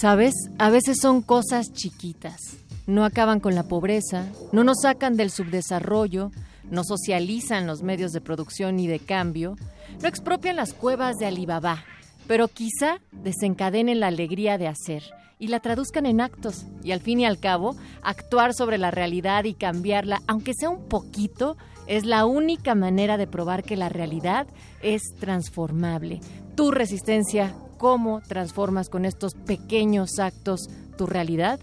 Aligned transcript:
¿Sabes? 0.00 0.32
A 0.58 0.70
veces 0.70 0.98
son 1.02 1.22
cosas 1.22 1.72
chiquitas. 1.72 2.58
No 2.86 3.04
acaban 3.04 3.40
con 3.40 3.56
la 3.56 3.64
pobreza, 3.64 4.26
no 4.52 4.62
nos 4.62 4.82
sacan 4.82 5.16
del 5.16 5.32
subdesarrollo, 5.32 6.30
no 6.70 6.84
socializan 6.84 7.66
los 7.66 7.82
medios 7.82 8.12
de 8.12 8.20
producción 8.20 8.78
y 8.78 8.86
de 8.86 9.00
cambio, 9.00 9.56
no 10.00 10.06
expropian 10.06 10.54
las 10.54 10.72
cuevas 10.72 11.16
de 11.16 11.26
Alibaba, 11.26 11.82
pero 12.28 12.46
quizá 12.46 13.00
desencadenen 13.10 13.98
la 13.98 14.06
alegría 14.06 14.56
de 14.56 14.68
hacer 14.68 15.02
y 15.40 15.48
la 15.48 15.58
traduzcan 15.58 16.06
en 16.06 16.20
actos 16.20 16.64
y 16.84 16.92
al 16.92 17.00
fin 17.00 17.18
y 17.18 17.26
al 17.26 17.40
cabo 17.40 17.74
actuar 18.02 18.54
sobre 18.54 18.78
la 18.78 18.92
realidad 18.92 19.44
y 19.44 19.54
cambiarla, 19.54 20.22
aunque 20.28 20.54
sea 20.54 20.70
un 20.70 20.86
poquito, 20.86 21.56
es 21.88 22.04
la 22.04 22.24
única 22.24 22.76
manera 22.76 23.16
de 23.16 23.26
probar 23.26 23.64
que 23.64 23.76
la 23.76 23.88
realidad 23.88 24.46
es 24.80 25.02
transformable. 25.18 26.20
Tu 26.54 26.70
resistencia 26.70 27.52
¿Cómo 27.78 28.20
transformas 28.26 28.88
con 28.88 29.04
estos 29.04 29.34
pequeños 29.34 30.18
actos 30.18 30.68
tu 30.96 31.06
realidad? 31.06 31.60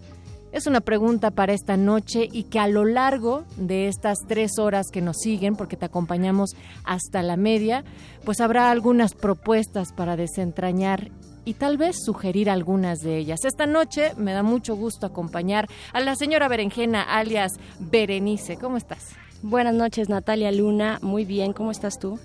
Es 0.54 0.66
una 0.66 0.80
pregunta 0.80 1.32
para 1.32 1.52
esta 1.52 1.76
noche 1.76 2.30
y 2.32 2.44
que 2.44 2.60
a 2.60 2.68
lo 2.70 2.86
largo 2.86 3.44
de 3.58 3.90
estas 3.90 4.20
tres 4.26 4.58
horas 4.58 4.88
que 4.90 5.02
nos 5.02 5.18
siguen, 5.18 5.58
porque 5.58 5.76
te 5.76 5.86
acompañamos 5.86 6.56
hasta 6.86 7.22
la 7.22 7.36
media, 7.36 7.84
pues 8.24 8.40
habrá 8.40 8.72
algunas 8.72 9.14
propuestas 9.14 9.92
para 9.92 10.16
desentrañar 10.16 11.12
y 11.44 11.56
tal 11.56 11.78
vez 11.78 11.98
sugerir 12.02 12.50
algunas 12.50 13.00
de 13.00 13.18
ellas. 13.18 13.44
Esta 13.44 13.66
noche 13.66 14.14
me 14.16 14.32
da 14.32 14.42
mucho 14.42 14.78
gusto 14.78 15.06
acompañar 15.06 15.68
a 15.92 16.00
la 16.00 16.16
señora 16.16 16.48
Berenjena, 16.48 17.02
alias 17.02 17.52
Berenice. 17.80 18.56
¿Cómo 18.56 18.78
estás? 18.78 19.10
Buenas 19.42 19.76
noches, 19.76 20.08
Natalia 20.08 20.54
Luna. 20.54 21.00
Muy 21.02 21.26
bien, 21.26 21.52
¿cómo 21.52 21.72
estás 21.72 22.00
tú? 22.00 22.18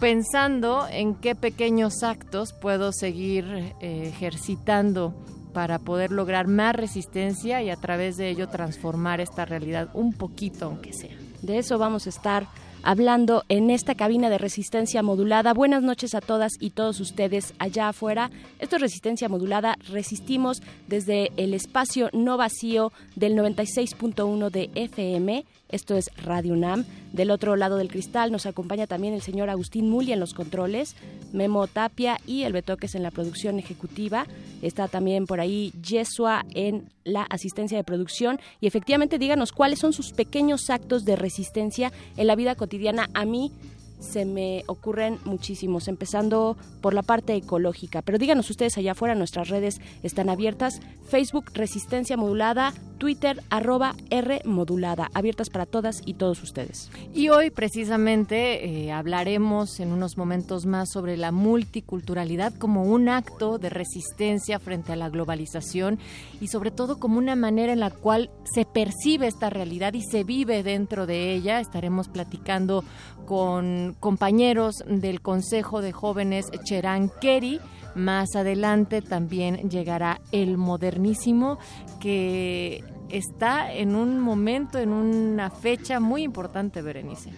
Pensando 0.00 0.86
en 0.90 1.14
qué 1.14 1.34
pequeños 1.34 2.02
actos 2.02 2.52
puedo 2.52 2.92
seguir 2.92 3.44
eh, 3.80 4.08
ejercitando 4.08 5.14
para 5.52 5.78
poder 5.78 6.12
lograr 6.12 6.46
más 6.46 6.74
resistencia 6.74 7.62
y 7.62 7.70
a 7.70 7.76
través 7.76 8.16
de 8.16 8.28
ello 8.28 8.48
transformar 8.48 9.20
esta 9.20 9.44
realidad 9.44 9.88
un 9.94 10.12
poquito, 10.12 10.66
aunque 10.66 10.92
sea. 10.92 11.16
De 11.42 11.58
eso 11.58 11.78
vamos 11.78 12.06
a 12.06 12.10
estar 12.10 12.46
hablando 12.82 13.44
en 13.48 13.70
esta 13.70 13.94
cabina 13.94 14.30
de 14.30 14.38
resistencia 14.38 15.02
modulada. 15.02 15.52
Buenas 15.54 15.82
noches 15.82 16.14
a 16.14 16.20
todas 16.20 16.52
y 16.60 16.70
todos 16.70 17.00
ustedes 17.00 17.54
allá 17.58 17.88
afuera. 17.88 18.30
Esto 18.58 18.76
es 18.76 18.82
resistencia 18.82 19.28
modulada. 19.28 19.76
Resistimos 19.88 20.62
desde 20.86 21.32
el 21.36 21.54
espacio 21.54 22.10
no 22.12 22.36
vacío 22.36 22.92
del 23.16 23.34
96.1 23.34 24.50
de 24.50 24.70
FM 24.74 25.44
esto 25.68 25.96
es 25.96 26.10
Radio 26.24 26.54
UNAM. 26.54 26.84
Del 27.12 27.30
otro 27.30 27.56
lado 27.56 27.76
del 27.76 27.88
cristal 27.88 28.32
nos 28.32 28.46
acompaña 28.46 28.86
también 28.86 29.14
el 29.14 29.22
señor 29.22 29.50
Agustín 29.50 29.88
Muli 29.88 30.12
en 30.12 30.20
los 30.20 30.34
controles, 30.34 30.96
Memo 31.32 31.66
Tapia 31.66 32.18
y 32.26 32.42
el 32.42 32.52
Betoques 32.52 32.94
en 32.94 33.02
la 33.02 33.10
producción 33.10 33.58
ejecutiva. 33.58 34.26
Está 34.62 34.88
también 34.88 35.26
por 35.26 35.40
ahí 35.40 35.72
Yesua 35.82 36.44
en 36.54 36.90
la 37.04 37.22
asistencia 37.22 37.76
de 37.76 37.84
producción. 37.84 38.40
Y 38.60 38.66
efectivamente 38.66 39.18
díganos 39.18 39.52
cuáles 39.52 39.78
son 39.78 39.92
sus 39.92 40.12
pequeños 40.12 40.70
actos 40.70 41.04
de 41.04 41.16
resistencia 41.16 41.92
en 42.16 42.26
la 42.26 42.36
vida 42.36 42.54
cotidiana. 42.54 43.08
A 43.14 43.24
mí 43.24 43.52
se 43.98 44.24
me 44.24 44.64
ocurren 44.66 45.18
muchísimos, 45.24 45.88
empezando 45.88 46.56
por 46.80 46.94
la 46.94 47.02
parte 47.02 47.34
ecológica. 47.34 48.02
Pero 48.02 48.18
díganos 48.18 48.50
ustedes 48.50 48.78
allá 48.78 48.92
afuera, 48.92 49.14
nuestras 49.14 49.48
redes 49.48 49.80
están 50.02 50.28
abiertas. 50.28 50.80
Facebook 51.08 51.46
Resistencia 51.54 52.16
Modulada, 52.16 52.74
Twitter 52.98 53.42
arroba 53.48 53.94
R 54.10 54.42
Modulada, 54.44 55.10
abiertas 55.14 55.50
para 55.50 55.66
todas 55.66 56.02
y 56.04 56.14
todos 56.14 56.42
ustedes. 56.42 56.90
Y 57.14 57.30
hoy 57.30 57.50
precisamente 57.50 58.64
eh, 58.64 58.92
hablaremos 58.92 59.80
en 59.80 59.92
unos 59.92 60.18
momentos 60.18 60.66
más 60.66 60.90
sobre 60.90 61.16
la 61.16 61.32
multiculturalidad 61.32 62.52
como 62.54 62.84
un 62.84 63.08
acto 63.08 63.58
de 63.58 63.70
resistencia 63.70 64.58
frente 64.58 64.92
a 64.92 64.96
la 64.96 65.08
globalización 65.08 65.98
y 66.40 66.48
sobre 66.48 66.70
todo 66.70 66.98
como 66.98 67.18
una 67.18 67.36
manera 67.36 67.72
en 67.72 67.80
la 67.80 67.90
cual 67.90 68.30
se 68.44 68.64
percibe 68.64 69.26
esta 69.26 69.50
realidad 69.50 69.94
y 69.94 70.02
se 70.02 70.24
vive 70.24 70.62
dentro 70.62 71.06
de 71.06 71.34
ella. 71.34 71.60
Estaremos 71.60 72.08
platicando 72.08 72.84
con 73.26 73.87
compañeros 73.94 74.76
del 74.86 75.20
Consejo 75.20 75.80
de 75.80 75.92
Jóvenes 75.92 76.46
Cherán 76.64 77.10
Kerry. 77.20 77.60
Más 77.94 78.36
adelante 78.36 79.02
también 79.02 79.68
llegará 79.68 80.20
el 80.32 80.56
modernísimo 80.56 81.58
que 82.00 82.84
está 83.08 83.72
en 83.72 83.96
un 83.96 84.20
momento, 84.20 84.78
en 84.78 84.92
una 84.92 85.50
fecha 85.50 86.00
muy 86.00 86.22
importante, 86.22 86.82
Berenice. 86.82 87.32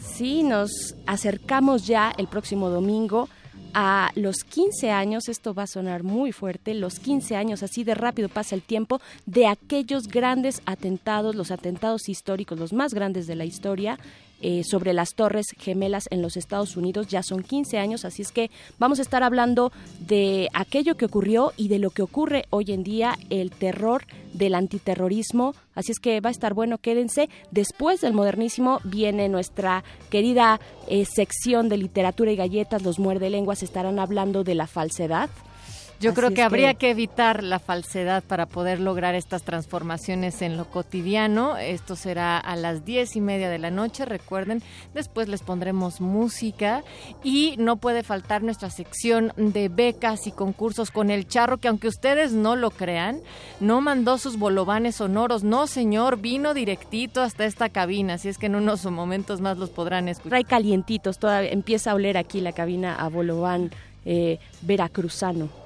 Sí, 0.00 0.42
nos 0.42 0.96
acercamos 1.06 1.86
ya 1.86 2.12
el 2.16 2.26
próximo 2.26 2.68
domingo 2.68 3.28
a 3.74 4.10
los 4.14 4.44
15 4.44 4.90
años, 4.90 5.28
esto 5.28 5.54
va 5.54 5.62
a 5.62 5.66
sonar 5.66 6.02
muy 6.02 6.32
fuerte, 6.32 6.74
los 6.74 6.98
15 6.98 7.36
años, 7.36 7.62
así 7.62 7.84
de 7.84 7.94
rápido 7.94 8.28
pasa 8.28 8.54
el 8.54 8.62
tiempo, 8.62 9.00
de 9.26 9.46
aquellos 9.46 10.08
grandes 10.08 10.60
atentados, 10.66 11.34
los 11.34 11.50
atentados 11.50 12.08
históricos, 12.08 12.58
los 12.58 12.72
más 12.72 12.92
grandes 12.92 13.26
de 13.26 13.36
la 13.36 13.44
historia, 13.44 13.98
eh, 14.42 14.64
sobre 14.64 14.92
las 14.92 15.14
Torres 15.14 15.46
Gemelas 15.58 16.08
en 16.10 16.20
los 16.20 16.36
Estados 16.36 16.76
Unidos. 16.76 17.06
Ya 17.06 17.22
son 17.22 17.42
15 17.42 17.78
años, 17.78 18.04
así 18.04 18.22
es 18.22 18.32
que 18.32 18.50
vamos 18.78 18.98
a 18.98 19.02
estar 19.02 19.22
hablando 19.22 19.72
de 20.00 20.48
aquello 20.52 20.96
que 20.96 21.04
ocurrió 21.04 21.52
y 21.56 21.68
de 21.68 21.78
lo 21.78 21.90
que 21.90 22.02
ocurre 22.02 22.44
hoy 22.50 22.72
en 22.72 22.82
día, 22.82 23.16
el 23.30 23.50
terror 23.50 24.04
del 24.32 24.54
antiterrorismo. 24.54 25.54
Así 25.74 25.92
es 25.92 26.00
que 26.00 26.20
va 26.20 26.28
a 26.28 26.32
estar 26.32 26.54
bueno, 26.54 26.78
quédense. 26.78 27.28
Después 27.50 28.00
del 28.00 28.12
modernísimo 28.12 28.80
viene 28.84 29.28
nuestra 29.28 29.84
querida 30.10 30.60
eh, 30.88 31.04
sección 31.04 31.68
de 31.68 31.76
literatura 31.78 32.32
y 32.32 32.36
galletas. 32.36 32.82
Los 32.82 32.98
muerde 32.98 33.30
lenguas 33.30 33.62
estarán 33.62 33.98
hablando 33.98 34.44
de 34.44 34.54
la 34.54 34.66
falsedad. 34.66 35.30
Yo 36.02 36.14
creo 36.14 36.34
que 36.34 36.42
habría 36.42 36.74
que... 36.74 36.90
evitar 36.90 37.42
la 37.42 37.58
falsedad 37.58 38.22
para 38.22 38.46
poder 38.46 38.80
lograr 38.80 39.14
estas 39.14 39.44
transformaciones 39.44 40.42
en 40.42 40.56
lo 40.56 40.68
cotidiano. 40.68 41.56
Esto 41.56 41.96
será 41.96 42.38
a 42.38 42.56
las 42.56 42.84
diez 42.84 43.16
y 43.16 43.20
media 43.20 43.48
de 43.48 43.58
la 43.58 43.70
noche, 43.70 44.04
recuerden. 44.04 44.62
Después 44.94 45.28
les 45.28 45.42
pondremos 45.42 46.00
música 46.00 46.82
y 47.22 47.54
no 47.58 47.76
puede 47.76 48.02
faltar 48.02 48.42
nuestra 48.42 48.68
sección 48.68 49.32
de 49.36 49.68
becas 49.68 50.26
y 50.26 50.32
concursos 50.32 50.90
con 50.90 51.10
el 51.10 51.28
charro, 51.28 51.58
que 51.58 51.68
aunque 51.68 51.88
ustedes 51.88 52.32
no 52.32 52.56
lo 52.56 52.70
crean, 52.70 53.20
no 53.60 53.80
mandó 53.80 54.18
sus 54.18 54.38
bolovanes 54.38 54.96
sonoros. 54.96 55.44
No, 55.44 55.66
señor, 55.66 56.18
vino 56.18 56.52
directito 56.52 57.22
hasta 57.22 57.44
esta 57.44 57.68
cabina. 57.68 58.14
Así 58.14 58.28
es 58.28 58.38
que 58.38 58.46
en 58.46 58.56
unos 58.56 58.84
momentos 58.86 59.40
más 59.40 59.56
los 59.56 59.70
podrán 59.70 60.08
escuchar. 60.08 60.30
Trae 60.30 60.44
calientitos, 60.44 61.18
todavía 61.18 61.52
empieza 61.52 61.92
a 61.92 61.94
oler 61.94 62.18
aquí 62.18 62.40
la 62.40 62.52
cabina 62.52 62.96
a 62.96 63.08
bolobán 63.08 63.70
eh, 64.04 64.38
veracruzano. 64.62 65.61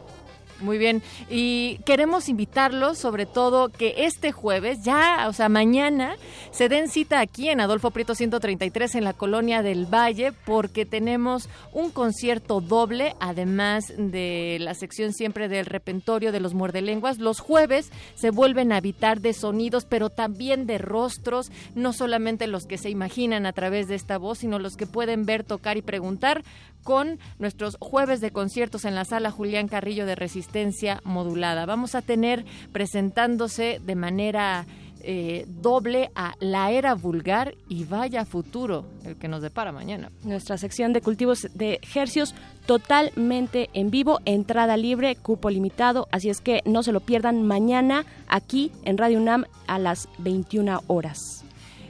Muy 0.60 0.78
bien, 0.78 1.02
y 1.28 1.78
queremos 1.84 2.30
invitarlos 2.30 2.96
sobre 2.96 3.26
todo 3.26 3.68
que 3.68 4.06
este 4.06 4.32
jueves, 4.32 4.82
ya, 4.82 5.26
o 5.28 5.34
sea, 5.34 5.50
mañana, 5.50 6.16
se 6.50 6.70
den 6.70 6.88
cita 6.88 7.20
aquí 7.20 7.50
en 7.50 7.60
Adolfo 7.60 7.90
Prieto 7.90 8.14
133 8.14 8.94
en 8.94 9.04
la 9.04 9.12
Colonia 9.12 9.62
del 9.62 9.84
Valle 9.84 10.32
porque 10.46 10.86
tenemos 10.86 11.50
un 11.74 11.90
concierto 11.90 12.62
doble, 12.62 13.14
además 13.20 13.92
de 13.98 14.56
la 14.60 14.72
sección 14.72 15.12
siempre 15.12 15.48
del 15.48 15.66
repentorio 15.66 16.32
de 16.32 16.40
los 16.40 16.54
muerdelenguas. 16.54 17.18
Los 17.18 17.40
jueves 17.40 17.90
se 18.14 18.30
vuelven 18.30 18.72
a 18.72 18.78
habitar 18.78 19.20
de 19.20 19.34
sonidos, 19.34 19.84
pero 19.84 20.08
también 20.08 20.66
de 20.66 20.78
rostros, 20.78 21.50
no 21.74 21.92
solamente 21.92 22.46
los 22.46 22.64
que 22.64 22.78
se 22.78 22.88
imaginan 22.88 23.44
a 23.44 23.52
través 23.52 23.88
de 23.88 23.94
esta 23.94 24.16
voz, 24.16 24.38
sino 24.38 24.58
los 24.58 24.76
que 24.76 24.86
pueden 24.86 25.26
ver, 25.26 25.44
tocar 25.44 25.76
y 25.76 25.82
preguntar 25.82 26.42
con 26.86 27.18
nuestros 27.40 27.76
jueves 27.80 28.20
de 28.20 28.30
conciertos 28.30 28.84
en 28.84 28.94
la 28.94 29.04
sala 29.04 29.32
Julián 29.32 29.66
Carrillo 29.66 30.06
de 30.06 30.14
Resistencia 30.14 31.00
Modulada. 31.02 31.66
Vamos 31.66 31.96
a 31.96 32.00
tener 32.00 32.44
presentándose 32.72 33.80
de 33.84 33.96
manera 33.96 34.66
eh, 35.00 35.46
doble 35.48 36.10
a 36.14 36.34
La 36.38 36.70
Era 36.70 36.94
Vulgar 36.94 37.56
y 37.68 37.84
Vaya 37.84 38.24
Futuro, 38.24 38.86
el 39.04 39.16
que 39.16 39.26
nos 39.26 39.42
depara 39.42 39.72
mañana. 39.72 40.12
Nuestra 40.22 40.58
sección 40.58 40.92
de 40.92 41.00
cultivos 41.00 41.48
de 41.54 41.80
hercios 41.92 42.36
totalmente 42.66 43.68
en 43.72 43.90
vivo, 43.90 44.20
entrada 44.24 44.76
libre, 44.76 45.16
cupo 45.16 45.50
limitado, 45.50 46.06
así 46.12 46.30
es 46.30 46.40
que 46.40 46.62
no 46.66 46.84
se 46.84 46.92
lo 46.92 47.00
pierdan 47.00 47.42
mañana 47.42 48.06
aquí 48.28 48.70
en 48.84 48.96
Radio 48.96 49.18
UNAM 49.18 49.44
a 49.66 49.80
las 49.80 50.08
21 50.18 50.82
horas. 50.86 51.45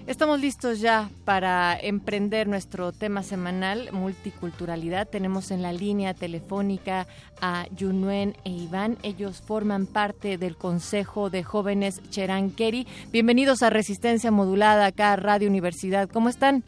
Estamos 0.07 0.41
listos 0.41 0.81
ya 0.81 1.11
para 1.25 1.77
emprender 1.77 2.47
nuestro 2.47 2.93
tema 2.93 3.25
semanal, 3.25 3.89
multiculturalidad. 3.91 5.09
Tenemos 5.09 5.51
en 5.51 5.63
la 5.63 5.73
línea 5.73 6.15
telefónica 6.15 7.09
a 7.41 7.67
Yunuen 7.75 8.37
e 8.45 8.51
Iván. 8.51 8.99
Ellos 9.03 9.43
forman 9.43 9.87
parte 9.87 10.39
del 10.39 10.57
Consejo 10.57 11.29
de 11.29 11.43
Jóvenes 11.43 12.01
Cheranqueri. 12.09 12.87
Bienvenidos 13.11 13.65
a 13.65 13.71
Resistencia 13.71 14.31
Modulada 14.31 14.87
acá 14.87 15.13
a 15.13 15.17
Radio 15.17 15.49
Universidad. 15.49 16.09
¿Cómo 16.09 16.29
están? 16.29 16.63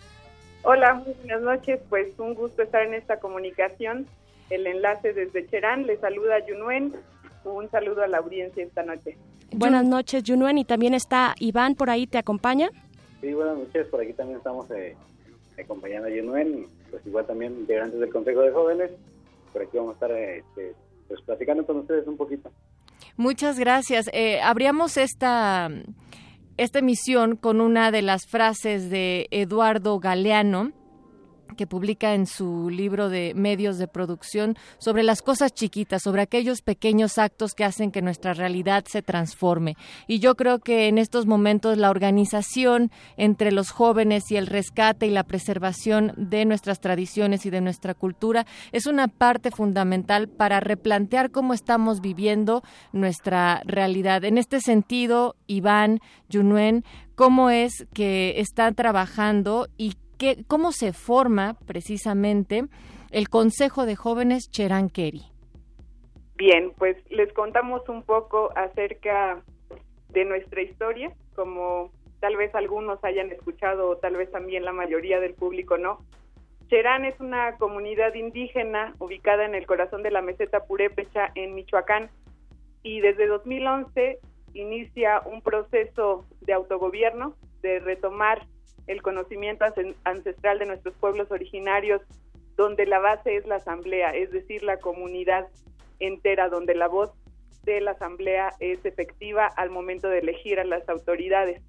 Hola, 0.64 1.00
buenas 1.20 1.40
noches. 1.40 1.78
Pues 1.88 2.08
un 2.18 2.34
gusto 2.34 2.62
estar 2.62 2.82
en 2.82 2.94
esta 2.94 3.20
comunicación. 3.20 4.08
El 4.50 4.66
enlace 4.66 5.12
desde 5.12 5.46
Cherán. 5.46 5.86
Le 5.86 5.96
saluda 5.98 6.44
Yunuen. 6.44 6.92
Un 7.44 7.70
saludo 7.70 8.02
a 8.02 8.08
la 8.08 8.18
audiencia 8.18 8.64
esta 8.64 8.82
noche. 8.82 9.16
Buenas 9.52 9.84
noches, 9.84 10.24
Yunuen. 10.24 10.58
Y 10.58 10.64
también 10.64 10.92
está 10.92 11.36
Iván 11.38 11.76
por 11.76 11.88
ahí, 11.88 12.08
¿te 12.08 12.18
acompaña? 12.18 12.70
Sí, 13.20 13.32
buenas 13.32 13.58
noches. 13.58 13.86
Por 13.88 14.00
aquí 14.00 14.12
también 14.12 14.38
estamos 14.38 14.70
eh, 14.70 14.96
acompañando 15.60 16.08
a 16.08 16.10
Yenuen 16.10 16.60
y 16.60 16.90
pues 16.90 17.04
igual 17.06 17.26
también 17.26 17.52
integrantes 17.58 17.98
del 17.98 18.10
Consejo 18.10 18.42
de 18.42 18.52
Jóvenes. 18.52 18.90
Por 19.52 19.62
aquí 19.62 19.76
vamos 19.76 19.92
a 19.92 19.94
estar 19.94 20.12
este, 20.12 20.74
pues 21.08 21.20
platicando 21.22 21.66
con 21.66 21.78
ustedes 21.78 22.06
un 22.06 22.16
poquito. 22.16 22.50
Muchas 23.16 23.58
gracias. 23.58 24.08
Eh, 24.12 24.40
abríamos 24.40 24.96
esta, 24.96 25.68
esta 26.56 26.78
emisión 26.78 27.36
con 27.36 27.60
una 27.60 27.90
de 27.90 28.02
las 28.02 28.26
frases 28.26 28.90
de 28.90 29.26
Eduardo 29.30 29.98
Galeano 29.98 30.72
que 31.58 31.66
publica 31.66 32.14
en 32.14 32.26
su 32.26 32.70
libro 32.70 33.10
de 33.10 33.34
medios 33.34 33.78
de 33.78 33.88
producción 33.88 34.56
sobre 34.78 35.02
las 35.02 35.22
cosas 35.22 35.52
chiquitas, 35.52 36.02
sobre 36.04 36.22
aquellos 36.22 36.62
pequeños 36.62 37.18
actos 37.18 37.52
que 37.54 37.64
hacen 37.64 37.90
que 37.90 38.00
nuestra 38.00 38.32
realidad 38.32 38.84
se 38.88 39.02
transforme. 39.02 39.76
Y 40.06 40.20
yo 40.20 40.36
creo 40.36 40.60
que 40.60 40.86
en 40.86 40.98
estos 40.98 41.26
momentos 41.26 41.76
la 41.76 41.90
organización 41.90 42.92
entre 43.16 43.50
los 43.50 43.70
jóvenes 43.70 44.30
y 44.30 44.36
el 44.36 44.46
rescate 44.46 45.08
y 45.08 45.10
la 45.10 45.24
preservación 45.24 46.14
de 46.16 46.44
nuestras 46.44 46.80
tradiciones 46.80 47.44
y 47.44 47.50
de 47.50 47.60
nuestra 47.60 47.92
cultura 47.92 48.46
es 48.70 48.86
una 48.86 49.08
parte 49.08 49.50
fundamental 49.50 50.28
para 50.28 50.60
replantear 50.60 51.32
cómo 51.32 51.54
estamos 51.54 52.00
viviendo 52.00 52.62
nuestra 52.92 53.62
realidad. 53.64 54.24
En 54.24 54.38
este 54.38 54.60
sentido, 54.60 55.34
Iván, 55.48 55.98
Yunuen, 56.28 56.84
¿cómo 57.16 57.50
es 57.50 57.88
que 57.92 58.38
están 58.38 58.76
trabajando 58.76 59.66
y 59.76 59.94
¿Cómo 60.46 60.72
se 60.72 60.92
forma 60.92 61.56
precisamente 61.66 62.64
el 63.10 63.28
Consejo 63.28 63.86
de 63.86 63.96
Jóvenes 63.96 64.50
Cheranqueri? 64.50 65.22
Bien, 66.36 66.72
pues 66.76 66.96
les 67.10 67.32
contamos 67.32 67.88
un 67.88 68.02
poco 68.02 68.50
acerca 68.56 69.42
de 70.08 70.24
nuestra 70.24 70.62
historia, 70.62 71.12
como 71.34 71.90
tal 72.20 72.36
vez 72.36 72.54
algunos 72.54 73.02
hayan 73.04 73.30
escuchado 73.30 73.90
o 73.90 73.96
tal 73.96 74.16
vez 74.16 74.30
también 74.30 74.64
la 74.64 74.72
mayoría 74.72 75.20
del 75.20 75.34
público 75.34 75.78
no. 75.78 76.00
Cherán 76.68 77.04
es 77.04 77.18
una 77.20 77.56
comunidad 77.56 78.14
indígena 78.14 78.94
ubicada 78.98 79.44
en 79.44 79.54
el 79.54 79.66
corazón 79.66 80.02
de 80.02 80.10
la 80.10 80.22
meseta 80.22 80.64
Purépecha 80.64 81.30
en 81.34 81.54
Michoacán 81.54 82.10
y 82.82 83.00
desde 83.00 83.26
2011 83.26 84.18
inicia 84.54 85.20
un 85.24 85.42
proceso 85.42 86.24
de 86.40 86.52
autogobierno, 86.52 87.34
de 87.62 87.78
retomar 87.80 88.46
el 88.88 89.02
conocimiento 89.02 89.64
ancestral 90.04 90.58
de 90.58 90.66
nuestros 90.66 90.94
pueblos 90.96 91.30
originarios, 91.30 92.02
donde 92.56 92.86
la 92.86 92.98
base 92.98 93.36
es 93.36 93.46
la 93.46 93.56
asamblea, 93.56 94.10
es 94.10 94.32
decir, 94.32 94.64
la 94.64 94.78
comunidad 94.78 95.46
entera, 96.00 96.48
donde 96.48 96.74
la 96.74 96.88
voz 96.88 97.12
de 97.64 97.80
la 97.80 97.92
asamblea 97.92 98.50
es 98.60 98.84
efectiva 98.84 99.46
al 99.46 99.70
momento 99.70 100.08
de 100.08 100.18
elegir 100.18 100.58
a 100.58 100.64
las 100.64 100.88
autoridades. 100.88 101.62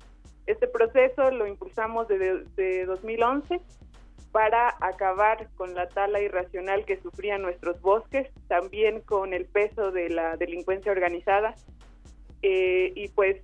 Este 0.48 0.68
proceso 0.68 1.30
lo 1.30 1.46
impulsamos 1.46 2.08
desde 2.08 2.86
2011 2.86 3.60
para 4.32 4.76
acabar 4.82 5.50
con 5.56 5.76
la 5.76 5.90
tala 5.90 6.22
irracional 6.22 6.86
que 6.86 7.02
sufrían 7.02 7.42
nuestros 7.42 7.82
bosques, 7.82 8.28
también 8.48 9.02
con 9.02 9.34
el 9.34 9.46
peso 9.46 9.92
de 9.92 10.10
la 10.10 10.38
delincuencia 10.38 10.92
organizada 10.92 11.54
eh, 12.42 12.92
y 12.96 13.10
pues 13.10 13.42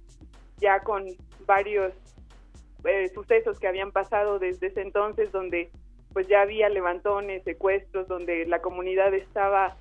ya 0.57 0.79
con 0.81 1.05
varios 1.45 1.93
eh, 2.87 3.09
sucesos 3.13 3.59
que 3.59 3.67
habían 3.67 3.91
pasado 3.91 4.39
desde 4.39 4.67
ese 4.67 4.81
entonces, 4.81 5.31
donde 5.31 5.69
pues 6.13 6.27
ya 6.27 6.41
había 6.41 6.69
levantones, 6.69 7.43
secuestros, 7.43 8.07
donde 8.07 8.45
la 8.45 8.61
comunidad 8.61 9.13
estaba 9.13 9.75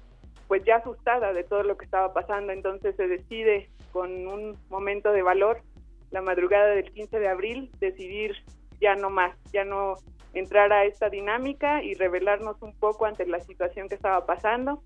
pues 0.48 0.64
ya 0.64 0.76
asustada 0.76 1.32
de 1.32 1.44
todo 1.44 1.62
lo 1.62 1.76
que 1.76 1.84
estaba 1.84 2.12
pasando, 2.12 2.52
entonces 2.52 2.96
se 2.96 3.08
decide 3.08 3.70
con 3.92 4.26
un 4.26 4.58
momento 4.68 5.12
de 5.12 5.22
valor, 5.22 5.62
la 6.10 6.20
madrugada 6.20 6.66
del 6.68 6.92
15 6.92 7.18
de 7.18 7.28
abril, 7.28 7.70
decidir 7.80 8.36
ya 8.80 8.94
no 8.94 9.10
más, 9.10 9.36
ya 9.52 9.64
no 9.64 9.94
entrar 10.34 10.72
a 10.72 10.84
esta 10.84 11.08
dinámica 11.08 11.82
y 11.82 11.94
revelarnos 11.94 12.60
un 12.62 12.74
poco 12.78 13.06
ante 13.06 13.26
la 13.26 13.40
situación 13.40 13.88
que 13.88 13.94
estaba 13.94 14.26
pasando. 14.26 14.82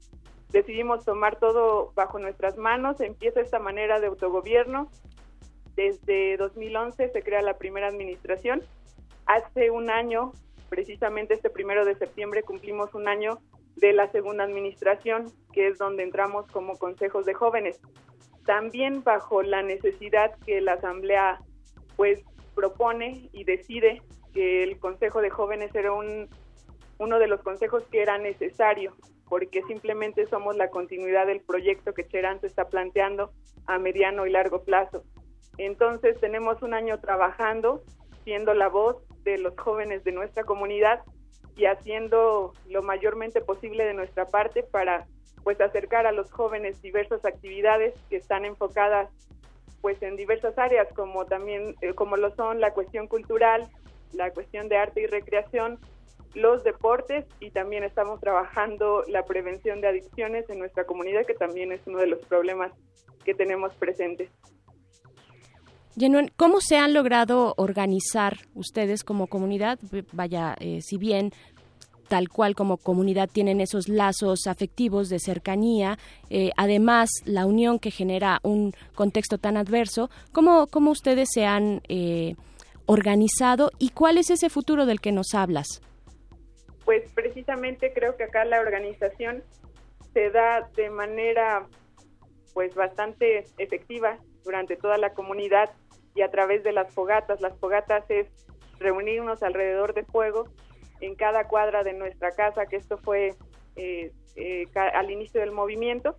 Decidimos 0.50 1.04
tomar 1.04 1.38
todo 1.38 1.92
bajo 1.94 2.18
nuestras 2.18 2.56
manos, 2.56 3.00
empieza 3.00 3.40
esta 3.40 3.58
manera 3.58 4.00
de 4.00 4.06
autogobierno 4.06 4.90
desde 5.78 6.36
2011 6.38 7.08
se 7.10 7.22
crea 7.22 7.40
la 7.40 7.56
primera 7.56 7.86
administración. 7.86 8.62
Hace 9.26 9.70
un 9.70 9.90
año, 9.90 10.32
precisamente 10.68 11.34
este 11.34 11.50
primero 11.50 11.84
de 11.84 11.94
septiembre, 11.94 12.42
cumplimos 12.42 12.94
un 12.94 13.06
año 13.06 13.38
de 13.76 13.92
la 13.92 14.10
segunda 14.10 14.42
administración, 14.42 15.32
que 15.52 15.68
es 15.68 15.78
donde 15.78 16.02
entramos 16.02 16.50
como 16.50 16.76
consejos 16.78 17.26
de 17.26 17.34
jóvenes. 17.34 17.80
También 18.44 19.04
bajo 19.04 19.42
la 19.42 19.62
necesidad 19.62 20.36
que 20.44 20.60
la 20.60 20.72
Asamblea 20.72 21.38
pues 21.94 22.24
propone 22.56 23.30
y 23.32 23.44
decide 23.44 24.02
que 24.34 24.64
el 24.64 24.80
Consejo 24.80 25.20
de 25.20 25.30
Jóvenes 25.30 25.72
era 25.76 25.92
un, 25.92 26.28
uno 26.98 27.20
de 27.20 27.28
los 27.28 27.40
consejos 27.42 27.84
que 27.92 28.02
era 28.02 28.18
necesario, 28.18 28.96
porque 29.28 29.62
simplemente 29.62 30.26
somos 30.26 30.56
la 30.56 30.70
continuidad 30.70 31.26
del 31.26 31.40
proyecto 31.40 31.94
que 31.94 32.08
Cherán 32.08 32.40
se 32.40 32.48
está 32.48 32.68
planteando 32.68 33.30
a 33.66 33.78
mediano 33.78 34.26
y 34.26 34.30
largo 34.30 34.64
plazo. 34.64 35.04
Entonces 35.58 36.18
tenemos 36.20 36.62
un 36.62 36.72
año 36.72 36.98
trabajando, 37.00 37.82
siendo 38.24 38.54
la 38.54 38.68
voz 38.68 38.96
de 39.24 39.38
los 39.38 39.58
jóvenes 39.58 40.04
de 40.04 40.12
nuestra 40.12 40.44
comunidad 40.44 41.02
y 41.56 41.66
haciendo 41.66 42.52
lo 42.68 42.82
mayormente 42.82 43.40
posible 43.40 43.84
de 43.84 43.94
nuestra 43.94 44.26
parte 44.26 44.62
para 44.62 45.06
pues 45.42 45.60
acercar 45.60 46.06
a 46.06 46.12
los 46.12 46.30
jóvenes 46.30 46.80
diversas 46.80 47.24
actividades 47.24 47.94
que 48.08 48.16
están 48.16 48.44
enfocadas 48.44 49.10
pues 49.80 50.00
en 50.02 50.16
diversas 50.16 50.56
áreas 50.58 50.88
como 50.94 51.26
también 51.26 51.74
eh, 51.80 51.94
como 51.94 52.16
lo 52.16 52.34
son 52.34 52.60
la 52.60 52.72
cuestión 52.72 53.06
cultural, 53.06 53.68
la 54.12 54.30
cuestión 54.32 54.68
de 54.68 54.76
arte 54.76 55.02
y 55.02 55.06
recreación, 55.06 55.78
los 56.34 56.64
deportes 56.64 57.24
y 57.40 57.50
también 57.50 57.84
estamos 57.84 58.20
trabajando 58.20 59.04
la 59.08 59.24
prevención 59.24 59.80
de 59.80 59.88
adicciones 59.88 60.48
en 60.50 60.58
nuestra 60.58 60.84
comunidad 60.84 61.26
que 61.26 61.34
también 61.34 61.72
es 61.72 61.80
uno 61.86 61.98
de 61.98 62.06
los 62.06 62.20
problemas 62.26 62.72
que 63.24 63.34
tenemos 63.34 63.74
presentes. 63.74 64.30
¿Cómo 66.36 66.60
se 66.60 66.76
han 66.76 66.94
logrado 66.94 67.54
organizar 67.56 68.38
ustedes 68.54 69.04
como 69.04 69.26
comunidad? 69.26 69.78
Vaya, 70.12 70.56
eh, 70.60 70.80
si 70.82 70.96
bien 70.96 71.32
tal 72.08 72.28
cual 72.28 72.54
como 72.54 72.78
comunidad 72.78 73.28
tienen 73.30 73.60
esos 73.60 73.88
lazos 73.88 74.46
afectivos 74.46 75.08
de 75.08 75.18
cercanía, 75.18 75.98
eh, 76.30 76.50
además 76.56 77.10
la 77.24 77.46
unión 77.46 77.78
que 77.78 77.90
genera 77.90 78.40
un 78.42 78.72
contexto 78.94 79.38
tan 79.38 79.56
adverso, 79.56 80.10
¿cómo, 80.32 80.66
cómo 80.66 80.90
ustedes 80.90 81.28
se 81.32 81.44
han 81.44 81.82
eh, 81.88 82.34
organizado 82.86 83.70
y 83.78 83.90
cuál 83.90 84.18
es 84.18 84.30
ese 84.30 84.48
futuro 84.48 84.86
del 84.86 85.00
que 85.00 85.12
nos 85.12 85.34
hablas? 85.34 85.82
Pues 86.84 87.10
precisamente 87.12 87.92
creo 87.92 88.16
que 88.16 88.24
acá 88.24 88.44
la 88.46 88.60
organización 88.60 89.42
se 90.14 90.30
da 90.30 90.68
de 90.74 90.88
manera 90.88 91.66
pues 92.54 92.74
bastante 92.74 93.44
efectiva 93.58 94.18
durante 94.42 94.76
toda 94.76 94.96
la 94.96 95.12
comunidad 95.12 95.70
y 96.18 96.22
a 96.22 96.30
través 96.32 96.64
de 96.64 96.72
las 96.72 96.92
fogatas. 96.92 97.40
Las 97.40 97.56
fogatas 97.58 98.04
es 98.10 98.26
reunirnos 98.80 99.44
alrededor 99.44 99.94
de 99.94 100.02
fuego 100.02 100.48
en 101.00 101.14
cada 101.14 101.46
cuadra 101.46 101.84
de 101.84 101.92
nuestra 101.92 102.32
casa, 102.32 102.66
que 102.66 102.74
esto 102.74 102.98
fue 102.98 103.36
eh, 103.76 104.10
eh, 104.34 104.66
al 104.74 105.12
inicio 105.12 105.40
del 105.40 105.52
movimiento, 105.52 106.16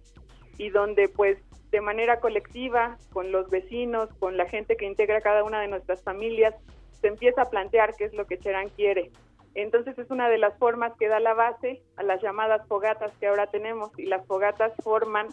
y 0.58 0.70
donde 0.70 1.10
pues 1.10 1.38
de 1.70 1.82
manera 1.82 2.22
colectiva, 2.22 2.98
con 3.12 3.34
los 3.34 3.50
vecinos, 3.50 4.10
con 4.20 4.38
la 4.38 4.46
gente 4.48 4.77
que 4.77 4.86
integra 4.86 5.20
cada 5.20 5.44
una 5.44 5.60
de 5.60 5.68
nuestras 5.68 6.01
familias, 6.01 6.56
se 7.01 7.08
empieza 7.08 7.41
a 7.41 7.50
plantear 7.50 7.94
qué 7.98 8.06
es 8.06 8.13
lo 8.13 8.25
que 8.25 8.39
Cherán 8.39 8.70
quiere. 8.70 9.12
Entonces 9.53 10.00
es 10.00 10.10
una 10.10 10.29
de 10.29 10.38
las 10.38 10.58
formas 10.58 10.94
que 10.98 11.10
da 11.10 11.20
la 11.20 11.34
base 11.34 11.82
a 11.98 12.03
las 12.03 12.22
llamadas 12.22 12.65
fogatas 12.68 13.12
que 13.20 13.27
ahora 13.27 13.48
tenemos 13.48 13.91
y 14.00 14.06
las 14.06 14.25
fogatas 14.25 14.72
forman 14.82 15.27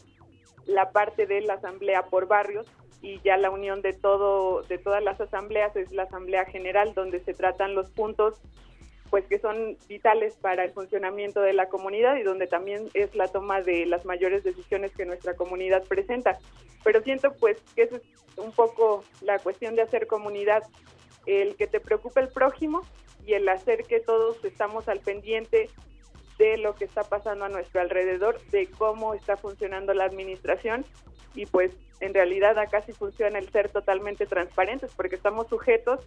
la 0.67 0.91
parte 0.91 1.27
de 1.27 1.41
la 1.43 1.55
asamblea 1.55 2.03
por 2.07 2.27
barrios 2.27 2.67
y 3.03 3.21
ya 3.21 3.37
la 3.37 3.51
unión 3.51 3.83
de 3.83 3.93
todo 3.93 4.63
de 4.63 4.79
todas 4.79 5.03
las 5.03 5.21
asambleas 5.21 5.77
es 5.77 5.93
la 5.93 6.05
asamblea 6.05 6.45
general 6.47 6.95
donde 6.95 7.21
se 7.21 7.35
tratan 7.35 7.75
los 7.75 7.91
puntos 7.91 8.41
pues 9.11 9.25
que 9.27 9.39
son 9.39 9.77
vitales 9.89 10.35
para 10.37 10.65
el 10.65 10.73
funcionamiento 10.73 11.41
de 11.41 11.53
la 11.53 11.69
comunidad 11.69 12.17
y 12.17 12.23
donde 12.23 12.47
también 12.47 12.89
es 12.95 13.15
la 13.15 13.29
toma 13.29 13.63
de 13.63 13.87
las 13.87 14.05
mayores 14.05 14.45
decisiones 14.45 14.93
que 14.93 15.07
nuestra 15.07 15.35
comunidad 15.35 15.85
presenta. 15.85 16.39
Pero 16.85 17.03
siento 17.03 17.33
pues 17.35 17.59
que 17.75 17.83
esa 17.83 17.97
es 17.97 18.03
un 18.37 18.53
poco 18.53 19.05
la 19.23 19.39
cuestión 19.39 19.77
de 19.77 19.83
hacer 19.83 20.07
comunidad, 20.07 20.63
el 21.27 21.57
que 21.57 21.67
te 21.67 21.81
preocupe 21.81 22.21
el 22.21 22.29
prójimo 22.29 22.83
y 23.25 23.35
el 23.35 23.49
hacer 23.49 23.85
que 23.85 24.01
todos 24.01 24.45
estamos 24.45 24.89
al 24.89 25.01
pendiente 25.01 25.71
de 26.39 26.59
lo 26.59 26.75
que 26.75 26.85
está 26.85 27.03
pasando 27.03 27.47
a 27.47 27.49
nuestro 27.49 27.81
alrededor, 27.81 28.41
de 28.51 28.67
cómo 28.67 29.15
está 29.15 29.37
funcionando 29.37 29.95
la 29.95 30.05
administración 30.05 30.85
y 31.35 31.47
pues 31.47 31.73
en 32.01 32.15
realidad 32.15 32.59
acá 32.59 32.83
sí 32.85 32.93
funciona 32.93 33.39
el 33.39 33.49
ser 33.51 33.69
totalmente 33.71 34.27
transparentes 34.27 34.91
porque 34.97 35.17
estamos 35.17 35.49
sujetos 35.49 36.01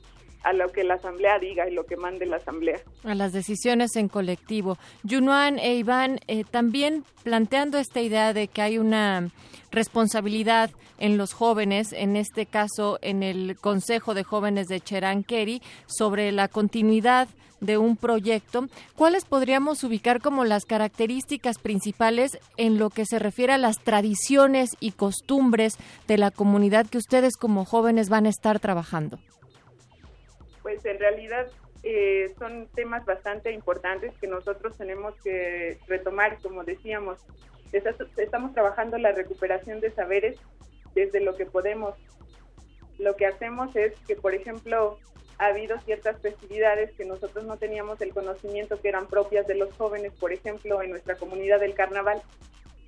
a 0.43 0.53
lo 0.53 0.72
que 0.72 0.84
la 0.84 0.96
asamblea 0.96 1.38
diga 1.39 1.67
y 1.67 1.74
lo 1.74 1.86
que 1.86 1.98
mande 1.98 2.25
la 2.25 2.38
asamblea. 2.38 2.79
A 3.03 3.13
las 3.15 3.34
decisiones 3.34 3.96
en 3.96 4.08
colectivo. 4.08 4.77
Yunuan 5.03 5.60
e 5.60 5.75
Iván, 5.75 6.19
eh, 6.27 6.43
también 6.50 7.03
planteando 7.24 7.77
esta 7.77 8.01
idea 8.01 8.34
de 8.34 8.48
que 8.48 8.62
hay 8.62 8.77
una 8.77 9.29
responsabilidad 9.71 10.71
en 10.97 11.17
los 11.17 11.33
jóvenes, 11.33 11.93
en 11.93 12.15
este 12.15 12.45
caso 12.45 12.99
en 13.01 13.23
el 13.23 13.57
Consejo 13.57 14.13
de 14.13 14.23
Jóvenes 14.23 14.67
de 14.67 14.81
Cheranqueri, 14.81 15.61
sobre 15.88 16.31
la 16.31 16.47
continuidad 16.47 17.27
de 17.61 17.77
un 17.77 17.97
proyecto, 17.97 18.67
¿cuáles 18.95 19.25
podríamos 19.25 19.83
ubicar 19.83 20.21
como 20.21 20.45
las 20.45 20.65
características 20.65 21.57
principales 21.59 22.39
en 22.57 22.79
lo 22.79 22.89
que 22.89 23.05
se 23.05 23.19
refiere 23.19 23.53
a 23.53 23.57
las 23.57 23.79
tradiciones 23.79 24.77
y 24.79 24.91
costumbres 24.91 25.77
de 26.07 26.17
la 26.17 26.31
comunidad 26.31 26.88
que 26.88 26.97
ustedes 26.97 27.35
como 27.35 27.65
jóvenes 27.65 28.09
van 28.09 28.25
a 28.25 28.29
estar 28.29 28.59
trabajando? 28.59 29.19
Pues 30.61 30.85
en 30.85 30.99
realidad 30.99 31.47
eh, 31.83 32.33
son 32.38 32.67
temas 32.75 33.05
bastante 33.05 33.51
importantes 33.51 34.13
que 34.19 34.27
nosotros 34.27 34.77
tenemos 34.77 35.13
que 35.23 35.77
retomar, 35.88 36.38
como 36.41 36.63
decíamos. 36.63 37.19
Estamos 37.71 38.53
trabajando 38.53 38.97
la 38.97 39.11
recuperación 39.11 39.79
de 39.79 39.91
saberes 39.91 40.38
desde 40.95 41.21
lo 41.21 41.35
que 41.35 41.45
podemos. 41.45 41.95
Lo 42.97 43.15
que 43.15 43.25
hacemos 43.25 43.75
es 43.75 43.93
que, 44.07 44.15
por 44.15 44.33
ejemplo, 44.33 44.97
ha 45.38 45.47
habido 45.47 45.79
ciertas 45.81 46.21
festividades 46.21 46.91
que 46.95 47.05
nosotros 47.05 47.45
no 47.45 47.57
teníamos 47.57 48.01
el 48.01 48.13
conocimiento 48.13 48.81
que 48.81 48.89
eran 48.89 49.07
propias 49.07 49.47
de 49.47 49.55
los 49.55 49.73
jóvenes, 49.75 50.13
por 50.19 50.33
ejemplo, 50.33 50.81
en 50.81 50.89
nuestra 50.89 51.15
comunidad 51.15 51.61
del 51.61 51.73
carnaval, 51.73 52.21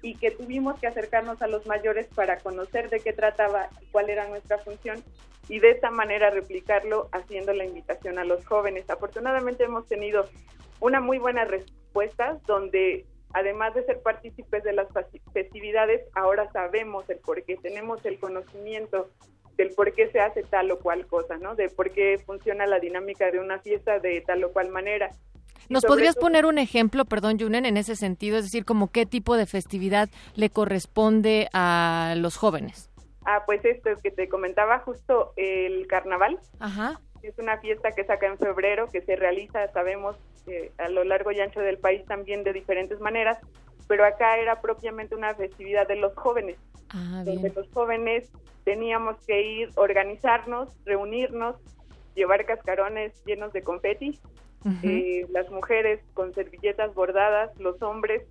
y 0.01 0.15
que 0.15 0.31
tuvimos 0.31 0.79
que 0.79 0.87
acercarnos 0.87 1.41
a 1.41 1.47
los 1.47 1.65
mayores 1.67 2.07
para 2.07 2.37
conocer 2.37 2.89
de 2.89 2.99
qué 2.99 3.13
trataba, 3.13 3.69
cuál 3.91 4.09
era 4.09 4.27
nuestra 4.27 4.57
función 4.57 5.03
y 5.47 5.59
de 5.59 5.71
esta 5.71 5.91
manera 5.91 6.29
replicarlo 6.29 7.07
haciendo 7.11 7.53
la 7.53 7.65
invitación 7.65 8.17
a 8.17 8.25
los 8.25 8.45
jóvenes. 8.45 8.89
Afortunadamente 8.89 9.63
hemos 9.63 9.87
tenido 9.87 10.27
una 10.79 10.99
muy 10.99 11.19
buena 11.19 11.45
respuesta 11.45 12.39
donde 12.47 13.05
además 13.33 13.73
de 13.73 13.85
ser 13.85 14.01
partícipes 14.01 14.63
de 14.63 14.73
las 14.73 14.87
festividades, 15.33 16.01
ahora 16.15 16.51
sabemos 16.51 17.09
el 17.09 17.17
por 17.17 17.43
qué, 17.43 17.57
tenemos 17.57 18.03
el 18.05 18.19
conocimiento 18.19 19.09
del 19.57 19.73
por 19.75 19.93
qué 19.93 20.09
se 20.11 20.19
hace 20.19 20.43
tal 20.43 20.71
o 20.71 20.79
cual 20.79 21.05
cosa, 21.07 21.37
¿no? 21.37 21.55
De 21.55 21.69
por 21.69 21.91
qué 21.91 22.21
funciona 22.25 22.65
la 22.65 22.79
dinámica 22.79 23.29
de 23.31 23.39
una 23.39 23.59
fiesta 23.59 23.99
de 23.99 24.21
tal 24.21 24.43
o 24.43 24.51
cual 24.51 24.69
manera. 24.69 25.09
¿Nos 25.69 25.85
podrías 25.85 26.15
poner 26.15 26.45
un 26.45 26.57
ejemplo, 26.57 27.05
perdón, 27.05 27.39
Junen, 27.39 27.65
en 27.65 27.77
ese 27.77 27.95
sentido? 27.95 28.37
Es 28.37 28.45
decir, 28.45 28.65
como 28.65 28.91
qué 28.91 29.05
tipo 29.05 29.37
de 29.37 29.45
festividad 29.45 30.09
le 30.35 30.49
corresponde 30.49 31.47
a 31.53 32.15
los 32.17 32.35
jóvenes. 32.35 32.89
Ah, 33.25 33.43
pues 33.45 33.63
esto 33.63 33.89
es 33.89 33.99
que 33.99 34.11
te 34.11 34.27
comentaba 34.27 34.79
justo 34.79 35.33
el 35.37 35.87
carnaval. 35.87 36.39
Ajá. 36.59 36.99
Es 37.23 37.37
una 37.37 37.59
fiesta 37.59 37.91
que 37.91 38.03
saca 38.03 38.27
en 38.27 38.37
febrero, 38.37 38.87
que 38.87 39.01
se 39.01 39.15
realiza, 39.15 39.67
sabemos, 39.71 40.15
eh, 40.47 40.71
a 40.77 40.89
lo 40.89 41.03
largo 41.03 41.31
y 41.31 41.39
ancho 41.39 41.59
del 41.59 41.77
país 41.77 42.03
también 42.05 42.43
de 42.43 42.53
diferentes 42.53 42.99
maneras, 42.99 43.37
pero 43.87 44.05
acá 44.05 44.37
era 44.37 44.61
propiamente 44.61 45.15
una 45.15 45.35
festividad 45.35 45.87
de 45.87 45.97
los 45.97 46.15
jóvenes, 46.15 46.57
ah, 46.89 47.23
donde 47.25 47.49
los 47.49 47.69
jóvenes 47.71 48.31
teníamos 48.63 49.17
que 49.25 49.41
ir, 49.41 49.69
organizarnos, 49.75 50.69
reunirnos, 50.85 51.57
llevar 52.15 52.45
cascarones 52.45 53.13
llenos 53.25 53.53
de 53.53 53.61
confeti, 53.61 54.19
eh, 54.83 55.25
las 55.31 55.49
mujeres 55.49 55.99
con 56.13 56.33
servilletas 56.35 56.93
bordadas, 56.93 57.57
los 57.59 57.81
hombres 57.81 58.23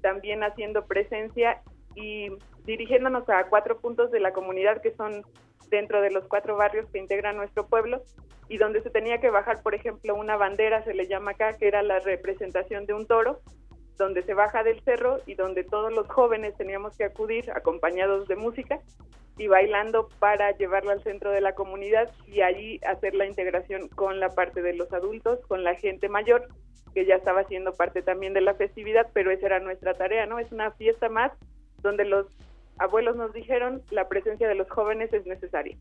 también 0.00 0.42
haciendo 0.42 0.86
presencia 0.86 1.60
y 1.94 2.28
dirigiéndonos 2.64 3.28
a 3.28 3.44
cuatro 3.48 3.78
puntos 3.78 4.10
de 4.10 4.20
la 4.20 4.32
comunidad 4.32 4.80
que 4.80 4.94
son 4.94 5.22
dentro 5.70 6.00
de 6.00 6.10
los 6.10 6.26
cuatro 6.26 6.56
barrios 6.56 6.88
que 6.90 6.98
integran 6.98 7.36
nuestro 7.36 7.66
pueblo 7.66 8.02
y 8.48 8.58
donde 8.58 8.82
se 8.82 8.90
tenía 8.90 9.18
que 9.18 9.30
bajar, 9.30 9.62
por 9.62 9.74
ejemplo, 9.74 10.14
una 10.14 10.36
bandera, 10.36 10.84
se 10.84 10.94
le 10.94 11.06
llama 11.06 11.32
acá, 11.32 11.54
que 11.54 11.66
era 11.66 11.82
la 11.82 11.98
representación 11.98 12.86
de 12.86 12.94
un 12.94 13.06
toro, 13.06 13.40
donde 13.96 14.22
se 14.22 14.34
baja 14.34 14.62
del 14.62 14.80
cerro 14.82 15.20
y 15.26 15.34
donde 15.34 15.64
todos 15.64 15.92
los 15.92 16.06
jóvenes 16.08 16.56
teníamos 16.56 16.96
que 16.96 17.04
acudir 17.04 17.50
acompañados 17.50 18.28
de 18.28 18.36
música 18.36 18.80
y 19.38 19.48
bailando 19.48 20.08
para 20.18 20.56
llevarla 20.56 20.92
al 20.92 21.02
centro 21.02 21.30
de 21.30 21.40
la 21.40 21.54
comunidad 21.54 22.10
y 22.26 22.40
allí 22.40 22.80
hacer 22.86 23.14
la 23.14 23.26
integración 23.26 23.88
con 23.88 24.20
la 24.20 24.30
parte 24.30 24.62
de 24.62 24.74
los 24.74 24.92
adultos, 24.92 25.40
con 25.46 25.64
la 25.64 25.74
gente 25.74 26.08
mayor, 26.08 26.48
que 26.94 27.04
ya 27.04 27.16
estaba 27.16 27.44
siendo 27.44 27.74
parte 27.74 28.00
también 28.02 28.32
de 28.32 28.40
la 28.40 28.54
festividad, 28.54 29.08
pero 29.12 29.30
esa 29.30 29.46
era 29.46 29.60
nuestra 29.60 29.94
tarea, 29.94 30.26
¿no? 30.26 30.38
Es 30.38 30.52
una 30.52 30.70
fiesta 30.72 31.08
más 31.08 31.32
donde 31.82 32.06
los 32.06 32.26
abuelos 32.78 33.16
nos 33.16 33.32
dijeron 33.32 33.82
la 33.90 34.08
presencia 34.08 34.48
de 34.48 34.54
los 34.54 34.68
jóvenes 34.70 35.12
es 35.12 35.26
necesaria. 35.26 35.76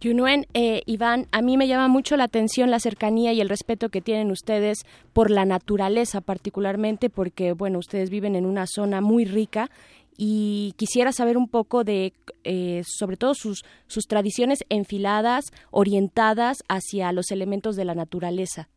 Yunuen, 0.00 0.44
eh, 0.52 0.82
Iván, 0.84 1.26
a 1.32 1.40
mí 1.40 1.56
me 1.56 1.66
llama 1.66 1.88
mucho 1.88 2.16
la 2.16 2.24
atención 2.24 2.70
la 2.70 2.78
cercanía 2.78 3.32
y 3.32 3.40
el 3.40 3.48
respeto 3.48 3.88
que 3.88 4.02
tienen 4.02 4.30
ustedes 4.30 4.84
por 5.14 5.30
la 5.30 5.46
naturaleza, 5.46 6.20
particularmente 6.20 7.08
porque, 7.08 7.52
bueno, 7.52 7.78
ustedes 7.78 8.10
viven 8.10 8.36
en 8.36 8.44
una 8.44 8.66
zona 8.66 9.00
muy 9.00 9.24
rica 9.24 9.70
y 10.16 10.74
quisiera 10.76 11.12
saber 11.12 11.38
un 11.38 11.48
poco 11.48 11.84
de, 11.84 12.12
eh, 12.44 12.82
sobre 12.84 13.16
todo 13.16 13.34
sus, 13.34 13.64
sus 13.86 14.04
tradiciones 14.04 14.64
enfiladas, 14.68 15.46
orientadas 15.70 16.58
hacia 16.68 17.10
los 17.12 17.30
elementos 17.30 17.74
de 17.74 17.84
la 17.86 17.94
naturaleza. 17.94 18.68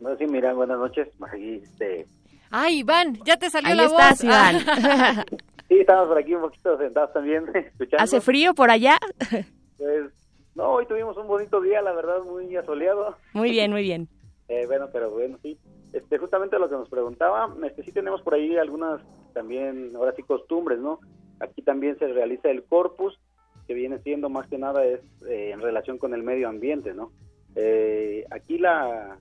No, 0.00 0.16
sí, 0.16 0.26
mira, 0.26 0.54
buenas 0.54 0.78
noches. 0.78 1.08
Aquí, 1.20 1.60
este... 1.62 2.06
Ay, 2.50 2.80
Iván, 2.80 3.18
ya 3.24 3.36
te 3.36 3.48
salió 3.48 3.70
Ahí 3.70 3.76
la 3.76 3.84
estás, 3.84 4.22
voz. 4.22 4.24
Iván. 4.24 5.24
Sí, 5.70 5.78
estamos 5.78 6.08
por 6.08 6.18
aquí 6.18 6.34
un 6.34 6.40
poquito 6.40 6.76
sentados 6.78 7.12
también, 7.12 7.44
escuchando. 7.54 8.02
¿Hace 8.02 8.20
frío 8.20 8.54
por 8.54 8.70
allá? 8.70 8.98
Pues, 9.78 10.12
no, 10.54 10.72
hoy 10.72 10.84
tuvimos 10.84 11.16
un 11.16 11.26
bonito 11.26 11.58
día, 11.58 11.80
la 11.80 11.92
verdad, 11.92 12.22
muy 12.22 12.54
asoleado. 12.54 13.16
Muy 13.32 13.50
bien, 13.50 13.70
muy 13.70 13.80
bien. 13.80 14.08
Eh, 14.48 14.66
bueno, 14.66 14.88
pero 14.92 15.10
bueno, 15.10 15.38
sí. 15.42 15.56
Este, 15.94 16.18
justamente 16.18 16.58
lo 16.58 16.68
que 16.68 16.74
nos 16.74 16.90
preguntaba, 16.90 17.48
este, 17.64 17.82
sí 17.84 17.92
tenemos 17.92 18.20
por 18.20 18.34
ahí 18.34 18.58
algunas 18.58 19.00
también, 19.32 19.92
ahora 19.96 20.12
sí, 20.14 20.22
costumbres, 20.22 20.78
¿no? 20.78 21.00
Aquí 21.40 21.62
también 21.62 21.98
se 21.98 22.08
realiza 22.08 22.50
el 22.50 22.62
corpus, 22.64 23.18
que 23.66 23.72
viene 23.72 24.00
siendo 24.00 24.28
más 24.28 24.48
que 24.48 24.58
nada 24.58 24.84
es 24.84 25.00
eh, 25.26 25.52
en 25.54 25.62
relación 25.62 25.96
con 25.96 26.12
el 26.12 26.22
medio 26.22 26.50
ambiente, 26.50 26.92
¿no? 26.92 27.10
Eh, 27.54 28.26
aquí 28.30 28.58
la, 28.58 29.18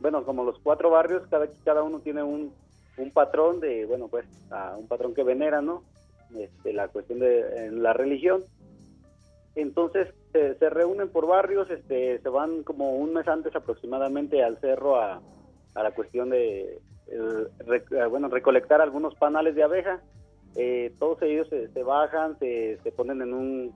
bueno, 0.00 0.22
como 0.24 0.44
los 0.44 0.58
cuatro 0.58 0.90
barrios, 0.90 1.26
cada, 1.30 1.48
cada 1.64 1.82
uno 1.82 2.00
tiene 2.00 2.22
un, 2.22 2.52
un 2.96 3.10
patrón 3.10 3.60
de, 3.60 3.86
bueno, 3.86 4.08
pues, 4.08 4.26
a 4.50 4.76
un 4.76 4.86
patrón 4.86 5.14
que 5.14 5.24
venera, 5.24 5.60
¿no? 5.60 5.82
Este, 6.36 6.72
la 6.72 6.88
cuestión 6.88 7.18
de 7.20 7.70
la 7.72 7.92
religión. 7.92 8.42
Entonces 9.54 10.08
se, 10.32 10.70
reúnen 10.70 11.08
por 11.10 11.26
barrios, 11.26 11.70
este, 11.70 12.18
se 12.18 12.28
van 12.28 12.64
como 12.64 12.96
un 12.96 13.12
mes 13.12 13.28
antes 13.28 13.54
aproximadamente 13.54 14.42
al 14.42 14.58
cerro 14.58 14.96
a, 14.96 15.20
a 15.74 15.82
la 15.82 15.92
cuestión 15.92 16.30
de, 16.30 16.80
eh, 17.06 18.06
bueno, 18.10 18.28
recolectar 18.28 18.80
algunos 18.80 19.14
panales 19.14 19.54
de 19.54 19.62
abeja. 19.62 20.00
Eh, 20.56 20.92
todos 20.98 21.22
ellos 21.22 21.48
se, 21.48 21.68
se 21.68 21.82
bajan, 21.82 22.38
se, 22.38 22.78
se 22.82 22.92
ponen 22.92 23.22
en 23.22 23.32
un, 23.32 23.72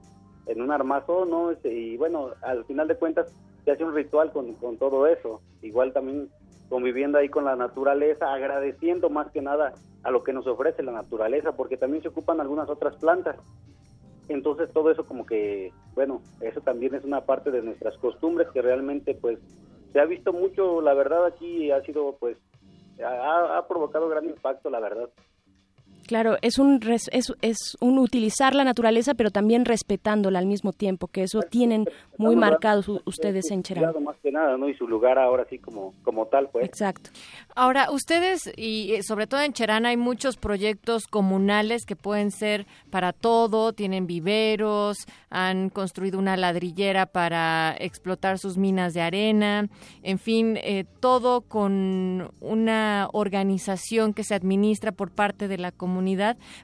en 0.47 0.61
un 0.61 0.71
armazón, 0.71 1.29
¿no? 1.29 1.51
Este, 1.51 1.73
Y 1.73 1.97
bueno, 1.97 2.31
al 2.41 2.65
final 2.65 2.87
de 2.87 2.95
cuentas 2.95 3.33
se 3.63 3.71
hace 3.71 3.83
un 3.83 3.95
ritual 3.95 4.31
con, 4.31 4.53
con 4.55 4.77
todo 4.77 5.07
eso. 5.07 5.41
Igual 5.61 5.93
también 5.93 6.29
conviviendo 6.69 7.17
ahí 7.17 7.29
con 7.29 7.45
la 7.45 7.55
naturaleza, 7.55 8.31
agradeciendo 8.31 9.09
más 9.09 9.31
que 9.31 9.41
nada 9.41 9.73
a 10.03 10.11
lo 10.11 10.23
que 10.23 10.33
nos 10.33 10.47
ofrece 10.47 10.83
la 10.83 10.91
naturaleza, 10.91 11.53
porque 11.53 11.77
también 11.77 12.03
se 12.03 12.09
ocupan 12.09 12.39
algunas 12.39 12.69
otras 12.69 12.95
plantas. 12.97 13.35
Entonces 14.29 14.71
todo 14.71 14.91
eso 14.91 15.03
como 15.05 15.25
que, 15.25 15.73
bueno, 15.95 16.21
eso 16.41 16.61
también 16.61 16.93
es 16.93 17.03
una 17.03 17.21
parte 17.21 17.49
de 17.49 17.63
nuestras 17.63 17.97
costumbres 17.97 18.47
que 18.53 18.61
realmente 18.61 19.15
pues 19.15 19.39
se 19.91 19.99
ha 19.99 20.05
visto 20.05 20.31
mucho, 20.31 20.81
la 20.81 20.93
verdad 20.93 21.25
aquí 21.25 21.71
ha 21.71 21.81
sido 21.81 22.15
pues, 22.19 22.37
ha, 23.03 23.57
ha 23.57 23.67
provocado 23.67 24.07
gran 24.07 24.25
impacto, 24.25 24.69
la 24.69 24.79
verdad. 24.79 25.09
Claro, 26.09 26.37
es 26.41 26.57
un, 26.57 26.79
es, 26.89 27.07
es 27.11 27.77
un 27.79 27.99
utilizar 27.99 28.55
la 28.55 28.63
naturaleza, 28.63 29.13
pero 29.13 29.29
también 29.29 29.63
respetándola 29.63 30.39
al 30.39 30.47
mismo 30.47 30.73
tiempo, 30.73 31.05
que 31.05 31.21
eso 31.21 31.43
tienen 31.43 31.85
muy 32.17 32.35
marcados 32.35 32.89
ustedes 33.05 33.51
en 33.51 33.61
Cherán. 33.61 33.93
Más 34.03 34.17
que 34.17 34.31
nada, 34.31 34.57
¿no? 34.57 34.67
Y 34.67 34.73
su 34.73 34.87
lugar 34.87 35.19
ahora 35.19 35.45
sí 35.47 35.59
como, 35.59 35.93
como 36.01 36.25
tal, 36.25 36.49
pues. 36.49 36.65
Exacto. 36.65 37.11
Ahora, 37.55 37.91
ustedes, 37.91 38.51
y 38.57 38.93
eh, 38.93 39.03
sobre 39.03 39.27
todo 39.27 39.41
en 39.41 39.53
Cherán, 39.53 39.85
hay 39.85 39.97
muchos 39.97 40.37
proyectos 40.37 41.05
comunales 41.05 41.85
que 41.85 41.95
pueden 41.95 42.31
ser 42.31 42.65
para 42.89 43.13
todo, 43.13 43.73
tienen 43.73 44.07
viveros, 44.07 44.97
han 45.29 45.69
construido 45.69 46.17
una 46.17 46.37
ladrillera 46.37 47.05
para 47.05 47.75
explotar 47.77 48.39
sus 48.39 48.57
minas 48.57 48.95
de 48.95 49.01
arena, 49.01 49.67
en 50.01 50.17
fin, 50.17 50.57
eh, 50.57 50.85
todo 51.01 51.41
con 51.41 52.31
una 52.39 53.09
organización 53.13 54.15
que 54.15 54.23
se 54.23 54.33
administra 54.33 54.91
por 54.91 55.11
parte 55.11 55.47
de 55.47 55.59
la 55.59 55.71
comunidad 55.71 55.98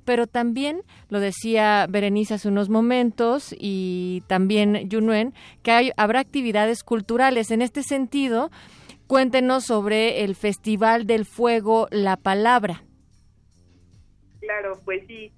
pero 0.06 0.28
también, 0.28 0.82
lo 1.10 1.20
decía 1.20 1.86
Berenice 1.90 2.36
hace 2.36 2.48
unos 2.48 2.70
momentos 2.70 3.56
y 3.58 4.24
también 4.28 4.90
Yunuen, 4.90 5.34
que 5.64 5.72
hay, 5.72 5.92
habrá 5.98 6.20
actividades 6.20 6.84
culturales. 6.84 7.52
En 7.52 7.62
este 7.62 7.84
sentido, 7.84 8.50
cuéntenos 9.08 9.66
sobre 9.66 10.24
el 10.24 10.36
Festival 10.36 11.06
del 11.06 11.26
Fuego 11.26 11.88
La 11.92 12.18
Palabra. 12.18 12.84
Claro, 14.40 14.80
pues 14.86 15.06
sí, 15.08 15.32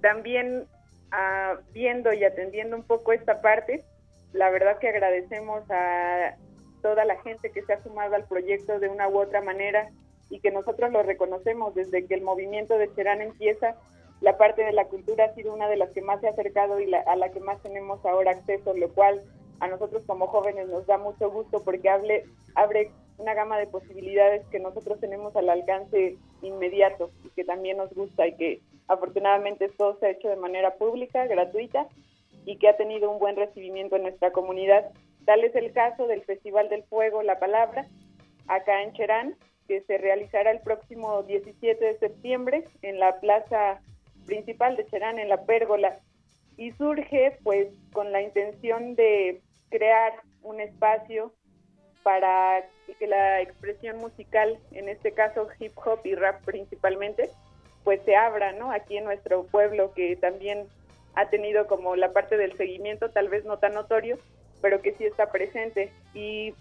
también 0.00 0.64
ah, 1.12 1.54
viendo 1.72 2.12
y 2.12 2.24
atendiendo 2.24 2.76
un 2.76 2.82
poco 2.82 3.12
esta 3.12 3.40
parte, 3.40 3.84
la 4.32 4.50
verdad 4.50 4.78
que 4.78 4.88
agradecemos 4.88 5.62
a 5.70 6.34
toda 6.82 7.04
la 7.04 7.20
gente 7.22 7.50
que 7.50 7.62
se 7.62 7.72
ha 7.72 7.82
sumado 7.82 8.14
al 8.14 8.24
proyecto 8.24 8.78
de 8.78 8.88
una 8.88 9.08
u 9.08 9.18
otra 9.18 9.42
manera 9.42 9.88
y 10.30 10.40
que 10.40 10.50
nosotros 10.50 10.90
lo 10.92 11.02
reconocemos 11.02 11.74
desde 11.74 12.06
que 12.06 12.14
el 12.14 12.22
movimiento 12.22 12.76
de 12.78 12.92
Cherán 12.94 13.22
empieza. 13.22 13.76
La 14.20 14.36
parte 14.36 14.64
de 14.64 14.72
la 14.72 14.86
cultura 14.86 15.26
ha 15.26 15.34
sido 15.34 15.54
una 15.54 15.68
de 15.68 15.76
las 15.76 15.90
que 15.90 16.02
más 16.02 16.20
se 16.20 16.26
ha 16.26 16.30
acercado 16.30 16.80
y 16.80 16.92
a 16.92 17.16
la 17.16 17.30
que 17.30 17.40
más 17.40 17.62
tenemos 17.62 18.04
ahora 18.04 18.32
acceso, 18.32 18.74
lo 18.74 18.92
cual 18.92 19.22
a 19.60 19.68
nosotros 19.68 20.02
como 20.06 20.26
jóvenes 20.26 20.68
nos 20.68 20.86
da 20.86 20.98
mucho 20.98 21.30
gusto 21.30 21.62
porque 21.62 21.88
hable, 21.88 22.24
abre 22.54 22.90
una 23.18 23.34
gama 23.34 23.58
de 23.58 23.66
posibilidades 23.66 24.46
que 24.46 24.60
nosotros 24.60 25.00
tenemos 25.00 25.34
al 25.36 25.48
alcance 25.48 26.16
inmediato 26.42 27.10
y 27.24 27.30
que 27.30 27.44
también 27.44 27.76
nos 27.76 27.92
gusta 27.92 28.26
y 28.26 28.36
que 28.36 28.60
afortunadamente 28.86 29.68
todo 29.76 29.98
se 29.98 30.06
ha 30.06 30.10
hecho 30.10 30.28
de 30.28 30.36
manera 30.36 30.74
pública, 30.74 31.26
gratuita 31.26 31.88
y 32.44 32.56
que 32.56 32.68
ha 32.68 32.76
tenido 32.76 33.10
un 33.10 33.18
buen 33.18 33.36
recibimiento 33.36 33.96
en 33.96 34.02
nuestra 34.02 34.30
comunidad. 34.30 34.90
Tal 35.26 35.44
es 35.44 35.54
el 35.54 35.72
caso 35.72 36.06
del 36.06 36.22
Festival 36.22 36.68
del 36.68 36.84
Fuego, 36.84 37.22
La 37.22 37.38
Palabra, 37.38 37.86
acá 38.46 38.82
en 38.82 38.92
Cherán, 38.94 39.36
que 39.68 39.82
se 39.82 39.98
realizará 39.98 40.50
el 40.50 40.60
próximo 40.60 41.22
17 41.22 41.84
de 41.84 41.98
septiembre 41.98 42.64
en 42.82 42.98
la 42.98 43.20
plaza 43.20 43.80
principal 44.26 44.76
de 44.76 44.86
Cherán, 44.86 45.18
en 45.18 45.28
la 45.28 45.44
Pérgola, 45.44 46.00
y 46.56 46.72
surge 46.72 47.38
pues 47.44 47.68
con 47.92 48.10
la 48.10 48.22
intención 48.22 48.96
de 48.96 49.40
crear 49.70 50.14
un 50.42 50.60
espacio 50.60 51.32
para 52.02 52.64
que 52.98 53.06
la 53.06 53.42
expresión 53.42 53.98
musical, 53.98 54.58
en 54.72 54.88
este 54.88 55.12
caso 55.12 55.46
hip 55.60 55.72
hop 55.76 56.00
y 56.04 56.14
rap 56.14 56.42
principalmente, 56.44 57.28
pues 57.84 58.00
se 58.04 58.16
abra, 58.16 58.52
¿no? 58.52 58.72
Aquí 58.72 58.96
en 58.96 59.04
nuestro 59.04 59.44
pueblo 59.44 59.92
que 59.92 60.16
también 60.16 60.66
ha 61.14 61.28
tenido 61.28 61.66
como 61.66 61.96
la 61.96 62.12
parte 62.12 62.36
del 62.36 62.56
seguimiento, 62.56 63.10
tal 63.10 63.28
vez 63.28 63.44
no 63.44 63.58
tan 63.58 63.74
notorio, 63.74 64.18
pero 64.62 64.80
que 64.80 64.92
sí 64.94 65.04
está 65.04 65.30
presente. 65.30 65.92
Y 66.14 66.54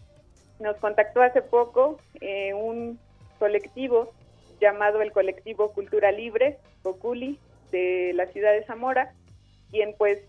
nos 0.60 0.78
contactó 0.78 1.22
hace 1.22 1.42
poco 1.42 2.00
eh, 2.22 2.54
un 2.54 3.00
colectivo 3.40 4.12
llamado 4.60 5.02
el 5.02 5.12
Colectivo 5.12 5.72
Cultura 5.72 6.12
Libre, 6.12 6.58
Coculi, 6.82 7.40
de 7.72 8.14
la 8.16 8.28
ciudad 8.28 8.54
de 8.54 8.64
Zamora, 8.64 9.14
quien 9.72 9.94
pues 9.98 10.20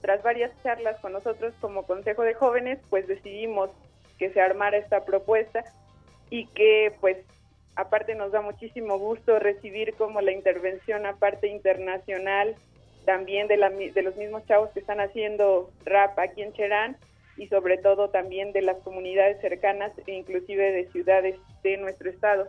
tras 0.00 0.22
varias 0.22 0.52
charlas 0.62 1.00
con 1.00 1.12
nosotros 1.12 1.52
como 1.60 1.84
Consejo 1.84 2.22
de 2.22 2.34
Jóvenes, 2.34 2.78
pues 2.88 3.08
decidimos 3.08 3.70
que 4.18 4.30
se 4.30 4.40
armara 4.40 4.76
esta 4.76 5.04
propuesta 5.04 5.64
y 6.30 6.46
que 6.48 6.92
pues 7.00 7.18
aparte 7.74 8.14
nos 8.14 8.32
da 8.32 8.40
muchísimo 8.40 8.98
gusto 8.98 9.38
recibir 9.38 9.94
como 9.94 10.20
la 10.20 10.32
intervención 10.32 11.04
aparte 11.04 11.48
internacional 11.48 12.54
también 13.04 13.48
de, 13.48 13.56
la, 13.56 13.70
de 13.70 14.02
los 14.02 14.16
mismos 14.16 14.44
chavos 14.46 14.70
que 14.70 14.80
están 14.80 15.00
haciendo 15.00 15.70
rap 15.84 16.18
aquí 16.18 16.42
en 16.42 16.52
Cherán 16.52 16.96
y 17.36 17.48
sobre 17.48 17.78
todo 17.78 18.10
también 18.10 18.52
de 18.52 18.62
las 18.62 18.78
comunidades 18.78 19.40
cercanas 19.40 19.92
e 20.06 20.12
inclusive 20.12 20.72
de 20.72 20.90
ciudades 20.90 21.36
de 21.62 21.76
nuestro 21.76 22.10
estado. 22.10 22.48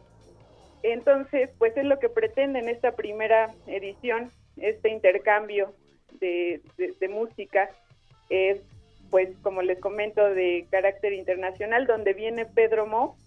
Entonces, 0.83 1.49
pues 1.57 1.75
es 1.75 1.85
lo 1.85 1.99
que 1.99 2.09
pretende 2.09 2.59
en 2.59 2.69
esta 2.69 2.93
primera 2.93 3.53
edición, 3.65 4.31
este 4.57 4.89
intercambio 4.89 5.73
de, 6.19 6.61
música, 7.09 7.69
es 8.29 8.61
pues 9.09 9.29
como 9.41 9.61
les 9.61 9.79
comento 9.79 10.23
de 10.33 10.67
carácter 10.69 11.13
internacional, 11.13 11.87
donde 11.87 12.13
viene 12.13 12.45
Pedro 12.45 12.85
Mo, 12.85 13.17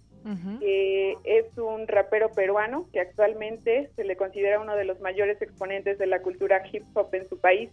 que 0.61 1.17
es 1.25 1.57
un 1.57 1.89
rapero 1.89 2.31
peruano 2.33 2.87
que 2.93 3.01
actualmente 3.01 3.89
se 3.97 4.05
le 4.05 4.17
considera 4.17 4.61
uno 4.61 4.77
de 4.77 4.85
los 4.85 5.01
mayores 5.01 5.41
exponentes 5.41 5.99
de 5.99 6.07
la 6.07 6.21
cultura 6.21 6.63
hip 6.71 6.85
hop 6.93 7.09
en 7.15 7.27
su 7.27 7.41
país 7.41 7.71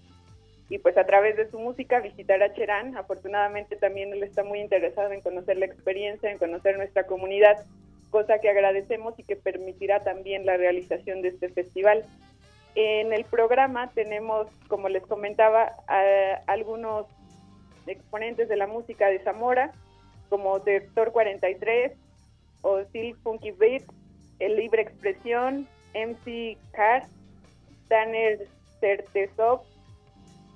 y 0.70 0.80
pues 0.80 0.98
a 0.98 1.06
través 1.06 1.38
de 1.38 1.50
su 1.50 1.60
música 1.60 2.00
visitar 2.00 2.44
a 2.44 2.54
Cherán. 2.54 2.98
Afortunadamente 2.98 3.76
también 3.76 4.12
él 4.12 4.24
está 4.24 4.44
muy 4.44 4.60
interesado 4.60 5.12
en 5.12 5.22
conocer 5.22 5.58
la 5.58 5.66
experiencia, 5.66 6.30
en 6.30 6.38
conocer 6.38 6.78
nuestra 6.78 7.06
comunidad, 7.06 7.64
cosa 8.10 8.40
que 8.40 8.50
agradecemos 8.50 9.18
y 9.18 9.24
que 9.24 9.36
permitirá 9.36 10.04
también 10.04 10.46
la 10.46 10.58
realización 10.58 11.22
de 11.22 11.30
este 11.30 11.50
festival. 11.50 12.06
En 12.76 13.14
el 13.14 13.24
programa 13.26 13.92
tenemos, 13.96 14.48
como 14.68 14.90
les 14.90 15.04
comentaba, 15.04 15.74
algunos 16.48 17.08
exponentes 17.88 18.50
de 18.50 18.58
la 18.58 18.68
música 18.68 19.08
de 19.08 19.20
Zamora, 19.20 19.72
como 20.30 20.60
Director 20.60 21.14
43, 21.14 21.94
Osil 22.62 23.16
Funky 23.24 23.52
Beat, 23.52 23.84
El 24.40 24.58
Libre 24.58 24.82
Expresión, 24.82 25.66
MC 25.94 26.58
Car, 26.74 27.08
Tanner 27.88 28.46
Certezov, 28.82 29.62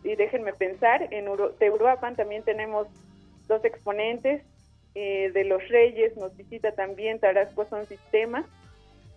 y 0.03 0.15
déjenme 0.15 0.53
pensar, 0.53 1.07
en 1.11 1.25
Teuruapan 1.59 2.15
también 2.15 2.43
tenemos 2.43 2.87
dos 3.47 3.63
exponentes, 3.65 4.41
eh, 4.93 5.31
de 5.33 5.45
los 5.45 5.65
Reyes 5.69 6.17
nos 6.17 6.35
visita 6.35 6.73
también 6.73 7.19
Tarasco 7.19 7.65
Son 7.65 7.85
Sistema, 7.85 8.45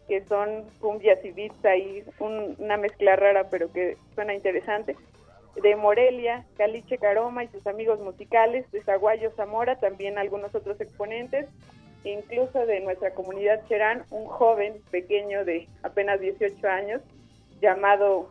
que 0.07 0.23
son 0.25 0.65
cumbias 0.81 1.25
y 1.25 1.31
beats 1.33 1.65
ahí, 1.65 2.05
una 2.19 2.77
mezcla 2.77 3.17
rara 3.17 3.49
pero 3.51 3.73
que 3.73 3.97
suena 4.15 4.35
interesante. 4.35 4.97
De 5.63 5.77
Morelia, 5.77 6.45
Caliche 6.57 6.99
Caroma 6.99 7.45
y 7.45 7.49
sus 7.49 7.67
amigos 7.67 8.01
musicales, 8.01 8.71
de 8.73 8.83
Zaguayo 8.83 9.31
Zamora, 9.37 9.79
también 9.79 10.19
algunos 10.19 10.55
otros 10.55 10.81
exponentes, 10.81 11.47
e 12.05 12.11
incluso 12.11 12.67
de 12.67 12.81
nuestra 12.81 13.15
comunidad 13.15 13.67
Cherán, 13.67 14.05
un 14.11 14.27
joven 14.27 14.75
pequeño 14.91 15.45
de 15.45 15.69
apenas 15.83 16.21
18 16.21 16.69
años 16.69 17.01
llamado 17.61 18.29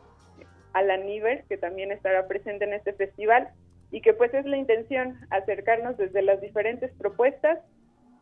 Alan 0.74 1.06
Niver, 1.06 1.44
que 1.46 1.58
también 1.58 1.92
estará 1.92 2.28
presente 2.28 2.66
en 2.66 2.74
este 2.74 2.94
festival 2.94 3.50
y 3.92 4.02
que 4.02 4.14
pues 4.14 4.34
es 4.34 4.46
la 4.46 4.58
intención 4.58 5.20
acercarnos 5.30 5.98
desde 5.98 6.22
las 6.24 6.42
diferentes 6.42 6.92
propuestas 6.94 7.60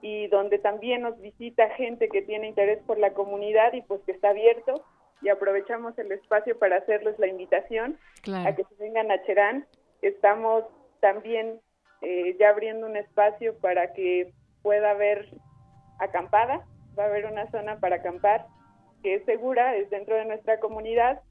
y 0.02 0.28
donde 0.28 0.60
también 0.60 1.02
nos 1.02 1.20
visita 1.22 1.70
gente 1.72 2.10
que 2.10 2.22
tiene 2.22 2.48
interés 2.48 2.80
por 2.86 2.98
la 2.98 3.14
comunidad 3.14 3.74
y 3.74 3.82
pues 3.82 4.02
que 4.06 4.12
está 4.12 4.30
abierto 4.30 4.84
y 5.22 5.30
aprovechamos 5.30 5.98
el 5.98 6.12
espacio 6.12 6.58
para 6.58 6.78
hacerles 6.78 7.18
la 7.20 7.28
invitación 7.28 7.98
a 8.34 8.56
que 8.56 8.64
se 8.64 8.76
vengan 8.80 9.12
a 9.12 9.24
Cherán. 9.24 9.66
Estamos 10.02 10.66
también 11.00 11.62
eh, 12.02 12.36
ya 12.40 12.50
abriendo 12.50 12.88
un 12.88 12.98
espacio 12.98 13.58
para 13.60 13.94
que 13.94 14.34
pueda 14.64 14.92
haber 14.92 15.30
acampada, 16.00 16.66
va 16.98 17.04
a 17.04 17.08
haber 17.08 17.28
una 17.28 17.50
zona 17.52 17.80
para 17.80 17.98
acampar 17.98 18.48
que 19.04 19.16
es 19.16 19.26
segura, 19.26 19.76
es 19.76 19.90
dentro 19.90 20.16
de 20.16 20.26
nuestra 20.26 20.60
comunidad 20.60 21.22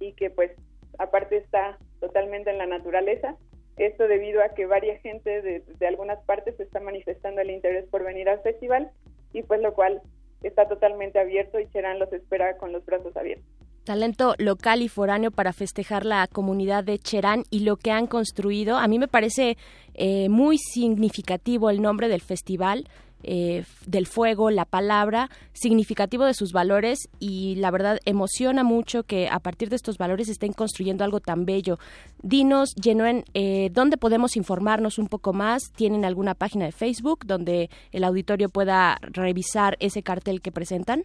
y 0.00 0.12
que 0.14 0.30
pues 0.30 0.50
aparte 0.98 1.36
está 1.36 1.78
totalmente 2.00 2.50
en 2.50 2.58
la 2.58 2.66
naturaleza. 2.66 3.36
Esto 3.76 4.08
debido 4.08 4.42
a 4.42 4.50
que 4.50 4.66
varias 4.66 5.00
gente 5.00 5.42
de, 5.42 5.60
de 5.60 5.86
algunas 5.86 6.18
partes 6.24 6.58
está 6.58 6.80
manifestando 6.80 7.40
el 7.40 7.50
interés 7.50 7.86
por 7.86 8.04
venir 8.04 8.28
al 8.28 8.40
festival 8.40 8.90
y 9.32 9.42
pues 9.42 9.60
lo 9.60 9.72
cual 9.74 10.02
está 10.42 10.68
totalmente 10.68 11.18
abierto 11.18 11.60
y 11.60 11.68
Cherán 11.68 11.98
los 11.98 12.12
espera 12.12 12.56
con 12.56 12.72
los 12.72 12.84
brazos 12.84 13.16
abiertos. 13.16 13.46
Talento 13.84 14.34
local 14.38 14.82
y 14.82 14.88
foráneo 14.88 15.30
para 15.30 15.52
festejar 15.52 16.04
la 16.04 16.26
comunidad 16.26 16.84
de 16.84 16.98
Cherán 16.98 17.44
y 17.50 17.60
lo 17.60 17.76
que 17.76 17.90
han 17.90 18.06
construido. 18.06 18.76
A 18.76 18.86
mí 18.88 18.98
me 18.98 19.08
parece 19.08 19.56
eh, 19.94 20.28
muy 20.28 20.58
significativo 20.58 21.70
el 21.70 21.80
nombre 21.80 22.08
del 22.08 22.20
festival. 22.20 22.86
Eh, 23.22 23.64
del 23.86 24.06
fuego, 24.06 24.50
la 24.50 24.64
palabra, 24.64 25.28
significativo 25.52 26.24
de 26.24 26.34
sus 26.34 26.52
valores 26.52 27.08
y 27.18 27.56
la 27.56 27.70
verdad 27.70 27.98
emociona 28.04 28.64
mucho 28.64 29.02
que 29.02 29.28
a 29.28 29.38
partir 29.40 29.68
de 29.68 29.76
estos 29.76 29.98
valores 29.98 30.28
estén 30.28 30.52
construyendo 30.52 31.04
algo 31.04 31.20
tan 31.20 31.44
bello. 31.44 31.78
Dinos, 32.22 32.74
Genuen, 32.82 33.24
eh, 33.34 33.68
¿dónde 33.72 33.96
podemos 33.98 34.36
informarnos 34.36 34.98
un 34.98 35.08
poco 35.08 35.32
más? 35.32 35.70
¿Tienen 35.76 36.04
alguna 36.04 36.34
página 36.34 36.64
de 36.64 36.72
Facebook 36.72 37.26
donde 37.26 37.68
el 37.92 38.04
auditorio 38.04 38.48
pueda 38.48 38.98
revisar 39.02 39.76
ese 39.80 40.02
cartel 40.02 40.40
que 40.40 40.52
presentan? 40.52 41.04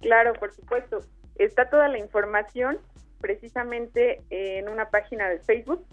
Claro, 0.00 0.34
por 0.34 0.52
supuesto. 0.52 0.98
Está 1.36 1.70
toda 1.70 1.88
la 1.88 1.98
información 1.98 2.78
precisamente 3.20 4.20
en 4.30 4.68
una 4.68 4.90
página 4.90 5.28
de 5.28 5.38
Facebook 5.38 5.84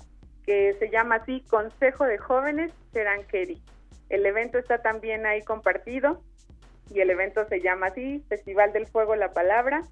que 0.46 0.74
se 0.80 0.90
llama 0.90 1.16
así 1.16 1.42
Consejo 1.50 2.06
de 2.06 2.18
Jóvenes 2.18 2.74
Cheranqueri. 2.92 3.62
El 4.10 4.26
evento 4.26 4.58
está 4.58 4.82
también 4.82 5.26
ahí 5.26 5.42
compartido 5.44 6.22
y 6.94 7.02
el 7.02 7.10
evento 7.10 7.46
se 7.48 7.62
llama 7.62 7.88
así 7.88 8.24
Festival 8.28 8.74
del 8.74 8.88
Fuego 8.88 9.16
La 9.16 9.34
Palabra 9.34 9.84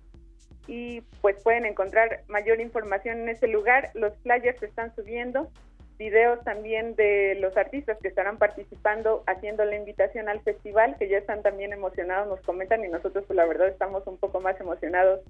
y 0.68 1.02
pues 1.22 1.42
pueden 1.44 1.66
encontrar 1.66 2.24
mayor 2.28 2.60
información 2.60 3.22
en 3.22 3.30
ese 3.30 3.48
lugar. 3.48 3.92
Los 3.94 4.18
flyers 4.18 4.60
se 4.60 4.66
están 4.66 4.94
subiendo, 4.96 5.50
videos 5.98 6.44
también 6.44 6.96
de 6.96 7.36
los 7.40 7.56
artistas 7.58 7.98
que 8.02 8.08
estarán 8.10 8.38
participando 8.38 9.24
haciendo 9.28 9.64
la 9.66 9.76
invitación 9.76 10.30
al 10.30 10.42
festival, 10.42 10.96
que 10.98 11.08
ya 11.08 11.18
están 11.18 11.42
también 11.42 11.72
emocionados, 11.72 12.28
nos 12.28 12.42
comentan 12.42 12.84
y 12.84 12.90
nosotros 12.90 13.24
pues 13.26 13.38
la 13.38 13.46
verdad 13.46 13.68
estamos 13.68 14.06
un 14.08 14.18
poco 14.18 14.42
más 14.42 14.60
emocionados 14.60 15.22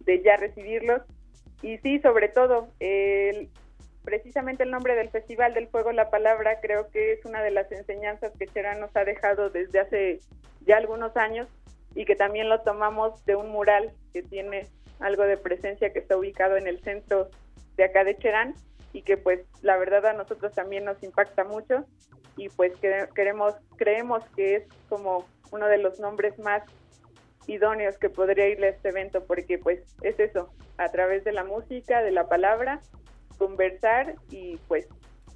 de 0.00 0.22
ya 0.22 0.36
recibirlos. 0.36 1.02
Y 1.62 1.76
sí, 1.78 2.00
sobre 2.00 2.28
todo, 2.28 2.68
el, 2.80 3.50
precisamente 4.04 4.62
el 4.62 4.70
nombre 4.70 4.94
del 4.94 5.10
Festival 5.10 5.54
del 5.54 5.68
Fuego, 5.68 5.92
la 5.92 6.10
palabra, 6.10 6.60
creo 6.60 6.90
que 6.90 7.12
es 7.12 7.24
una 7.24 7.42
de 7.42 7.50
las 7.50 7.70
enseñanzas 7.72 8.32
que 8.38 8.46
Cherán 8.46 8.80
nos 8.80 8.94
ha 8.96 9.04
dejado 9.04 9.50
desde 9.50 9.80
hace 9.80 10.20
ya 10.62 10.76
algunos 10.76 11.16
años 11.16 11.48
y 11.94 12.04
que 12.04 12.16
también 12.16 12.48
lo 12.48 12.60
tomamos 12.60 13.24
de 13.24 13.36
un 13.36 13.50
mural 13.50 13.92
que 14.12 14.22
tiene 14.22 14.66
algo 15.00 15.24
de 15.24 15.36
presencia 15.36 15.92
que 15.92 15.98
está 15.98 16.16
ubicado 16.16 16.56
en 16.56 16.66
el 16.66 16.80
centro 16.82 17.28
de 17.76 17.84
acá 17.84 18.04
de 18.04 18.16
Cherán 18.16 18.54
y 18.92 19.02
que 19.02 19.16
pues 19.16 19.40
la 19.62 19.76
verdad 19.76 20.06
a 20.06 20.12
nosotros 20.12 20.52
también 20.52 20.84
nos 20.84 21.02
impacta 21.02 21.44
mucho 21.44 21.84
y 22.36 22.48
pues 22.50 22.72
queremos 23.14 23.54
creemos 23.76 24.22
que 24.36 24.56
es 24.56 24.64
como 24.88 25.26
uno 25.50 25.66
de 25.66 25.78
los 25.78 25.98
nombres 26.00 26.38
más 26.38 26.62
idóneos 27.46 27.98
que 27.98 28.10
podría 28.10 28.48
irle 28.48 28.68
a 28.68 28.70
este 28.70 28.90
evento 28.90 29.24
porque 29.24 29.58
pues 29.58 29.80
es 30.02 30.18
eso 30.20 30.52
a 30.76 30.88
través 30.88 31.24
de 31.24 31.32
la 31.32 31.44
música 31.44 32.02
de 32.02 32.10
la 32.10 32.28
palabra 32.28 32.80
conversar 33.40 34.16
y 34.30 34.58
pues 34.68 34.86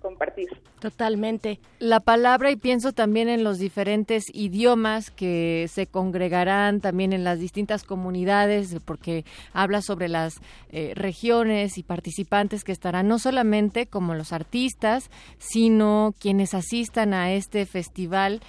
compartir. 0.04 0.48
Totalmente. 0.80 1.60
La 1.78 2.00
palabra 2.00 2.50
y 2.50 2.56
pienso 2.56 2.92
también 2.92 3.30
en 3.30 3.42
los 3.42 3.58
diferentes 3.58 4.24
idiomas 4.34 5.10
que 5.10 5.66
se 5.70 5.86
congregarán 5.86 6.82
también 6.82 7.14
en 7.14 7.24
las 7.24 7.38
distintas 7.38 7.84
comunidades, 7.84 8.76
porque 8.84 9.24
habla 9.54 9.80
sobre 9.80 10.08
las 10.08 10.42
eh, 10.68 10.92
regiones 10.94 11.78
y 11.78 11.82
participantes 11.82 12.64
que 12.64 12.72
estarán 12.72 13.08
no 13.08 13.18
solamente 13.18 13.86
como 13.86 14.14
los 14.14 14.34
artistas, 14.34 15.10
sino 15.38 16.14
quienes 16.20 16.52
asistan 16.52 17.14
a 17.14 17.32
este 17.32 17.64
festival. 17.64 18.42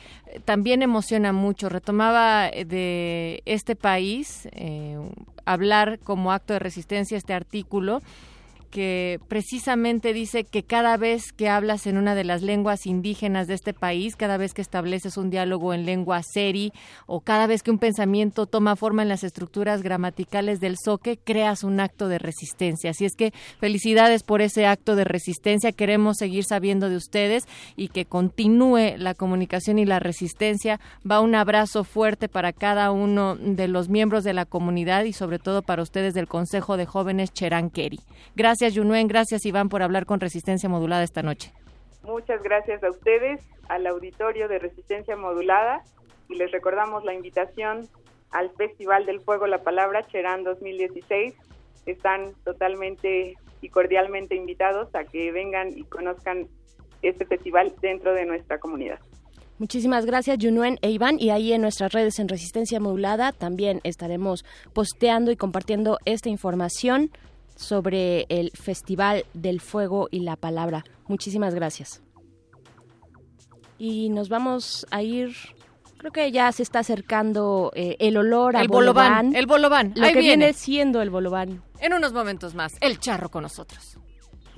también 0.43 0.81
emociona 0.81 1.31
mucho. 1.31 1.69
Retomaba 1.69 2.49
eh, 2.49 2.65
de 2.65 3.41
este 3.45 3.77
país 3.77 4.49
eh, 4.51 4.97
hablar 5.45 5.99
como 5.99 6.33
acto 6.33 6.51
de 6.51 6.59
resistencia 6.59 7.17
este 7.17 7.33
artículo 7.33 8.01
que 8.75 9.21
precisamente 9.29 10.11
dice 10.11 10.43
que 10.43 10.61
cada 10.63 10.97
vez 10.97 11.31
que 11.31 11.47
hablas 11.47 11.87
en 11.87 11.97
una 11.97 12.13
de 12.13 12.25
las 12.25 12.41
lenguas 12.41 12.85
indígenas 12.85 13.47
de 13.47 13.53
este 13.53 13.73
país, 13.73 14.17
cada 14.17 14.35
vez 14.35 14.53
que 14.53 14.61
estableces 14.61 15.15
un 15.15 15.29
diálogo 15.29 15.73
en 15.73 15.85
lengua 15.85 16.21
seri 16.23 16.73
o 17.05 17.21
cada 17.21 17.47
vez 17.47 17.63
que 17.63 17.71
un 17.71 17.79
pensamiento 17.79 18.47
toma 18.47 18.75
forma 18.75 19.01
en 19.01 19.07
las 19.07 19.23
estructuras 19.23 19.81
gramaticales 19.81 20.59
del 20.59 20.75
soque, 20.77 21.17
creas 21.17 21.63
un 21.63 21.79
acto 21.79 22.09
de 22.09 22.19
resistencia. 22.19 22.89
Así 22.89 23.05
es 23.05 23.15
que 23.15 23.31
felicidades 23.61 24.23
por 24.23 24.41
ese 24.41 24.65
acto 24.65 24.97
de 24.97 25.05
resistencia. 25.05 25.71
Queremos 25.71 26.17
seguir 26.17 26.43
sabiendo 26.43 26.89
de 26.89 26.97
ustedes 26.97 27.45
y 27.77 27.87
que 27.87 28.03
continúe 28.03 28.97
la 28.97 29.13
comunicación 29.13 29.79
y 29.79 29.85
la 29.85 29.99
resistencia. 29.99 30.81
Va 31.09 31.21
un 31.21 31.35
abrazo 31.35 31.85
fuerte 31.85 32.27
para 32.27 32.51
cada 32.51 32.91
uno 32.91 33.37
de 33.37 33.69
los 33.69 33.87
miembros 33.87 34.25
de 34.25 34.33
la 34.33 34.43
comunidad 34.43 35.05
y 35.05 35.13
sobre 35.13 35.39
todo 35.39 35.61
para 35.61 35.81
ustedes 35.81 36.13
del 36.13 36.27
Consejo 36.27 36.75
de 36.75 36.85
Jóvenes 36.85 37.31
Cheranqueri. 37.31 38.01
Gracias 38.35 38.64
Gracias, 38.65 38.83
Yunuen. 38.83 39.07
Gracias, 39.07 39.45
Iván, 39.45 39.69
por 39.69 39.83
hablar 39.83 40.07
con 40.07 40.19
Resistencia 40.19 40.67
Modulada 40.67 41.03
esta 41.03 41.21
noche. 41.21 41.53
Muchas 42.01 42.41
gracias 42.41 42.83
a 42.83 42.89
ustedes, 42.89 43.39
al 43.69 43.85
auditorio 43.85 44.47
de 44.47 44.57
Resistencia 44.57 45.15
Modulada, 45.15 45.83
y 46.29 46.35
les 46.35 46.51
recordamos 46.51 47.03
la 47.03 47.13
invitación 47.13 47.87
al 48.31 48.49
Festival 48.57 49.05
del 49.05 49.21
Fuego 49.21 49.45
La 49.45 49.61
Palabra 49.61 50.01
Cherán 50.07 50.43
2016. 50.43 51.35
Están 51.85 52.33
totalmente 52.43 53.35
y 53.61 53.69
cordialmente 53.69 54.33
invitados 54.33 54.89
a 54.95 55.03
que 55.03 55.31
vengan 55.31 55.69
y 55.77 55.83
conozcan 55.83 56.47
este 57.03 57.27
festival 57.27 57.71
dentro 57.83 58.15
de 58.15 58.25
nuestra 58.25 58.57
comunidad. 58.57 58.97
Muchísimas 59.59 60.07
gracias, 60.07 60.39
Yunuen 60.39 60.79
e 60.81 60.89
Iván. 60.89 61.17
Y 61.19 61.29
ahí 61.29 61.53
en 61.53 61.61
nuestras 61.61 61.93
redes 61.93 62.17
en 62.17 62.29
Resistencia 62.29 62.79
Modulada 62.79 63.31
también 63.31 63.79
estaremos 63.83 64.43
posteando 64.73 65.29
y 65.29 65.35
compartiendo 65.35 65.99
esta 66.05 66.29
información 66.29 67.11
sobre 67.55 68.25
el 68.29 68.51
Festival 68.51 69.25
del 69.33 69.61
Fuego 69.61 70.07
y 70.11 70.19
la 70.21 70.35
Palabra. 70.35 70.83
Muchísimas 71.07 71.55
gracias. 71.55 72.01
Y 73.77 74.09
nos 74.09 74.29
vamos 74.29 74.85
a 74.91 75.01
ir 75.01 75.35
creo 75.97 76.11
que 76.11 76.31
ya 76.31 76.51
se 76.51 76.61
está 76.61 76.79
acercando 76.79 77.71
eh, 77.73 77.95
el 77.99 78.17
olor 78.17 78.55
al 78.55 78.67
bolobán, 78.67 79.35
El 79.35 79.47
bolobán. 79.47 79.93
Lo 79.95 80.07
que 80.07 80.19
viene. 80.19 80.53
siendo 80.53 81.01
el 81.01 81.09
bolobán. 81.09 81.63
En 81.79 81.93
unos 81.93 82.13
momentos 82.13 82.53
más, 82.53 82.73
el 82.79 82.99
charro 82.99 83.29
con 83.29 83.41
nosotros. 83.41 83.97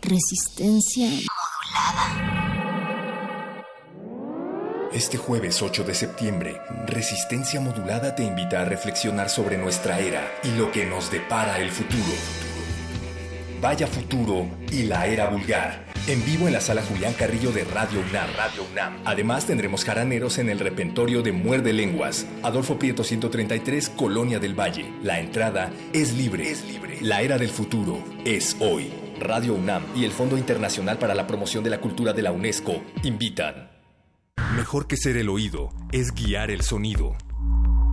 Resistencia 0.02 1.06
modulada. 1.08 2.38
Este 4.92 5.18
jueves 5.18 5.62
8 5.62 5.84
de 5.84 5.94
septiembre, 5.94 6.62
Resistencia 6.86 7.60
Modulada 7.62 8.16
te 8.16 8.24
invita 8.24 8.62
a 8.62 8.66
reflexionar 8.66 9.30
sobre 9.30 9.58
nuestra 9.58 10.00
era 10.00 10.30
y 10.44 10.52
lo 10.58 10.72
que 10.72 10.86
nos 10.86 11.12
depara 11.12 11.60
el 11.60 11.70
futuro. 11.70 12.57
Vaya 13.62 13.88
Futuro 13.88 14.48
y 14.72 14.84
la 14.84 15.08
Era 15.08 15.30
Vulgar. 15.30 15.88
En 16.08 16.24
vivo 16.24 16.46
en 16.46 16.54
la 16.54 16.62
sala 16.62 16.84
Julián 16.84 17.14
Carrillo 17.14 17.52
de 17.52 17.64
Radio 17.64 18.02
UNAM. 18.08 18.30
Radio 18.38 18.64
UNAM. 18.72 18.98
Además 19.04 19.48
tendremos 19.48 19.84
jaraneros 19.84 20.38
en 20.38 20.50
el 20.50 20.60
repentorio 20.60 21.24
de 21.24 21.32
Muerde 21.32 21.74
Lenguas. 21.74 22.28
Adolfo 22.44 22.78
Prieto 22.78 23.04
133, 23.04 23.90
Colonia 23.90 24.40
del 24.40 24.54
Valle. 24.58 24.94
La 25.02 25.20
entrada 25.20 25.72
es 25.92 26.14
libre. 26.14 26.52
Es 26.52 26.64
libre. 26.66 27.00
La 27.02 27.22
Era 27.22 27.40
del 27.40 27.50
Futuro 27.50 28.04
es 28.26 28.56
hoy. 28.60 28.94
Radio 29.20 29.56
UNAM 29.56 29.84
y 29.96 30.06
el 30.06 30.12
Fondo 30.12 30.38
Internacional 30.38 31.00
para 31.00 31.16
la 31.16 31.26
Promoción 31.26 31.64
de 31.64 31.72
la 31.72 31.82
Cultura 31.82 32.14
de 32.14 32.22
la 32.22 32.32
UNESCO 32.32 32.84
invitan. 33.04 33.72
Mejor 34.56 34.86
que 34.86 34.98
ser 34.98 35.18
el 35.18 35.30
oído 35.30 35.72
es 35.92 36.14
guiar 36.14 36.52
el 36.52 36.62
sonido. 36.62 37.16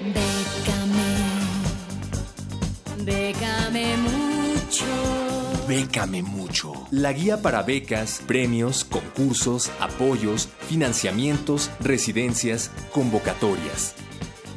Bécame, 0.00 0.14
bécame 3.04 3.96
mucho. 3.96 4.86
Bécame 5.66 6.22
mucho. 6.22 6.72
La 6.92 7.12
guía 7.12 7.42
para 7.42 7.62
becas, 7.62 8.22
premios, 8.24 8.84
concursos, 8.84 9.72
apoyos, 9.80 10.48
financiamientos, 10.68 11.72
residencias, 11.80 12.70
convocatorias. 12.92 13.96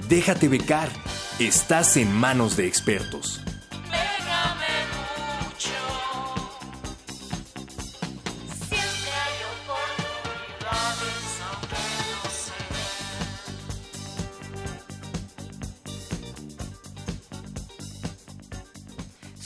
Déjate 0.07 0.47
becar. 0.47 0.89
Estás 1.39 1.97
en 1.97 2.13
manos 2.13 2.55
de 2.55 2.67
expertos. 2.67 3.41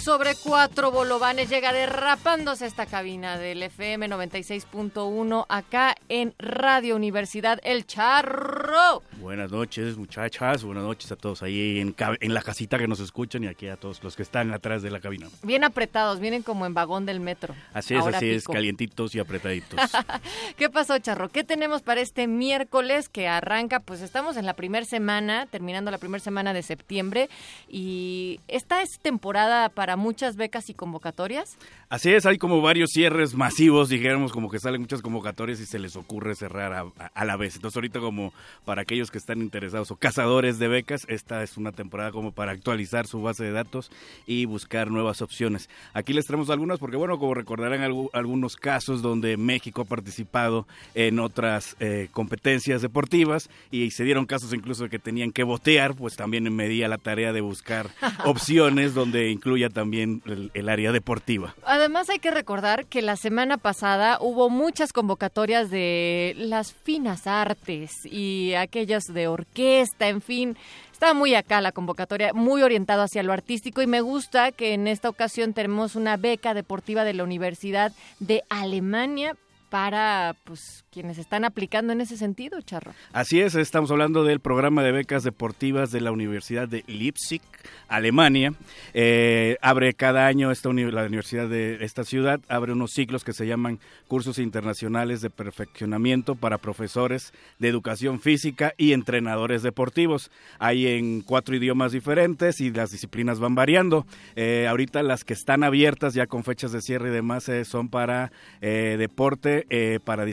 Sobre 0.05 0.35
cuatro 0.35 0.91
bolovanes 0.91 1.49
llega 1.49 1.73
derrapándose 1.73 2.67
esta 2.67 2.85
cabina 2.85 3.39
del 3.39 3.63
FM 3.63 4.07
96.1 4.07 5.47
acá 5.49 5.95
en 6.09 6.35
Radio 6.37 6.95
Universidad 6.95 7.59
El 7.63 7.87
Charro. 7.87 9.01
Buenas 9.25 9.51
noches, 9.51 9.97
muchachas. 9.97 10.63
Buenas 10.63 10.83
noches 10.83 11.11
a 11.11 11.15
todos 11.15 11.41
ahí 11.41 11.79
en, 11.79 11.95
la 12.31 12.43
casita 12.43 12.77
que 12.77 12.87
nos 12.87 12.99
escuchan 12.99 13.43
y 13.43 13.47
aquí 13.47 13.67
a 13.67 13.75
todos 13.75 14.03
los 14.03 14.15
que 14.15 14.21
están 14.21 14.53
atrás 14.53 14.83
de 14.83 14.91
la 14.91 14.99
cabina. 14.99 15.29
Bien 15.41 15.63
apretados, 15.63 16.19
vienen 16.19 16.43
como 16.43 16.67
en 16.67 16.75
vagón 16.75 17.07
del 17.07 17.19
metro. 17.19 17.55
Así 17.73 17.95
es, 17.95 18.01
Ahora 18.01 18.17
así 18.17 18.29
es, 18.29 18.45
calientitos 18.45 19.15
y 19.15 19.19
apretaditos. 19.19 19.79
¿Qué 20.57 20.69
pasó, 20.69 20.99
Charro? 20.99 21.29
¿Qué 21.29 21.43
tenemos 21.43 21.81
para 21.81 22.01
este 22.01 22.27
miércoles 22.27 23.09
que 23.09 23.27
arranca? 23.27 23.79
Pues 23.79 24.01
estamos 24.01 24.37
en 24.37 24.45
la 24.45 24.53
primera 24.53 24.85
semana, 24.85 25.47
terminando 25.47 25.89
la 25.89 25.97
primera 25.97 26.23
semana 26.23 26.53
de 26.53 26.61
septiembre 26.61 27.27
y 27.67 28.39
esta 28.47 28.83
es 28.83 28.99
temporada 28.99 29.69
para 29.69 29.95
muchas 29.95 30.35
becas 30.35 30.69
y 30.69 30.75
convocatorias. 30.75 31.57
Así 31.89 32.13
es, 32.13 32.27
hay 32.27 32.37
como 32.37 32.61
varios 32.61 32.91
cierres 32.91 33.33
masivos, 33.33 33.89
dijéramos, 33.89 34.31
como 34.31 34.51
que 34.51 34.59
salen 34.59 34.81
muchas 34.81 35.01
convocatorias 35.01 35.59
y 35.59 35.65
se 35.65 35.79
les 35.79 35.95
ocurre 35.95 36.35
cerrar 36.35 36.73
a, 36.73 36.81
a- 36.81 37.11
a 37.15 37.25
la 37.25 37.37
vez. 37.37 37.55
Entonces 37.55 37.75
ahorita 37.75 37.99
como 37.99 38.31
para 38.65 38.83
aquellos 38.83 39.14
que 39.15 39.19
están 39.19 39.39
interesados 39.41 39.91
o 39.91 39.95
cazadores 39.95 40.59
de 40.59 40.67
becas, 40.67 41.05
esta 41.07 41.41
es 41.41 41.55
una 41.55 41.71
temporada 41.71 42.11
como 42.11 42.33
para 42.33 42.51
actualizar 42.51 43.07
su 43.07 43.21
base 43.21 43.45
de 43.45 43.51
datos 43.53 43.89
y 44.27 44.43
buscar 44.43 44.91
nuevas 44.91 45.21
opciones. 45.21 45.69
Aquí 45.93 46.11
les 46.11 46.25
traemos 46.25 46.49
algunas 46.49 46.79
porque, 46.79 46.97
bueno, 46.97 47.17
como 47.17 47.33
recordarán 47.33 47.79
algu- 47.79 48.09
algunos 48.11 48.57
casos 48.57 49.01
donde 49.01 49.37
México 49.37 49.83
ha 49.83 49.85
participado 49.85 50.67
en 50.95 51.19
otras 51.19 51.77
eh, 51.79 52.09
competencias 52.11 52.81
deportivas 52.81 53.49
y 53.71 53.91
se 53.91 54.03
dieron 54.03 54.25
casos 54.25 54.51
incluso 54.53 54.83
de 54.83 54.89
que 54.89 54.99
tenían 54.99 55.31
que 55.31 55.43
botear, 55.43 55.95
pues 55.95 56.17
también 56.17 56.53
me 56.53 56.67
di 56.67 56.83
a 56.83 56.89
la 56.89 56.97
tarea 56.97 57.31
de 57.31 57.39
buscar 57.39 57.91
opciones 58.25 58.93
donde 58.93 59.29
incluya 59.31 59.69
también 59.69 60.21
el- 60.25 60.51
el 60.53 60.67
área 60.67 60.91
deportiva. 60.91 61.55
Además 61.63 62.09
hay 62.09 62.19
que 62.19 62.31
recordar 62.31 62.85
que 62.87 63.01
la 63.01 63.15
semana 63.15 63.57
pasada 63.57 64.17
hubo 64.19 64.49
muchas 64.49 64.91
convocatorias 64.91 65.69
de 65.71 66.33
las 66.37 66.73
finas 66.73 67.27
artes 67.27 67.91
y 68.05 68.55
aquellas 68.55 69.04
de 69.13 69.27
orquesta, 69.27 70.07
en 70.07 70.21
fin. 70.21 70.57
Estaba 70.91 71.13
muy 71.13 71.35
acá 71.35 71.59
la 71.59 71.73
convocatoria, 71.73 72.33
muy 72.33 72.63
orientado 72.63 73.01
hacia 73.01 73.23
lo 73.23 73.33
artístico 73.33 73.81
y 73.81 73.87
me 73.87 74.01
gusta 74.01 74.51
que 74.51 74.73
en 74.73 74.87
esta 74.87 75.09
ocasión 75.09 75.53
tenemos 75.53 75.95
una 75.95 76.15
beca 76.15 76.53
deportiva 76.53 77.03
de 77.03 77.13
la 77.13 77.23
Universidad 77.23 77.91
de 78.19 78.43
Alemania 78.49 79.35
para 79.69 80.35
pues 80.45 80.84
quienes 80.95 81.17
están 81.17 81.43
aplicando 81.43 81.91
en 81.91 81.99
ese 81.99 82.15
sentido, 82.15 82.61
Charro. 82.61 82.93
Así 83.11 83.41
es, 83.41 83.53
estamos 83.55 83.91
hablando 83.91 84.23
del 84.23 84.39
programa 84.39 84.81
de 84.81 84.93
becas 84.93 85.23
deportivas 85.23 85.91
de 85.91 85.99
la 85.99 86.13
Universidad 86.13 86.69
de 86.69 86.85
Leipzig, 86.87 87.41
Alemania. 87.89 88.53
Eh, 88.93 89.57
abre 89.61 89.93
cada 89.93 90.25
año 90.25 90.51
esta 90.51 90.69
la 90.71 91.03
universidad 91.03 91.49
de 91.49 91.83
esta 91.83 92.05
ciudad, 92.05 92.39
abre 92.47 92.71
unos 92.71 92.91
ciclos 92.91 93.25
que 93.25 93.33
se 93.33 93.45
llaman 93.45 93.79
cursos 94.07 94.39
internacionales 94.39 95.19
de 95.19 95.29
perfeccionamiento 95.29 96.35
para 96.35 96.59
profesores 96.59 97.33
de 97.59 97.67
educación 97.67 98.21
física 98.21 98.73
y 98.77 98.93
entrenadores 98.93 99.63
deportivos. 99.63 100.31
Hay 100.59 100.87
en 100.87 101.19
cuatro 101.23 101.57
idiomas 101.57 101.91
diferentes 101.91 102.61
y 102.61 102.71
las 102.71 102.91
disciplinas 102.91 103.41
van 103.41 103.53
variando. 103.53 104.07
Eh, 104.37 104.65
ahorita 104.69 105.03
las 105.03 105.25
que 105.25 105.33
están 105.33 105.65
abiertas 105.65 106.13
ya 106.13 106.25
con 106.25 106.45
fechas 106.45 106.71
de 106.71 106.81
cierre 106.81 107.09
y 107.09 107.11
demás 107.11 107.49
eh, 107.49 107.65
son 107.65 107.89
para 107.89 108.31
deporte 108.61 109.99
para 110.03 110.25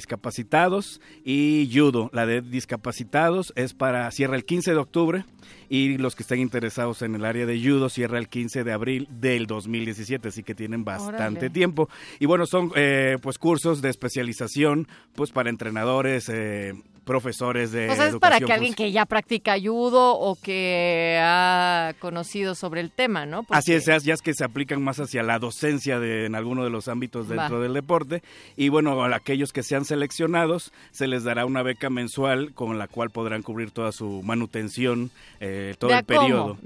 discapacitados 0.52 1.00
y 1.24 1.70
judo. 1.72 2.10
La 2.12 2.26
de 2.26 2.42
discapacitados 2.42 3.52
es 3.56 3.72
para 3.74 4.10
cierra 4.10 4.36
el 4.36 4.44
15 4.44 4.72
de 4.72 4.76
octubre 4.76 5.24
y 5.68 5.96
los 5.96 6.14
que 6.14 6.22
estén 6.24 6.40
interesados 6.40 7.00
en 7.02 7.14
el 7.14 7.24
área 7.24 7.46
de 7.46 7.58
judo 7.58 7.88
cierra 7.88 8.18
el 8.18 8.28
15 8.28 8.62
de 8.62 8.72
abril 8.72 9.08
del 9.10 9.46
2017, 9.46 10.28
así 10.28 10.42
que 10.42 10.54
tienen 10.54 10.84
bastante 10.84 11.16
Órale. 11.46 11.50
tiempo. 11.50 11.88
Y 12.20 12.26
bueno, 12.26 12.44
son 12.46 12.70
eh, 12.76 13.16
pues 13.22 13.38
cursos 13.38 13.80
de 13.80 13.88
especialización 13.88 14.86
pues 15.14 15.30
para 15.30 15.48
entrenadores, 15.48 16.28
eh, 16.28 16.74
profesores 17.04 17.72
de 17.72 17.88
O 17.90 17.96
sea, 17.96 18.06
es 18.08 18.16
para 18.16 18.38
que 18.38 18.52
alguien 18.52 18.74
que 18.74 18.92
ya 18.92 19.06
practica 19.06 19.56
judo 19.60 20.14
o 20.14 20.36
que 20.36 21.18
ha 21.20 21.94
conocido 21.98 22.54
sobre 22.54 22.80
el 22.80 22.90
tema, 22.92 23.26
¿no? 23.26 23.42
Porque- 23.42 23.58
Así 23.58 23.72
es, 23.72 23.86
ya 23.86 24.14
es 24.14 24.22
que 24.22 24.34
se 24.34 24.44
aplican 24.44 24.82
más 24.82 25.00
hacia 25.00 25.22
la 25.22 25.38
docencia 25.38 25.98
de, 25.98 26.26
en 26.26 26.34
alguno 26.36 26.62
de 26.64 26.70
los 26.70 26.86
ámbitos 26.88 27.28
dentro 27.28 27.56
Va. 27.56 27.62
del 27.62 27.74
deporte. 27.74 28.22
Y 28.56 28.68
bueno, 28.68 29.02
aquellos 29.04 29.52
que 29.52 29.62
sean 29.64 29.84
seleccionados, 30.42 30.72
se 30.90 31.06
les 31.06 31.24
dará 31.24 31.46
una 31.46 31.62
beca 31.62 31.90
mensual 31.90 32.52
con 32.54 32.78
la 32.78 32.88
cual 32.88 33.10
podrán 33.10 33.42
cubrir 33.42 33.70
toda 33.70 33.92
su 33.92 34.22
manutención, 34.22 35.10
eh, 35.40 35.74
todo 35.78 35.88
¿De 35.90 35.94
el 35.94 36.00
a 36.00 36.02
cómo? 36.02 36.20
periodo. 36.20 36.58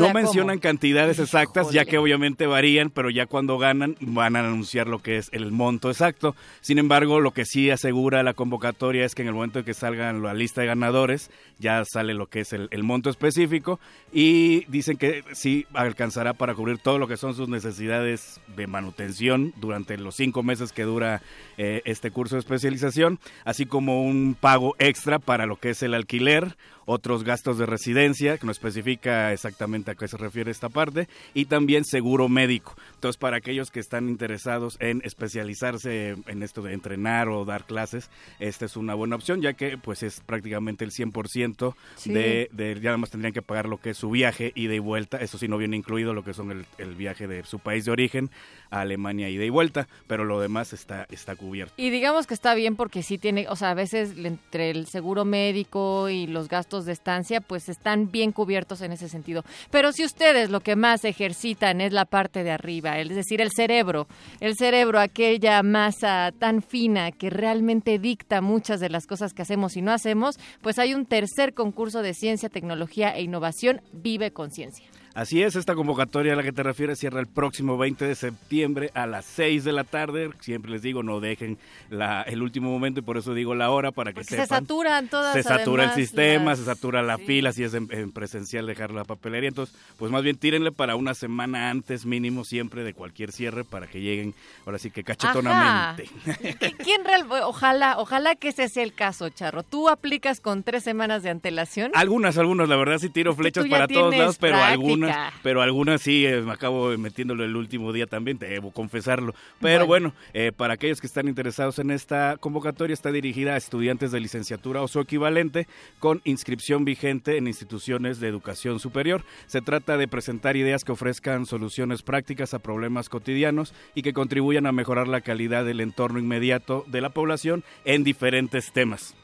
No 0.00 0.12
mencionan 0.12 0.58
cantidades 0.58 1.18
exactas, 1.18 1.70
ya 1.70 1.84
que 1.84 1.98
obviamente 1.98 2.46
varían, 2.46 2.90
pero 2.90 3.10
ya 3.10 3.26
cuando 3.26 3.58
ganan 3.58 3.96
van 4.00 4.36
a 4.36 4.40
anunciar 4.40 4.86
lo 4.86 5.00
que 5.00 5.16
es 5.16 5.28
el 5.32 5.50
monto 5.52 5.90
exacto. 5.90 6.34
Sin 6.60 6.78
embargo, 6.78 7.20
lo 7.20 7.32
que 7.32 7.44
sí 7.44 7.70
asegura 7.70 8.22
la 8.22 8.34
convocatoria 8.34 9.04
es 9.04 9.14
que 9.14 9.22
en 9.22 9.28
el 9.28 9.34
momento 9.34 9.60
en 9.60 9.64
que 9.64 9.74
salgan 9.74 10.22
la 10.22 10.34
lista 10.34 10.60
de 10.60 10.68
ganadores, 10.68 11.30
ya 11.58 11.84
sale 11.84 12.14
lo 12.14 12.26
que 12.26 12.40
es 12.40 12.52
el, 12.52 12.68
el 12.70 12.82
monto 12.82 13.10
específico 13.10 13.78
y 14.12 14.64
dicen 14.66 14.96
que 14.96 15.24
sí 15.32 15.66
alcanzará 15.72 16.32
para 16.34 16.54
cubrir 16.54 16.78
todo 16.78 16.98
lo 16.98 17.08
que 17.08 17.16
son 17.16 17.34
sus 17.34 17.48
necesidades 17.48 18.40
de 18.56 18.66
manutención 18.66 19.52
durante 19.56 19.96
los 19.98 20.16
cinco 20.16 20.42
meses 20.42 20.72
que 20.72 20.82
dura 20.82 21.22
eh, 21.56 21.82
este 21.84 22.10
curso 22.10 22.36
de 22.36 22.40
especialización, 22.40 23.13
así 23.44 23.66
como 23.66 24.02
un 24.02 24.36
pago 24.38 24.74
extra 24.78 25.18
para 25.18 25.46
lo 25.46 25.56
que 25.56 25.70
es 25.70 25.82
el 25.82 25.94
alquiler, 25.94 26.56
otros 26.86 27.24
gastos 27.24 27.58
de 27.58 27.66
residencia, 27.66 28.38
que 28.38 28.46
no 28.46 28.52
especifica 28.52 29.32
exactamente 29.32 29.90
a 29.90 29.94
qué 29.94 30.08
se 30.08 30.16
refiere 30.16 30.50
esta 30.50 30.68
parte, 30.68 31.08
y 31.34 31.46
también 31.46 31.84
seguro 31.84 32.28
médico. 32.28 32.74
Entonces, 32.94 33.16
para 33.18 33.36
aquellos 33.38 33.70
que 33.70 33.80
están 33.80 34.08
interesados 34.08 34.76
en 34.80 35.00
especializarse 35.04 36.14
en 36.26 36.42
esto 36.42 36.62
de 36.62 36.72
entrenar 36.72 37.28
o 37.28 37.44
dar 37.44 37.64
clases, 37.66 38.10
esta 38.38 38.64
es 38.64 38.76
una 38.76 38.94
buena 38.94 39.16
opción, 39.16 39.40
ya 39.42 39.52
que 39.54 39.76
pues 39.78 40.02
es 40.02 40.20
prácticamente 40.20 40.84
el 40.84 40.90
100% 40.90 41.74
Sí. 41.96 42.12
de, 42.12 42.48
de, 42.52 42.78
ya 42.80 42.90
además 42.90 43.10
tendrían 43.10 43.32
que 43.32 43.42
pagar 43.42 43.66
lo 43.68 43.78
que 43.78 43.90
es 43.90 43.98
su 43.98 44.10
viaje 44.10 44.52
ida 44.54 44.74
y 44.74 44.78
vuelta, 44.78 45.18
eso 45.18 45.38
sí 45.38 45.48
no 45.48 45.58
viene 45.58 45.76
incluido 45.76 46.12
lo 46.14 46.24
que 46.24 46.34
son 46.34 46.50
el, 46.50 46.66
el 46.78 46.94
viaje 46.94 47.26
de 47.26 47.44
su 47.44 47.58
país 47.58 47.84
de 47.84 47.92
origen 47.92 48.30
a 48.70 48.80
Alemania 48.80 49.28
ida 49.28 49.44
y 49.44 49.50
vuelta, 49.50 49.86
pero 50.06 50.24
lo 50.24 50.40
demás 50.40 50.72
está, 50.72 51.06
está 51.10 51.36
cubierto. 51.36 51.74
Y 51.76 51.90
digamos 51.90 52.26
que 52.26 52.34
está 52.34 52.54
bien 52.54 52.74
porque 52.76 53.02
sí 53.02 53.18
tiene, 53.18 53.46
o 53.48 53.56
sea, 53.56 53.70
a 53.70 53.74
veces 53.74 54.14
entre 54.16 54.70
el 54.70 54.86
seguro 54.86 55.24
médico 55.24 56.08
y 56.08 56.26
los 56.26 56.48
gastos 56.48 56.73
de 56.82 56.92
estancia, 56.92 57.40
pues 57.40 57.68
están 57.68 58.10
bien 58.10 58.32
cubiertos 58.32 58.80
en 58.80 58.92
ese 58.92 59.08
sentido. 59.08 59.44
Pero 59.70 59.92
si 59.92 60.04
ustedes 60.04 60.50
lo 60.50 60.60
que 60.60 60.76
más 60.76 61.04
ejercitan 61.04 61.80
es 61.80 61.92
la 61.92 62.04
parte 62.04 62.42
de 62.42 62.50
arriba, 62.50 62.98
es 62.98 63.14
decir, 63.14 63.40
el 63.40 63.50
cerebro, 63.52 64.08
el 64.40 64.56
cerebro, 64.56 64.98
aquella 64.98 65.62
masa 65.62 66.32
tan 66.36 66.62
fina 66.62 67.12
que 67.12 67.30
realmente 67.30 67.98
dicta 67.98 68.40
muchas 68.40 68.80
de 68.80 68.90
las 68.90 69.06
cosas 69.06 69.32
que 69.32 69.42
hacemos 69.42 69.76
y 69.76 69.82
no 69.82 69.92
hacemos, 69.92 70.38
pues 70.60 70.78
hay 70.78 70.94
un 70.94 71.06
tercer 71.06 71.54
concurso 71.54 72.02
de 72.02 72.14
ciencia, 72.14 72.48
tecnología 72.48 73.14
e 73.16 73.22
innovación, 73.22 73.80
Vive 73.92 74.32
Conciencia. 74.32 74.93
Así 75.14 75.42
es, 75.42 75.54
esta 75.54 75.76
convocatoria 75.76 76.32
a 76.32 76.36
la 76.36 76.42
que 76.42 76.50
te 76.52 76.64
refieres 76.64 76.98
cierra 76.98 77.20
el 77.20 77.28
próximo 77.28 77.78
20 77.78 78.04
de 78.04 78.16
septiembre 78.16 78.90
a 78.94 79.06
las 79.06 79.24
6 79.26 79.62
de 79.62 79.72
la 79.72 79.84
tarde. 79.84 80.30
Siempre 80.40 80.72
les 80.72 80.82
digo, 80.82 81.04
no 81.04 81.20
dejen 81.20 81.56
la, 81.88 82.22
el 82.22 82.42
último 82.42 82.68
momento 82.68 82.98
y 82.98 83.02
por 83.04 83.16
eso 83.16 83.32
digo 83.32 83.54
la 83.54 83.70
hora 83.70 83.92
para 83.92 84.12
que 84.12 84.22
Porque 84.22 84.34
se 84.36 84.46
saturan 84.46 85.06
todas. 85.08 85.32
se 85.32 85.44
satura 85.44 85.84
el 85.84 85.90
sistema, 85.92 86.46
las- 86.50 86.58
se 86.58 86.64
satura 86.64 87.02
la 87.02 87.16
sí. 87.18 87.26
fila, 87.26 87.52
si 87.52 87.62
es 87.62 87.74
en, 87.74 87.86
en 87.92 88.10
presencial 88.10 88.66
dejar 88.66 88.90
la 88.90 89.04
papelería. 89.04 89.48
Entonces, 89.50 89.74
pues 89.98 90.10
más 90.10 90.24
bien 90.24 90.36
tírenle 90.36 90.72
para 90.72 90.96
una 90.96 91.14
semana 91.14 91.70
antes 91.70 92.04
mínimo 92.06 92.44
siempre 92.44 92.82
de 92.82 92.92
cualquier 92.92 93.30
cierre 93.30 93.62
para 93.62 93.86
que 93.86 94.00
lleguen, 94.00 94.34
ahora 94.66 94.78
sí 94.78 94.90
que 94.90 95.04
cachetonamente. 95.04 96.08
¿Qui- 96.26 96.76
¿Quién 96.82 97.04
real- 97.04 97.26
ojalá, 97.44 97.98
ojalá 97.98 98.34
que 98.34 98.48
ese 98.48 98.68
sea 98.68 98.82
el 98.82 98.92
caso, 98.94 99.28
Charro. 99.28 99.62
¿Tú 99.62 99.88
aplicas 99.88 100.40
con 100.40 100.64
tres 100.64 100.82
semanas 100.82 101.22
de 101.22 101.30
antelación? 101.30 101.92
Algunas, 101.94 102.36
algunas, 102.36 102.68
la 102.68 102.74
verdad 102.76 102.98
sí 102.98 103.10
tiro 103.10 103.32
flechas 103.36 103.66
para 103.68 103.86
todos 103.86 104.16
lados, 104.16 104.38
pero 104.40 104.56
práctica. 104.56 104.74
Algunas, 105.10 105.34
pero 105.42 105.62
algunas 105.62 106.02
sí 106.02 106.26
eh, 106.26 106.40
me 106.40 106.52
acabo 106.52 106.96
metiéndolo 106.98 107.44
el 107.44 107.56
último 107.56 107.92
día 107.92 108.06
también, 108.06 108.38
debo 108.38 108.70
confesarlo. 108.70 109.34
Pero 109.60 109.86
bueno, 109.86 110.14
eh, 110.32 110.52
para 110.56 110.74
aquellos 110.74 111.00
que 111.00 111.06
están 111.06 111.28
interesados 111.28 111.78
en 111.78 111.90
esta 111.90 112.36
convocatoria 112.38 112.94
está 112.94 113.12
dirigida 113.12 113.54
a 113.54 113.56
estudiantes 113.56 114.12
de 114.12 114.20
licenciatura 114.20 114.82
o 114.82 114.88
su 114.88 115.00
equivalente 115.00 115.66
con 115.98 116.20
inscripción 116.24 116.84
vigente 116.84 117.36
en 117.36 117.46
instituciones 117.46 118.20
de 118.20 118.28
educación 118.28 118.80
superior. 118.80 119.24
Se 119.46 119.60
trata 119.60 119.96
de 119.96 120.08
presentar 120.08 120.56
ideas 120.56 120.84
que 120.84 120.92
ofrezcan 120.92 121.46
soluciones 121.46 122.02
prácticas 122.02 122.54
a 122.54 122.58
problemas 122.58 123.08
cotidianos 123.08 123.74
y 123.94 124.02
que 124.02 124.12
contribuyan 124.12 124.66
a 124.66 124.72
mejorar 124.72 125.08
la 125.08 125.20
calidad 125.20 125.64
del 125.64 125.80
entorno 125.80 126.18
inmediato 126.18 126.84
de 126.86 127.00
la 127.00 127.10
población 127.10 127.64
en 127.84 128.04
diferentes 128.04 128.72
temas. 128.72 129.14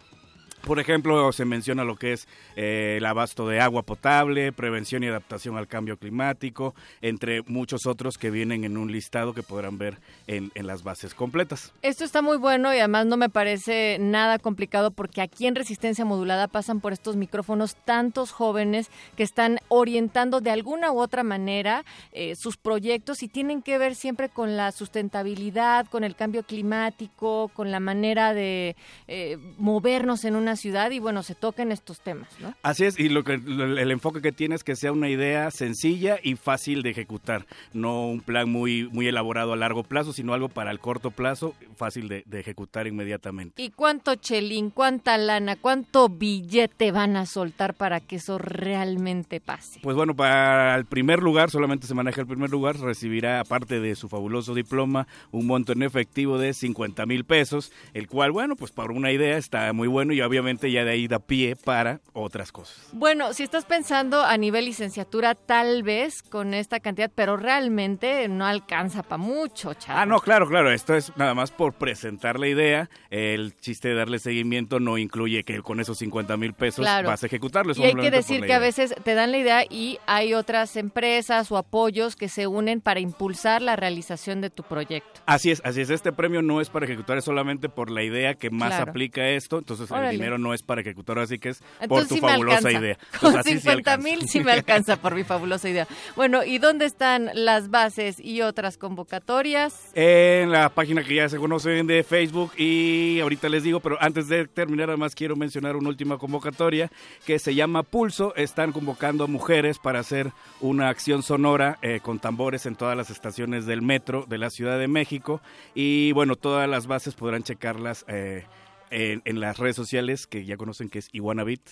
Por 0.67 0.79
ejemplo, 0.79 1.33
se 1.33 1.45
menciona 1.45 1.85
lo 1.85 1.97
que 1.97 2.13
es 2.13 2.29
eh, 2.57 2.97
el 2.99 3.07
abasto 3.07 3.49
de 3.49 3.61
agua 3.61 3.83
potable, 3.83 4.53
prevención 4.53 5.03
y 5.03 5.09
adaptación 5.09 5.57
al 5.57 5.67
cambio 5.67 5.97
climático, 5.97 6.75
entre 7.01 7.43
muchos 7.43 7.87
otros 7.87 8.19
que 8.19 8.31
vienen 8.31 8.65
en 8.65 8.77
un 8.77 8.93
listado 8.93 9.35
que 9.35 9.43
podrán 9.43 9.79
ver 9.79 9.99
en, 10.27 10.53
en 10.55 10.67
las 10.67 10.83
bases 10.83 11.15
completas. 11.15 11.73
Esto 11.83 12.05
está 12.05 12.23
muy 12.23 12.37
bueno 12.37 12.75
y 12.75 12.79
además 12.79 13.07
no 13.07 13.17
me 13.17 13.29
parece 13.29 13.99
nada 14.01 14.39
complicado 14.39 14.91
porque 14.91 15.21
aquí 15.21 15.47
en 15.47 15.55
Resistencia 15.55 16.05
Modulada 16.05 16.49
pasan 16.49 16.81
por 16.81 16.93
estos 16.93 17.17
micrófonos 17.17 17.77
tantos 17.85 18.31
jóvenes 18.31 18.91
que 19.17 19.23
están 19.23 19.59
orientando 19.69 20.41
de 20.41 20.51
alguna 20.51 20.93
u 20.93 21.01
otra 21.01 21.23
manera 21.23 21.85
eh, 22.13 22.35
sus 22.37 22.57
proyectos 22.57 23.23
y 23.23 23.29
tienen 23.29 23.63
que 23.63 23.79
ver 23.79 23.95
siempre 23.95 24.29
con 24.29 24.57
la 24.57 24.73
sustentabilidad, 24.73 25.87
con 25.87 26.05
el 26.05 26.15
cambio 26.17 26.43
climático, 26.43 27.51
con 27.55 27.71
la 27.71 27.81
manera 27.81 28.35
de 28.35 28.77
eh, 29.09 29.39
movernos 29.59 30.25
en 30.25 30.37
una 30.37 30.50
una 30.51 30.57
ciudad 30.57 30.91
y 30.91 30.99
bueno, 30.99 31.23
se 31.23 31.37
toquen 31.37 31.71
estos 31.71 32.01
temas, 32.01 32.29
¿no? 32.41 32.55
Así 32.63 32.85
es, 32.85 32.99
y 32.99 33.09
lo 33.09 33.23
que 33.23 33.35
el 33.35 33.91
enfoque 33.93 34.21
que 34.21 34.33
tiene 34.33 34.57
es 34.57 34.65
que 34.65 34.75
sea 34.75 34.91
una 34.91 35.09
idea 35.09 35.49
sencilla 35.53 36.19
y 36.21 36.35
fácil 36.35 36.83
de 36.83 36.91
ejecutar, 36.91 37.47
no 37.73 38.09
un 38.09 38.21
plan 38.21 38.51
muy 38.51 38.89
muy 38.91 39.07
elaborado 39.07 39.53
a 39.53 39.57
largo 39.57 39.85
plazo, 39.85 40.13
sino 40.13 40.35
algo 40.35 40.49
para 40.49 40.73
el 40.73 40.81
corto 40.81 41.13
plazo, 41.13 41.55
fácil 41.77 42.09
de, 42.09 42.25
de 42.27 42.41
ejecutar 42.41 42.89
inmediatamente. 42.89 43.63
¿Y 43.63 43.71
cuánto 43.71 44.17
chelín, 44.17 44.71
cuánta 44.71 45.17
lana, 45.19 45.55
cuánto 45.55 46.09
billete 46.09 46.91
van 46.91 47.17
a 47.17 47.27
soltar 47.27 47.75
para 47.75 48.01
que 48.01 48.17
eso 48.17 48.39
realmente 48.39 49.41
pase? 49.41 49.79
Pues 49.83 49.95
bueno, 49.95 50.17
para 50.17 50.75
el 50.75 50.85
primer 50.85 51.23
lugar, 51.23 51.51
solamente 51.51 51.87
se 51.87 51.95
maneja 51.95 52.23
el 52.23 52.27
primer 52.27 52.51
lugar, 52.51 52.77
recibirá, 52.77 53.39
aparte 53.39 53.79
de 53.79 53.95
su 53.95 54.09
fabuloso 54.09 54.53
diploma, 54.55 55.07
un 55.31 55.47
monto 55.47 55.73
en 55.73 55.85
efectivo 55.85 56.39
de 56.39 56.55
50 56.55 57.07
mil 57.07 57.25
pesos, 57.25 57.71
el 57.95 58.09
cual, 58.09 58.33
bueno, 58.33 58.57
pues 58.57 58.73
para 58.73 58.93
una 58.93 59.13
idea 59.13 59.37
está 59.37 59.73
muy 59.73 59.87
bueno 59.87 60.13
y 60.13 60.21
obviamente 60.41 60.71
ya 60.71 60.85
de 60.85 60.91
ahí 60.93 61.07
da 61.09 61.19
pie 61.19 61.55
para 61.57 62.01
otras 62.13 62.51
cosas. 62.53 62.77
Bueno, 62.93 63.33
si 63.35 63.43
estás 63.43 63.65
pensando 63.65 64.23
a 64.25 64.37
nivel 64.37 64.65
licenciatura, 64.65 65.35
tal 65.35 65.83
vez 65.83 66.23
con 66.23 66.55
esta 66.55 66.81
cantidad, 66.81 67.11
pero 67.15 67.37
realmente 67.37 68.27
no 68.29 68.47
alcanza 68.47 69.03
para 69.03 69.19
mucho, 69.19 69.75
chaval. 69.75 70.03
Ah, 70.03 70.07
no, 70.07 70.21
claro, 70.21 70.49
claro, 70.49 70.71
esto 70.73 70.95
es 70.95 71.13
nada 71.17 71.35
más 71.35 71.51
por 71.51 71.75
presentar 71.75 72.39
la 72.39 72.49
idea, 72.49 72.89
el 73.11 73.55
chiste 73.57 73.89
de 73.89 73.95
darle 73.95 74.19
seguimiento 74.19 74.81
no 74.81 74.99
incluye 74.99 75.45
que 75.45 75.61
con 75.63 75.81
esos 75.81 75.99
50 75.99 76.37
mil 76.37 76.55
pesos 76.55 76.85
Claro. 76.85 77.09
vas 77.09 77.23
a 77.23 77.27
ejecutarlo. 77.27 77.73
Y 77.77 77.83
hay 77.85 77.95
que 77.95 78.11
decir 78.11 78.41
que 78.43 78.53
a 78.55 78.59
veces 78.59 78.95
te 79.05 79.15
dan 79.15 79.31
la 79.33 79.39
idea 79.39 79.65
y 79.69 79.99
hay 80.07 80.35
otras 80.35 80.77
empresas 80.77 81.51
o 81.53 81.57
apoyos 81.59 82.17
que 82.17 82.29
se 82.29 82.47
unen 82.47 82.81
para 82.81 83.01
impulsar 83.01 83.63
la 83.63 83.77
realización 83.77 84.41
de 84.41 84.51
tu 84.51 84.63
proyecto. 84.63 85.21
Así 85.27 85.51
es, 85.51 85.61
así 85.65 85.81
es. 85.83 85.91
Este 85.91 86.13
premio 86.13 86.43
no 86.43 86.61
es 86.61 86.71
para 86.71 86.87
ejecutar, 86.87 87.19
es 87.19 87.25
solamente 87.25 87.69
por 87.69 87.91
la 87.91 88.03
idea 88.03 88.35
que 88.35 88.51
más 88.51 88.71
Claro. 88.75 88.91
aplica 88.91 89.29
esto. 89.29 89.59
Entonces 89.59 89.91
Órale. 89.91 90.09
el 90.11 90.17
dinero 90.17 90.30
no 90.39 90.55
es 90.55 90.63
para 90.63 90.81
ejecutar, 90.81 91.19
así 91.19 91.39
que 91.39 91.51
es 91.51 91.63
por 91.89 92.07
tu 92.07 92.15
sí 92.17 92.21
fabulosa 92.21 92.71
idea. 92.71 92.97
Con 93.21 93.31
Entonces, 93.31 93.53
sí 93.55 93.61
50 93.61 93.93
alcanza. 93.93 94.09
mil 94.09 94.29
sí 94.29 94.41
me 94.41 94.53
alcanza 94.53 94.97
por 94.97 95.15
mi 95.15 95.25
fabulosa 95.25 95.69
idea. 95.69 95.87
Bueno, 96.17 96.45
¿y 96.45 96.59
dónde 96.59 96.87
están 96.87 97.31
las 97.35 97.71
bases 97.71 98.19
y 98.21 98.43
otras 98.43 98.79
convocatorias? 98.79 99.91
En 99.95 100.51
la 100.51 100.69
página 100.71 101.03
que 101.05 101.15
ya 101.15 101.29
se 101.29 101.39
conocen 101.39 101.87
de 101.87 102.03
Facebook 102.03 102.53
y 102.57 103.21
ahorita 103.21 103.49
les 103.49 103.63
digo, 103.63 103.81
pero 103.81 103.97
antes 104.01 104.29
de 104.29 104.47
terminar, 104.47 104.89
además 104.89 105.15
quiero 105.15 105.37
mencionar 105.37 105.77
una 105.77 105.89
última 105.89 106.19
convocatoria 106.19 106.91
que 107.27 107.39
se 107.39 107.55
llama 107.55 107.83
Pulso. 107.83 108.35
Están 108.37 108.73
convocando 108.73 109.25
a 109.25 109.27
mujeres 109.27 109.79
para 109.79 110.01
hacer 110.01 110.33
una 110.61 110.89
acción 110.89 111.23
sonora 111.23 111.79
eh, 111.83 112.01
con 112.03 112.19
tambores 112.19 112.67
en 112.67 112.77
todas 112.77 112.97
las 112.97 113.11
estaciones 113.11 113.67
del 113.67 113.83
metro 113.83 114.25
de 114.29 114.39
la 114.39 114.51
Ciudad 114.51 114.79
de 114.79 114.89
México. 114.89 115.41
Y 115.75 116.13
bueno, 116.13 116.37
todas 116.37 116.69
las 116.69 116.87
bases 116.87 117.15
podrán 117.15 117.43
checarlas 117.43 118.05
eh, 118.09 118.45
en, 118.91 119.23
en 119.25 119.41
las 119.41 119.59
redes 119.59 119.77
sociales 119.77 120.27
que 120.27 120.45
ya 120.45 120.57
conocen 120.57 120.89
que 120.89 120.99
es 120.99 121.09
Iguanabit, 121.13 121.63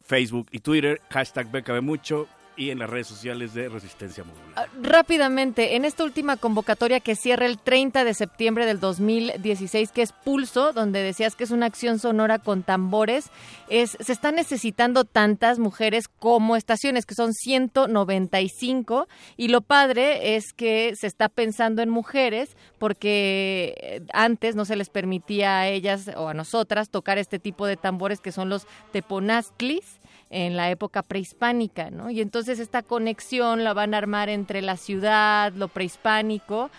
Facebook 0.00 0.48
y 0.50 0.60
Twitter, 0.60 1.00
hashtag 1.10 1.50
BKB 1.50 1.82
Mucho 1.82 2.28
y 2.56 2.70
en 2.70 2.78
las 2.78 2.90
redes 2.90 3.06
sociales 3.06 3.54
de 3.54 3.68
Resistencia 3.68 4.24
Modular. 4.24 4.52
Ah, 4.56 4.66
Rápidamente, 4.80 5.76
en 5.76 5.84
esta 5.84 6.04
última 6.04 6.36
convocatoria 6.36 7.00
que 7.00 7.16
cierra 7.16 7.46
el 7.46 7.58
30 7.58 8.04
de 8.04 8.14
septiembre 8.14 8.66
del 8.66 8.80
2016, 8.80 9.90
que 9.92 10.02
es 10.02 10.12
Pulso, 10.12 10.72
donde 10.72 11.02
decías 11.02 11.34
que 11.34 11.44
es 11.44 11.50
una 11.50 11.66
acción 11.66 11.98
sonora 11.98 12.38
con 12.38 12.62
tambores, 12.62 13.30
es, 13.68 13.96
se 13.98 14.12
están 14.12 14.34
necesitando 14.34 15.04
tantas 15.04 15.58
mujeres 15.58 16.08
como 16.08 16.56
estaciones, 16.56 17.06
que 17.06 17.14
son 17.14 17.32
195, 17.32 19.08
y 19.36 19.48
lo 19.48 19.62
padre 19.62 20.36
es 20.36 20.52
que 20.52 20.94
se 20.96 21.06
está 21.06 21.28
pensando 21.28 21.82
en 21.82 21.88
mujeres 21.88 22.56
porque 22.78 23.74
eh, 23.80 24.02
antes 24.12 24.56
no 24.56 24.64
se 24.64 24.76
les 24.76 24.90
permitía 24.90 25.60
a 25.60 25.68
ellas 25.68 26.10
o 26.16 26.28
a 26.28 26.34
nosotras 26.34 26.90
tocar 26.90 27.18
este 27.18 27.38
tipo 27.38 27.66
de 27.66 27.76
tambores 27.76 28.20
que 28.20 28.32
son 28.32 28.48
los 28.48 28.66
teponaztlis 28.92 30.01
en 30.32 30.56
la 30.56 30.68
época 30.70 31.02
prehispánica, 31.02 31.90
¿no? 31.90 32.10
Y 32.10 32.20
entonces 32.20 32.58
esta 32.58 32.82
conexión 32.82 33.62
la 33.62 33.72
van 33.74 33.94
a 33.94 33.98
armar 33.98 34.30
entre 34.30 34.62
la 34.62 34.76
ciudad, 34.76 35.52
lo 35.52 35.68
prehispánico. 35.68 36.72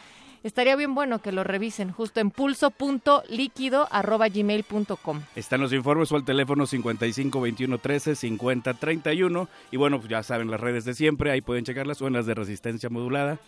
Estaría 0.43 0.75
bien 0.75 0.93
bueno 0.93 1.21
que 1.21 1.31
lo 1.31 1.45
revisen 1.45 1.89
justo 1.91 2.19
en 2.19 2.29
pulso.líquido.gmail.com. 2.31 5.21
Están 5.37 5.61
los 5.61 5.71
informes 5.71 6.11
o 6.11 6.17
al 6.17 6.25
teléfono 6.25 6.65
55 6.65 7.39
21 7.39 7.77
13 7.77 8.15
50 8.15 8.73
31. 8.73 9.47
Y 9.71 9.77
bueno, 9.77 9.99
pues 9.99 10.09
ya 10.09 10.21
saben 10.23 10.51
las 10.51 10.59
redes 10.59 10.83
de 10.83 10.95
siempre, 10.95 11.31
ahí 11.31 11.39
pueden 11.39 11.63
checarlas 11.63 12.01
o 12.01 12.07
en 12.07 12.13
las 12.13 12.25
de 12.25 12.33
resistencia 12.33 12.89
modulada, 12.89 13.39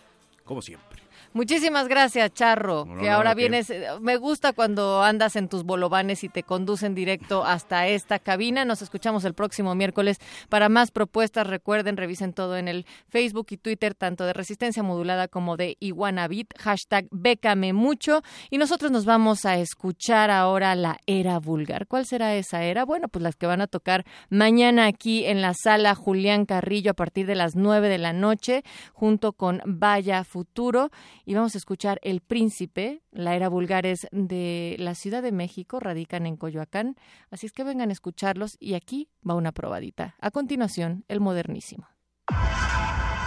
como 0.44 0.62
siempre. 0.62 1.05
Muchísimas 1.36 1.86
gracias, 1.86 2.32
Charro, 2.32 2.86
No, 2.86 2.96
que 2.98 3.08
no, 3.08 3.12
ahora 3.12 3.34
vienes. 3.34 3.68
eh, 3.68 3.86
Me 4.00 4.16
gusta 4.16 4.54
cuando 4.54 5.02
andas 5.02 5.36
en 5.36 5.50
tus 5.50 5.64
bolovanes 5.64 6.24
y 6.24 6.30
te 6.30 6.42
conducen 6.42 6.94
directo 6.94 7.44
hasta 7.44 7.88
esta 7.88 8.18
cabina. 8.18 8.64
Nos 8.64 8.80
escuchamos 8.80 9.22
el 9.26 9.34
próximo 9.34 9.74
miércoles. 9.74 10.16
Para 10.48 10.70
más 10.70 10.90
propuestas, 10.90 11.46
recuerden, 11.46 11.98
revisen 11.98 12.32
todo 12.32 12.56
en 12.56 12.68
el 12.68 12.86
Facebook 13.10 13.48
y 13.50 13.58
Twitter, 13.58 13.94
tanto 13.94 14.24
de 14.24 14.32
Resistencia 14.32 14.82
Modulada 14.82 15.28
como 15.28 15.58
de 15.58 15.76
Iguanabit, 15.78 16.54
hashtag 16.58 17.06
Bécame 17.10 17.74
Mucho. 17.74 18.22
Y 18.48 18.56
nosotros 18.56 18.90
nos 18.90 19.04
vamos 19.04 19.44
a 19.44 19.58
escuchar 19.58 20.30
ahora 20.30 20.74
la 20.74 20.96
era 21.06 21.38
vulgar. 21.38 21.86
¿Cuál 21.86 22.06
será 22.06 22.34
esa 22.34 22.62
era? 22.64 22.86
Bueno, 22.86 23.08
pues 23.08 23.22
las 23.22 23.36
que 23.36 23.46
van 23.46 23.60
a 23.60 23.66
tocar 23.66 24.06
mañana 24.30 24.86
aquí 24.86 25.26
en 25.26 25.42
la 25.42 25.52
sala 25.52 25.94
Julián 25.94 26.46
Carrillo 26.46 26.92
a 26.92 26.94
partir 26.94 27.26
de 27.26 27.34
las 27.34 27.56
9 27.56 27.90
de 27.90 27.98
la 27.98 28.14
noche, 28.14 28.62
junto 28.94 29.34
con 29.34 29.60
Vaya 29.66 30.24
Futuro. 30.24 30.90
Y 31.28 31.34
vamos 31.34 31.56
a 31.56 31.58
escuchar 31.58 31.98
El 32.02 32.20
Príncipe. 32.20 33.02
La 33.10 33.34
era 33.34 33.48
vulgar 33.48 33.84
es 33.84 34.06
de 34.12 34.76
la 34.78 34.94
Ciudad 34.94 35.24
de 35.24 35.32
México, 35.32 35.80
radican 35.80 36.24
en 36.24 36.36
Coyoacán. 36.36 36.94
Así 37.32 37.46
es 37.46 37.52
que 37.52 37.64
vengan 37.64 37.90
a 37.90 37.92
escucharlos 37.92 38.56
y 38.60 38.74
aquí 38.74 39.10
va 39.28 39.34
una 39.34 39.50
probadita. 39.50 40.14
A 40.20 40.30
continuación, 40.30 41.04
El 41.08 41.18
Modernísimo. 41.18 41.88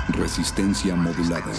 Resistencia 0.07 0.95
modulada. 0.95 1.51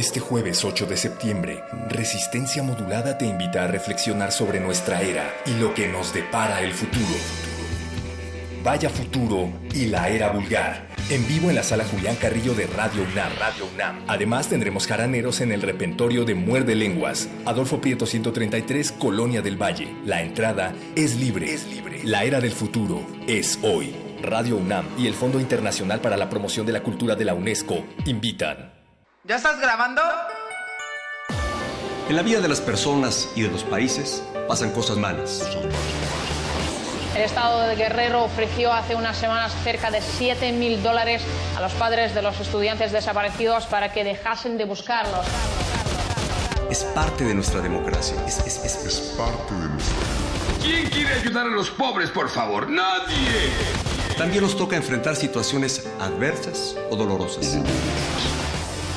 Este 0.00 0.18
jueves 0.18 0.64
8 0.64 0.86
de 0.86 0.96
septiembre, 0.96 1.62
Resistencia 1.90 2.62
Modulada 2.62 3.18
te 3.18 3.26
invita 3.26 3.64
a 3.64 3.66
reflexionar 3.66 4.32
sobre 4.32 4.58
nuestra 4.58 5.02
era 5.02 5.30
y 5.44 5.52
lo 5.60 5.74
que 5.74 5.88
nos 5.88 6.14
depara 6.14 6.62
el 6.62 6.72
futuro. 6.72 7.04
Vaya 8.64 8.88
Futuro 8.88 9.52
y 9.74 9.88
la 9.88 10.08
Era 10.08 10.30
Vulgar. 10.30 10.88
En 11.10 11.28
vivo 11.28 11.50
en 11.50 11.56
la 11.56 11.62
sala 11.62 11.84
Julián 11.84 12.16
Carrillo 12.16 12.54
de 12.54 12.66
Radio 12.66 13.02
UNAM. 13.02 13.30
Radio 13.38 13.66
UNAM. 13.74 14.04
Además 14.08 14.48
tendremos 14.48 14.86
jaraneros 14.86 15.42
en 15.42 15.52
el 15.52 15.60
repentorio 15.60 16.24
de 16.24 16.34
Muerde 16.34 16.76
Lenguas. 16.76 17.28
Adolfo 17.44 17.82
Prieto 17.82 18.06
133, 18.06 18.92
Colonia 18.92 19.42
del 19.42 19.60
Valle. 19.60 19.94
La 20.06 20.22
entrada 20.22 20.72
es 20.96 21.16
libre. 21.16 21.52
Es 21.52 21.66
libre. 21.66 22.00
La 22.04 22.24
Era 22.24 22.40
del 22.40 22.52
Futuro 22.52 23.06
es 23.26 23.58
hoy. 23.62 23.94
Radio 24.22 24.56
UNAM 24.56 24.86
y 24.96 25.06
el 25.06 25.12
Fondo 25.12 25.38
Internacional 25.38 26.00
para 26.00 26.16
la 26.16 26.30
Promoción 26.30 26.64
de 26.64 26.72
la 26.72 26.82
Cultura 26.82 27.16
de 27.16 27.26
la 27.26 27.34
UNESCO 27.34 27.84
invitan. 28.06 28.69
¿Ya 29.30 29.36
estás 29.36 29.60
grabando? 29.60 30.02
En 32.08 32.16
la 32.16 32.22
vida 32.22 32.40
de 32.40 32.48
las 32.48 32.60
personas 32.60 33.28
y 33.36 33.42
de 33.42 33.48
los 33.48 33.62
países 33.62 34.24
pasan 34.48 34.72
cosas 34.72 34.96
malas. 34.96 35.46
El 37.14 37.22
Estado 37.22 37.60
de 37.68 37.76
Guerrero 37.76 38.24
ofreció 38.24 38.72
hace 38.72 38.96
unas 38.96 39.16
semanas 39.16 39.52
cerca 39.62 39.92
de 39.92 40.00
7 40.02 40.50
mil 40.50 40.82
dólares 40.82 41.22
a 41.56 41.60
los 41.60 41.70
padres 41.74 42.12
de 42.12 42.22
los 42.22 42.40
estudiantes 42.40 42.90
desaparecidos 42.90 43.66
para 43.66 43.92
que 43.92 44.02
dejasen 44.02 44.58
de 44.58 44.64
buscarlos. 44.64 45.24
Es 46.68 46.82
parte 46.82 47.22
de 47.22 47.32
nuestra 47.34 47.60
democracia. 47.60 48.16
Es, 48.26 48.38
es- 48.40 48.64
es- 48.64 48.84
es 48.84 48.96
parte 49.16 49.54
de 49.54 49.68
nuestra... 49.68 49.94
¿Quién 50.60 50.90
quiere 50.90 51.14
ayudar 51.14 51.46
a 51.46 51.50
los 51.50 51.70
pobres, 51.70 52.10
por 52.10 52.28
favor? 52.28 52.68
¡Nadie! 52.68 53.52
También 54.18 54.42
nos 54.42 54.56
toca 54.56 54.74
enfrentar 54.74 55.14
situaciones 55.14 55.86
adversas 56.00 56.74
o 56.90 56.96
dolorosas. 56.96 57.56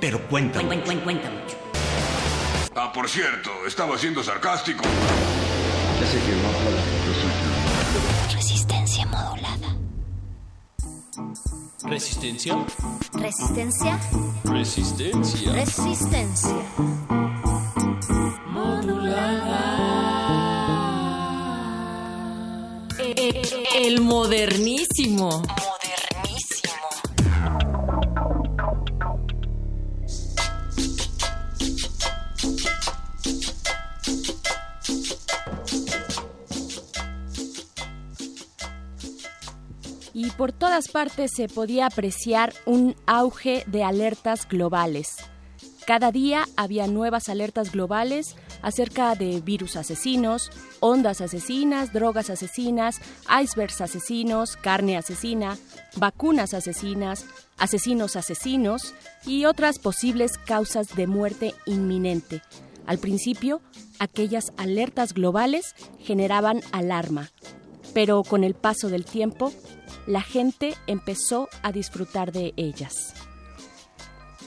pero 0.00 0.26
cuenta. 0.28 0.62
mucho. 0.62 1.56
Ah, 2.74 2.92
por 2.92 3.08
cierto, 3.08 3.50
estaba 3.66 3.98
siendo 3.98 4.22
sarcástico. 4.22 4.82
Ya 4.82 6.06
sé 6.06 6.18
que 6.18 6.32
no 6.32 6.48
aplaudo, 6.48 6.78
pero 7.02 7.14
sí. 7.14 8.34
Resistencia 8.34 9.06
modulada. 9.06 9.76
¿Resistencia? 11.82 12.56
Resistencia. 13.12 13.98
Resistencia. 14.44 15.52
Resistencia. 15.52 16.56
El 23.74 24.00
modernísimo. 24.00 25.42
Por 40.40 40.52
todas 40.52 40.88
partes 40.88 41.32
se 41.36 41.48
podía 41.48 41.84
apreciar 41.84 42.54
un 42.64 42.96
auge 43.04 43.62
de 43.66 43.84
alertas 43.84 44.48
globales. 44.48 45.16
Cada 45.86 46.12
día 46.12 46.46
había 46.56 46.86
nuevas 46.86 47.28
alertas 47.28 47.72
globales 47.72 48.36
acerca 48.62 49.14
de 49.16 49.42
virus 49.42 49.76
asesinos, 49.76 50.50
ondas 50.80 51.20
asesinas, 51.20 51.92
drogas 51.92 52.30
asesinas, 52.30 53.02
icebergs 53.42 53.82
asesinos, 53.82 54.56
carne 54.56 54.96
asesina, 54.96 55.58
vacunas 55.96 56.54
asesinas, 56.54 57.26
asesinos 57.58 58.16
asesinos 58.16 58.94
y 59.26 59.44
otras 59.44 59.78
posibles 59.78 60.38
causas 60.38 60.96
de 60.96 61.06
muerte 61.06 61.54
inminente. 61.66 62.40
Al 62.86 62.96
principio, 62.96 63.60
aquellas 63.98 64.54
alertas 64.56 65.12
globales 65.12 65.74
generaban 65.98 66.62
alarma, 66.72 67.28
pero 67.94 68.22
con 68.22 68.44
el 68.44 68.54
paso 68.54 68.88
del 68.88 69.04
tiempo, 69.04 69.52
la 70.06 70.22
gente 70.22 70.74
empezó 70.86 71.48
a 71.62 71.72
disfrutar 71.72 72.32
de 72.32 72.52
ellas. 72.56 73.14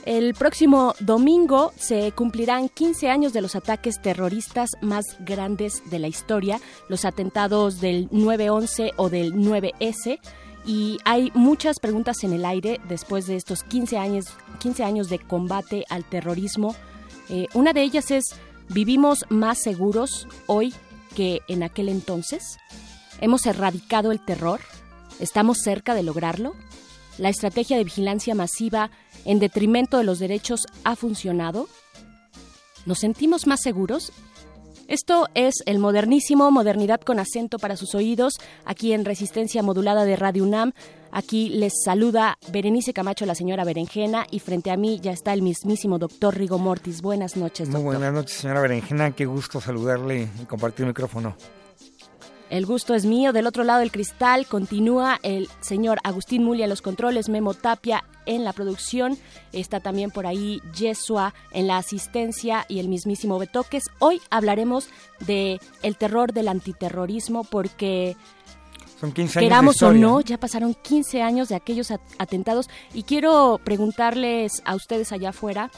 El 0.04 0.34
próximo 0.34 0.94
domingo 1.00 1.72
se 1.78 2.12
cumplirán 2.12 2.68
15 2.68 3.08
años 3.08 3.32
de 3.32 3.40
los 3.40 3.56
ataques 3.56 4.02
terroristas 4.02 4.70
más 4.82 5.04
grandes 5.20 5.82
de 5.88 5.98
la 5.98 6.08
historia, 6.08 6.60
los 6.90 7.06
atentados 7.06 7.80
del 7.80 8.10
9-11 8.10 8.92
o 8.96 9.08
del 9.08 9.32
9S, 9.34 10.18
y 10.66 10.98
hay 11.04 11.30
muchas 11.34 11.80
preguntas 11.80 12.22
en 12.22 12.34
el 12.34 12.44
aire 12.44 12.80
después 12.88 13.26
de 13.26 13.36
estos 13.36 13.64
15 13.64 13.96
años, 13.96 14.26
15 14.60 14.84
años 14.84 15.08
de 15.08 15.18
combate 15.18 15.84
al 15.88 16.04
terrorismo. 16.04 16.74
Eh, 17.30 17.46
una 17.54 17.72
de 17.72 17.82
ellas 17.82 18.10
es, 18.10 18.24
¿vivimos 18.68 19.24
más 19.30 19.58
seguros 19.58 20.26
hoy 20.46 20.74
que 21.16 21.40
en 21.48 21.62
aquel 21.62 21.88
entonces? 21.88 22.58
¿Hemos 23.20 23.46
erradicado 23.46 24.12
el 24.12 24.20
terror? 24.24 24.60
¿Estamos 25.20 25.58
cerca 25.62 25.94
de 25.94 26.02
lograrlo? 26.02 26.54
¿La 27.18 27.28
estrategia 27.28 27.76
de 27.76 27.84
vigilancia 27.84 28.34
masiva 28.34 28.90
en 29.24 29.38
detrimento 29.38 29.98
de 29.98 30.04
los 30.04 30.18
derechos 30.18 30.66
ha 30.82 30.96
funcionado? 30.96 31.68
¿Nos 32.86 32.98
sentimos 32.98 33.46
más 33.46 33.60
seguros? 33.62 34.12
Esto 34.86 35.28
es 35.34 35.54
el 35.64 35.78
modernísimo 35.78 36.50
Modernidad 36.50 37.00
con 37.00 37.18
acento 37.18 37.58
para 37.58 37.76
sus 37.76 37.94
oídos, 37.94 38.34
aquí 38.66 38.92
en 38.92 39.06
Resistencia 39.06 39.62
Modulada 39.62 40.04
de 40.04 40.16
Radio 40.16 40.44
UNAM. 40.44 40.72
Aquí 41.10 41.48
les 41.48 41.72
saluda 41.84 42.36
Berenice 42.52 42.92
Camacho, 42.92 43.24
la 43.24 43.34
señora 43.34 43.64
Berenjena, 43.64 44.26
y 44.30 44.40
frente 44.40 44.70
a 44.70 44.76
mí 44.76 44.98
ya 45.00 45.12
está 45.12 45.32
el 45.32 45.40
mismísimo 45.40 45.98
doctor 45.98 46.36
Rigo 46.36 46.58
Mortis. 46.58 47.00
Buenas 47.00 47.36
noches, 47.36 47.68
Muy 47.68 47.76
doctor. 47.80 47.94
buenas 47.96 48.12
noches, 48.12 48.36
señora 48.36 48.60
Berenjena. 48.60 49.12
Qué 49.12 49.24
gusto 49.24 49.58
saludarle 49.60 50.28
y 50.42 50.44
compartir 50.44 50.82
el 50.82 50.88
micrófono. 50.88 51.34
El 52.50 52.66
gusto 52.66 52.94
es 52.94 53.04
mío. 53.04 53.32
Del 53.32 53.46
otro 53.46 53.64
lado 53.64 53.80
del 53.80 53.90
cristal 53.90 54.46
continúa 54.46 55.18
el 55.22 55.48
señor 55.60 55.98
Agustín 56.04 56.44
Mulia 56.44 56.64
en 56.64 56.70
los 56.70 56.82
controles, 56.82 57.28
Memo 57.28 57.54
Tapia 57.54 58.04
en 58.26 58.44
la 58.44 58.52
producción. 58.52 59.18
Está 59.52 59.80
también 59.80 60.10
por 60.10 60.26
ahí 60.26 60.60
Yesua 60.76 61.34
en 61.52 61.66
la 61.66 61.78
asistencia 61.78 62.64
y 62.68 62.78
el 62.78 62.88
mismísimo 62.88 63.38
Betoques. 63.38 63.84
Hoy 63.98 64.20
hablaremos 64.30 64.88
de 65.26 65.58
el 65.82 65.96
terror 65.96 66.32
del 66.32 66.48
antiterrorismo 66.48 67.44
porque 67.44 68.16
Son 69.00 69.10
15 69.12 69.38
años 69.40 69.48
queramos 69.48 69.76
de 69.78 69.86
o 69.86 69.92
no, 69.92 70.20
ya 70.20 70.38
pasaron 70.38 70.74
15 70.74 71.22
años 71.22 71.48
de 71.48 71.56
aquellos 71.56 71.90
at- 71.90 72.00
atentados 72.18 72.68
y 72.92 73.02
quiero 73.02 73.58
preguntarles 73.64 74.62
a 74.64 74.74
ustedes 74.76 75.10
allá 75.12 75.30
afuera 75.30 75.70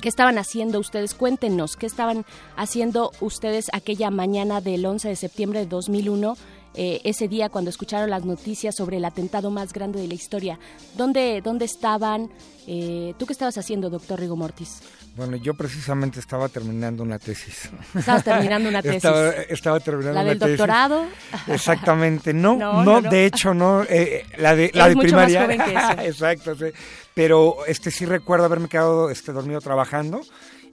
¿Qué 0.00 0.08
estaban 0.08 0.38
haciendo 0.38 0.78
ustedes? 0.78 1.14
Cuéntenos, 1.14 1.76
¿qué 1.76 1.86
estaban 1.86 2.24
haciendo 2.56 3.12
ustedes 3.20 3.66
aquella 3.72 4.10
mañana 4.10 4.60
del 4.60 4.84
11 4.86 5.08
de 5.08 5.16
septiembre 5.16 5.60
de 5.60 5.66
2001? 5.66 6.36
eh, 6.74 7.00
ese 7.02 7.26
día 7.26 7.48
cuando 7.48 7.68
escucharon 7.68 8.10
las 8.10 8.24
noticias 8.24 8.76
sobre 8.76 8.98
el 8.98 9.04
atentado 9.04 9.50
más 9.50 9.72
grande 9.72 10.00
de 10.00 10.06
la 10.06 10.14
historia. 10.14 10.56
¿Dónde, 10.96 11.40
dónde 11.42 11.64
estaban? 11.64 12.30
Eh, 12.68 13.12
¿Tú 13.18 13.26
qué 13.26 13.32
estabas 13.32 13.58
haciendo, 13.58 13.90
doctor 13.90 14.20
Rigo 14.20 14.36
Mortis? 14.36 14.80
Bueno, 15.16 15.34
yo 15.36 15.54
precisamente 15.54 16.20
estaba 16.20 16.48
terminando 16.48 17.02
una 17.02 17.18
tesis. 17.18 17.68
Estabas 17.92 18.22
terminando 18.22 18.68
una 18.68 18.82
tesis. 18.82 18.98
Estaba, 18.98 19.30
estaba 19.32 19.80
terminando 19.80 20.14
¿La 20.14 20.20
una 20.20 20.30
del 20.30 20.38
tesis. 20.38 20.58
doctorado? 20.58 21.06
Exactamente, 21.48 22.32
no, 22.32 22.54
No, 22.56 22.72
no, 22.74 22.84
no, 22.84 23.00
no. 23.00 23.10
de 23.10 23.26
hecho 23.26 23.52
no, 23.52 23.82
eh, 23.88 24.24
la 24.38 24.54
de 24.54 24.70
la 24.72 24.84
Es 24.84 24.88
de 24.90 24.94
mucho 24.94 25.16
más 25.16 25.24
primaria. 25.26 25.42
joven 25.42 25.60
que 25.64 25.72
eso. 25.74 26.08
Exacto, 26.08 26.54
sí. 26.54 26.66
Pero 27.14 27.66
este 27.66 27.90
sí 27.90 28.06
recuerdo 28.06 28.46
haberme 28.46 28.68
quedado 28.68 29.10
este 29.10 29.32
dormido 29.32 29.60
trabajando 29.60 30.22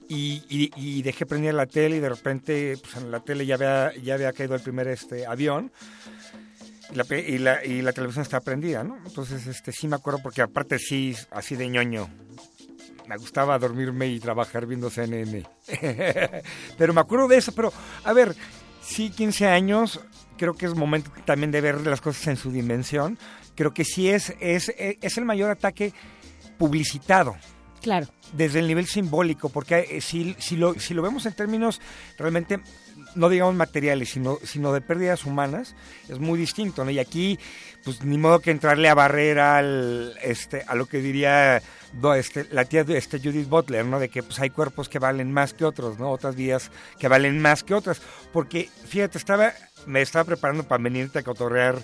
y, 0.08 1.02
dejé 1.02 1.26
prendida 1.26 1.52
la 1.52 1.66
tele 1.66 1.96
y 1.96 2.00
de 2.00 2.08
repente 2.08 2.76
pues 2.80 2.96
en 2.96 3.10
la 3.10 3.20
tele 3.20 3.44
ya 3.44 3.56
había 3.56 3.92
ya 4.02 4.14
había 4.14 4.32
caído 4.32 4.54
el 4.54 4.60
primer 4.60 4.88
este 4.88 5.26
avión. 5.26 5.70
Y 6.90 6.96
la, 6.96 7.04
y, 7.18 7.38
la, 7.38 7.64
y 7.64 7.82
la 7.82 7.92
televisión 7.92 8.22
está 8.22 8.40
prendida, 8.40 8.82
¿no? 8.82 8.96
Entonces, 9.04 9.46
este 9.46 9.72
sí 9.72 9.86
me 9.86 9.96
acuerdo 9.96 10.20
porque 10.22 10.40
aparte 10.40 10.78
sí, 10.78 11.14
así 11.32 11.54
de 11.54 11.68
ñoño, 11.68 12.08
me 13.06 13.16
gustaba 13.18 13.58
dormirme 13.58 14.06
y 14.06 14.18
trabajar 14.20 14.64
viendo 14.64 14.88
CNN. 14.88 15.44
pero 16.78 16.94
me 16.94 17.00
acuerdo 17.02 17.28
de 17.28 17.36
eso, 17.36 17.52
pero 17.52 17.74
a 18.04 18.12
ver, 18.14 18.34
sí, 18.80 19.10
15 19.10 19.46
años, 19.48 20.00
creo 20.38 20.54
que 20.54 20.64
es 20.64 20.74
momento 20.74 21.10
también 21.26 21.50
de 21.50 21.60
ver 21.60 21.86
las 21.86 22.00
cosas 22.00 22.26
en 22.28 22.36
su 22.36 22.50
dimensión. 22.50 23.18
Creo 23.54 23.74
que 23.74 23.84
sí 23.84 24.08
es, 24.08 24.34
es, 24.40 24.72
es 24.78 25.18
el 25.18 25.26
mayor 25.26 25.50
ataque 25.50 25.92
publicitado 26.58 27.36
Claro. 27.80 28.08
desde 28.32 28.58
el 28.58 28.66
nivel 28.66 28.86
simbólico, 28.86 29.48
porque 29.48 29.86
eh, 29.88 30.00
si, 30.00 30.34
si, 30.38 30.56
lo, 30.56 30.74
si 30.74 30.94
lo 30.94 31.02
vemos 31.02 31.24
en 31.26 31.32
términos 31.32 31.80
realmente, 32.18 32.60
no 33.14 33.28
digamos 33.28 33.54
materiales, 33.54 34.10
sino, 34.10 34.38
sino 34.42 34.72
de 34.72 34.80
pérdidas 34.80 35.24
humanas, 35.24 35.76
es 36.08 36.18
muy 36.18 36.38
distinto, 36.38 36.84
¿no? 36.84 36.90
Y 36.90 36.98
aquí, 36.98 37.38
pues 37.84 38.02
ni 38.02 38.18
modo 38.18 38.40
que 38.40 38.50
entrarle 38.50 38.88
a 38.88 38.94
barrera 38.94 39.58
al, 39.58 40.16
este, 40.22 40.64
a 40.66 40.74
lo 40.74 40.86
que 40.86 40.98
diría 40.98 41.62
no, 41.94 42.14
este, 42.14 42.46
la 42.50 42.64
tía 42.64 42.84
de 42.84 42.98
este 42.98 43.18
Judith 43.18 43.48
Butler, 43.48 43.84
¿no? 43.84 43.98
De 43.98 44.08
que 44.08 44.22
pues 44.22 44.38
hay 44.40 44.50
cuerpos 44.50 44.88
que 44.88 44.98
valen 44.98 45.32
más 45.32 45.54
que 45.54 45.64
otros, 45.64 45.98
¿no? 45.98 46.10
Otras 46.10 46.36
vidas 46.36 46.70
que 46.98 47.08
valen 47.08 47.40
más 47.40 47.64
que 47.64 47.74
otras. 47.74 48.00
Porque, 48.32 48.68
fíjate, 48.86 49.18
estaba, 49.18 49.52
me 49.86 50.02
estaba 50.02 50.24
preparando 50.24 50.64
para 50.64 50.82
venirte 50.82 51.20
a 51.20 51.22
cotorrear 51.22 51.78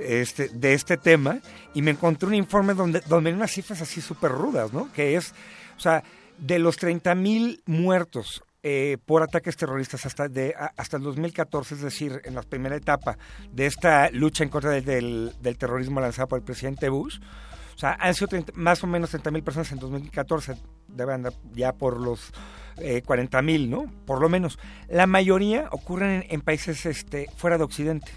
este, 0.00 0.48
de 0.48 0.74
este 0.74 0.96
tema 0.96 1.40
y 1.74 1.82
me 1.82 1.92
encontré 1.92 2.28
un 2.28 2.34
informe 2.34 2.74
donde, 2.74 3.00
donde 3.00 3.30
hay 3.30 3.36
unas 3.36 3.52
cifras 3.52 3.80
así 3.82 4.00
súper 4.00 4.32
rudas, 4.32 4.72
¿no? 4.72 4.92
Que 4.92 5.16
es, 5.16 5.34
o 5.76 5.80
sea, 5.80 6.02
de 6.38 6.58
los 6.58 6.76
30 6.76 7.14
mil 7.14 7.62
muertos 7.66 8.42
eh, 8.62 8.98
por 9.06 9.22
ataques 9.22 9.56
terroristas 9.56 10.04
hasta, 10.04 10.28
de, 10.28 10.54
hasta 10.76 10.96
el 10.96 11.02
2014, 11.04 11.76
es 11.76 11.80
decir, 11.80 12.20
en 12.24 12.34
la 12.34 12.42
primera 12.42 12.76
etapa 12.76 13.16
de 13.52 13.66
esta 13.66 14.10
lucha 14.10 14.42
en 14.42 14.50
contra 14.50 14.70
del, 14.72 15.32
del, 15.40 15.58
terrorismo 15.58 16.00
lanzada 16.00 16.26
por 16.26 16.38
el 16.38 16.44
presidente 16.44 16.88
Bush, 16.88 17.20
o 17.76 17.78
sea, 17.78 17.96
han 18.00 18.14
sido 18.14 18.26
30 18.26 18.52
más 18.56 18.82
o 18.82 18.88
menos 18.88 19.10
30 19.10 19.30
mil 19.30 19.44
personas 19.44 19.70
en 19.70 19.78
2014, 19.78 20.56
deben 20.88 21.14
andar 21.14 21.34
ya 21.54 21.72
por 21.72 22.00
los 22.00 22.32
eh, 22.78 23.02
40 23.02 23.40
mil, 23.42 23.70
¿no? 23.70 23.86
Por 24.04 24.20
lo 24.20 24.28
menos. 24.28 24.58
La 24.88 25.06
mayoría 25.06 25.68
ocurren 25.70 26.10
en, 26.10 26.24
en 26.28 26.40
países 26.40 26.84
este, 26.86 27.28
fuera 27.36 27.58
de 27.58 27.64
Occidente. 27.64 28.10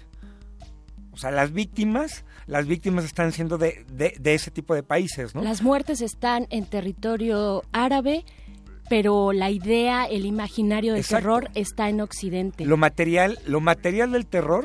O 1.12 1.16
sea, 1.18 1.30
las 1.30 1.52
víctimas, 1.52 2.24
las 2.46 2.66
víctimas 2.66 3.04
están 3.04 3.32
siendo 3.32 3.58
de, 3.58 3.84
de, 3.92 4.14
de 4.18 4.34
ese 4.34 4.50
tipo 4.50 4.74
de 4.74 4.82
países, 4.82 5.34
¿no? 5.34 5.42
Las 5.42 5.62
muertes 5.62 6.00
están 6.00 6.46
en 6.50 6.64
territorio 6.64 7.62
árabe, 7.72 8.24
pero 8.88 9.32
la 9.32 9.50
idea, 9.50 10.06
el 10.06 10.24
imaginario 10.26 10.92
del 10.92 11.00
Exacto. 11.00 11.22
terror 11.22 11.50
está 11.54 11.88
en 11.88 12.00
Occidente. 12.00 12.64
Lo 12.64 12.76
material, 12.76 13.38
lo 13.46 13.60
material 13.60 14.12
del 14.12 14.26
terror 14.26 14.64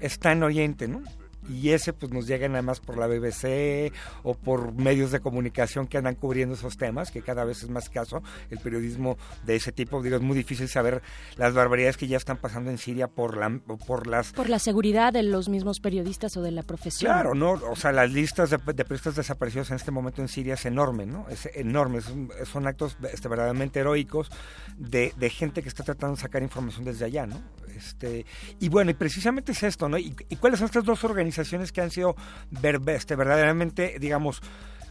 está 0.00 0.32
en 0.32 0.42
Oriente, 0.42 0.88
¿no? 0.88 1.02
Y 1.50 1.70
ese 1.70 1.92
pues 1.92 2.12
nos 2.12 2.26
llega 2.26 2.46
nada 2.48 2.62
más 2.62 2.80
por 2.80 2.96
la 2.98 3.06
BBC 3.06 3.92
o 4.22 4.34
por 4.34 4.72
medios 4.74 5.10
de 5.10 5.20
comunicación 5.20 5.86
que 5.86 5.98
andan 5.98 6.14
cubriendo 6.14 6.54
esos 6.54 6.76
temas, 6.76 7.10
que 7.10 7.22
cada 7.22 7.44
vez 7.44 7.62
es 7.62 7.68
más 7.68 7.84
escaso 7.84 8.22
el 8.50 8.58
periodismo 8.58 9.16
de 9.44 9.56
ese 9.56 9.72
tipo. 9.72 10.02
Digo, 10.02 10.16
es 10.16 10.22
muy 10.22 10.36
difícil 10.36 10.68
saber 10.68 11.02
las 11.36 11.52
barbaridades 11.54 11.96
que 11.96 12.06
ya 12.06 12.16
están 12.16 12.36
pasando 12.36 12.70
en 12.70 12.78
Siria 12.78 13.08
por 13.08 13.36
la 13.36 13.50
por 13.86 14.06
las 14.06 14.32
Por 14.32 14.48
la 14.48 14.58
seguridad 14.58 15.12
de 15.12 15.22
los 15.24 15.48
mismos 15.48 15.80
periodistas 15.80 16.36
o 16.36 16.42
de 16.42 16.52
la 16.52 16.62
profesión. 16.62 17.12
Claro, 17.12 17.34
¿no? 17.34 17.52
O 17.52 17.76
sea, 17.76 17.90
las 17.92 18.10
listas 18.12 18.50
de, 18.50 18.58
de 18.58 18.84
periodistas 18.84 19.16
desaparecidos 19.16 19.70
en 19.70 19.76
este 19.76 19.90
momento 19.90 20.22
en 20.22 20.28
Siria 20.28 20.54
es 20.54 20.64
enorme, 20.66 21.06
¿no? 21.06 21.28
Es 21.28 21.48
enorme, 21.54 21.98
es 21.98 22.08
un- 22.08 22.30
son 22.44 22.66
actos 22.66 22.96
este, 23.12 23.28
verdaderamente 23.28 23.80
heroicos 23.80 24.30
de, 24.78 25.12
de 25.16 25.30
gente 25.30 25.62
que 25.62 25.68
está 25.68 25.82
tratando 25.82 26.14
de 26.16 26.22
sacar 26.22 26.42
información 26.42 26.84
desde 26.84 27.04
allá, 27.04 27.26
¿no? 27.26 27.40
Este, 27.76 28.26
y 28.60 28.68
bueno, 28.68 28.90
y 28.90 28.94
precisamente 28.94 29.52
es 29.52 29.62
esto, 29.62 29.88
¿no? 29.88 29.98
¿Y, 29.98 30.14
y 30.28 30.36
cuáles 30.36 30.58
son 30.60 30.66
estas 30.66 30.84
dos 30.84 31.02
organizaciones 31.04 31.31
que 31.72 31.80
han 31.80 31.90
sido 31.90 32.16
este, 32.86 33.16
verdaderamente, 33.16 33.96
digamos, 33.98 34.42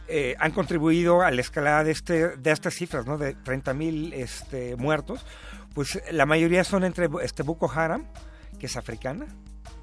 eh, 0.08 0.34
han 0.38 0.52
contribuido 0.52 1.22
a 1.22 1.30
la 1.30 1.40
escalada 1.40 1.84
de, 1.84 1.92
este, 1.92 2.36
de 2.36 2.50
estas 2.50 2.74
cifras, 2.74 3.06
¿no? 3.06 3.18
De 3.18 3.34
30 3.34 3.74
mil 3.74 4.12
este, 4.12 4.76
muertos? 4.76 5.24
Pues 5.74 6.02
la 6.10 6.26
mayoría 6.26 6.64
son 6.64 6.84
entre 6.84 7.08
este, 7.22 7.42
Boko 7.42 7.70
Haram, 7.70 8.06
que 8.58 8.66
es 8.66 8.76
africana, 8.76 9.26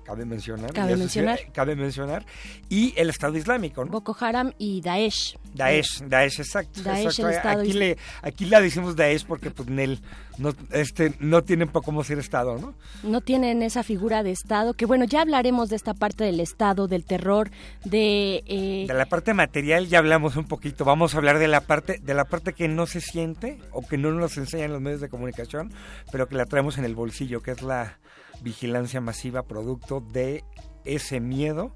cabe 0.10 0.26
mencionar. 0.26 0.74
Cabe 0.74 0.96
mencionar. 0.96 1.40
cabe 1.54 1.76
mencionar. 1.76 2.26
Y 2.68 2.94
el 2.98 3.10
Estado 3.12 3.38
Islámico, 3.38 3.86
¿no? 3.86 3.92
Boko 3.92 4.18
Haram 4.20 4.52
y 4.58 4.82
Daesh. 4.82 5.38
Daesh, 5.54 6.02
Daesh, 6.08 6.40
exacto. 6.40 6.82
Daesh, 6.82 7.06
exacto. 7.06 7.28
el 7.28 7.36
Estado 7.36 7.62
aquí, 7.62 7.74
le, 7.74 7.98
aquí 8.24 8.46
la 8.46 8.60
decimos 8.60 8.96
Daesh 8.96 9.26
porque 9.26 9.52
pues 9.52 9.70
Nel 9.70 10.00
no, 10.40 10.54
este, 10.72 11.14
no 11.20 11.44
tienen 11.44 11.68
cómo 11.68 12.04
ser 12.04 12.18
Estado, 12.18 12.58
¿no? 12.58 12.74
no 13.04 13.22
tienen 13.22 13.62
esa 13.62 13.84
figura 13.84 14.24
de 14.24 14.32
Estado, 14.32 14.74
que 14.74 14.86
bueno, 14.86 15.06
ya 15.06 15.22
hablaremos 15.22 15.70
de 15.70 15.76
esta 15.76 15.94
parte 15.94 16.24
del 16.24 16.40
Estado, 16.40 16.88
del 16.88 17.06
terror, 17.06 17.52
de... 17.84 18.44
eh, 18.48 18.86
De 18.88 18.94
la 18.94 19.06
parte 19.06 19.34
material 19.34 19.88
ya 19.88 20.00
hablamos 20.00 20.36
un 20.38 20.46
poquito. 20.46 20.86
Vamos 20.86 21.14
a 21.14 21.18
hablar 21.18 21.38
de 21.40 21.48
la 21.48 21.62
parte, 21.62 22.00
de 22.02 22.14
la 22.14 22.26
parte 22.26 22.54
que 22.54 22.68
no 22.68 22.88
se 22.88 23.02
siente 23.02 23.60
o 23.72 23.86
que 23.86 23.98
no 23.98 24.12
nos 24.12 24.38
enseñan 24.38 24.72
los 24.72 24.82
medios 24.82 25.02
de 25.02 25.10
comunicación, 25.10 25.72
pero 26.12 26.28
que 26.28 26.36
la 26.36 26.46
traemos 26.46 26.78
en 26.78 26.86
el 26.86 26.96
bolsillo, 26.96 27.42
que 27.42 27.52
es 27.52 27.62
la 27.62 28.00
vigilancia 28.42 29.02
masiva 29.02 29.44
producto 29.44 30.02
de 30.02 30.44
ese 30.86 31.20
miedo 31.20 31.76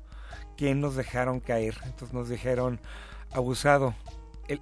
que 0.57 0.75
nos 0.75 0.95
dejaron 0.95 1.39
caer. 1.39 1.75
Entonces 1.85 2.13
nos 2.13 2.29
dijeron, 2.29 2.79
abusado, 3.31 3.95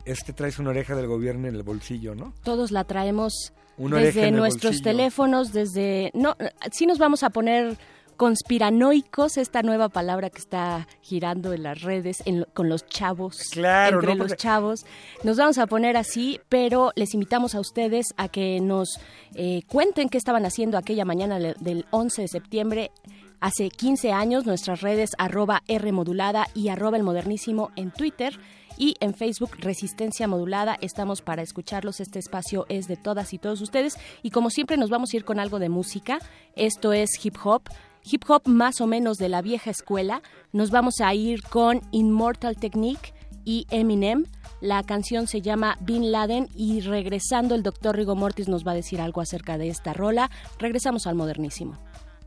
este 0.05 0.33
traes 0.33 0.59
una 0.59 0.69
oreja 0.69 0.95
del 0.95 1.07
gobierno 1.07 1.47
en 1.47 1.55
el 1.55 1.63
bolsillo, 1.63 2.15
¿no? 2.15 2.33
todos 2.43 2.71
la 2.71 2.83
traemos 2.83 3.53
Una 3.77 3.97
desde 3.97 4.31
nuestros 4.31 4.75
bolsillo. 4.75 4.83
teléfonos, 4.83 5.53
desde... 5.53 6.11
No, 6.13 6.35
sí 6.71 6.85
nos 6.85 6.97
vamos 6.97 7.23
a 7.23 7.29
poner 7.29 7.77
conspiranoicos, 8.21 9.37
esta 9.37 9.63
nueva 9.63 9.89
palabra 9.89 10.29
que 10.29 10.37
está 10.37 10.87
girando 11.01 11.53
en 11.53 11.63
las 11.63 11.81
redes 11.81 12.21
en 12.25 12.41
lo- 12.41 12.45
con 12.53 12.69
los 12.69 12.85
chavos, 12.85 13.37
Claro, 13.51 13.95
entre 13.97 14.09
¿no? 14.13 14.15
los 14.19 14.27
Porque- 14.29 14.41
chavos. 14.43 14.85
Nos 15.23 15.37
vamos 15.37 15.57
a 15.57 15.65
poner 15.67 15.97
así, 15.97 16.39
pero 16.47 16.91
les 16.95 17.13
invitamos 17.15 17.55
a 17.55 17.59
ustedes 17.59 18.07
a 18.17 18.27
que 18.27 18.59
nos 18.61 18.99
eh, 19.35 19.61
cuenten 19.67 20.09
qué 20.09 20.17
estaban 20.17 20.45
haciendo 20.45 20.77
aquella 20.77 21.03
mañana 21.05 21.39
del 21.39 21.85
11 21.91 22.21
de 22.23 22.27
septiembre. 22.27 22.91
Hace 23.39 23.69
15 23.69 24.11
años, 24.11 24.45
nuestras 24.45 24.81
redes 24.81 25.11
arroba 25.17 25.63
R 25.67 25.91
modulada 25.91 26.45
y 26.53 26.67
arroba 26.69 26.97
el 26.97 27.03
modernísimo 27.03 27.71
en 27.75 27.89
Twitter 27.91 28.37
y 28.77 28.95
en 28.99 29.13
Facebook 29.15 29.51
Resistencia 29.59 30.27
Modulada. 30.27 30.77
Estamos 30.81 31.21
para 31.21 31.41
escucharlos. 31.41 31.99
Este 31.99 32.19
espacio 32.19 32.65
es 32.69 32.87
de 32.87 32.97
todas 32.97 33.33
y 33.33 33.37
todos 33.39 33.61
ustedes. 33.61 33.95
Y 34.21 34.29
como 34.29 34.49
siempre 34.51 34.77
nos 34.77 34.89
vamos 34.91 35.09
a 35.13 35.17
ir 35.17 35.25
con 35.25 35.39
algo 35.39 35.57
de 35.59 35.69
música. 35.69 36.19
Esto 36.55 36.93
es 36.93 37.09
hip 37.23 37.35
hop. 37.43 37.63
Hip 38.03 38.23
hop 38.27 38.47
más 38.47 38.81
o 38.81 38.87
menos 38.87 39.17
de 39.17 39.29
la 39.29 39.41
vieja 39.41 39.69
escuela. 39.69 40.21
Nos 40.51 40.71
vamos 40.71 41.01
a 41.01 41.13
ir 41.13 41.43
con 41.43 41.81
Immortal 41.91 42.57
Technique 42.57 43.13
y 43.45 43.67
Eminem. 43.69 44.25
La 44.59 44.83
canción 44.83 45.27
se 45.27 45.41
llama 45.41 45.77
Bin 45.81 46.11
Laden 46.11 46.47
y 46.55 46.81
regresando 46.81 47.55
el 47.55 47.63
doctor 47.63 47.95
Rigo 47.95 48.15
Mortis 48.15 48.47
nos 48.47 48.65
va 48.65 48.71
a 48.71 48.75
decir 48.75 49.01
algo 49.01 49.21
acerca 49.21 49.57
de 49.57 49.69
esta 49.69 49.93
rola. 49.93 50.29
Regresamos 50.59 51.07
al 51.07 51.15
modernísimo. 51.15 51.77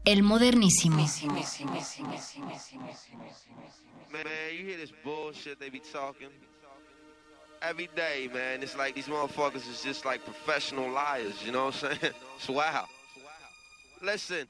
El 0.04 0.22
modernísimo. 0.22 0.96
Man, 4.10 4.22
you 4.56 4.64
hear 4.64 4.76
this 4.76 4.92
bullshit 5.02 5.58
they 5.58 5.70
be 5.70 5.80
talking? 5.80 6.28
Every 7.62 7.88
day, 7.96 8.28
man, 8.32 8.62
it's 8.62 8.76
like 8.76 8.94
these 8.94 9.08
motherfuckers 9.08 9.68
is 9.68 9.82
just 9.82 10.04
like 10.04 10.22
professional 10.24 10.88
liars, 10.90 11.34
you 11.44 11.50
know 11.50 11.66
what 11.66 11.82
I'm 11.82 11.98
saying? 11.98 12.14
It's 12.36 12.48
wow. 12.48 12.86
Listen, 14.02 14.46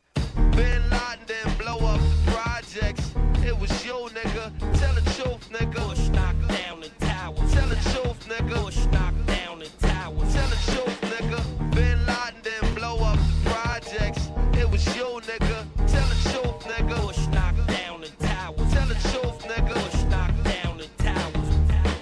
Bin 1.14 1.20
Laden 1.20 1.26
didn't 1.26 1.58
blow 1.58 1.78
up 1.86 2.00
the 2.00 2.32
projects. 2.32 3.12
It 3.44 3.58
was 3.58 3.84
you, 3.84 4.08
nigga. 4.14 4.50
Tell 4.78 4.94
the 4.94 5.00
truth, 5.12 5.48
nigga. 5.50 5.88
Bush 5.88 6.08
knocked 6.08 6.48
down 6.48 6.80
the 6.80 6.88
towers. 6.98 7.52
Tell 7.52 7.68
the 7.68 7.76
truth, 7.76 8.28
nigga. 8.28 8.64
Bush 8.64 8.86
knocked 8.86 9.26
down 9.26 9.58
the 9.60 9.68
towers. 9.80 10.32
Tell 10.34 10.48
the 10.48 10.56
truth, 10.72 11.00
nigga. 11.02 11.74
Bin 11.74 12.06
Laden 12.06 12.40
didn't 12.42 12.74
blow 12.74 12.96
up 12.98 13.18
the 13.18 13.50
projects. 13.50 14.30
It 14.54 14.70
was 14.70 14.84
you, 14.96 15.04
nigga. 15.04 15.66
Tell 15.86 16.08
the 16.08 16.18
truth, 16.30 16.60
nigga. 16.72 17.06
Bush 17.06 17.26
knocked 17.28 17.66
down 17.68 18.00
the 18.00 18.10
towers. 18.26 18.72
Tell 18.72 18.88
the 18.88 18.94
truth, 18.94 19.38
nigga. 19.46 19.74
Bush 19.74 20.02
knocked 20.10 20.42
down 20.44 20.78
the 20.78 20.88
towers. 21.02 21.48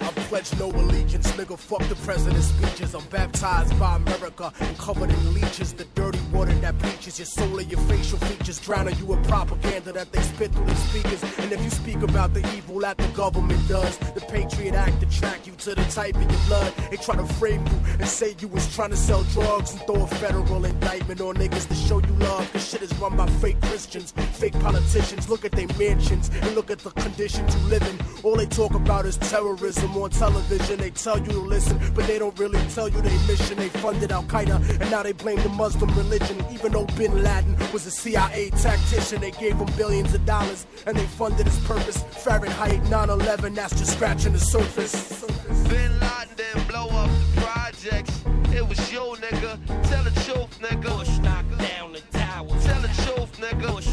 I 0.00 0.10
pledge 0.28 0.58
no 0.58 0.70
allegiance, 0.70 1.01
nigga. 1.43 1.59
Fuck 1.59 1.86
the 1.88 1.95
president's 1.97 2.47
speeches. 2.47 2.95
I'm 2.95 3.05
baptized 3.07 3.78
by 3.78 3.97
America 3.97 4.53
and 4.61 4.78
covered 4.78 5.11
in 5.11 5.34
leeches. 5.34 5.72
The 5.72 5.84
dirty 5.95 6.18
water 6.32 6.53
that 6.55 6.78
bleaches 6.78 7.18
your 7.18 7.26
soul 7.26 7.59
and 7.59 7.70
your 7.70 7.80
facial 7.80 8.18
features, 8.18 8.61
drowning 8.61 8.97
you 8.99 9.12
in 9.12 9.22
propaganda 9.24 9.93
that 9.93 10.12
they 10.12 10.20
spit 10.22 10.53
through 10.53 10.66
the 10.66 10.74
speakers. 10.76 11.22
And 11.38 11.53
if 11.53 11.62
you 11.62 11.70
speak 11.70 12.03
about 12.03 12.34
the 12.34 12.40
evil 12.57 12.80
that 12.80 12.99
the 12.99 13.09
government 13.09 13.66
does, 13.68 13.97
the 13.99 14.20
Patriot 14.20 14.74
Act 14.74 15.03
attract 15.03 15.47
you 15.47 15.55
to 15.55 15.74
the 15.74 15.84
type 15.84 16.14
of 16.16 16.22
your 16.22 16.40
blood. 16.47 16.72
They 16.90 16.97
try 16.97 17.16
to 17.16 17.26
frame 17.34 17.64
you 17.66 17.78
and 17.99 18.09
say 18.09 18.34
you 18.40 18.49
was 18.49 18.74
trying 18.74 18.90
to 18.90 18.97
sell 18.97 19.22
drugs 19.24 19.72
and 19.72 19.80
throw 19.82 20.03
a 20.03 20.07
federal 20.07 20.64
indictment 20.64 21.20
on 21.20 21.36
niggas 21.36 21.68
to 21.68 21.74
show 21.74 21.99
you 21.99 22.14
love. 22.14 22.51
Cause 22.53 22.68
shit 22.68 22.82
is 22.82 22.93
run 22.99 23.16
by 23.16 23.26
fake 23.43 23.61
Christians, 23.62 24.12
fake 24.32 24.59
politicians. 24.61 25.28
Look 25.28 25.45
at 25.45 25.53
their 25.53 25.68
mansions 25.78 26.30
and 26.43 26.55
look 26.55 26.70
at 26.70 26.78
the 26.78 26.90
conditions 26.90 27.55
you 27.55 27.62
live 27.68 27.82
in. 27.82 27.99
All 28.22 28.36
they 28.36 28.47
talk 28.47 28.74
about 28.74 29.07
is 29.07 29.16
terrorism 29.16 29.97
on 29.97 30.11
television. 30.11 30.78
They 30.78 30.90
tell 30.90 31.18
you 31.18 31.31
to 31.32 31.40
listen, 31.40 31.78
but 31.94 32.06
they 32.06 32.18
don't 32.18 32.38
really 32.38 32.60
tell 32.68 32.88
you 32.88 33.00
their 33.00 33.26
mission. 33.26 33.56
They 33.56 33.68
funded 33.68 34.12
Al 34.12 34.24
Qaeda 34.24 34.80
and 34.80 34.90
now 34.90 35.02
they 35.02 35.12
blame 35.12 35.40
the 35.42 35.48
Muslim 35.48 35.90
religion. 35.96 36.44
Even 36.50 36.72
though 36.72 36.86
Bin 36.96 37.22
Laden 37.22 37.56
was 37.72 37.86
a 37.86 37.90
CIA 37.90 38.50
tactician, 38.50 39.20
they 39.20 39.30
gave 39.32 39.56
him 39.56 39.68
billions 39.76 40.14
of 40.14 40.24
dollars 40.26 40.66
and 40.86 40.96
they 40.96 41.06
funded 41.06 41.46
his 41.46 41.58
purpose. 41.60 42.02
Fahrenheit 42.24 42.82
9 42.88 43.10
11, 43.10 43.54
that's 43.54 43.78
just 43.78 43.92
scratching 43.94 44.32
the 44.32 44.38
surface. 44.38 45.24
Bin 45.68 45.92
Laden 46.00 46.36
didn't 46.36 46.68
blow 46.68 46.88
up 46.88 47.10
the 47.10 47.40
projects. 47.40 48.20
It 48.54 48.66
was 48.68 48.92
you, 48.92 49.00
nigga. 49.20 49.58
Tell 49.88 50.04
the 50.04 50.10
truth, 50.24 50.58
nigga. 50.60 50.82
Bush 50.82 51.18
knocked 51.18 51.58
down 51.58 51.92
the 51.92 52.00
towers. 52.12 52.64
Tell 52.64 52.80
the 52.80 52.88
truth, 52.88 53.32
nigga. 53.40 53.74
Bush 53.74 53.91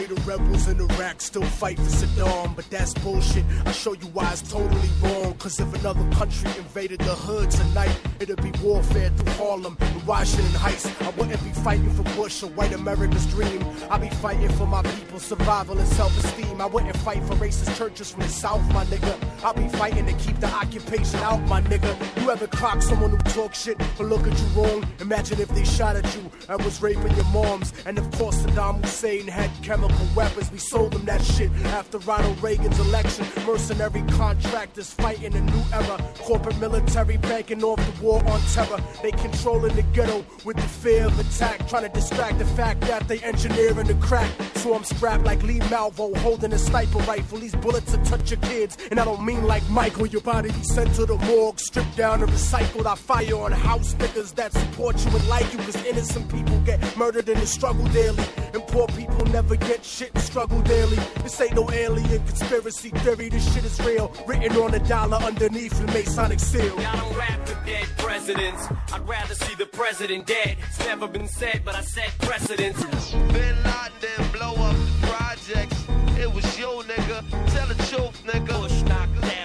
rebels 0.00 0.68
in 0.68 0.80
Iraq 0.80 1.20
still 1.20 1.42
fight 1.42 1.76
for 1.76 1.84
Saddam, 1.84 2.56
but 2.56 2.68
that's 2.70 2.94
bullshit. 2.94 3.44
I'll 3.66 3.72
show 3.72 3.92
you 3.92 4.06
why 4.08 4.30
it's 4.32 4.42
totally 4.42 4.88
wrong. 5.02 5.34
Cause 5.34 5.60
if 5.60 5.72
another 5.74 6.08
country 6.12 6.50
invaded 6.56 7.00
the 7.00 7.14
hood 7.14 7.50
tonight, 7.50 7.94
it'd 8.18 8.42
be 8.42 8.52
warfare 8.62 9.10
through 9.10 9.32
Harlem 9.32 9.76
and 9.80 10.06
Washington 10.06 10.52
Heights. 10.54 10.86
I 11.02 11.10
wouldn't 11.10 11.42
be 11.44 11.50
fighting 11.50 11.90
for 11.90 12.04
Bush 12.16 12.42
or 12.42 12.46
white 12.50 12.72
America's 12.72 13.26
dream. 13.26 13.64
I'd 13.90 14.00
be 14.00 14.08
fighting 14.08 14.48
for 14.50 14.66
my 14.66 14.82
people's 14.82 15.24
survival 15.24 15.78
and 15.78 15.88
self 15.88 16.16
esteem. 16.24 16.60
I 16.60 16.66
wouldn't 16.66 16.96
fight 16.98 17.22
for 17.24 17.34
racist 17.34 17.76
churches 17.76 18.10
from 18.12 18.22
the 18.22 18.28
South, 18.28 18.62
my 18.72 18.84
nigga. 18.86 19.14
I'll 19.44 19.52
be 19.52 19.68
fighting 19.68 20.06
to 20.06 20.14
keep 20.14 20.38
the 20.40 20.48
occupation 20.48 21.20
out, 21.20 21.42
my 21.48 21.60
nigga. 21.62 22.22
You 22.22 22.30
ever 22.30 22.46
clock 22.46 22.80
someone 22.80 23.10
who 23.10 23.18
talk 23.18 23.54
shit 23.54 23.76
or 24.00 24.06
look 24.06 24.26
at 24.26 24.38
you 24.38 24.46
wrong? 24.62 24.86
Imagine 25.00 25.40
if 25.40 25.48
they 25.48 25.64
shot 25.64 25.96
at 25.96 26.14
you 26.14 26.30
and 26.48 26.62
was 26.64 26.80
raping 26.80 27.14
your 27.14 27.26
moms. 27.26 27.74
And 27.84 27.98
of 27.98 28.10
course, 28.12 28.36
Saddam 28.42 28.80
Hussein 28.80 29.26
had 29.26 29.50
chemical 29.82 30.06
weapons. 30.14 30.50
We 30.50 30.58
sold 30.58 30.92
them 30.92 31.04
that 31.06 31.22
shit 31.22 31.50
after 31.66 31.98
Ronald 31.98 32.42
Reagan's 32.42 32.78
election. 32.78 33.26
Mercenary 33.46 34.02
contractors 34.12 34.92
fighting 34.92 35.34
a 35.34 35.40
new 35.40 35.62
era. 35.72 35.98
Corporate 36.18 36.58
military 36.58 37.16
banking 37.16 37.62
off 37.62 37.78
the 37.78 38.02
war 38.02 38.22
on 38.28 38.40
terror. 38.52 38.78
They 39.02 39.10
controlling 39.12 39.74
the 39.76 39.82
ghetto 39.94 40.24
with 40.44 40.56
the 40.56 40.62
fear 40.62 41.06
of 41.06 41.18
attack. 41.18 41.68
Trying 41.68 41.84
to 41.84 41.88
distract 41.88 42.38
the 42.38 42.44
fact 42.44 42.82
that 42.82 43.08
they 43.08 43.18
engineering 43.20 43.86
the 43.86 43.94
crack. 43.94 44.30
So 44.56 44.74
I'm 44.74 44.84
strapped 44.84 45.24
like 45.24 45.42
Lee 45.42 45.58
Malvo 45.60 46.16
holding 46.18 46.52
a 46.52 46.58
sniper 46.58 46.98
rifle. 46.98 47.38
These 47.38 47.56
bullets 47.56 47.92
will 47.96 48.04
touch 48.04 48.30
your 48.30 48.40
kids. 48.40 48.78
And 48.90 49.00
I 49.00 49.04
don't 49.04 49.24
mean 49.24 49.44
like 49.46 49.68
Michael. 49.68 50.06
Your 50.06 50.22
body 50.22 50.50
be 50.50 50.62
sent 50.62 50.94
to 50.96 51.06
the 51.06 51.16
morgue, 51.16 51.58
stripped 51.58 51.96
down 51.96 52.22
and 52.22 52.30
recycled. 52.30 52.86
I 52.86 52.94
fire 52.94 53.36
on 53.36 53.52
house 53.52 53.94
niggas 53.94 54.34
that 54.36 54.52
support 54.52 55.04
you 55.04 55.10
and 55.10 55.28
like 55.28 55.50
you. 55.52 55.58
Cause 55.58 55.84
innocent 55.84 56.30
people 56.30 56.58
get 56.60 56.80
murdered 56.96 57.28
in 57.28 57.38
the 57.40 57.46
struggle 57.46 57.86
daily. 57.88 58.24
And 58.54 58.66
poor 58.68 58.86
people 58.88 59.24
never 59.26 59.56
get 59.56 59.71
shit 59.80 60.10
and 60.14 60.22
struggle 60.22 60.60
daily. 60.62 60.96
This 61.22 61.40
ain't 61.40 61.54
no 61.54 61.70
alien 61.70 62.24
conspiracy 62.26 62.90
theory. 62.90 63.28
This 63.28 63.54
shit 63.54 63.64
is 63.64 63.80
real. 63.80 64.14
Written 64.26 64.56
on 64.58 64.74
a 64.74 64.78
dollar 64.80 65.16
underneath 65.18 65.78
the 65.78 65.86
Masonic 65.92 66.40
seal. 66.40 66.74
I 66.78 66.96
don't 66.96 67.16
rap 67.16 67.48
for 67.48 67.66
dead 67.66 67.86
presidents. 67.96 68.66
I'd 68.92 69.08
rather 69.08 69.34
see 69.34 69.54
the 69.54 69.66
president 69.66 70.26
dead. 70.26 70.56
It's 70.68 70.78
never 70.80 71.08
been 71.08 71.28
said, 71.28 71.62
but 71.64 71.74
I 71.74 71.82
set 71.82 72.10
precedents. 72.18 72.82
Bin 73.12 73.56
Laden 73.68 74.32
blow 74.32 74.54
up 74.68 74.76
the 74.76 75.06
projects. 75.06 75.86
It 76.18 76.32
was 76.32 76.46
you, 76.58 76.82
nigga. 76.92 77.18
Tell 77.52 77.66
the 77.66 77.78
truth, 77.90 78.22
nigga. 78.24 78.60
Bush 78.60 78.82
knocked 78.82 79.20
down 79.22 79.41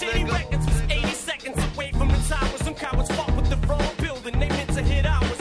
Nigga. 0.00 0.32
Records 0.32 0.66
was 0.66 0.80
80 0.90 1.06
seconds 1.08 1.74
away 1.74 1.92
from 1.92 2.08
the. 2.08 2.16
Some 2.16 2.74
cowards 2.74 3.10
fought 3.14 3.34
with 3.36 3.48
the 3.48 3.56
wrong 3.66 3.94
building. 3.98 4.38
They 4.38 4.48
meant 4.48 4.70
to 4.74 4.82
hit 4.82 5.06
ours. 5.06 5.38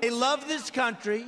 They 0.00 0.10
love 0.10 0.48
this 0.48 0.70
country. 0.70 1.26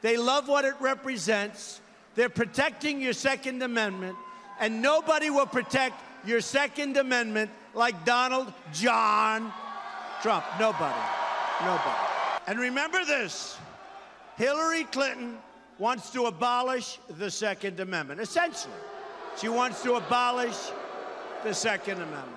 They 0.00 0.16
love 0.16 0.48
what 0.48 0.64
it 0.64 0.74
represents. 0.80 1.80
They're 2.14 2.28
protecting 2.28 3.00
your 3.00 3.12
Second 3.12 3.62
Amendment. 3.62 4.16
And 4.60 4.82
nobody 4.82 5.30
will 5.30 5.46
protect 5.46 6.02
your 6.26 6.40
Second 6.40 6.96
Amendment 6.96 7.50
like 7.74 8.04
Donald 8.04 8.52
John 8.72 9.52
Trump. 10.22 10.44
Nobody. 10.58 10.98
Nobody. 11.60 12.08
And 12.46 12.58
remember 12.58 13.04
this 13.04 13.56
Hillary 14.36 14.84
Clinton 14.84 15.38
wants 15.78 16.10
to 16.10 16.26
abolish 16.26 16.98
the 17.18 17.30
Second 17.30 17.78
Amendment. 17.78 18.20
Essentially, 18.20 18.74
she 19.36 19.48
wants 19.48 19.82
to 19.82 19.94
abolish 19.94 20.56
the 21.44 21.54
Second 21.54 21.94
Amendment. 21.94 22.36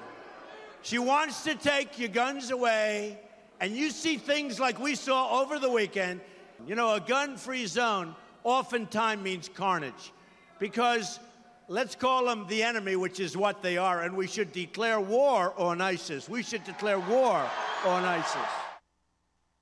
She 0.84 0.99
wants 0.99 1.43
to 1.43 1.56
take 1.56 1.99
your 1.99 2.10
guns 2.10 2.52
away, 2.52 3.20
and 3.60 3.76
you 3.76 3.91
see 3.91 4.18
things 4.18 4.60
like 4.60 4.80
we 4.80 4.95
saw 4.95 5.41
over 5.41 5.60
the 5.60 5.70
weekend. 5.70 6.22
You 6.68 6.76
know, 6.76 6.95
a 6.95 6.99
gun 6.99 7.38
free 7.38 7.66
zone 7.66 8.16
oftentimes 8.43 9.24
means 9.24 9.49
carnage 9.49 10.12
because 10.60 11.20
let's 11.68 11.95
call 11.95 12.26
them 12.26 12.45
the 12.47 12.64
enemy, 12.64 12.95
which 12.95 13.20
is 13.20 13.38
what 13.38 13.62
they 13.62 13.78
are, 13.78 14.02
and 14.02 14.16
we 14.16 14.28
should 14.28 14.52
declare 14.52 14.99
war 14.99 15.54
on 15.58 15.82
ISIS. 15.82 16.28
We 16.30 16.43
should 16.43 16.64
declare 16.64 16.99
war 16.99 17.43
on 17.86 18.04
ISIS. 18.04 18.36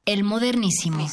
El 0.07 0.23
modernísimo. 0.23 1.07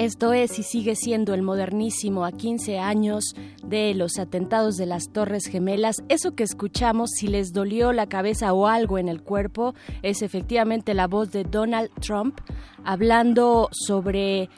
Esto 0.00 0.32
es 0.32 0.58
y 0.58 0.62
sigue 0.62 0.96
siendo 0.96 1.34
el 1.34 1.42
modernísimo 1.42 2.24
a 2.24 2.32
15 2.32 2.78
años 2.78 3.34
de 3.62 3.92
los 3.92 4.18
atentados 4.18 4.78
de 4.78 4.86
las 4.86 5.12
Torres 5.12 5.44
Gemelas. 5.44 5.96
Eso 6.08 6.34
que 6.34 6.42
escuchamos, 6.42 7.10
si 7.10 7.26
les 7.26 7.52
dolió 7.52 7.92
la 7.92 8.06
cabeza 8.06 8.54
o 8.54 8.66
algo 8.66 8.96
en 8.96 9.10
el 9.10 9.20
cuerpo, 9.20 9.74
es 10.00 10.22
efectivamente 10.22 10.94
la 10.94 11.06
voz 11.06 11.32
de 11.32 11.44
Donald 11.44 11.90
Trump 12.00 12.40
hablando 12.82 13.68
sobre 13.72 14.48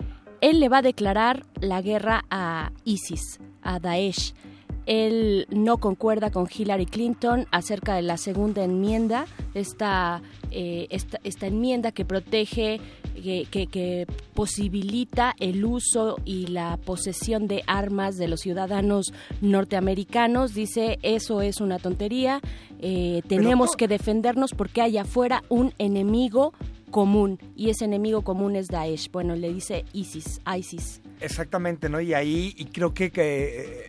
él 0.40 0.60
le 0.60 0.68
va 0.68 0.78
a 0.78 0.82
declarar 0.82 1.44
la 1.60 1.82
guerra 1.82 2.22
a 2.30 2.70
ISIS, 2.84 3.40
a 3.62 3.80
Daesh. 3.80 4.34
Él 4.86 5.46
no 5.50 5.78
concuerda 5.78 6.30
con 6.30 6.48
Hillary 6.52 6.86
Clinton 6.86 7.46
acerca 7.50 7.94
de 7.94 8.02
la 8.02 8.16
segunda 8.16 8.64
enmienda, 8.64 9.26
esta, 9.54 10.22
eh, 10.50 10.86
esta, 10.90 11.20
esta 11.24 11.46
enmienda 11.46 11.92
que 11.92 12.04
protege, 12.04 12.80
que, 13.14 13.46
que- 13.50 13.66
que 13.66 14.06
posibilita 14.34 15.34
el 15.38 15.64
uso 15.64 16.16
y 16.24 16.46
la 16.48 16.78
posesión 16.78 17.46
de 17.46 17.62
armas 17.66 18.16
de 18.16 18.26
los 18.28 18.40
ciudadanos 18.40 19.12
norteamericanos. 19.40 20.54
Dice, 20.54 20.98
eso 21.02 21.42
es 21.42 21.60
una 21.60 21.78
tontería, 21.78 22.40
eh, 22.80 23.22
tenemos 23.28 23.76
que 23.76 23.86
defendernos 23.88 24.52
porque 24.52 24.82
hay 24.82 24.98
afuera 24.98 25.44
un 25.48 25.72
enemigo 25.78 26.52
común 26.90 27.38
y 27.56 27.70
ese 27.70 27.84
enemigo 27.84 28.22
común 28.22 28.56
es 28.56 28.68
Daesh. 28.68 29.10
Bueno, 29.10 29.34
le 29.36 29.52
dice 29.52 29.84
ISIS, 29.92 30.40
ISIS. 30.58 31.00
Exactamente, 31.20 31.88
¿no? 31.88 32.00
Y 32.00 32.12
ahí, 32.14 32.52
y 32.56 32.64
creo 32.66 32.92
que, 32.92 33.10
que, 33.10 33.60
eh, 33.60 33.88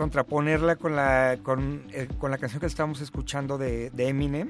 contraponerla 0.00 0.76
con 0.76 0.96
la, 0.96 1.36
con, 1.42 1.82
eh, 1.92 2.08
con 2.18 2.30
la 2.30 2.38
canción 2.38 2.58
que 2.58 2.66
estábamos 2.66 3.02
escuchando 3.02 3.58
de, 3.58 3.90
Eminem 3.98 4.48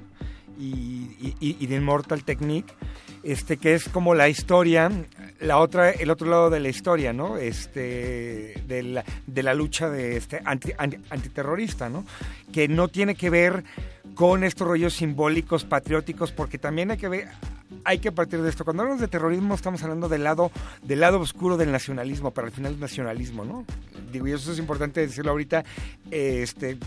y, 0.56 1.34
y- 1.40 1.66
de 1.66 1.74
Immortal 1.74 2.22
Technique, 2.22 2.72
este, 3.24 3.56
que 3.56 3.74
es 3.74 3.88
como 3.88 4.14
la 4.14 4.28
historia, 4.28 4.88
la 5.40 5.58
otra, 5.58 5.90
el 5.90 6.08
otro 6.08 6.28
lado 6.30 6.50
de 6.50 6.60
la 6.60 6.68
historia, 6.68 7.12
¿no? 7.12 7.36
Este, 7.36 8.62
de 8.68 8.82
la, 8.84 9.04
de 9.26 9.42
la 9.42 9.54
lucha 9.54 9.90
de 9.90 10.16
este 10.18 10.40
anti- 10.44 10.72
anti- 10.78 10.98
antiterrorista, 11.10 11.88
¿no? 11.88 12.04
Que 12.52 12.68
no 12.68 12.86
tiene 12.86 13.16
que 13.16 13.28
ver 13.30 13.64
con 14.14 14.44
estos 14.44 14.68
rollos 14.68 14.94
simbólicos, 14.94 15.64
patrióticos, 15.64 16.30
porque 16.30 16.58
también 16.58 16.92
hay 16.92 16.96
que 16.98 17.08
ver, 17.08 17.28
hay 17.84 17.98
que 17.98 18.12
partir 18.12 18.40
de 18.42 18.50
esto. 18.50 18.64
Cuando 18.64 18.82
hablamos 18.84 19.00
de 19.00 19.08
terrorismo 19.08 19.54
estamos 19.54 19.82
hablando 19.82 20.08
del 20.08 20.22
lado, 20.22 20.52
del 20.82 21.00
lado 21.00 21.18
oscuro 21.20 21.56
del 21.56 21.72
nacionalismo, 21.72 22.30
pero 22.30 22.46
al 22.46 22.52
final 22.52 22.74
es 22.74 22.78
nacionalismo, 22.78 23.44
¿no? 23.44 23.64
Digo, 24.10 24.26
y 24.26 24.32
eso 24.32 24.52
es 24.52 24.58
importante 24.58 25.00
decirlo 25.00 25.30
ahorita, 25.30 25.64
este, 26.10 26.78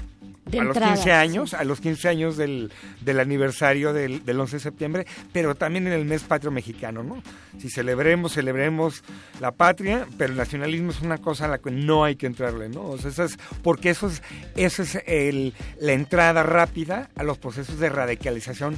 De 0.45 0.59
a 0.59 0.63
los 0.63 0.76
entrada, 0.76 0.95
15 0.95 1.11
años, 1.11 1.49
sí. 1.51 1.55
a 1.57 1.63
los 1.63 1.80
15 1.80 2.09
años 2.09 2.38
del, 2.38 2.71
del 3.01 3.19
aniversario 3.19 3.93
del, 3.93 4.26
del 4.26 4.39
11 4.39 4.57
de 4.57 4.59
septiembre, 4.59 5.07
pero 5.32 5.55
también 5.55 5.88
en 5.88 5.93
el 5.93 6.05
mes 6.05 6.24
patrio 6.24 6.51
mexicano, 6.51 7.03
¿no? 7.03 7.21
Si 7.59 7.69
celebremos, 7.69 8.34
celebremos 8.34 9.03
la 9.39 9.51
patria, 9.51 10.07
pero 10.17 10.32
el 10.32 10.38
nacionalismo 10.38 10.91
es 10.91 11.01
una 11.01 11.17
cosa 11.17 11.45
a 11.45 11.47
la 11.47 11.57
que 11.59 11.71
no 11.71 12.03
hay 12.03 12.15
que 12.15 12.28
entrarle, 12.28 12.69
¿no? 12.69 12.84
O 12.89 12.97
sea, 12.97 13.11
eso 13.11 13.24
es, 13.24 13.38
porque 13.61 13.89
eso 13.89 14.07
es, 14.07 14.21
eso 14.55 14.84
es 14.84 15.01
el, 15.05 15.53
la 15.80 15.93
entrada 15.93 16.43
rápida 16.43 17.09
a 17.15 17.24
los 17.24 17.38
procesos 17.38 17.80
de 17.80 17.89
radicalización 17.89 18.78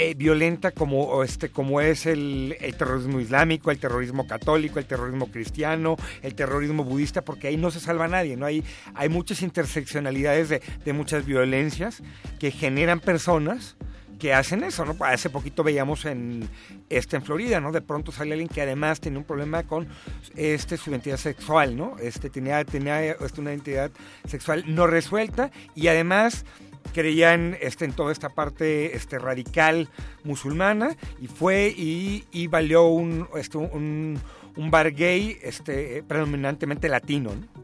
eh, 0.00 0.14
violenta 0.14 0.70
como 0.70 1.24
este 1.24 1.48
como 1.48 1.80
es 1.80 2.06
el, 2.06 2.56
el 2.60 2.76
terrorismo 2.76 3.18
islámico, 3.18 3.72
el 3.72 3.80
terrorismo 3.80 4.28
católico, 4.28 4.78
el 4.78 4.86
terrorismo 4.86 5.26
cristiano, 5.26 5.96
el 6.22 6.36
terrorismo 6.36 6.84
budista, 6.84 7.22
porque 7.22 7.48
ahí 7.48 7.56
no 7.56 7.72
se 7.72 7.80
salva 7.80 8.06
nadie, 8.06 8.36
no 8.36 8.46
hay 8.46 8.62
hay 8.94 9.08
muchas 9.08 9.42
interseccionalidades 9.42 10.50
de, 10.50 10.62
de 10.84 10.92
muchas 10.92 11.26
violencias 11.26 12.00
que 12.38 12.52
generan 12.52 13.00
personas 13.00 13.76
que 14.18 14.34
hacen 14.34 14.64
eso, 14.64 14.84
¿no? 14.84 14.96
Hace 15.04 15.30
poquito 15.30 15.62
veíamos 15.62 16.04
en 16.04 16.48
este 16.88 17.16
en 17.16 17.22
Florida, 17.22 17.60
¿no? 17.60 17.72
De 17.72 17.80
pronto 17.80 18.12
sale 18.12 18.32
alguien 18.32 18.48
que 18.48 18.62
además 18.62 19.00
tenía 19.00 19.18
un 19.18 19.24
problema 19.24 19.62
con 19.62 19.88
este 20.36 20.76
su 20.76 20.90
identidad 20.90 21.16
sexual, 21.16 21.76
¿no? 21.76 21.96
Este 22.00 22.28
tenía 22.30 22.64
tenía 22.64 23.04
este, 23.04 23.40
una 23.40 23.50
identidad 23.50 23.90
sexual 24.26 24.64
no 24.66 24.86
resuelta 24.86 25.50
y 25.74 25.88
además 25.88 26.44
creían 26.92 27.56
este, 27.60 27.84
en 27.84 27.92
toda 27.92 28.12
esta 28.12 28.28
parte 28.30 28.96
este, 28.96 29.18
radical 29.18 29.88
musulmana 30.24 30.96
y 31.20 31.26
fue 31.26 31.74
y, 31.76 32.24
y 32.32 32.46
valió 32.46 32.86
un, 32.86 33.28
este, 33.36 33.58
un, 33.58 34.18
un 34.56 34.70
bar 34.70 34.92
gay 34.92 35.38
este, 35.42 36.02
predominantemente 36.02 36.88
latino. 36.88 37.30
¿no? 37.30 37.57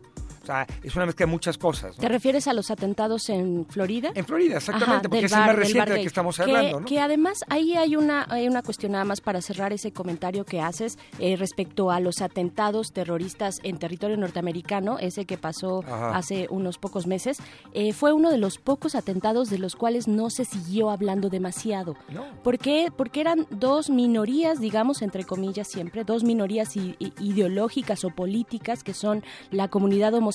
O 0.45 0.47
sea, 0.47 0.67
es 0.83 0.95
una 0.95 1.07
mezcla 1.07 1.27
de 1.27 1.33
muchas 1.33 1.59
cosas. 1.59 1.97
¿no? 1.97 2.01
¿Te 2.03 2.09
refieres 2.09 2.47
a 2.49 2.53
los 2.53 2.71
atentados 2.71 3.29
en 3.31 3.67
Florida? 3.69 4.13
En 4.15 4.25
Florida, 4.27 4.59
exactamente, 4.59 5.09
porque 5.09 5.17
del 5.17 5.25
es 5.27 5.33
el 5.33 5.39
más 5.39 5.47
bar- 5.49 5.57
reciente 5.57 5.79
bar 5.81 5.89
del 5.89 6.01
que 6.03 6.07
estamos 6.07 6.37
Que- 6.37 6.43
hablando, 6.43 6.81
¿no? 6.81 6.87
Que 6.87 7.01
además 7.01 7.39
ahí 7.49 7.75
hay 7.75 7.97
una, 7.97 8.27
hay 8.29 8.47
una 8.47 8.63
cuestión 8.63 8.93
nada 8.93 9.05
más 9.05 9.21
para 9.21 9.41
cerrar 9.41 9.73
ese 9.73 9.93
comentario 9.93 10.45
que 10.45 10.61
haces 10.61 10.99
eh, 11.19 11.37
respecto 11.37 11.91
a 11.91 11.99
los 12.01 12.21
atentados 12.21 12.93
terroristas 12.93 13.59
en 13.63 13.79
territorio 13.79 14.17
norteamericano, 14.19 14.99
ese 14.99 15.25
que 15.25 15.39
pasó 15.39 15.83
Ajá. 15.87 16.17
hace 16.17 16.47
unos 16.51 16.77
pocos 16.79 17.07
meses. 17.07 17.39
Eh, 17.73 17.93
fue 17.95 18.13
uno 18.13 18.31
de 18.31 18.39
los 18.39 18.59
pocos 18.59 18.95
atentados 18.95 19.49
de 19.49 19.59
los 19.59 19.77
cuales 19.77 20.09
no 20.09 20.29
se 20.31 20.45
siguió 20.45 20.91
hablando 20.91 21.31
demasiado. 21.31 21.97
¿Por 22.43 22.59
qué? 22.59 22.93
Porque 22.95 23.21
eran 23.23 23.47
dos 23.51 23.89
minorías, 23.89 24.61
digamos, 24.61 25.01
entre 25.03 25.25
comillas 25.25 25.69
siempre, 25.69 26.05
dos 26.05 26.23
minorías 26.23 26.77
ideológicas 26.77 28.05
o 28.05 28.11
políticas 28.11 28.83
que 28.85 28.95
son 28.95 29.23
la 29.51 29.69
comunidad 29.69 30.13
homosexual, 30.15 30.34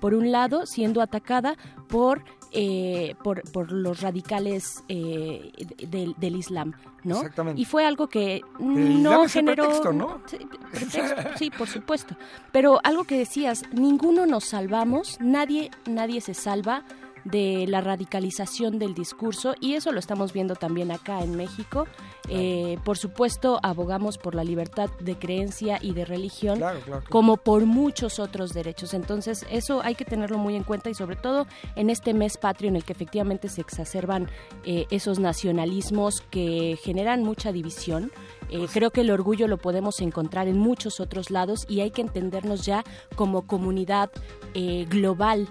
por 0.00 0.14
un 0.14 0.30
lado, 0.32 0.66
siendo 0.66 1.00
atacada 1.02 1.56
por, 1.88 2.22
eh, 2.52 3.14
por, 3.22 3.42
por 3.52 3.70
los 3.72 4.00
radicales 4.00 4.82
eh, 4.88 5.52
de- 5.78 5.86
del, 5.86 6.14
del 6.18 6.36
Islam, 6.36 6.72
¿no? 7.04 7.16
Exactamente. 7.16 7.60
Y 7.60 7.64
fue 7.64 7.84
algo 7.84 8.08
que 8.08 8.42
no 8.58 9.26
generó... 9.28 9.64
pretexto, 9.64 9.92
¿no? 9.92 10.20
Sí, 10.26 10.38
pretexto, 10.72 11.22
sí, 11.38 11.50
por 11.50 11.68
supuesto. 11.68 12.16
Pero 12.52 12.80
algo 12.84 13.04
que 13.04 13.18
decías, 13.18 13.62
ninguno 13.72 14.26
nos 14.26 14.44
salvamos, 14.44 15.16
nadie, 15.20 15.70
nadie 15.86 16.20
se 16.20 16.34
salva 16.34 16.84
de 17.24 17.66
la 17.68 17.80
radicalización 17.80 18.78
del 18.78 18.94
discurso 18.94 19.54
y 19.60 19.74
eso 19.74 19.92
lo 19.92 19.98
estamos 19.98 20.32
viendo 20.32 20.54
también 20.54 20.90
acá 20.90 21.22
en 21.22 21.36
México. 21.36 21.86
Eh, 22.28 22.78
por 22.84 22.96
supuesto, 22.96 23.58
abogamos 23.62 24.18
por 24.18 24.34
la 24.34 24.44
libertad 24.44 24.90
de 25.00 25.16
creencia 25.16 25.78
y 25.80 25.92
de 25.92 26.04
religión, 26.04 26.58
Claro, 26.58 26.80
como 27.08 27.36
por 27.36 27.66
muchos 27.66 28.18
otros 28.18 28.52
derechos. 28.52 28.94
Entonces, 28.94 29.46
eso 29.50 29.80
hay 29.82 29.94
que 29.94 30.04
tenerlo 30.04 30.38
muy 30.38 30.56
en 30.56 30.64
cuenta 30.64 30.90
y 30.90 30.94
sobre 30.94 31.16
todo 31.16 31.46
en 31.76 31.90
este 31.90 32.14
mes 32.14 32.36
patrio 32.36 32.68
en 32.68 32.76
el 32.76 32.84
que 32.84 32.92
efectivamente 32.92 33.48
se 33.48 33.60
exacerban 33.60 34.28
eh, 34.64 34.86
esos 34.90 35.18
nacionalismos 35.18 36.20
que 36.30 36.78
generan 36.82 37.22
mucha 37.22 37.52
división. 37.52 38.12
Eh, 38.50 38.66
creo 38.72 38.90
que 38.90 39.02
el 39.02 39.10
orgullo 39.10 39.46
lo 39.46 39.58
podemos 39.58 40.00
encontrar 40.00 40.48
en 40.48 40.58
muchos 40.58 41.00
otros 41.00 41.30
lados 41.30 41.66
y 41.68 41.80
hay 41.80 41.90
que 41.90 42.02
entendernos 42.02 42.64
ya 42.64 42.84
como 43.14 43.46
comunidad 43.46 44.10
global, 44.88 45.48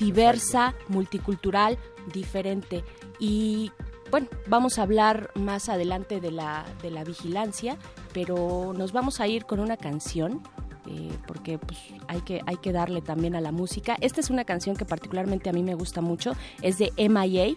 diversa, 0.00 0.74
multicultural, 0.88 1.78
diferente. 2.12 2.82
Y 3.20 3.70
bueno, 4.10 4.26
vamos 4.48 4.78
a 4.78 4.82
hablar 4.82 5.30
más 5.34 5.68
adelante 5.68 6.20
de 6.20 6.32
la, 6.32 6.64
de 6.82 6.90
la 6.90 7.04
vigilancia, 7.04 7.76
pero 8.12 8.72
nos 8.76 8.92
vamos 8.92 9.20
a 9.20 9.28
ir 9.28 9.44
con 9.44 9.60
una 9.60 9.76
canción. 9.76 10.42
eh, 10.86 11.12
porque 11.26 11.58
pues, 11.58 11.78
hay, 12.08 12.22
que, 12.22 12.40
hay 12.46 12.56
que 12.56 12.72
darle 12.72 13.02
también 13.02 13.36
a 13.36 13.40
la 13.40 13.52
música. 13.52 13.96
Esta 14.00 14.20
es 14.20 14.30
una 14.30 14.44
canción 14.44 14.74
que 14.74 14.86
particularmente 14.86 15.50
a 15.50 15.52
mí 15.52 15.62
me 15.62 15.74
gusta 15.74 16.00
mucho, 16.00 16.32
es 16.62 16.78
de 16.78 16.90
MIA. 16.96 17.54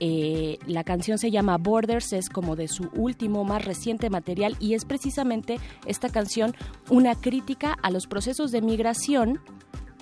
Eh, 0.00 0.58
la 0.66 0.82
canción 0.82 1.18
se 1.18 1.30
llama 1.30 1.56
Borders, 1.56 2.12
es 2.12 2.28
como 2.28 2.56
de 2.56 2.66
su 2.66 2.90
último, 2.94 3.44
más 3.44 3.64
reciente 3.64 4.10
material 4.10 4.56
y 4.58 4.74
es 4.74 4.84
precisamente 4.84 5.60
esta 5.86 6.08
canción 6.08 6.54
una 6.90 7.14
crítica 7.14 7.76
a 7.80 7.90
los 7.90 8.08
procesos 8.08 8.50
de 8.50 8.60
migración 8.60 9.40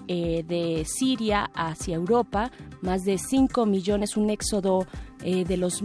eh, 0.09 0.45
de 0.47 0.85
Siria 0.85 1.51
hacia 1.55 1.97
Europa, 1.97 2.51
más 2.81 3.03
de 3.03 3.19
5 3.19 3.67
millones, 3.67 4.17
un 4.17 4.31
éxodo 4.31 4.87
eh, 5.23 5.45
de 5.45 5.57
los 5.57 5.83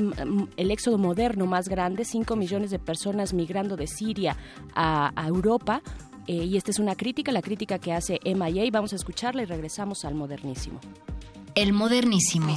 el 0.58 0.72
éxodo 0.72 0.98
moderno 0.98 1.46
más 1.46 1.68
grande, 1.70 2.06
5 2.06 2.36
millones 2.36 2.72
de 2.72 2.80
personas 2.80 3.34
migrando 3.34 3.76
de 3.76 3.88
Siria 3.88 4.36
a, 4.74 5.12
a 5.16 5.28
Europa. 5.28 5.82
eh, 6.28 6.44
y 6.44 6.58
esta 6.58 6.72
es 6.72 6.80
una 6.80 6.96
crítica, 6.96 7.32
la 7.32 7.42
crítica 7.42 7.80
que 7.80 7.94
hace 7.94 8.20
MIA. 8.26 8.70
Vamos 8.72 8.92
a 8.94 8.96
escucharla 8.98 9.44
y 9.44 9.46
regresamos 9.46 10.04
al 10.06 10.16
modernísimo. 10.16 10.80
El 11.56 11.74
modernísimo. 11.74 12.48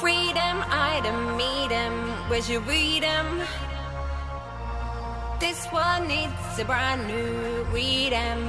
Freedom, 0.00 0.58
item, 0.98 1.36
meet. 1.36 1.54
Where's 2.28 2.48
your 2.48 2.60
read? 2.62 3.04
this 5.44 5.66
one 5.66 6.08
needs 6.08 6.58
a 6.58 6.64
brand 6.64 7.06
new 7.06 7.66
weed 7.70 8.12
rhythm. 8.12 8.40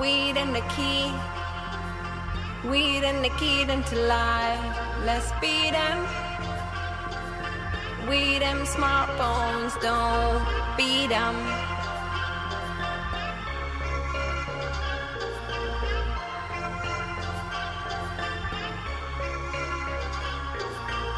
Weed 0.00 0.36
and 0.38 0.54
the 0.56 0.64
key, 0.74 1.04
weed 2.70 3.04
and 3.04 3.22
the 3.22 3.28
key 3.40 3.64
them 3.64 3.84
to 3.84 3.96
life. 3.96 4.64
Let's 5.04 5.30
beat 5.40 5.72
them. 5.72 5.98
Weed 8.08 8.40
them 8.40 8.60
smartphones 8.64 9.72
don't 9.82 10.42
beat 10.78 11.08
them. 11.08 11.36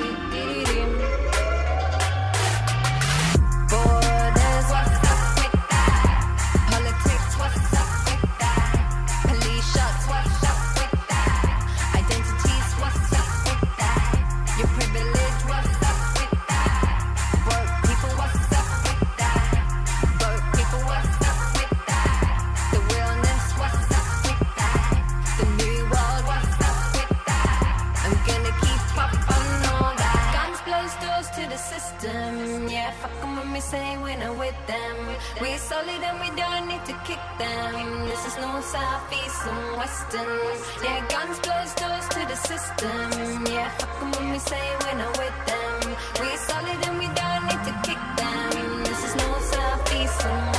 Yeah, 32.84 32.92
fuck 33.00 33.16
'em 33.22 33.36
when 33.36 33.50
we 33.54 33.60
say 33.60 33.96
we're 33.96 34.18
not 34.18 34.36
with 34.36 34.58
them. 34.66 34.96
We're 35.40 35.56
solid 35.56 36.02
and 36.08 36.20
we 36.20 36.28
don't 36.42 36.66
need 36.68 36.84
to 36.84 36.94
kick 37.08 37.22
them. 37.38 38.06
This 38.10 38.22
is 38.28 38.36
no 38.36 38.60
south, 38.60 39.10
east, 39.20 39.40
and 39.52 39.78
western. 39.80 40.42
Yeah, 40.84 41.00
guns 41.08 41.38
close 41.46 41.72
doors 41.80 42.06
to 42.14 42.20
the 42.32 42.38
system. 42.50 43.46
Yeah, 43.56 43.70
fuck 43.78 44.02
'em 44.02 44.10
when 44.12 44.26
we 44.32 44.38
say 44.50 44.64
we're 44.82 44.98
not 45.02 45.16
with 45.22 45.38
them. 45.50 45.96
We're 46.20 46.40
solid 46.50 46.80
and 46.88 46.98
we 47.02 47.08
don't 47.20 47.44
need 47.50 47.62
to 47.68 47.74
kick 47.86 48.02
them. 48.20 48.84
This 48.84 49.00
is 49.08 49.14
no 49.16 49.30
south, 49.52 49.94
east, 50.00 50.20
and 50.26 50.36
western. 50.42 50.53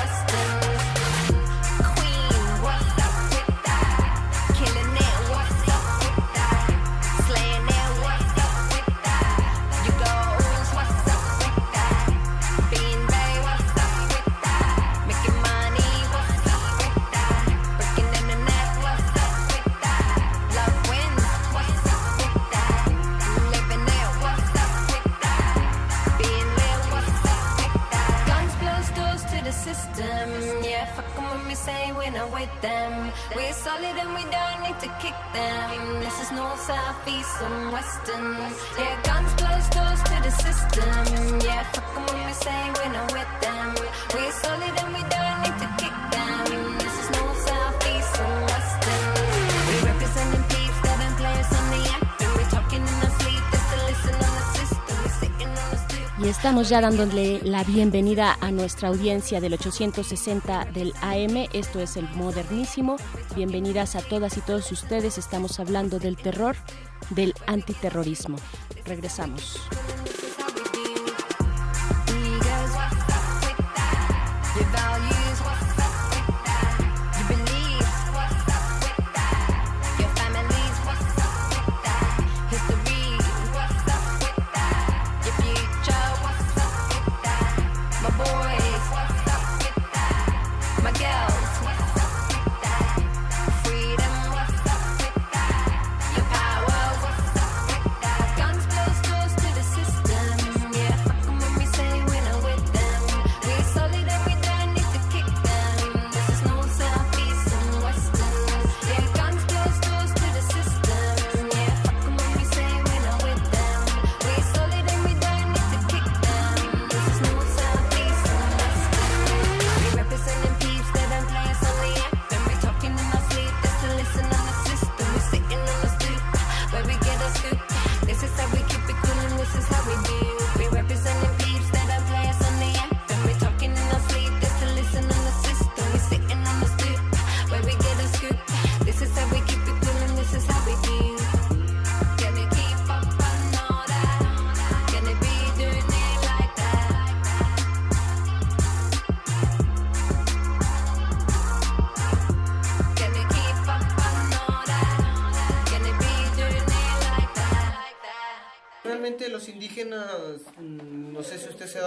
System. 29.70 30.30
Yeah, 30.70 30.86
fuck 30.96 31.10
'em 31.18 31.26
when 31.32 31.44
we 31.50 31.56
say 31.68 31.82
we're 31.98 32.16
not 32.20 32.30
with 32.40 32.54
them. 32.68 32.92
We're 33.36 33.58
solid 33.68 33.96
and 34.04 34.12
we 34.20 34.24
don't 34.38 34.60
need 34.66 34.80
to 34.86 34.90
kick 35.04 35.18
them. 35.40 35.78
This 36.04 36.16
is 36.24 36.30
north, 36.40 36.62
south, 36.72 37.02
east, 37.16 37.38
and 37.48 37.72
western. 37.76 38.28
Yeah, 38.82 38.96
guns 39.10 39.32
blows 39.40 39.68
doors 39.76 40.02
to 40.10 40.16
the 40.26 40.34
system. 40.46 41.04
Yeah, 41.48 41.64
fuck 41.74 41.90
'em 41.98 42.04
when 42.10 42.22
we 42.28 42.34
say 42.46 42.60
we're 42.78 42.94
not 42.98 43.10
with 43.18 43.32
them. 43.46 43.68
We're 44.14 44.36
solid 44.46 44.74
and 44.82 44.90
we 44.98 45.04
don't 45.16 45.38
need 45.44 45.58
to 45.64 45.70
kick 45.82 45.96
them. 46.14 46.25
Y 56.26 56.30
estamos 56.30 56.70
ya 56.70 56.82
dándole 56.82 57.40
la 57.44 57.64
bienvenida 57.64 58.36
a 58.42 58.50
nuestra 58.50 58.90
audiencia 58.90 59.40
del 59.40 59.54
860 59.54 60.66
del 60.74 60.92
AM. 61.02 61.48
Esto 61.54 61.80
es 61.80 61.98
el 61.98 62.10
modernísimo. 62.16 62.96
Bienvenidas 63.36 63.96
a 63.96 64.02
todas 64.02 64.36
y 64.36 64.42
todos 64.42 64.72
ustedes. 64.72 65.20
Estamos 65.20 65.60
hablando 65.60 66.00
del 66.00 66.18
terror, 66.18 66.56
del 67.12 67.36
antiterrorismo. 67.46 68.38
Regresamos. 68.86 69.62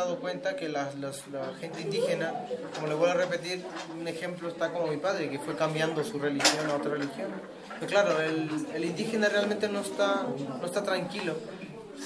Dado 0.09 0.20
cuenta 0.20 0.56
que 0.56 0.68
las- 0.68 0.94
las- 0.98 1.26
la 1.28 1.54
gente 1.61 1.80
indígena, 1.82 2.32
como 2.74 2.86
le 2.88 2.94
vuelvo 2.94 3.12
a 3.12 3.16
repetir, 3.16 3.64
un 3.98 4.06
ejemplo 4.09 4.48
está 4.48 4.72
como 4.72 4.86
mi 4.88 4.96
padre, 4.96 5.28
que 5.30 5.38
fue 5.38 5.54
cambiando 5.56 6.02
su 6.04 6.18
religión 6.18 6.68
a 6.70 6.74
otra 6.76 6.92
religión. 6.92 7.30
Pero 7.78 7.86
claro, 7.90 8.20
el, 8.20 8.48
el 8.74 8.84
indígena 8.84 9.28
realmente 9.28 9.68
no 9.68 9.80
está, 9.80 10.26
no 10.61 10.66
está 10.66 10.82
tranquilo 10.82 11.36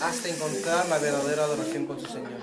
hasta 0.01 0.29
encontrar 0.29 0.89
la 0.89 0.99
verdadera 0.99 1.45
adoración 1.45 1.87
con 1.87 2.01
su 2.01 2.07
Señor. 2.07 2.41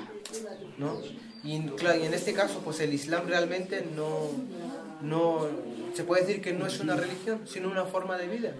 ¿no? 0.77 0.97
Y, 1.43 1.61
claro, 1.71 1.99
y 1.99 2.05
en 2.05 2.13
este 2.13 2.33
caso, 2.33 2.59
pues 2.63 2.79
el 2.79 2.93
Islam 2.93 3.27
realmente 3.27 3.85
no, 3.95 4.29
no, 5.01 5.47
se 5.93 6.03
puede 6.03 6.21
decir 6.25 6.41
que 6.41 6.53
no 6.53 6.65
es 6.67 6.79
una 6.79 6.95
religión, 6.95 7.41
sino 7.47 7.69
una 7.69 7.85
forma 7.85 8.17
de 8.17 8.27
vida. 8.27 8.53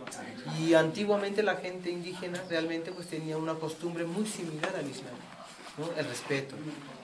Y 0.60 0.74
antiguamente 0.74 1.44
la 1.44 1.56
gente 1.56 1.90
indígena 1.92 2.42
realmente 2.50 2.92
pues 2.92 3.08
tenía 3.08 3.38
una 3.38 3.54
costumbre 3.56 4.06
muy 4.06 4.26
similar 4.26 4.74
al 4.78 4.90
Islam, 4.90 5.14
¿no? 5.80 5.90
El 5.98 6.06
respeto, 6.06 6.56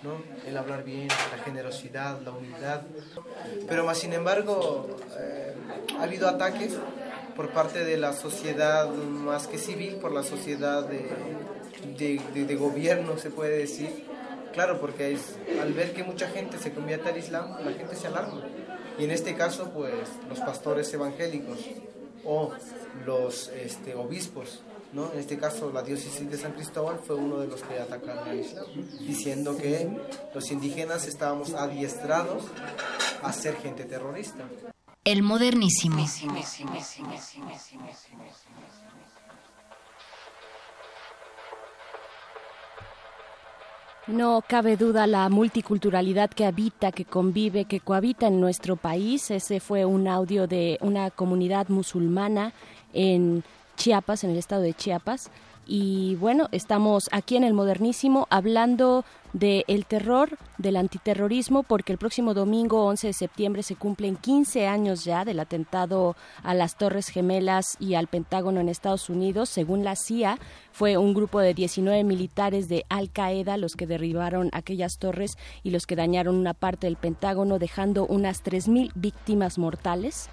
¿no? 0.03 0.17
El 0.47 0.57
hablar 0.57 0.83
bien, 0.83 1.07
la 1.07 1.43
generosidad, 1.43 2.19
la 2.21 2.31
humildad. 2.31 2.81
Pero 3.67 3.85
más 3.85 3.97
sin 3.97 4.13
embargo, 4.13 4.97
eh, 5.19 5.53
ha 5.99 6.03
habido 6.03 6.27
ataques 6.27 6.73
por 7.35 7.49
parte 7.49 7.83
de 7.83 7.97
la 7.97 8.13
sociedad 8.13 8.89
más 8.89 9.47
que 9.47 9.57
civil, 9.57 9.95
por 9.95 10.11
la 10.11 10.23
sociedad 10.23 10.83
de, 10.87 11.11
de, 11.97 12.55
gobierno, 12.55 13.17
se 13.17 13.29
puede 13.29 13.57
decir. 13.57 14.05
Claro, 14.53 14.79
porque 14.79 15.11
es- 15.13 15.35
al 15.61 15.73
ver 15.73 15.93
que 15.93 16.03
mucha 16.03 16.29
gente 16.29 16.57
se 16.57 16.71
convierte 16.71 17.09
al 17.09 17.17
Islam, 17.17 17.57
la 17.65 17.71
gente 17.73 17.95
se 17.95 18.07
alarma. 18.07 18.41
Y 18.97 19.03
en 19.03 19.11
este 19.11 19.35
caso, 19.35 19.71
pues 19.71 19.93
los 20.29 20.39
pastores 20.39 20.93
evangélicos 20.93 21.59
o 22.23 22.53
los 23.05 23.49
este, 23.49 23.93
obispos, 23.95 24.61
¿no? 24.95 25.11
En 25.11 25.19
este 25.19 25.37
caso, 25.37 25.71
la 25.71 25.83
diócesis 25.83 26.29
de 26.31 26.37
San 26.37 26.53
Cristóbal 26.53 26.99
fue 27.05 27.17
uno 27.17 27.37
de 27.37 27.47
los 27.47 27.61
que 27.61 27.77
atacaron 27.77 28.29
al 28.29 28.39
Islam, 28.39 28.65
diciendo 29.01 29.57
que 29.57 29.89
los 30.33 30.49
indígenas 30.51 31.05
estábamos 31.05 31.53
adiestrados 31.53 32.43
a 33.21 33.33
ser 33.33 33.57
gente 33.57 33.83
terrorista. 33.83 34.45
El 35.03 35.21
modernísimo. 35.21 36.03
No 44.07 44.43
cabe 44.47 44.77
duda 44.77 45.07
la 45.07 45.27
multiculturalidad 45.29 46.29
que 46.29 46.45
habita, 46.45 46.91
que 46.91 47.05
convive, 47.05 47.65
que 47.65 47.81
cohabita 47.81 48.27
en 48.27 48.39
nuestro 48.39 48.77
país. 48.77 49.29
Ese 49.29 49.59
fue 49.59 49.83
un 49.83 50.07
audio 50.07 50.47
de 50.47 50.77
una 50.81 51.11
comunidad 51.11 51.67
musulmana 51.67 52.53
en 52.93 53.43
Chiapas, 53.75 54.23
en 54.23 54.31
el 54.31 54.37
estado 54.37 54.61
de 54.61 54.73
Chiapas. 54.73 55.31
Y 55.67 56.15
bueno, 56.15 56.47
estamos 56.51 57.09
aquí 57.11 57.37
en 57.37 57.43
el 57.43 57.55
Modernísimo 57.55 58.27
hablando 58.29 59.03
del 59.33 59.85
terror, 59.85 60.37
del 60.59 60.77
antiterrorismo, 60.77 61.63
porque 61.63 61.91
el 61.91 61.97
próximo 61.97 62.33
domingo 62.33 62.85
11 62.85 63.07
de 63.07 63.13
septiembre 63.13 63.63
se 63.63 63.75
cumplen 63.75 64.15
15 64.15 64.67
años 64.67 65.03
ya 65.03 65.25
del 65.25 65.39
atentado 65.39 66.15
a 66.43 66.53
las 66.53 66.77
Torres 66.77 67.09
Gemelas 67.09 67.77
y 67.79 67.95
al 67.95 68.07
Pentágono 68.07 68.59
en 68.59 68.69
Estados 68.69 69.09
Unidos. 69.09 69.49
Según 69.49 69.83
la 69.83 69.95
CIA, 69.95 70.37
fue 70.71 70.97
un 70.97 71.13
grupo 71.15 71.39
de 71.39 71.55
19 71.55 72.03
militares 72.03 72.69
de 72.69 72.85
Al 72.87 73.09
Qaeda 73.09 73.57
los 73.57 73.75
que 73.75 73.87
derribaron 73.87 74.51
aquellas 74.53 74.99
torres 74.99 75.35
y 75.63 75.71
los 75.71 75.87
que 75.87 75.95
dañaron 75.95 76.35
una 76.35 76.53
parte 76.53 76.87
del 76.87 76.95
Pentágono, 76.95 77.57
dejando 77.57 78.05
unas 78.05 78.43
3.000 78.43 78.91
víctimas 78.93 79.57
mortales. 79.57 80.29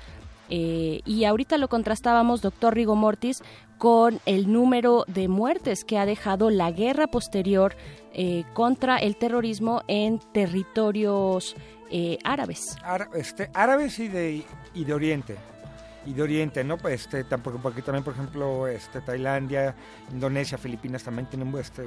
Eh, 0.51 1.01
y 1.05 1.25
ahorita 1.25 1.57
lo 1.59 1.69
contrastábamos, 1.69 2.43
doctor 2.43 2.75
Rigo 2.75 2.95
Mortis, 2.95 3.43
con 3.79 4.21
el 4.27 4.53
número 4.53 5.05
de 5.09 5.29
muertes 5.29 5.85
que 5.85 5.99
ha 5.99 6.07
dejado 6.07 6.51
la 6.51 6.71
guerra 6.71 7.07
posterior 7.07 7.75
eh, 8.13 8.45
contra 8.55 8.99
el 8.99 9.17
terrorismo 9.17 9.83
en 9.89 10.21
territorios 10.33 11.57
eh, 11.91 12.19
árabes. 12.25 12.77
Ára- 12.85 13.09
este, 13.15 13.51
árabes 13.55 13.99
y 13.99 14.09
de, 14.09 14.45
y 14.75 14.85
de 14.85 14.95
Oriente. 14.95 15.37
Y 16.05 16.15
de 16.15 16.23
Oriente, 16.23 16.65
¿no? 16.65 16.79
Pues 16.79 17.03
este, 17.07 17.25
porque 17.25 17.83
también, 17.83 18.03
por 18.05 18.15
ejemplo, 18.15 18.67
este, 18.67 19.01
Tailandia, 19.01 19.75
Indonesia, 20.13 20.59
Filipinas 20.59 21.03
también 21.05 21.27
tienen, 21.29 21.55
este, 21.59 21.85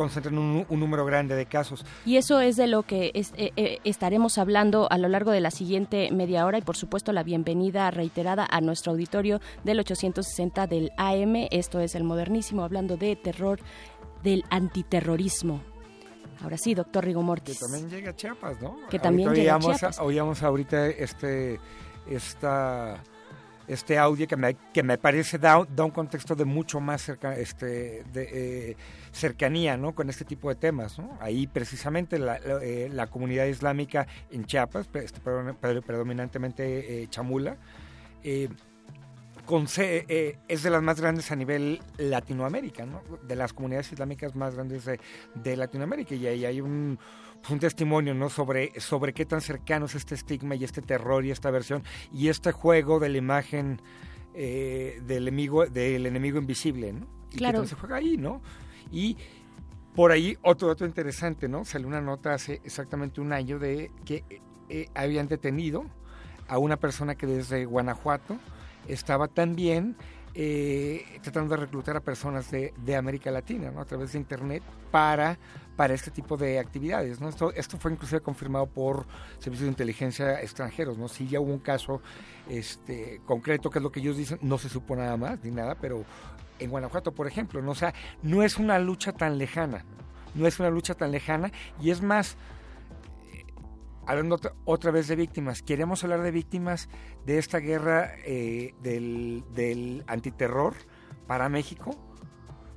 concentran 0.00 0.38
un, 0.38 0.64
un 0.68 0.80
número 0.80 1.04
grande 1.04 1.34
de 1.36 1.44
casos. 1.44 1.84
Y 2.06 2.16
eso 2.16 2.40
es 2.40 2.56
de 2.56 2.66
lo 2.66 2.84
que 2.84 3.10
es- 3.14 3.34
eh, 3.36 3.52
eh, 3.56 3.78
estaremos 3.84 4.38
hablando 4.38 4.86
a 4.90 4.96
lo 4.96 5.08
largo 5.08 5.30
de 5.30 5.40
la 5.40 5.50
siguiente 5.50 6.10
media 6.10 6.46
hora 6.46 6.56
y 6.56 6.62
por 6.62 6.76
supuesto 6.76 7.12
la 7.12 7.22
bienvenida 7.22 7.90
reiterada 7.90 8.46
a 8.50 8.60
nuestro 8.62 8.92
auditorio 8.92 9.40
del 9.62 9.78
860 9.80 10.66
del 10.66 10.90
AM. 10.96 11.48
Esto 11.50 11.80
es 11.80 11.94
el 11.94 12.04
modernísimo 12.04 12.64
hablando 12.64 12.96
de 12.96 13.14
terror, 13.16 13.60
del 14.22 14.42
antiterrorismo. 14.50 15.60
Ahora 16.42 16.56
sí, 16.56 16.74
doctor 16.74 17.04
Rigo 17.04 17.20
Que 17.20 17.26
Mortis. 17.26 17.58
también 17.58 17.90
llega 17.90 18.10
a 18.12 18.16
Chiapas, 18.16 18.60
¿no? 18.62 18.78
Que 18.88 18.98
también 18.98 19.28
Ahorita 19.28 19.42
llega 19.42 19.56
a 19.56 19.60
Chiapas. 19.60 19.98
oíamos 20.00 20.42
ahorita 20.42 20.86
este, 20.86 21.60
esta, 22.08 23.02
este 23.68 23.98
audio 23.98 24.26
que 24.26 24.36
me, 24.36 24.56
que 24.72 24.82
me 24.82 24.96
parece 24.96 25.38
da, 25.38 25.62
da 25.76 25.84
un 25.84 25.90
contexto 25.90 26.34
de 26.34 26.44
mucho 26.46 26.80
más 26.80 27.02
cerca, 27.02 27.36
este, 27.36 28.04
de, 28.12 28.70
eh, 28.70 28.76
cercanía 29.12 29.76
¿no? 29.76 29.94
con 29.94 30.08
este 30.10 30.24
tipo 30.24 30.48
de 30.48 30.54
temas. 30.54 30.98
¿no? 30.98 31.16
Ahí 31.20 31.46
precisamente 31.46 32.18
la, 32.18 32.38
la, 32.38 32.62
eh, 32.62 32.88
la 32.92 33.06
comunidad 33.08 33.46
islámica 33.46 34.06
en 34.30 34.44
Chiapas, 34.44 34.88
este, 34.94 35.20
pre- 35.20 35.82
predominantemente 35.82 37.02
eh, 37.02 37.06
chamula, 37.08 37.56
eh, 38.22 38.48
con 39.46 39.66
eh, 39.78 40.38
es 40.46 40.62
de 40.62 40.70
las 40.70 40.82
más 40.82 41.00
grandes 41.00 41.30
a 41.32 41.36
nivel 41.36 41.80
Latinoamérica, 41.98 42.86
¿no? 42.86 43.02
de 43.26 43.34
las 43.34 43.52
comunidades 43.52 43.90
islámicas 43.92 44.36
más 44.36 44.54
grandes 44.54 44.84
de, 44.84 45.00
de 45.34 45.56
Latinoamérica. 45.56 46.14
Y 46.14 46.26
ahí 46.28 46.44
hay 46.44 46.60
un, 46.60 46.98
un 47.48 47.58
testimonio 47.58 48.14
¿no? 48.14 48.28
sobre, 48.30 48.78
sobre 48.78 49.12
qué 49.12 49.24
tan 49.26 49.40
cercano 49.40 49.86
es 49.86 49.96
este 49.96 50.14
estigma 50.14 50.54
y 50.54 50.62
este 50.62 50.82
terror 50.82 51.24
y 51.24 51.32
esta 51.32 51.50
versión 51.50 51.82
y 52.12 52.28
este 52.28 52.52
juego 52.52 53.00
de 53.00 53.08
la 53.08 53.18
imagen 53.18 53.80
eh, 54.34 55.00
del, 55.04 55.26
enemigo, 55.26 55.66
del 55.66 56.06
enemigo 56.06 56.38
invisible. 56.38 56.92
¿no? 56.92 57.08
Y 57.32 57.38
Claro. 57.38 57.62
que 57.62 57.68
se 57.68 57.74
juega 57.74 57.96
ahí, 57.96 58.16
¿no? 58.16 58.42
Y 58.90 59.16
por 59.94 60.12
ahí 60.12 60.38
otro 60.42 60.68
dato 60.68 60.84
interesante, 60.84 61.48
¿no? 61.48 61.64
Salió 61.64 61.88
una 61.88 62.00
nota 62.00 62.34
hace 62.34 62.60
exactamente 62.64 63.20
un 63.20 63.32
año 63.32 63.58
de 63.58 63.90
que 64.04 64.24
eh, 64.68 64.88
habían 64.94 65.28
detenido 65.28 65.84
a 66.48 66.58
una 66.58 66.76
persona 66.76 67.14
que 67.14 67.26
desde 67.26 67.64
Guanajuato 67.64 68.38
estaba 68.88 69.28
también 69.28 69.96
eh, 70.34 71.04
tratando 71.22 71.56
de 71.56 71.62
reclutar 71.62 71.96
a 71.96 72.00
personas 72.00 72.50
de, 72.52 72.72
de 72.84 72.94
América 72.94 73.32
Latina, 73.32 73.72
¿no? 73.72 73.80
A 73.80 73.84
través 73.84 74.12
de 74.12 74.18
Internet 74.18 74.62
para, 74.92 75.38
para 75.76 75.92
este 75.92 76.12
tipo 76.12 76.36
de 76.36 76.60
actividades, 76.60 77.20
¿no? 77.20 77.28
Esto, 77.28 77.52
esto 77.52 77.78
fue 77.78 77.92
inclusive 77.92 78.20
confirmado 78.20 78.66
por 78.66 79.06
servicios 79.38 79.66
de 79.66 79.70
inteligencia 79.70 80.40
extranjeros, 80.40 80.98
¿no? 80.98 81.08
Sí 81.08 81.26
ya 81.26 81.40
hubo 81.40 81.52
un 81.52 81.58
caso 81.58 82.00
este, 82.48 83.20
concreto, 83.26 83.70
que 83.70 83.80
es 83.80 83.82
lo 83.82 83.90
que 83.90 83.98
ellos 83.98 84.16
dicen, 84.16 84.38
no 84.40 84.56
se 84.58 84.68
supo 84.68 84.94
nada 84.94 85.16
más 85.16 85.42
ni 85.42 85.50
nada, 85.50 85.74
pero 85.80 86.04
en 86.60 86.70
Guanajuato, 86.70 87.12
por 87.12 87.26
ejemplo, 87.26 87.60
¿no? 87.62 87.72
O 87.72 87.74
sea, 87.74 87.92
no 88.22 88.42
es 88.42 88.58
una 88.58 88.78
lucha 88.78 89.12
tan 89.12 89.38
lejana, 89.38 89.84
no 90.34 90.46
es 90.46 90.60
una 90.60 90.70
lucha 90.70 90.94
tan 90.94 91.10
lejana 91.10 91.50
y 91.80 91.90
es 91.90 92.02
más, 92.02 92.36
eh, 93.32 93.44
hablando 94.06 94.38
otra, 94.64 94.90
vez 94.90 95.08
de 95.08 95.16
víctimas, 95.16 95.62
queremos 95.62 96.04
hablar 96.04 96.22
de 96.22 96.30
víctimas 96.30 96.88
de 97.26 97.38
esta 97.38 97.58
guerra 97.58 98.12
eh, 98.24 98.74
del, 98.82 99.44
del 99.54 100.04
antiterror 100.06 100.74
para 101.26 101.48
México, 101.48 101.96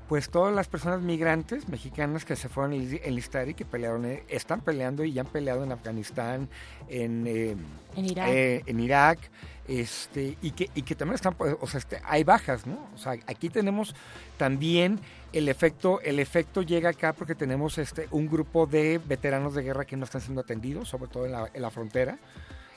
pues 0.10 0.30
todas 0.30 0.54
las 0.54 0.68
personas 0.68 1.02
migrantes 1.02 1.70
mexicanas 1.70 2.26
que 2.26 2.36
se 2.36 2.50
fueron 2.50 2.74
a 2.74 2.76
enli- 2.76 3.00
enlistar 3.04 3.48
y 3.50 3.54
que 3.54 3.66
pelearon, 3.66 4.06
eh, 4.06 4.24
están 4.28 4.62
peleando 4.62 5.04
y 5.04 5.14
ya 5.14 5.22
han 5.22 5.28
peleado 5.28 5.64
en 5.64 5.72
Afganistán, 5.72 6.50
en, 6.88 7.26
eh, 7.26 7.56
En 7.96 8.06
Irak. 8.06 8.28
eh, 8.30 8.64
en 8.66 8.80
Irak, 8.80 9.20
este, 9.68 10.38
y 10.42 10.52
que, 10.52 10.70
y 10.76 10.82
que 10.82 10.96
también 10.96 11.16
están, 11.16 11.36
pues, 11.36 11.56
o 11.60 11.68
sea, 11.68 11.80
este, 11.80 12.02
hay 12.04 12.24
bajas, 12.24 12.68
¿no? 12.68 12.88
O 12.94 12.98
sea, 12.98 13.14
aquí 13.28 13.50
tenemos 13.50 13.96
también 14.38 15.00
el 15.32 15.50
efecto, 15.50 16.02
el 16.02 16.20
efecto 16.20 16.62
llega 16.62 16.90
acá 16.90 17.14
porque 17.14 17.36
tenemos 17.36 17.78
este, 17.78 18.08
un 18.12 18.28
grupo 18.28 18.68
de 18.68 19.00
veteranos 19.06 19.56
de 19.56 19.64
guerra 19.64 19.86
que 19.86 19.98
no 19.98 20.06
están 20.06 20.22
siendo 20.22 20.42
atendidos, 20.42 20.90
sobre 20.90 21.10
todo 21.10 21.26
en 21.26 21.32
la, 21.32 21.50
en 21.54 21.62
la 21.62 21.72
frontera. 21.72 22.18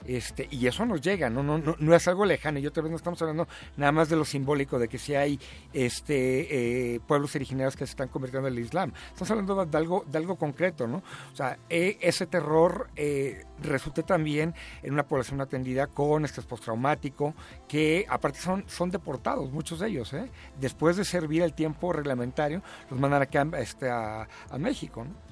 Este, 0.06 0.48
y 0.50 0.66
eso 0.66 0.86
nos 0.86 1.00
llega, 1.00 1.28
¿no? 1.30 1.42
No, 1.42 1.58
no, 1.58 1.76
no 1.78 1.94
es 1.94 2.06
algo 2.08 2.24
lejano. 2.24 2.58
Y 2.58 2.66
otra 2.66 2.82
vez 2.82 2.90
no 2.90 2.96
estamos 2.96 3.20
hablando 3.22 3.48
nada 3.76 3.92
más 3.92 4.08
de 4.08 4.16
lo 4.16 4.24
simbólico, 4.24 4.78
de 4.78 4.88
que 4.88 4.98
si 4.98 5.14
hay 5.14 5.38
este, 5.72 6.94
eh, 6.94 7.00
pueblos 7.00 7.34
originarios 7.34 7.76
que 7.76 7.86
se 7.86 7.90
están 7.90 8.08
convirtiendo 8.08 8.48
en 8.48 8.54
el 8.54 8.60
Islam. 8.60 8.92
Estamos 9.08 9.30
hablando 9.30 9.64
de, 9.64 9.78
algo, 9.78 10.04
de 10.06 10.18
algo 10.18 10.36
concreto, 10.36 10.86
¿no? 10.86 10.98
O 11.32 11.36
sea, 11.36 11.58
eh, 11.68 11.98
ese 12.00 12.26
terror 12.26 12.88
eh, 12.96 13.44
resulta 13.60 14.02
también 14.02 14.54
en 14.82 14.92
una 14.92 15.06
población 15.06 15.40
atendida 15.40 15.86
con 15.86 16.24
estrés 16.24 16.46
postraumático, 16.46 17.34
que 17.68 18.06
aparte 18.08 18.38
son, 18.38 18.64
son 18.68 18.90
deportados, 18.90 19.50
muchos 19.50 19.80
de 19.80 19.88
ellos, 19.88 20.12
¿eh? 20.12 20.30
Después 20.60 20.96
de 20.96 21.04
servir 21.04 21.42
el 21.42 21.52
tiempo 21.52 21.92
reglamentario, 21.92 22.62
los 22.90 22.98
mandan 22.98 23.22
acá 23.22 23.46
este, 23.58 23.90
a, 23.90 24.28
a 24.50 24.58
México, 24.58 25.04
¿no? 25.04 25.26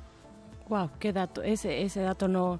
Wow, 0.68 0.90
qué 0.98 1.12
dato. 1.12 1.42
Ese, 1.42 1.82
ese 1.82 2.00
dato 2.00 2.26
no, 2.26 2.58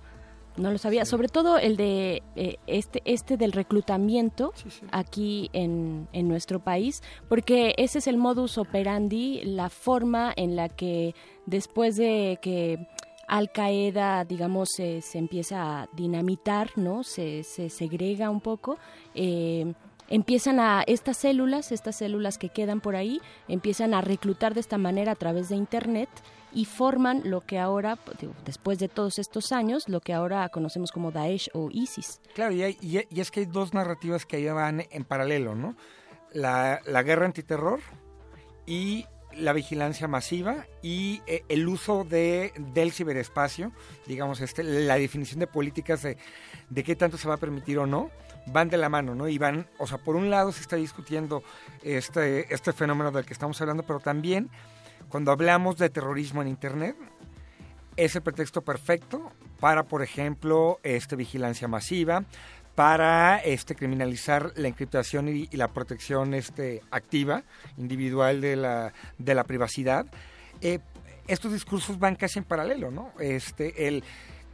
No 0.57 0.70
lo 0.70 0.78
sabía, 0.78 1.05
sobre 1.05 1.28
todo 1.28 1.59
el 1.59 1.76
de 1.76 2.22
eh, 2.36 2.59
este 2.68 3.02
este 3.05 3.36
del 3.36 3.50
reclutamiento 3.50 4.52
aquí 4.92 5.50
en, 5.52 6.07
en 6.12 6.28
nuestro 6.28 6.61
país, 6.61 7.02
porque 7.28 7.74
ese 7.76 7.98
es 7.98 8.07
el 8.07 8.18
modus 8.18 8.57
operandi, 8.57 9.42
la 9.44 9.68
forma 9.68 10.32
en 10.36 10.55
la 10.55 10.68
que 10.68 11.14
después 11.46 11.96
de 11.96 12.38
que 12.40 12.86
Al 13.26 13.50
Qaeda, 13.50 14.24
digamos, 14.24 14.68
se, 14.76 15.00
se 15.00 15.18
empieza 15.18 15.82
a 15.82 15.88
dinamitar, 15.96 16.70
¿no? 16.76 17.02
Se, 17.02 17.42
se 17.42 17.68
segrega 17.68 18.30
un 18.30 18.40
poco. 18.40 18.78
eh, 19.16 19.74
empiezan 20.09 20.61
a 20.61 20.84
estas 20.86 21.16
células, 21.16 21.72
estas 21.72 21.96
células 21.96 22.36
que 22.36 22.50
quedan 22.50 22.80
por 22.82 22.94
ahí, 22.94 23.20
empiezan 23.48 23.94
a 23.94 24.02
reclutar 24.02 24.52
de 24.52 24.61
esta 24.61 24.76
manera 24.76 25.12
a 25.12 25.14
través 25.16 25.48
de 25.48 25.57
Internet 25.57 26.11
y 26.55 26.64
forman 26.66 27.22
lo 27.24 27.40
que 27.42 27.59
ahora, 27.59 27.98
digo, 28.20 28.32
después 28.44 28.78
de 28.78 28.88
todos 28.88 29.18
estos 29.18 29.50
años, 29.52 29.88
lo 29.88 30.00
que 30.00 30.12
ahora 30.14 30.48
conocemos 30.48 30.92
como 30.92 31.11
Daesh 31.11 31.50
o 31.52 31.68
ISIS. 31.72 32.20
Claro, 32.34 32.52
y, 32.52 32.62
hay- 32.62 32.78
y 32.80 33.20
es 33.20 33.30
que 33.30 33.40
hay 33.40 33.46
dos 33.46 33.74
narrativas 33.74 34.24
que 34.24 34.36
ahí 34.36 34.46
van 34.48 34.84
en 34.90 35.05
paralelo, 35.05 35.55
¿no? 35.55 35.76
La, 36.32 36.80
la 36.86 37.02
guerra 37.02 37.26
antiterror 37.26 37.80
y 38.66 39.07
la 39.36 39.52
vigilancia 39.52 40.07
masiva 40.07 40.66
y 40.80 41.20
eh, 41.26 41.42
el 41.48 41.66
uso 41.68 42.05
de, 42.05 42.52
del 42.72 42.92
ciberespacio, 42.92 43.72
digamos, 44.07 44.40
este, 44.40 44.62
la 44.62 44.94
definición 44.96 45.40
de 45.40 45.48
políticas 45.48 46.02
de, 46.02 46.16
de 46.70 46.84
qué 46.84 46.94
tanto 46.94 47.16
se 47.18 47.26
va 47.26 47.34
a 47.34 47.38
permitir 47.38 47.78
o 47.80 47.86
no, 47.86 48.11
van 48.46 48.68
de 48.68 48.76
la 48.76 48.88
mano, 48.88 49.14
¿no? 49.16 49.26
Y 49.28 49.38
van, 49.38 49.66
o 49.78 49.86
sea, 49.88 49.98
por 49.98 50.14
un 50.14 50.30
lado 50.30 50.52
se 50.52 50.61
está 50.61 50.76
discutiendo 50.76 51.42
este, 51.82 52.52
este 52.55 52.72
fenómeno 52.72 53.11
del 53.11 53.24
que 53.26 53.32
estamos 53.32 53.61
hablando, 53.61 53.82
pero 53.82 53.98
también 54.00 54.50
cuando 55.09 55.32
hablamos 55.32 55.76
de 55.78 55.90
terrorismo 55.90 56.42
en 56.42 56.48
Internet, 56.48 56.96
es 57.96 58.16
el 58.16 58.22
pretexto 58.22 58.62
perfecto 58.62 59.32
para, 59.61 59.84
por 59.84 60.02
ejemplo, 60.02 60.80
este, 60.82 61.16
vigilancia 61.16 61.68
masiva, 61.68 62.24
para 62.74 63.38
este, 63.38 63.74
criminalizar 63.74 64.52
la 64.57 64.68
encriptación 64.68 65.28
y, 65.28 65.46
la 65.52 65.68
protección 65.68 66.34
este, 66.34 66.82
activa, 66.90 67.44
individual 67.78 68.40
de 68.40 68.57
la, 68.57 68.92
de 69.18 69.34
la 69.34 69.44
privacidad. 69.44 70.07
Eh, 70.61 70.80
estos 71.28 71.52
discursos 71.52 71.98
van 71.98 72.16
casi 72.16 72.40
en 72.40 72.44
paralelo, 72.44 72.90
¿no? 72.90 73.12
Este, 73.18 73.88
el, 73.88 74.02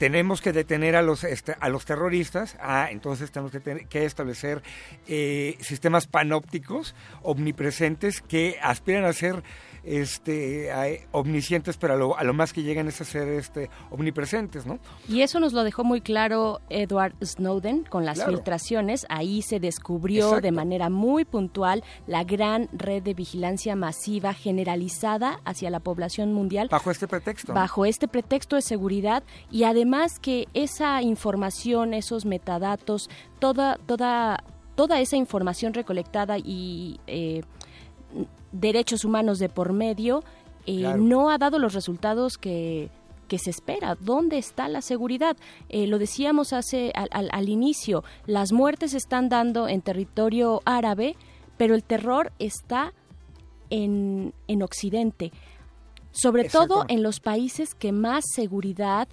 tenemos 0.00 0.40
que 0.40 0.52
detener 0.52 0.96
a 0.96 1.02
los, 1.02 1.24
este, 1.24 1.56
a 1.60 1.68
los 1.68 1.84
terroristas, 1.84 2.56
ah, 2.60 2.88
entonces 2.90 3.30
tenemos 3.30 3.52
que 3.52 4.04
establecer 4.06 4.62
eh, 5.06 5.58
sistemas 5.60 6.06
panópticos 6.06 6.94
omnipresentes 7.22 8.22
que 8.22 8.58
aspiran 8.62 9.04
a 9.04 9.12
ser 9.12 9.42
este, 9.84 10.70
a- 10.72 10.86
omniscientes, 11.12 11.76
pero 11.76 11.94
a 11.94 11.96
lo, 11.96 12.16
a 12.16 12.24
lo 12.24 12.34
más 12.34 12.52
que 12.52 12.62
llegan 12.62 12.88
es 12.88 13.00
a 13.00 13.04
ser 13.04 13.28
este, 13.28 13.70
omnipresentes, 13.90 14.66
¿no? 14.66 14.78
Y 15.08 15.22
eso 15.22 15.40
nos 15.40 15.52
lo 15.52 15.64
dejó 15.64 15.84
muy 15.84 16.00
claro 16.00 16.60
Edward 16.70 17.14
Snowden 17.24 17.84
con 17.84 18.04
las 18.04 18.18
Claro. 18.18 18.32
filtraciones. 18.32 19.06
Ahí 19.08 19.42
se 19.42 19.60
descubrió 19.60 20.26
Exacto. 20.26 20.42
de 20.42 20.52
manera 20.52 20.90
muy 20.90 21.24
puntual 21.24 21.82
la 22.06 22.24
gran 22.24 22.68
red 22.72 23.02
de 23.02 23.14
vigilancia 23.14 23.76
masiva 23.76 24.34
generalizada 24.34 25.40
hacia 25.44 25.70
la 25.70 25.80
población 25.80 26.32
mundial. 26.32 26.68
Bajo 26.70 26.90
este 26.90 27.08
pretexto. 27.08 27.52
Bajo 27.54 27.84
este 27.86 28.08
pretexto 28.08 28.56
de 28.56 28.62
seguridad 28.62 29.22
y 29.50 29.64
además 29.64 30.18
que 30.18 30.46
esa 30.54 31.02
información, 31.02 31.94
esos 31.94 32.24
metadatos, 32.24 33.08
toda, 33.38 33.76
toda, 33.86 34.42
toda 34.74 35.00
esa 35.00 35.16
información 35.16 35.74
recolectada 35.74 36.36
y 36.38 37.00
eh, 37.06 37.42
derechos 38.52 39.04
humanos 39.04 39.38
de 39.38 39.48
por 39.48 39.72
medio 39.72 40.22
eh, 40.66 40.80
Claro. 40.80 41.02
no 41.02 41.30
ha 41.30 41.38
dado 41.38 41.58
los 41.58 41.72
resultados 41.74 42.36
que 42.38 42.90
que 43.28 43.38
se 43.38 43.50
espera, 43.50 43.94
dónde 43.94 44.38
está 44.38 44.66
la 44.68 44.82
seguridad. 44.82 45.36
Eh, 45.68 45.86
lo 45.86 46.00
decíamos 46.00 46.52
hace 46.52 46.90
al, 46.96 47.08
al- 47.12 47.28
al 47.32 47.48
inicio, 47.48 48.02
las 48.26 48.50
muertes 48.50 48.90
se 48.90 48.96
están 48.96 49.28
dando 49.28 49.68
en 49.68 49.82
territorio 49.82 50.62
árabe, 50.64 51.14
pero 51.56 51.76
el 51.76 51.84
terror 51.84 52.32
está 52.40 52.92
en, 53.70 54.34
en 54.48 54.62
Occidente, 54.64 55.30
sobre 56.10 56.48
todo 56.48 56.84
en 56.88 57.04
los 57.04 57.20
países 57.20 57.76
que 57.76 57.92
más 57.92 58.24
seguridad 58.34 59.06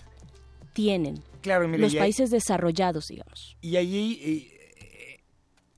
tienen, 0.74 1.22
Claro, 1.42 1.68
mire, 1.68 1.84
los 1.84 1.94
hay- 1.94 2.00
países 2.00 2.32
desarrollados, 2.32 3.06
digamos. 3.10 3.56
Y 3.62 3.78
allí 3.78 4.20
eh, 4.24 5.20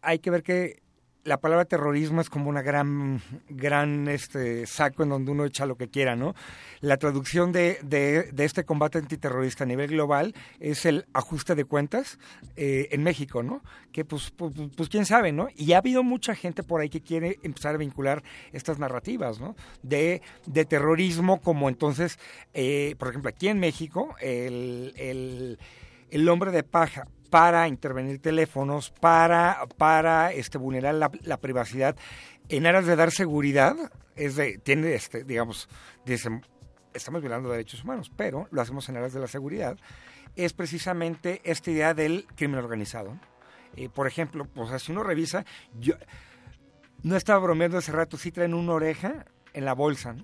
hay 0.02 0.20
que 0.20 0.32
ver 0.32 0.44
que 0.44 0.82
la 1.30 1.40
palabra 1.40 1.64
terrorismo 1.66 2.22
es 2.22 2.30
como 2.30 2.50
una 2.50 2.64
gran, 2.64 3.22
gran 3.50 4.08
este, 4.08 4.66
saco 4.66 5.04
en 5.04 5.10
donde 5.10 5.32
uno 5.32 5.46
echa 5.46 5.68
lo 5.68 5.78
que 5.78 5.88
quiera, 5.88 6.16
¿no? 6.16 6.34
La 6.82 6.98
traducción 6.98 7.52
de, 7.52 7.78
de- 7.84 8.32
este 8.44 8.64
combate 8.66 8.98
antiterrorista 8.98 9.64
a 9.64 9.68
nivel 9.68 9.92
global 9.92 10.34
es 10.60 10.86
el 10.88 11.06
ajuste 11.14 11.54
de 11.54 11.66
cuentas 11.66 12.18
eh, 12.56 12.88
en 12.92 13.04
México, 13.04 13.44
¿no? 13.44 13.62
Que 13.92 14.04
pues, 14.06 14.32
pues, 14.32 14.54
pues 14.76 14.90
quién 14.90 15.06
sabe, 15.06 15.32
¿no? 15.32 15.50
Y 15.56 15.74
ha 15.74 15.78
habido 15.78 16.02
mucha 16.02 16.34
gente 16.34 16.64
por 16.64 16.82
ahí 16.82 16.90
que 16.90 17.02
quiere 17.02 17.38
empezar 17.44 17.76
a 17.76 17.78
vincular 17.78 18.24
estas 18.52 18.80
narrativas, 18.80 19.40
¿no? 19.40 19.56
De, 19.84 20.24
de 20.48 20.66
terrorismo 20.66 21.42
como 21.42 21.70
entonces, 21.70 22.18
eh, 22.56 22.96
por 22.98 23.10
ejemplo, 23.10 23.30
aquí 23.30 23.50
en 23.50 23.60
México, 23.60 24.16
el, 24.20 24.94
el 24.98 25.60
el 26.12 26.28
hombre 26.28 26.50
de 26.52 26.64
paja 26.64 27.06
para 27.30 27.68
intervenir 27.68 28.22
teléfonos, 28.22 28.92
para, 28.92 29.68
para 29.78 30.32
este, 30.32 30.58
vulnerar 30.58 30.96
la, 30.96 31.12
la 31.24 31.38
privacidad 31.38 31.96
en 32.50 32.66
aras 32.66 32.86
de 32.86 32.96
dar 32.96 33.12
seguridad, 33.12 33.76
es 34.16 34.36
de, 34.36 34.58
tiene, 34.58 34.94
este, 34.94 35.24
digamos, 35.24 35.70
dicen, 36.06 36.46
estamos 36.94 37.22
violando 37.22 37.50
derechos 37.50 37.84
humanos, 37.84 38.12
pero 38.16 38.48
lo 38.52 38.62
hacemos 38.62 38.90
en 38.90 38.98
aras 38.98 39.14
de 39.14 39.20
la 39.20 39.28
seguridad, 39.28 39.78
es 40.36 40.54
precisamente 40.54 41.42
esta 41.44 41.72
idea 41.72 41.94
del 41.94 42.26
crimen 42.36 42.60
organizado. 42.60 43.20
Eh, 43.76 43.90
por 43.90 44.08
ejemplo, 44.08 44.46
pues, 44.46 44.82
si 44.82 44.92
uno 44.92 45.04
revisa, 45.04 45.46
yo 45.80 45.96
no 47.04 47.16
estaba 47.16 47.40
bromeando 47.40 47.78
hace 47.78 47.92
rato, 47.92 48.18
sí 48.18 48.32
traen 48.32 48.54
una 48.54 48.74
oreja 48.74 49.26
en 49.54 49.66
la 49.66 49.74
bolsa. 49.74 50.16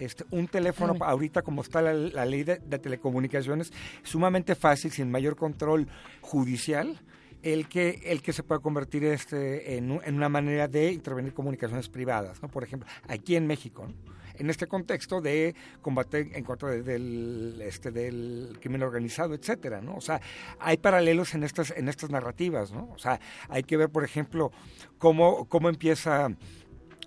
Este, 0.00 0.24
un 0.30 0.48
teléfono, 0.48 0.92
Ay. 0.94 1.00
ahorita 1.02 1.42
como 1.42 1.62
está 1.62 1.82
la, 1.82 1.92
la 1.92 2.24
ley 2.24 2.44
de, 2.44 2.56
de 2.58 2.78
telecomunicaciones, 2.78 3.72
sumamente 4.02 4.54
fácil, 4.54 4.90
sin 4.90 5.10
mayor 5.10 5.36
control 5.36 5.88
judicial, 6.20 6.98
el 7.42 7.68
que, 7.68 8.00
el 8.04 8.20
que 8.22 8.32
se 8.32 8.42
pueda 8.42 8.60
convertir 8.60 9.04
este, 9.04 9.76
en, 9.76 10.00
en 10.04 10.14
una 10.14 10.28
manera 10.28 10.66
de 10.68 10.92
intervenir 10.92 11.32
comunicaciones 11.34 11.88
privadas, 11.88 12.42
¿no? 12.42 12.48
Por 12.48 12.64
ejemplo, 12.64 12.88
aquí 13.08 13.36
en 13.36 13.46
México, 13.46 13.86
¿no? 13.86 14.18
en 14.38 14.50
este 14.50 14.68
contexto 14.68 15.20
de 15.20 15.52
combate 15.82 16.30
en 16.38 16.44
contra 16.44 16.70
de- 16.70 16.82
del, 16.84 17.60
este, 17.60 17.90
del 17.90 18.56
crimen 18.60 18.84
organizado, 18.84 19.34
etcétera, 19.34 19.80
¿no? 19.80 19.96
O 19.96 20.00
sea, 20.00 20.20
hay 20.60 20.76
paralelos 20.76 21.34
en 21.34 21.42
estas, 21.42 21.72
en 21.76 21.88
estas 21.88 22.10
narrativas, 22.10 22.70
¿no? 22.70 22.88
O 22.94 22.98
sea, 22.98 23.18
hay 23.48 23.64
que 23.64 23.76
ver, 23.76 23.88
por 23.88 24.04
ejemplo, 24.04 24.52
cómo, 24.98 25.46
cómo 25.46 25.68
empieza 25.68 26.28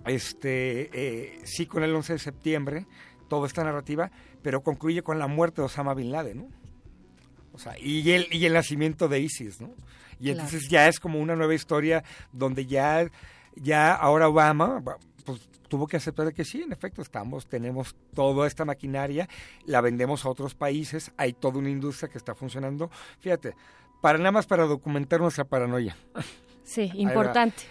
este 0.06 0.90
eh, 0.92 1.40
sí 1.44 1.66
con 1.66 1.82
el 1.82 1.94
11 1.94 2.14
de 2.14 2.18
septiembre 2.18 2.86
toda 3.28 3.46
esta 3.46 3.64
narrativa, 3.64 4.10
pero 4.42 4.62
concluye 4.62 5.02
con 5.02 5.18
la 5.18 5.26
muerte 5.26 5.60
de 5.62 5.66
Osama 5.66 5.94
Bin 5.94 6.12
Laden, 6.12 6.38
¿no? 6.38 6.48
O 7.54 7.58
sea, 7.58 7.78
y 7.78 8.10
el, 8.12 8.26
y 8.30 8.44
el 8.46 8.54
nacimiento 8.54 9.08
de 9.08 9.20
ISIS, 9.20 9.60
¿no? 9.60 9.68
Y 10.18 10.26
Claro. 10.26 10.40
entonces 10.40 10.68
ya 10.68 10.88
es 10.88 10.98
como 11.00 11.18
una 11.20 11.36
nueva 11.36 11.54
historia 11.54 12.02
donde 12.32 12.66
ya, 12.66 13.06
ya 13.56 13.94
ahora 13.94 14.28
Obama 14.28 14.82
pues, 15.24 15.48
tuvo 15.68 15.86
que 15.86 15.96
aceptar 15.96 16.32
que 16.32 16.44
sí, 16.44 16.62
en 16.62 16.72
efecto, 16.72 17.02
estamos, 17.02 17.46
tenemos 17.46 17.96
toda 18.14 18.46
esta 18.46 18.64
maquinaria, 18.64 19.28
la 19.64 19.80
vendemos 19.80 20.24
a 20.24 20.28
otros 20.28 20.54
países, 20.54 21.12
hay 21.16 21.32
toda 21.32 21.58
una 21.58 21.70
industria 21.70 22.08
que 22.10 22.18
está 22.18 22.34
funcionando. 22.34 22.90
Fíjate, 23.20 23.54
para 24.00 24.18
nada 24.18 24.32
más 24.32 24.46
para 24.46 24.64
documentar 24.64 25.20
nuestra 25.20 25.44
paranoia. 25.44 25.96
Sí, 26.64 26.90
importante. 26.94 27.62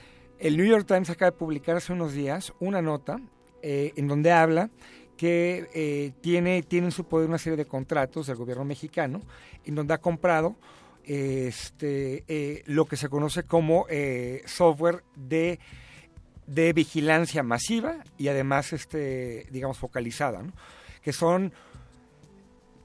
El 0.42 0.58
New 0.58 0.66
York 0.66 0.88
Times 0.88 1.08
acaba 1.12 1.30
de 1.30 1.38
publicar 1.38 1.78
hace 1.78 1.94
unos 1.94 2.14
días 2.14 2.52
una 2.60 2.82
nota 2.82 3.22
eh, 3.62 3.94
en 3.96 4.08
donde 4.08 4.32
habla 4.32 4.72
que 5.16 5.70
eh, 5.72 6.14
tiene, 6.22 6.64
tiene 6.64 6.88
en 6.88 6.92
su 6.92 7.04
poder 7.04 7.30
una 7.30 7.38
serie 7.38 7.58
de 7.58 7.66
contratos 7.66 8.26
del 8.26 8.38
gobierno 8.38 8.66
mexicano 8.66 9.22
en 9.66 9.76
donde 9.76 9.94
ha 9.94 10.00
comprado 10.00 10.56
este, 11.04 12.24
eh, 12.28 12.64
lo 12.66 12.86
que 12.86 12.98
se 12.98 13.08
conoce 13.08 13.44
como 13.44 13.86
software 14.46 15.04
de, 15.16 15.60
de 16.48 16.74
vigilancia 16.74 17.44
masiva 17.44 18.04
y 18.18 18.30
además, 18.30 18.74
este, 18.74 19.46
digamos, 19.52 19.78
focalizada, 19.78 20.42
¿no? 20.42 20.54
que 21.04 21.14
son 21.14 21.54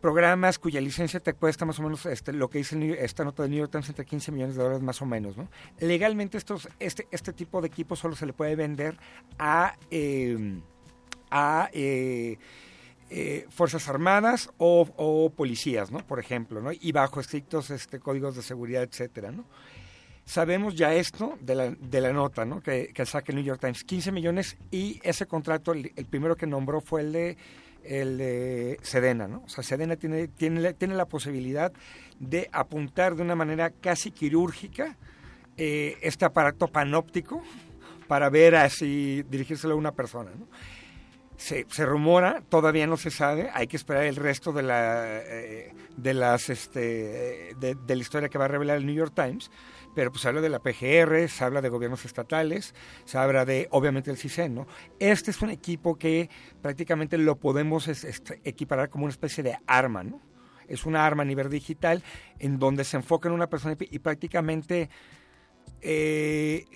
programas 0.07 0.61
cuya 0.61 0.81
licencia 0.81 1.19
te 1.19 1.33
cuesta 1.33 1.65
más 1.65 1.81
o 1.81 1.83
menos 1.83 2.07
este, 2.07 2.33
lo 2.33 2.49
que 2.49 2.59
dice 2.59 2.97
esta 3.05 3.25
nota 3.25 3.43
del 3.43 3.51
New 3.51 3.59
York 3.59 3.73
Times 3.73 3.89
entre 3.89 4.05
15 4.05 4.31
millones 4.31 4.55
de 4.55 4.63
dólares 4.63 4.81
más 4.81 5.03
o 5.03 5.07
menos. 5.07 5.37
¿no? 5.37 5.49
Legalmente 5.81 6.39
estos, 6.39 6.69
este, 6.79 7.09
este 7.11 7.33
tipo 7.33 7.61
de 7.61 7.67
equipo 7.67 7.97
solo 7.97 8.15
se 8.15 8.25
le 8.25 8.33
puede 8.33 8.55
vender 8.55 8.97
a, 9.37 9.75
eh, 9.91 10.61
a 11.29 11.71
eh, 11.73 12.39
eh, 13.11 13.47
Fuerzas 13.51 13.89
Armadas 13.89 14.49
o, 14.59 15.33
policías, 15.37 15.91
¿no? 15.91 15.99
por 16.07 16.21
ejemplo, 16.21 16.63
¿no? 16.63 16.71
y 16.71 16.93
bajo 16.93 17.19
estrictos 17.19 17.71
este, 17.71 17.99
códigos 17.99 18.37
de 18.37 18.43
seguridad, 18.43 18.85
etcétera, 18.85 19.33
¿no? 19.33 19.45
Sabemos 20.25 20.77
ya 20.77 20.95
esto 20.95 21.37
de 21.41 21.55
la, 21.57 21.71
de 21.71 22.01
la 22.01 22.13
nota 22.13 22.45
¿no? 22.45 22.61
que, 22.61 22.93
que 22.95 23.07
saca 23.07 23.33
el 23.33 23.37
New 23.37 23.45
York 23.45 23.61
Times, 23.61 23.83
15 23.83 24.13
millones 24.13 24.57
y 24.71 25.01
ese 25.03 25.27
contrato, 25.27 25.73
el 25.73 26.07
primero 26.09 26.37
que 26.37 26.47
nombró 26.47 26.81
fue 26.81 27.01
el 27.01 27.13
de, 27.13 27.37
el 27.89 28.19
de 28.19 28.79
Sedena, 28.83 29.29
¿no? 29.29 29.43
O 29.45 29.49
sea, 29.49 29.63
Sedena 29.63 29.97
tiene, 29.97 30.29
tiene, 30.29 30.73
tiene 30.75 30.95
la 30.95 31.07
posibilidad 31.07 31.73
de 32.19 32.49
apuntar 32.53 33.15
de 33.15 33.23
una 33.23 33.35
manera 33.35 33.71
casi 33.71 34.11
quirúrgica 34.11 34.97
eh, 35.57 35.97
este 36.03 36.25
aparato 36.25 36.69
panóptico 36.69 37.43
para 38.09 38.29
ver 38.29 38.57
así, 38.57 39.25
dirigírselo 39.29 39.75
a 39.75 39.77
una 39.77 39.93
persona. 39.93 40.31
Se, 41.37 41.67
se, 41.71 41.85
rumora, 41.85 42.43
todavía 42.49 42.87
no 42.87 42.97
se 42.97 43.11
sabe, 43.11 43.51
hay 43.53 43.67
que 43.67 43.77
esperar 43.77 44.05
el 44.05 44.17
resto 44.17 44.53
de 44.53 44.63
la, 44.63 45.21
eh, 45.23 45.73
de, 45.97 46.15
las, 46.15 46.49
este, 46.49 47.55
de, 47.59 47.77
la 47.87 47.95
historia 47.95 48.29
que 48.29 48.39
va 48.39 48.47
a 48.47 48.49
revelar 48.49 48.79
el 48.79 48.87
New 48.87 48.95
York 48.95 49.13
Times, 49.15 49.51
pero 49.97 50.13
pues 50.13 50.27
habla 50.27 50.43
de 50.43 50.51
la 50.51 50.59
PGR, 50.59 51.27
se 51.27 51.43
habla 51.43 51.63
de 51.63 51.71
gobiernos 51.71 52.05
estatales, 52.05 52.75
se 53.07 53.17
habla 53.17 53.47
de, 53.47 53.67
obviamente, 53.71 54.11
el 54.11 54.19
CISEN, 54.19 54.55
¿no? 54.55 54.67
Este 54.99 55.31
es 55.31 55.41
un 55.41 55.49
equipo 55.49 55.97
que 55.97 56.29
prácticamente 56.61 57.17
lo 57.17 57.37
podemos 57.37 57.89
es, 57.89 58.05
es, 58.05 58.23
equiparar 58.45 58.91
como 58.91 59.07
una 59.07 59.13
especie 59.13 59.43
de 59.43 59.59
arma, 59.67 60.05
¿no? 60.05 60.21
Es 60.69 60.85
una 60.85 61.07
arma 61.07 61.23
a 61.23 61.25
nivel 61.25 61.49
digital 61.49 62.03
en 62.39 62.59
donde 62.59 62.85
se 62.85 62.99
enfoca 62.99 63.31
en 63.31 63.35
una 63.35 63.49
persona 63.49 63.75
y, 63.81 63.97
y 63.97 63.99
prácticamente... 63.99 64.91
Eh, 65.81 66.67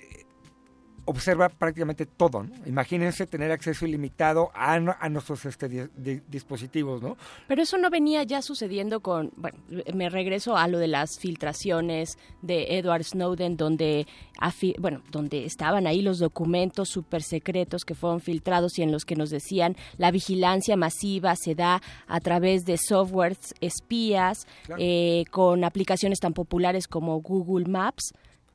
observa 1.05 1.48
prácticamente 1.48 2.07
todo. 2.07 2.44
¿no? 2.44 2.55
Imagínense 2.66 3.26
tener 3.26 3.51
acceso 3.51 3.86
ilimitado 3.86 4.51
a, 4.55 4.74
a 4.74 5.09
nuestros 5.09 5.44
este, 5.44 5.68
di, 5.68 5.80
di, 5.96 6.20
dispositivos, 6.28 7.03
¿no? 7.03 7.16
Pero 7.48 7.62
eso 7.62 7.78
no 7.78 7.90
venía 7.90 8.22
ya 8.22 8.42
sucediendo 8.42 9.01
con, 9.01 9.32
bueno, 9.36 9.59
me 9.94 10.09
regreso 10.09 10.57
a 10.57 10.68
lo 10.68 10.78
de 10.78 10.88
las 10.88 11.18
filtraciones 11.18 12.18
de 12.42 12.78
Edward 12.78 13.05
Snowden, 13.05 13.57
donde, 13.57 14.07
bueno, 14.78 15.03
donde 15.11 15.44
estaban 15.44 15.86
ahí 15.86 16.03
los 16.03 16.18
documentos 16.18 16.88
súper 16.88 17.22
secretos 17.22 17.84
que 17.84 17.94
fueron 17.94 18.20
filtrados 18.20 18.78
y 18.78 18.82
en 18.82 18.92
los 18.92 19.05
que 19.05 19.16
nos 19.16 19.30
decían 19.30 19.76
la 19.96 20.11
vigilancia 20.11 20.76
masiva 20.76 21.34
se 21.36 21.55
da 21.55 21.82
a 22.07 22.20
través 22.20 22.64
de 22.64 22.76
softwares 22.78 23.55
espías 23.61 24.46
claro. 24.64 24.82
eh, 24.82 25.24
con 25.30 25.64
aplicaciones 25.64 26.20
tan 26.20 26.32
populares 26.32 26.88
como 26.88 27.20
Google 27.20 27.66
Maps. 27.68 28.12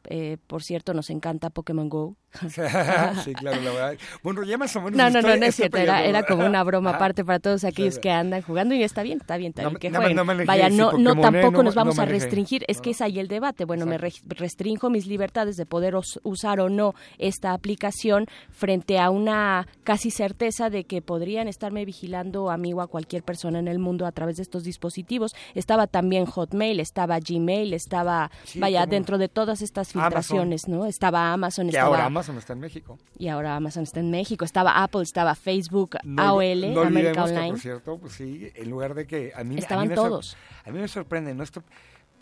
Eh, 0.07 0.37
por 0.47 0.63
cierto, 0.63 0.93
nos 0.93 1.09
encanta 1.09 1.49
Pokémon 1.49 1.89
Go. 1.89 2.15
sí, 3.23 3.33
claro, 3.33 3.61
la 3.61 3.71
verdad. 3.71 3.97
Bueno, 4.23 4.43
ya 4.43 4.57
más 4.57 4.75
o 4.75 4.81
menos. 4.81 4.97
No, 4.97 5.09
no, 5.09 5.21
no, 5.21 5.35
no 5.35 5.45
es 5.45 5.55
cierto. 5.55 5.77
Era, 5.77 6.03
era 6.03 6.23
como 6.23 6.45
una 6.45 6.63
broma 6.63 6.91
aparte 6.91 7.23
para 7.23 7.39
todos 7.39 7.63
aquellos 7.63 7.99
que 7.99 8.11
andan 8.11 8.41
jugando 8.41 8.75
y 8.75 8.83
está 8.83 9.03
bien, 9.03 9.19
está 9.21 9.37
bien, 9.37 9.49
está 9.49 9.63
bien 9.63 9.73
no, 9.73 9.79
que 9.79 9.89
jueguen. 9.89 10.15
No 10.15 10.45
Vaya, 10.45 10.69
no, 10.69 10.93
no 10.93 11.19
tampoco 11.19 11.57
no, 11.57 11.63
nos 11.63 11.75
vamos 11.75 11.99
a 11.99 12.05
restringir. 12.05 12.63
Es 12.67 12.81
que 12.81 12.91
es 12.91 13.01
ahí 13.01 13.19
el 13.19 13.27
debate. 13.27 13.65
Bueno, 13.65 13.85
Exacto. 13.85 14.25
me 14.27 14.35
restringo 14.35 14.89
mis 14.89 15.07
libertades 15.07 15.57
de 15.57 15.65
poder 15.65 15.95
usar 16.23 16.59
o 16.59 16.69
no 16.69 16.93
esta 17.17 17.53
aplicación 17.53 18.27
frente 18.51 18.99
a 18.99 19.09
una 19.09 19.67
casi 19.83 20.11
certeza 20.11 20.69
de 20.69 20.83
que 20.85 21.01
podrían 21.01 21.47
estarme 21.47 21.85
vigilando 21.85 22.49
a 22.49 22.57
mí 22.57 22.73
o 22.73 22.81
a 22.81 22.87
cualquier 22.87 23.23
persona 23.23 23.59
en 23.59 23.67
el 23.67 23.79
mundo 23.79 24.05
a 24.05 24.11
través 24.11 24.37
de 24.37 24.43
estos 24.43 24.63
dispositivos. 24.63 25.35
Estaba 25.53 25.87
también 25.87 26.25
Hotmail, 26.25 26.79
estaba 26.79 27.19
Gmail, 27.19 27.73
estaba, 27.73 28.31
sí, 28.43 28.59
vaya, 28.59 28.81
como... 28.81 28.91
dentro 28.91 29.17
de 29.17 29.29
todas 29.29 29.61
estas 29.61 29.91
filtraciones, 29.91 30.65
Amazon. 30.65 30.79
¿no? 30.79 30.85
Estaba 30.85 31.33
Amazon, 31.33 31.67
estaba... 31.67 31.87
ahora 31.87 32.05
Amazon 32.05 32.24
está 32.37 32.53
en 32.53 32.59
México. 32.59 32.97
Y 33.17 33.27
ahora 33.27 33.55
Amazon 33.55 33.83
está 33.83 33.99
en 33.99 34.11
México. 34.11 34.43
Estaba 34.45 34.83
Apple, 34.83 35.03
estaba 35.03 35.35
Facebook, 35.35 35.97
no, 36.03 36.21
AOL, 36.21 36.73
no 36.73 36.81
América 36.81 37.23
Online. 37.23 37.45
Que, 37.45 37.51
por 37.51 37.59
cierto, 37.59 37.97
pues 37.99 38.13
sí, 38.13 38.51
en 38.55 38.69
lugar 38.69 38.93
de 38.95 39.05
que 39.05 39.31
a 39.35 39.43
mí, 39.43 39.57
Estaban 39.57 39.83
a 39.83 39.83
mí 39.83 39.89
me 39.89 39.95
todos. 39.95 40.35
a 40.65 40.71
mí 40.71 40.79
me 40.79 40.87
sorprende, 40.87 41.33
¿no? 41.33 41.43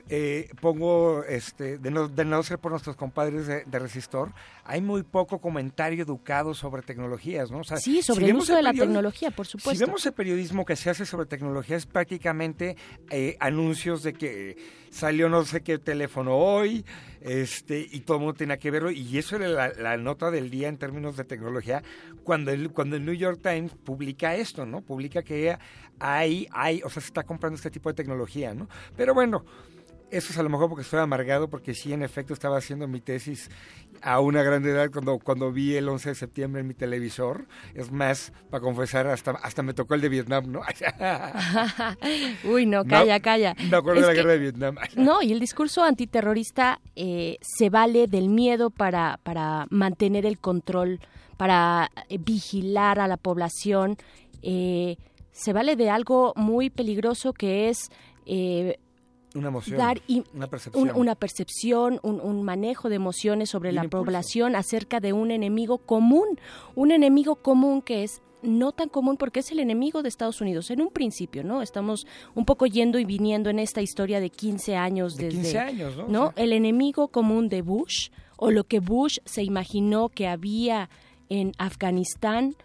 Eh, 0.09 0.49
pongo, 0.59 1.23
este, 1.23 1.77
de 1.77 1.89
no, 1.89 2.09
de 2.09 2.25
no 2.25 2.43
ser 2.43 2.59
por 2.59 2.71
nuestros 2.71 2.97
compadres 2.97 3.47
de, 3.47 3.63
de, 3.63 3.79
Resistor, 3.79 4.33
hay 4.65 4.81
muy 4.81 5.01
poco 5.03 5.39
comentario 5.39 6.03
educado 6.03 6.53
sobre 6.53 6.81
tecnologías, 6.81 7.51
¿no? 7.51 7.59
O 7.59 7.63
sea, 7.63 7.77
sí, 7.77 8.01
sobre 8.01 8.25
si 8.25 8.31
el 8.31 8.35
uso 8.35 8.53
de 8.53 8.63
la 8.63 8.73
tecnología, 8.73 9.31
por 9.31 9.47
supuesto. 9.47 9.71
Si 9.71 9.85
vemos 9.85 10.05
el 10.05 10.11
periodismo 10.11 10.65
que 10.65 10.75
se 10.75 10.89
hace 10.89 11.05
sobre 11.05 11.25
tecnología, 11.25 11.77
es 11.77 11.85
prácticamente 11.85 12.75
eh, 13.11 13.37
anuncios 13.39 14.03
de 14.03 14.11
que 14.11 14.57
salió 14.91 15.29
no 15.29 15.45
sé 15.45 15.61
qué 15.61 15.79
teléfono 15.79 16.35
hoy, 16.37 16.85
este, 17.21 17.87
y 17.89 18.01
todo 18.01 18.17
el 18.17 18.23
mundo 18.23 18.37
tenía 18.37 18.57
que 18.57 18.71
verlo, 18.71 18.91
y 18.91 19.17
eso 19.17 19.37
era 19.37 19.47
la, 19.47 19.69
la, 19.69 19.95
nota 19.95 20.31
del 20.31 20.49
día 20.49 20.67
en 20.67 20.77
términos 20.77 21.15
de 21.15 21.23
tecnología, 21.23 21.81
cuando 22.25 22.51
el, 22.51 22.71
cuando 22.71 22.97
el 22.97 23.05
New 23.05 23.15
York 23.15 23.39
Times 23.41 23.71
publica 23.85 24.35
esto, 24.35 24.65
¿no? 24.65 24.81
Publica 24.81 25.23
que 25.23 25.57
hay, 25.99 26.47
hay, 26.51 26.81
o 26.83 26.89
sea, 26.89 27.01
se 27.01 27.07
está 27.07 27.23
comprando 27.23 27.55
este 27.55 27.71
tipo 27.71 27.89
de 27.89 27.95
tecnología, 27.95 28.53
¿no? 28.53 28.67
Pero 28.97 29.13
bueno, 29.13 29.45
eso 30.11 30.31
es 30.31 30.37
a 30.37 30.43
lo 30.43 30.49
mejor 30.49 30.69
porque 30.69 30.83
estoy 30.83 30.99
amargado, 30.99 31.49
porque 31.49 31.73
sí, 31.73 31.93
en 31.93 32.03
efecto, 32.03 32.33
estaba 32.33 32.57
haciendo 32.57 32.87
mi 32.87 33.01
tesis 33.01 33.49
a 34.01 34.19
una 34.19 34.43
gran 34.43 34.65
edad 34.65 34.89
cuando, 34.91 35.19
cuando 35.19 35.51
vi 35.51 35.75
el 35.75 35.87
11 35.89 36.09
de 36.09 36.15
septiembre 36.15 36.61
en 36.61 36.67
mi 36.67 36.73
televisor. 36.73 37.47
Es 37.73 37.91
más, 37.91 38.31
para 38.49 38.61
confesar, 38.61 39.07
hasta, 39.07 39.31
hasta 39.31 39.63
me 39.63 39.73
tocó 39.73 39.95
el 39.95 40.01
de 40.01 40.09
Vietnam, 40.09 40.51
¿no? 40.51 40.61
Uy, 42.43 42.65
no, 42.65 42.85
calla, 42.85 43.17
no, 43.17 43.23
calla. 43.23 43.55
Me 43.69 43.77
acuerdo 43.77 44.01
es 44.01 44.07
de 44.07 44.07
la 44.07 44.13
que, 44.13 44.19
guerra 44.19 44.31
de 44.33 44.39
Vietnam. 44.39 44.75
no, 44.95 45.21
y 45.21 45.31
el 45.31 45.39
discurso 45.39 45.83
antiterrorista 45.83 46.79
eh, 46.95 47.37
se 47.41 47.69
vale 47.69 48.07
del 48.07 48.29
miedo 48.29 48.69
para, 48.69 49.19
para 49.23 49.67
mantener 49.69 50.25
el 50.25 50.39
control, 50.39 50.99
para 51.37 51.89
eh, 52.09 52.17
vigilar 52.19 52.99
a 52.99 53.07
la 53.07 53.17
población. 53.17 53.97
Eh, 54.41 54.97
se 55.31 55.53
vale 55.53 55.75
de 55.75 55.89
algo 55.89 56.33
muy 56.35 56.69
peligroso 56.69 57.33
que 57.33 57.69
es 57.69 57.89
eh, 58.25 58.77
una 59.35 59.47
emoción, 59.49 59.77
dar 59.77 60.01
una 60.33 60.47
percepción, 60.47 60.89
un, 60.89 60.95
una 60.95 61.15
percepción 61.15 61.99
un, 62.03 62.21
un, 62.21 62.43
manejo 62.43 62.89
de 62.89 62.95
emociones 62.95 63.49
sobre 63.49 63.71
la 63.71 63.83
impulso. 63.83 64.05
población 64.05 64.55
acerca 64.55 64.99
de 64.99 65.13
un 65.13 65.31
enemigo 65.31 65.79
común, 65.79 66.39
un 66.75 66.91
enemigo 66.91 67.35
común 67.35 67.81
que 67.81 68.03
es 68.03 68.21
no 68.43 68.73
tan 68.73 68.89
común 68.89 69.17
porque 69.17 69.39
es 69.39 69.51
el 69.51 69.59
enemigo 69.59 70.03
de 70.03 70.09
Estados 70.09 70.41
Unidos 70.41 70.69
en 70.69 70.81
un 70.81 70.89
principio, 70.89 71.43
¿no? 71.43 71.61
Estamos 71.61 72.05
un 72.35 72.45
poco 72.45 72.65
yendo 72.65 72.99
y 72.99 73.05
viniendo 73.05 73.49
en 73.49 73.59
esta 73.59 73.81
historia 73.81 74.19
de 74.19 74.29
15 74.29 74.75
años 74.75 75.15
de 75.15 75.25
desde 75.25 75.41
15 75.41 75.59
años, 75.59 75.97
¿no? 75.97 76.07
¿no? 76.07 76.25
O 76.27 76.33
sea, 76.33 76.43
el 76.43 76.53
enemigo 76.53 77.07
común 77.07 77.49
de 77.49 77.61
Bush 77.61 78.09
o 78.37 78.51
lo 78.51 78.65
que 78.65 78.79
Bush 78.79 79.19
se 79.25 79.43
imaginó 79.43 80.09
que 80.09 80.27
había 80.27 80.89
en 81.29 81.53
Afganistán 81.57 82.55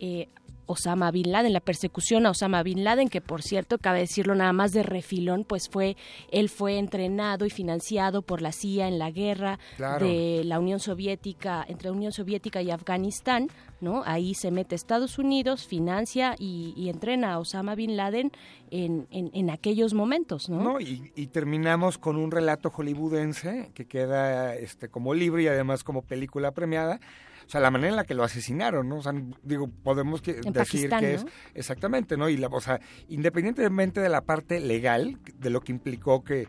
eh, 0.00 0.28
Osama 0.66 1.10
Bin 1.10 1.32
Laden, 1.32 1.52
la 1.52 1.60
persecución 1.60 2.26
a 2.26 2.30
Osama 2.30 2.62
Bin 2.62 2.84
Laden, 2.84 3.08
que 3.08 3.20
por 3.20 3.42
cierto, 3.42 3.78
cabe 3.78 4.00
decirlo 4.00 4.34
nada 4.34 4.52
más 4.52 4.72
de 4.72 4.82
refilón, 4.82 5.44
pues 5.44 5.68
fue, 5.68 5.96
él 6.30 6.48
fue 6.48 6.78
entrenado 6.78 7.46
y 7.46 7.50
financiado 7.50 8.22
por 8.22 8.42
la 8.42 8.52
CIA 8.52 8.88
en 8.88 8.98
la 8.98 9.10
guerra 9.10 9.58
claro. 9.76 10.06
de 10.06 10.42
la 10.44 10.58
Unión 10.58 10.80
Soviética, 10.80 11.64
entre 11.68 11.88
la 11.88 11.96
Unión 11.96 12.12
Soviética 12.12 12.62
y 12.62 12.70
Afganistán, 12.70 13.48
¿no? 13.80 14.02
Ahí 14.06 14.34
se 14.34 14.50
mete 14.50 14.74
Estados 14.74 15.18
Unidos, 15.18 15.66
financia 15.66 16.34
y, 16.38 16.72
y 16.76 16.88
entrena 16.88 17.32
a 17.32 17.38
Osama 17.38 17.74
Bin 17.74 17.96
Laden 17.96 18.32
en, 18.70 19.06
en, 19.10 19.30
en 19.34 19.50
aquellos 19.50 19.94
momentos, 19.94 20.48
¿no? 20.48 20.62
no 20.62 20.80
y, 20.80 21.12
y, 21.14 21.28
terminamos 21.28 21.98
con 21.98 22.16
un 22.16 22.30
relato 22.30 22.70
hollywoodense 22.70 23.70
que 23.74 23.86
queda 23.86 24.54
este, 24.54 24.88
como 24.88 25.14
libro 25.14 25.40
y 25.40 25.46
además 25.46 25.84
como 25.84 26.02
película 26.02 26.52
premiada 26.52 27.00
o 27.46 27.48
sea, 27.48 27.60
la 27.60 27.70
manera 27.70 27.90
en 27.90 27.96
la 27.96 28.04
que 28.04 28.14
lo 28.14 28.24
asesinaron, 28.24 28.88
¿no? 28.88 28.96
O 28.96 29.02
sea, 29.02 29.12
digo, 29.42 29.68
podemos 29.68 30.20
que, 30.20 30.34
decir 30.34 30.52
Pakistán, 30.52 31.00
que 31.00 31.12
¿no? 31.12 31.14
es 31.14 31.26
exactamente, 31.54 32.16
¿no? 32.16 32.28
Y 32.28 32.36
la, 32.36 32.48
o 32.48 32.60
sea, 32.60 32.80
independientemente 33.08 34.00
de 34.00 34.08
la 34.08 34.22
parte 34.22 34.58
legal, 34.58 35.18
de 35.38 35.50
lo 35.50 35.60
que 35.60 35.70
implicó 35.70 36.24
que, 36.24 36.48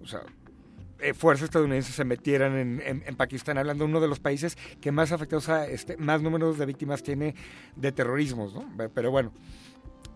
o 0.00 0.06
sea, 0.06 0.20
eh, 1.00 1.14
fuerzas 1.14 1.46
estadounidenses 1.46 1.96
se 1.96 2.04
metieran 2.04 2.56
en, 2.56 2.82
en, 2.86 3.02
en, 3.04 3.16
Pakistán, 3.16 3.58
hablando 3.58 3.84
de 3.84 3.90
uno 3.90 4.00
de 4.00 4.06
los 4.06 4.20
países 4.20 4.56
que 4.80 4.92
más 4.92 5.10
afectados, 5.10 5.48
a 5.48 5.66
este, 5.66 5.96
más 5.96 6.22
números 6.22 6.56
de 6.56 6.66
víctimas 6.66 7.02
tiene 7.02 7.34
de 7.74 7.90
terrorismos, 7.90 8.54
¿no? 8.54 8.64
Pero 8.94 9.10
bueno, 9.10 9.32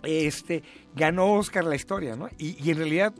este, 0.04 0.62
ganó 0.94 1.32
Oscar 1.32 1.64
la 1.64 1.74
historia, 1.74 2.14
¿no? 2.14 2.28
Y, 2.38 2.56
y 2.62 2.70
en 2.70 2.76
realidad 2.76 3.12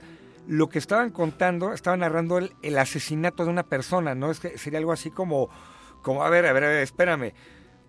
lo 0.47 0.69
que 0.69 0.79
estaban 0.79 1.11
contando, 1.11 1.73
estaban 1.73 2.01
narrando 2.01 2.39
el, 2.39 2.53
el, 2.63 2.79
asesinato 2.79 3.45
de 3.45 3.51
una 3.51 3.65
persona, 3.65 4.15
¿no? 4.15 4.31
Es 4.31 4.39
que 4.39 4.57
sería 4.57 4.79
algo 4.79 4.93
así 4.93 5.11
como, 5.11 5.51
como, 6.07 6.23
a 6.23 6.31
ver, 6.31 6.47
a 6.47 6.53
ver, 6.53 6.63
a 6.63 6.69
ver 6.69 6.83
espérame. 6.85 7.33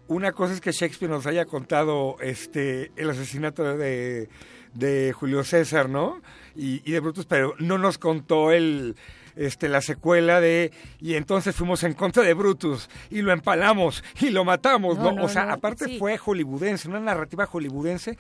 Una 0.08 0.32
cosa 0.32 0.56
es 0.56 0.60
que 0.60 0.72
Shakespeare 0.72 1.12
nos 1.12 1.28
haya 1.28 1.46
contado 1.46 2.16
este 2.20 2.92
el 2.96 3.12
asesinato 3.12 3.78
de, 3.78 4.28
de 4.74 5.14
Julio 5.14 5.44
César, 5.44 5.88
¿no? 5.88 6.24
Y, 6.56 6.82
y 6.84 6.94
de 6.94 7.00
Brutus, 7.00 7.28
pero 7.28 7.54
no 7.60 7.78
nos 7.78 8.00
contó 8.00 8.52
el, 8.52 8.96
este, 9.36 9.70
la 9.70 9.82
secuela 9.82 10.42
de 10.42 10.72
y 11.00 11.14
entonces 11.14 11.56
fuimos 11.56 11.84
en 11.84 11.94
contra 11.94 12.24
de 12.24 12.34
Brutus 12.34 12.90
y 13.12 13.22
lo 13.22 13.32
empalamos 13.32 14.04
y 14.20 14.32
lo 14.32 14.44
matamos, 14.44 14.98
¿no? 14.98 15.12
No, 15.12 15.12
no, 15.12 15.26
o 15.26 15.30
sea, 15.30 15.46
no, 15.46 15.54
aparte 15.54 15.86
sí. 15.86 16.00
fue 16.00 16.18
hollywoodense, 16.18 16.90
una 16.90 17.00
narrativa 17.00 17.46
hollywoodense 17.46 18.18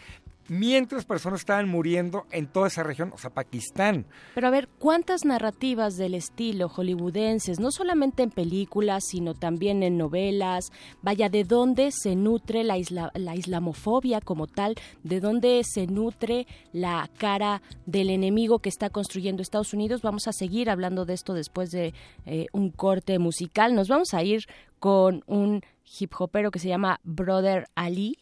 mientras 0.50 1.06
personas 1.06 1.42
estaban 1.42 1.68
muriendo 1.68 2.26
en 2.32 2.48
toda 2.48 2.68
esa 2.68 2.84
región, 2.84 3.12
o 3.14 3.18
sea, 3.18 3.30
Pakistán. 3.30 4.06
Pero 4.36 4.48
a 4.48 4.52
ver, 4.52 4.68
¿cuántas 4.80 5.26
narrativas 5.26 5.98
del 5.98 6.14
estilo 6.14 6.70
hollywoodenses, 6.70 7.60
no 7.60 7.72
solamente 7.72 8.24
en 8.24 8.32
películas, 8.32 9.04
sino 9.08 9.34
también 9.34 9.84
en 9.84 9.98
novelas? 9.98 10.72
Vaya, 11.02 11.30
¿de 11.30 11.44
dónde 11.44 11.92
se 11.92 12.16
nutre 12.16 12.64
la, 12.64 12.78
isla, 12.78 13.12
la 13.14 13.36
islamofobia 13.36 14.22
como 14.22 14.48
tal? 14.48 14.76
¿De 15.04 15.20
dónde 15.20 15.62
se 15.64 15.88
nutre 15.88 16.48
la 16.74 17.10
cara 17.18 17.62
del 17.86 18.10
enemigo 18.10 18.60
que 18.60 18.70
está 18.70 18.90
construyendo 18.90 19.42
Estados 19.42 19.74
Unidos? 19.74 20.02
Vamos 20.02 20.28
a 20.28 20.34
seguir 20.34 20.70
hablando 20.70 21.06
de 21.06 21.14
esto 21.14 21.34
después 21.34 21.72
de 21.72 21.94
eh, 22.26 22.48
un 22.52 22.72
corte 22.72 23.20
musical. 23.20 23.76
Nos 23.76 23.88
vamos 23.88 24.14
a 24.14 24.24
ir 24.24 24.46
con 24.80 25.24
un 25.28 25.62
hip 26.00 26.12
hopero 26.18 26.52
que 26.52 26.60
se 26.60 26.68
llama 26.68 27.00
Brother 27.04 27.68
Ali. 27.76 28.18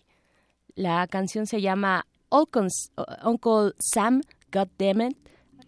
La 0.75 1.07
canción 1.07 1.45
se 1.47 1.61
llama 1.61 2.05
Uncle 2.29 3.73
Sam, 3.79 4.21
Goddammit. 4.51 5.17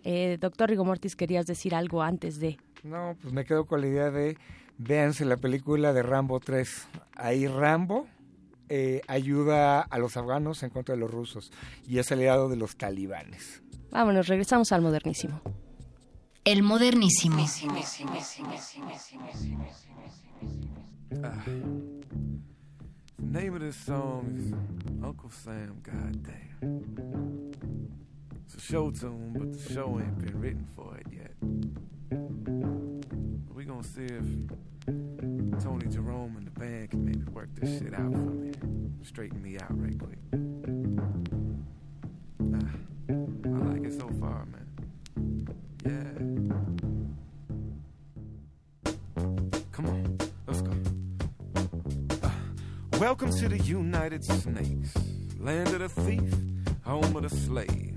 Eh, 0.04 0.38
doctor 0.40 0.70
Rigo 0.70 0.86
Mortis, 0.86 1.16
querías 1.16 1.46
decir 1.46 1.76
algo 1.76 2.02
antes 2.02 2.40
de... 2.40 2.58
No, 2.84 3.18
pues 3.22 3.34
me 3.34 3.44
quedo 3.44 3.66
con 3.66 3.82
la 3.82 3.88
idea 3.88 4.12
de 4.12 4.38
véanse 4.78 5.26
la 5.26 5.38
película 5.38 5.94
de 5.94 6.04
Rambo 6.04 6.40
3. 6.40 6.88
Ahí 7.16 7.48
Rambo 7.48 8.08
eh, 8.70 9.02
ayuda 9.08 9.82
a 9.82 9.98
los 9.98 10.18
afganos 10.18 10.64
en 10.64 10.70
contra 10.70 10.96
de 10.96 11.02
los 11.02 11.12
rusos 11.12 11.52
y 11.88 12.00
es 12.00 12.12
aliado 12.12 12.50
de 12.50 12.58
los 12.58 12.78
talibanes. 12.78 13.62
Vámonos, 13.92 14.28
regresamos 14.28 14.72
al 14.72 14.82
modernísimo. 14.82 15.42
El 16.44 16.64
modernísimo. 16.64 17.46
Ah. 21.24 21.44
The 23.20 23.40
name 23.40 23.56
of 23.56 23.62
this 23.62 23.76
song 23.76 24.36
is 24.38 24.54
Uncle 25.04 25.32
Sam, 25.32 25.82
goddamn. 25.82 27.52
It's 28.46 28.56
a 28.56 28.62
show 28.62 28.92
tune, 28.92 29.34
but 29.34 29.54
the 29.54 29.74
show 29.74 30.00
ain't 30.00 30.20
been 30.20 30.40
written 30.40 30.68
for 30.76 30.96
it 30.98 31.08
yet. 31.12 31.34
We 33.56 33.66
gonna 33.66 33.84
see 33.84 34.04
if 34.06 34.24
Tony 35.64 35.88
Jerome 35.88 36.38
and 36.38 36.46
the 36.46 36.60
band 36.60 36.92
can 36.92 37.04
maybe 37.06 37.24
work 37.32 37.50
this 37.56 37.80
shit 37.80 37.96
out 37.96 38.12
for 38.12 38.18
me. 38.18 38.52
Straighten 39.04 39.42
me 39.42 39.58
out 39.58 39.72
right 39.72 39.98
quick. 39.98 40.20
Ah, 42.54 42.70
I 43.10 43.74
like 43.74 43.84
it 43.84 43.94
so 44.00 44.10
far, 44.20 44.46
man. 44.46 44.68
Yeah. 45.84 46.97
Welcome 53.00 53.30
to 53.32 53.48
the 53.48 53.60
United 53.60 54.24
Snakes, 54.24 54.94
land 55.40 55.68
of 55.70 55.80
the 55.80 55.90
thief, 55.90 56.34
home 56.84 57.16
of 57.16 57.22
the 57.22 57.30
slave. 57.30 57.96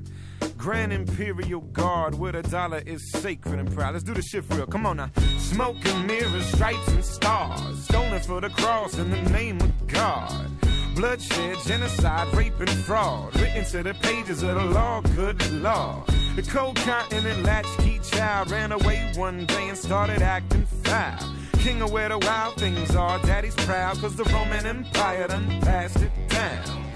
Grand 0.58 0.92
Imperial 0.92 1.60
Guard, 1.60 2.14
where 2.14 2.32
the 2.32 2.42
dollar 2.42 2.82
is 2.84 3.10
sacred 3.12 3.58
and 3.58 3.74
proud. 3.74 3.94
Let's 3.94 4.04
do 4.04 4.12
the 4.12 4.20
shit 4.20 4.44
real. 4.50 4.66
Come 4.66 4.84
on 4.84 4.98
now. 4.98 5.10
Smoke 5.38 5.76
and 5.86 6.06
mirrors, 6.06 6.44
stripes 6.46 6.88
and 6.88 7.02
stars. 7.02 7.84
Stoning 7.84 8.20
for 8.20 8.42
the 8.42 8.50
cross 8.50 8.98
in 8.98 9.10
the 9.10 9.22
name 9.30 9.58
of 9.62 9.86
God. 9.86 10.50
Bloodshed, 10.94 11.56
genocide, 11.64 12.34
rape, 12.34 12.60
and 12.60 12.68
fraud. 12.70 13.34
Written 13.40 13.64
to 13.66 13.82
the 13.82 13.94
pages 13.94 14.42
of 14.42 14.54
the 14.54 14.64
law, 14.64 15.00
good 15.16 15.50
law. 15.52 16.04
The 16.36 16.42
cold 16.42 16.76
continent 16.76 17.42
latchkey 17.42 18.00
child 18.00 18.50
ran 18.50 18.72
away 18.72 19.12
one 19.16 19.46
day 19.46 19.68
and 19.68 19.78
started 19.78 20.20
acting 20.20 20.66
foul. 20.66 21.39
King 21.60 21.82
of 21.82 21.92
where 21.92 22.08
the 22.08 22.18
wild 22.18 22.54
things 22.54 22.96
are, 22.96 23.18
daddy's 23.18 23.54
proud, 23.54 23.98
cause 24.00 24.16
the 24.16 24.24
Roman 24.24 24.64
Empire 24.64 25.28
done 25.28 25.60
passed 25.60 26.00
it 26.00 26.10
down. 26.28 26.86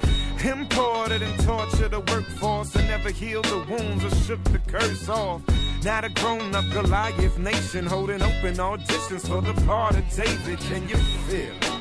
Imported 0.43 1.20
and 1.20 1.39
tortured 1.45 1.91
the 1.91 2.01
workforce 2.01 2.74
and 2.74 2.89
never 2.89 3.11
healed 3.11 3.45
the 3.45 3.59
wounds 3.69 4.05
or 4.05 4.11
shook 4.24 4.43
the 4.45 4.59
curse 4.61 5.07
off. 5.09 5.43
Now 5.85 6.01
the 6.01 6.09
grown 6.09 6.55
up 6.55 6.65
Goliath 6.73 7.39
nation 7.39 7.85
holding 7.85 8.23
open 8.23 8.55
auditions 8.55 9.28
for 9.28 9.43
the 9.43 9.53
part 9.66 9.97
of 9.97 10.09
David. 10.16 10.59
Can 10.61 10.89
you 10.89 10.97
feel 10.97 11.53
it? 11.53 11.73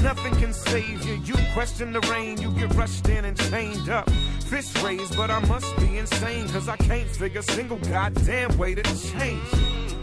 Nothing 0.00 0.34
can 0.36 0.52
save 0.52 1.04
you. 1.04 1.14
You 1.24 1.34
question 1.52 1.92
the 1.92 2.00
rain, 2.12 2.40
you 2.40 2.50
get 2.52 2.74
rushed 2.74 3.08
in 3.08 3.24
and 3.24 3.36
chained 3.50 3.88
up. 3.88 4.08
Fish 4.46 4.74
raised, 4.82 5.16
but 5.16 5.30
I 5.30 5.40
must 5.46 5.76
be 5.76 5.98
insane, 5.98 6.48
cause 6.48 6.68
I 6.68 6.76
can't 6.76 7.08
figure 7.08 7.40
a 7.40 7.42
single 7.42 7.78
goddamn 7.78 8.56
way 8.56 8.74
to 8.74 8.82
change. 8.82 9.52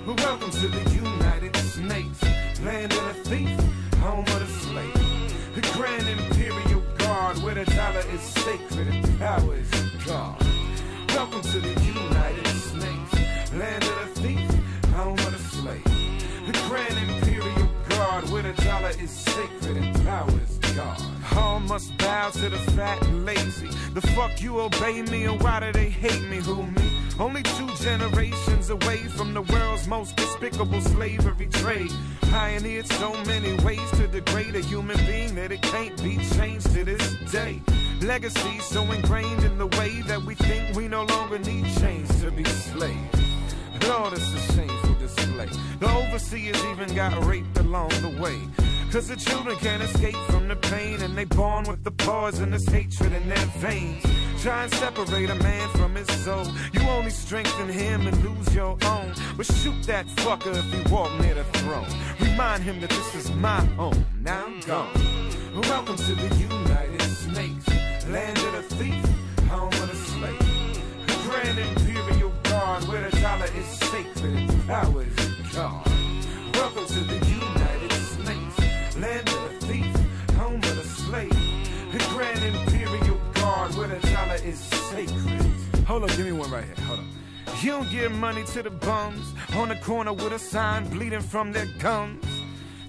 Well, 0.05 0.15
welcome 0.17 0.51
to 0.51 0.67
the 0.67 0.89
United 0.95 1.55
Snakes, 1.57 2.23
land 2.61 2.93
of 2.93 3.07
the 3.07 3.29
thief, 3.29 3.59
home 3.97 4.25
of 4.25 4.39
the 4.39 4.47
slave. 4.47 5.55
The 5.55 5.61
Grand 5.73 6.07
Imperial 6.07 6.81
Guard, 6.97 7.37
where 7.39 7.55
the 7.55 7.65
dollar 7.65 8.03
is 8.13 8.21
sacred 8.21 8.87
and 8.87 9.19
power 9.19 9.55
is 9.55 9.69
God. 10.05 10.43
Welcome 11.09 11.41
to 11.41 11.59
the 11.59 11.81
United 11.81 12.47
Snakes, 12.47 13.53
land 13.53 13.83
of 13.83 14.15
the 14.15 14.21
thief, 14.21 14.49
home 14.93 15.19
of 15.19 15.31
the 15.31 15.37
slave. 15.37 15.83
The 16.47 16.53
Grand 16.67 16.97
Imperial 16.97 17.28
the 18.53 18.61
dollar 18.63 18.89
is 18.99 19.11
sacred 19.11 19.77
and 19.77 20.05
power 20.05 20.29
is 20.43 20.57
God. 20.75 21.01
All 21.35 21.59
must 21.59 21.95
bow 21.97 22.29
to 22.31 22.49
the 22.49 22.57
fat 22.73 23.01
and 23.05 23.25
lazy. 23.25 23.67
The 23.93 24.01
fuck 24.01 24.41
you 24.41 24.59
obey 24.59 25.01
me, 25.03 25.25
and 25.25 25.41
why 25.41 25.59
do 25.59 25.71
they 25.71 25.89
hate 25.89 26.23
me? 26.29 26.37
Who 26.37 26.63
me? 26.63 26.91
Only 27.19 27.43
two 27.43 27.69
generations 27.75 28.69
away 28.69 28.97
from 29.17 29.33
the 29.33 29.41
world's 29.41 29.87
most 29.87 30.15
despicable 30.15 30.81
slavery 30.81 31.47
trade. 31.47 31.91
Pioneered 32.21 32.87
so 32.87 33.11
many 33.25 33.53
ways 33.63 33.91
to 33.91 34.07
degrade 34.07 34.55
a 34.55 34.61
human 34.61 34.97
being 35.05 35.35
that 35.35 35.51
it 35.51 35.61
can't 35.61 36.01
be 36.03 36.17
changed 36.35 36.71
to 36.73 36.83
this 36.83 37.31
day. 37.31 37.61
Legacy 38.01 38.59
so 38.59 38.83
ingrained 38.91 39.43
in 39.43 39.57
the 39.57 39.67
way 39.79 40.01
that 40.07 40.23
we 40.23 40.33
think 40.35 40.75
we 40.75 40.87
no 40.87 41.03
longer 41.03 41.39
need 41.39 41.65
chains 41.79 42.09
to 42.21 42.31
be 42.31 42.45
slaves. 42.45 43.18
Lord, 43.87 44.13
it's 44.13 44.33
a 44.33 44.53
shameful 44.53 44.95
display. 44.95 45.49
The 45.79 45.89
overseers 45.89 46.63
even 46.65 46.93
got 46.95 47.23
raped 47.25 47.57
along 47.57 47.89
the 48.01 48.17
way. 48.21 48.39
Cause 48.91 49.07
the 49.07 49.15
children 49.15 49.55
can't 49.57 49.83
escape 49.83 50.15
from 50.31 50.47
the 50.47 50.55
pain 50.55 51.01
and 51.01 51.15
they 51.15 51.25
born 51.25 51.65
with 51.65 51.83
the 51.83 51.91
poisonous 51.91 52.67
hatred 52.67 53.13
in 53.13 53.29
their 53.29 53.45
veins. 53.57 54.03
Try 54.41 54.63
and 54.63 54.73
separate 54.73 55.29
a 55.29 55.35
man 55.35 55.69
from 55.69 55.93
his 55.95 56.07
soul. 56.23 56.47
You 56.73 56.81
only 56.89 57.11
strengthen 57.11 57.69
him 57.69 58.07
and 58.07 58.23
lose 58.23 58.55
your 58.55 58.77
own. 58.85 59.13
But 59.37 59.45
shoot 59.45 59.83
that 59.83 60.07
fucker 60.07 60.55
if 60.55 60.65
he 60.73 60.91
walk 60.91 61.11
near 61.19 61.35
the 61.35 61.43
throne. 61.59 61.87
Remind 62.19 62.63
him 62.63 62.79
that 62.81 62.89
this 62.89 63.15
is 63.15 63.31
my 63.31 63.63
home. 63.75 64.05
Now 64.21 64.45
I'm 64.45 64.59
gone. 64.61 64.93
Welcome 65.55 65.97
to 65.97 66.15
the 66.15 66.35
United 66.35 67.01
Snakes, 67.01 68.07
land 68.07 68.37
of 68.39 68.53
the 68.53 68.75
thief, 68.75 69.05
home 69.49 69.67
of 69.67 69.89
the 69.89 69.95
slave. 69.95 71.05
The 71.05 71.13
Grand 72.69 72.87
where 72.87 73.09
the 73.09 73.19
dollar 73.19 73.45
is 73.45 73.65
sacred 73.65 74.23
and 74.25 74.67
power 74.67 75.01
is 75.01 75.55
God. 75.55 75.87
Welcome 76.53 76.85
to 76.85 76.99
the 76.99 77.25
United 77.25 77.91
Snakes, 77.93 78.97
land 78.97 79.27
of 79.27 79.59
the 79.59 79.65
thief, 79.65 80.35
home 80.35 80.57
of 80.57 80.75
the 80.75 80.83
slave. 80.83 81.33
The 81.91 81.97
Grand 82.09 82.43
Imperial 82.43 83.19
Guard, 83.33 83.73
where 83.73 83.87
the 83.87 84.07
dollar 84.09 84.35
is 84.45 84.59
sacred. 84.59 85.51
Hold 85.87 86.03
on, 86.03 86.09
give 86.09 86.27
me 86.27 86.31
one 86.31 86.51
right 86.51 86.63
here. 86.63 86.75
Hold 86.85 86.99
on. 86.99 87.07
You 87.59 87.71
don't 87.71 87.89
give 87.89 88.11
money 88.11 88.43
to 88.43 88.61
the 88.61 88.69
bums 88.69 89.33
on 89.55 89.69
the 89.69 89.75
corner 89.77 90.13
with 90.13 90.31
a 90.31 90.39
sign 90.39 90.87
bleeding 90.89 91.21
from 91.21 91.51
their 91.51 91.67
gums. 91.79 92.23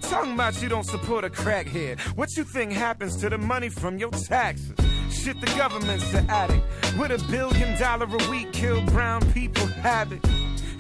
Talking 0.03 0.35
about 0.35 0.61
you 0.61 0.69
don't 0.69 0.85
support 0.85 1.25
a 1.25 1.31
crackhead. 1.31 2.01
What 2.19 2.37
you 2.37 2.45
think 2.45 2.73
happens 2.73 3.17
to 3.17 3.31
the 3.31 3.39
money 3.39 3.71
from 3.71 3.97
your 3.97 4.11
taxes? 4.11 4.77
Shit, 5.11 5.41
the 5.41 5.47
government's 5.59 6.11
the 6.13 6.21
addict. 6.31 6.65
With 6.99 7.11
a 7.11 7.25
billion 7.31 7.79
dollar 7.79 8.07
a 8.07 8.31
week, 8.31 8.53
kill 8.53 8.81
brown 8.87 9.21
people 9.33 9.67
habit. 9.67 10.25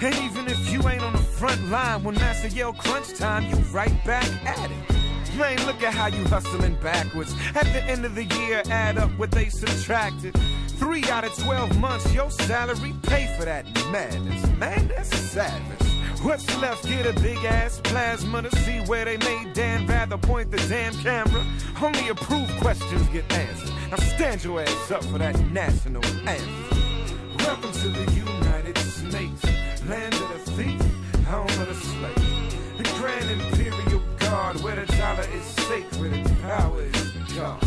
And 0.00 0.14
even 0.14 0.46
if 0.46 0.72
you 0.72 0.88
ain't 0.88 1.02
on 1.02 1.12
the 1.12 1.18
front 1.18 1.68
line, 1.68 2.02
when 2.04 2.14
Master 2.14 2.48
yell 2.48 2.72
crunch 2.72 3.14
time, 3.18 3.44
you 3.50 3.56
right 3.72 3.92
back 4.04 4.24
at 4.46 4.70
it. 4.70 5.36
Man, 5.36 5.64
look 5.66 5.82
at 5.82 5.94
how 5.94 6.06
you 6.06 6.24
hustling 6.24 6.74
backwards. 6.76 7.34
At 7.54 7.64
the 7.64 7.82
end 7.84 8.04
of 8.04 8.14
the 8.14 8.24
year, 8.24 8.62
add 8.70 8.98
up 8.98 9.10
what 9.18 9.30
they 9.30 9.48
subtracted. 9.48 10.34
Three 10.80 11.04
out 11.10 11.24
of 11.24 11.36
twelve 11.36 11.78
months, 11.78 12.10
your 12.14 12.30
salary 12.30 12.94
pay 13.02 13.26
for 13.38 13.44
that 13.44 13.66
madness. 13.92 14.46
Man, 14.56 14.88
that's 14.88 15.14
savage. 15.14 15.86
What's 16.22 16.46
left? 16.58 16.88
Get 16.88 17.04
a 17.04 17.12
big 17.20 17.36
ass 17.44 17.82
plasma 17.84 18.40
to 18.40 18.56
see 18.60 18.78
where 18.88 19.04
they 19.04 19.18
made 19.18 19.52
Dan 19.52 19.86
rather 19.86 20.16
point 20.16 20.50
the 20.50 20.56
damn 20.70 20.94
camera. 21.02 21.44
Only 21.82 22.08
approved 22.08 22.56
questions 22.62 23.06
get 23.08 23.30
answered. 23.30 23.74
Now 23.90 23.98
stand 23.98 24.42
your 24.42 24.62
ass 24.62 24.90
up 24.90 25.04
for 25.04 25.18
that 25.18 25.38
national 25.52 26.02
anthem. 26.26 27.36
Welcome 27.36 27.72
to 27.72 27.88
the 27.90 28.12
United 28.12 28.78
Snakes, 28.78 29.44
land 29.86 30.14
of 30.14 30.28
the 30.30 30.50
thief, 30.52 30.80
home 31.26 31.46
of 31.46 31.68
the 31.68 31.74
slave. 31.74 32.78
The 32.78 32.84
Grand 32.96 33.30
Imperial 33.30 34.02
Guard, 34.18 34.62
where 34.62 34.76
the 34.76 34.86
dollar 34.96 35.26
is 35.34 35.44
sacred 35.44 36.14
and 36.14 36.40
power 36.40 36.80
is 36.80 37.12
God. 37.36 37.62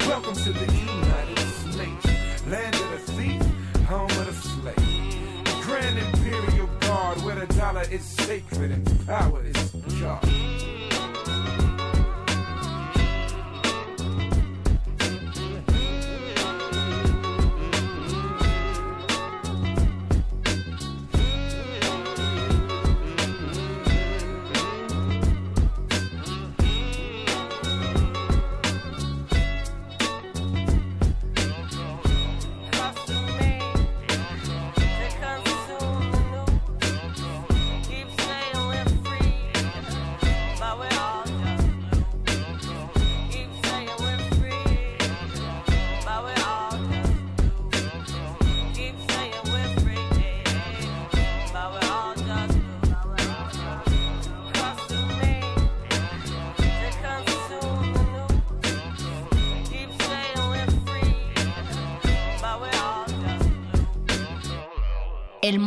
Welcome 0.00 0.34
to 0.34 0.52
the 0.52 0.72
United 0.72 1.39
The 5.80 5.86
Grand 5.86 5.98
Imperial 5.98 6.66
Guard, 6.80 7.22
where 7.22 7.34
the 7.36 7.54
dollar 7.54 7.82
is 7.90 8.04
sacred 8.04 8.70
and 8.70 9.06
power 9.06 9.42
is 9.42 9.70
God. 9.98 10.59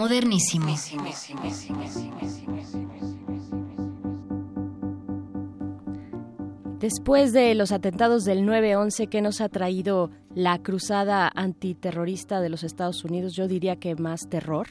Modernísimo. 0.03 0.67
Después 6.79 7.31
de 7.31 7.55
los 7.55 7.71
atentados 7.71 8.25
del 8.25 8.45
9-11 8.45 9.07
que 9.07 9.21
nos 9.21 9.39
ha 9.39 9.47
traído 9.47 10.11
la 10.35 10.61
cruzada 10.61 11.31
antiterrorista 11.33 12.41
de 12.41 12.49
los 12.49 12.65
Estados 12.65 13.05
Unidos, 13.05 13.33
yo 13.33 13.47
diría 13.47 13.77
que 13.77 13.95
más 13.95 14.27
terror. 14.27 14.67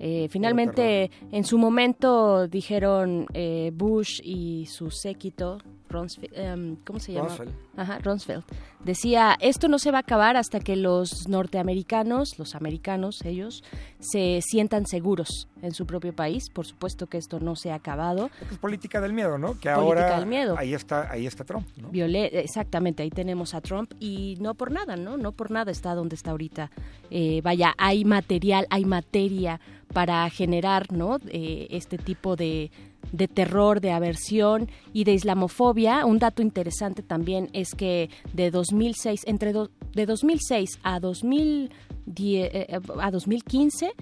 Eh, 0.00 0.28
finalmente, 0.30 1.10
en 1.32 1.44
su 1.44 1.56
momento 1.56 2.46
dijeron 2.46 3.26
eh, 3.32 3.72
Bush 3.74 4.20
y 4.22 4.66
su 4.66 4.90
séquito, 4.90 5.58
Rumsfeld, 5.88 6.32
em, 6.36 6.76
¿cómo 6.84 6.98
se 7.00 7.12
llama? 7.12 7.28
Rumsfeld. 7.28 7.52
Ajá, 7.76 7.98
Rumsfeld. 8.00 8.44
Decía, 8.84 9.36
esto 9.40 9.68
no 9.68 9.78
se 9.78 9.90
va 9.90 9.98
a 9.98 10.00
acabar 10.02 10.36
hasta 10.36 10.60
que 10.60 10.76
los 10.76 11.28
norteamericanos, 11.28 12.38
los 12.38 12.54
americanos, 12.54 13.22
ellos, 13.24 13.64
se 13.98 14.40
sientan 14.42 14.86
seguros 14.86 15.48
en 15.62 15.72
su 15.72 15.86
propio 15.86 16.14
país. 16.14 16.50
Por 16.50 16.66
supuesto 16.66 17.06
que 17.06 17.18
esto 17.18 17.40
no 17.40 17.56
se 17.56 17.70
ha 17.72 17.74
acabado. 17.74 18.30
Es 18.50 18.58
política 18.58 19.00
del 19.00 19.12
miedo, 19.12 19.38
¿no? 19.38 19.48
Que 19.58 19.70
Política 19.70 19.74
ahora 19.76 20.16
del 20.18 20.26
miedo. 20.26 20.54
ahí 20.58 20.74
está 20.74 21.10
ahí 21.10 21.26
está 21.26 21.44
Trump, 21.44 21.66
¿no? 21.76 21.90
Viole- 21.90 22.30
exactamente, 22.32 23.02
ahí 23.02 23.10
tenemos 23.10 23.54
a 23.54 23.60
Trump 23.60 23.92
y 23.98 24.36
no 24.40 24.54
por 24.54 24.70
nada, 24.70 24.96
¿no? 24.96 25.16
No 25.16 25.32
por 25.32 25.50
nada 25.50 25.70
está 25.72 25.94
donde 25.94 26.14
está 26.14 26.30
ahorita. 26.30 26.70
Eh, 27.10 27.40
vaya, 27.42 27.74
hay 27.78 28.04
material, 28.04 28.66
hay 28.70 28.84
materia 28.84 29.60
para 29.92 30.28
generar, 30.30 30.92
¿no? 30.92 31.16
Eh, 31.28 31.66
este 31.70 31.98
tipo 31.98 32.36
de, 32.36 32.70
de 33.12 33.28
terror, 33.28 33.80
de 33.80 33.90
aversión 33.92 34.68
y 34.92 35.04
de 35.04 35.12
islamofobia. 35.14 36.04
Un 36.06 36.18
dato 36.18 36.42
interesante 36.42 37.02
también 37.02 37.48
es 37.52 37.74
que 37.74 38.10
de 38.32 38.50
2006, 38.50 39.22
entre 39.26 39.52
do- 39.52 39.70
de 39.94 40.06
2006 40.06 40.78
a 40.82 41.00
2010, 41.00 41.70
eh, 42.54 42.66
eh, 42.68 42.78
a 43.00 43.10
2015 43.10 43.92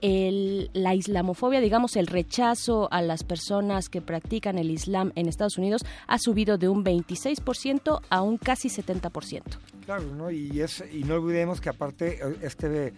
el- 0.00 0.70
la 0.74 0.94
islamofobia, 0.94 1.60
digamos, 1.60 1.96
el 1.96 2.06
rechazo 2.08 2.92
a 2.92 3.00
las 3.00 3.24
personas 3.24 3.88
que 3.88 4.02
practican 4.02 4.58
el 4.58 4.70
Islam 4.70 5.12
en 5.14 5.28
Estados 5.28 5.56
Unidos 5.56 5.82
ha 6.06 6.18
subido 6.18 6.58
de 6.58 6.68
un 6.68 6.84
26% 6.84 8.00
a 8.10 8.20
un 8.20 8.36
casi 8.36 8.68
70%. 8.68 9.58
Claro, 9.86 10.02
¿no? 10.14 10.30
Y, 10.30 10.60
es, 10.60 10.84
y 10.92 11.04
no 11.04 11.14
olvidemos 11.14 11.60
que 11.62 11.70
aparte 11.70 12.18
eh, 12.22 12.36
este, 12.42 12.92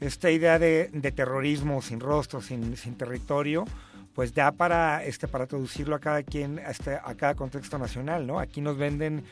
esta 0.00 0.30
idea 0.32 0.58
de, 0.58 0.90
de 0.92 1.12
terrorismo 1.12 1.80
sin 1.80 2.00
rostro, 2.00 2.40
sin, 2.40 2.76
sin 2.76 2.94
territorio, 2.96 3.64
pues 4.14 4.34
da 4.34 4.52
para, 4.52 5.04
este, 5.04 5.28
para 5.28 5.46
traducirlo 5.46 5.96
a 5.96 6.00
cada 6.00 6.22
quien, 6.22 6.58
a, 6.58 6.70
este, 6.70 6.94
a 6.94 7.14
cada 7.16 7.34
contexto 7.34 7.78
nacional, 7.78 8.26
¿no? 8.26 8.38
Aquí 8.38 8.60
nos 8.60 8.76
venden 8.76 9.24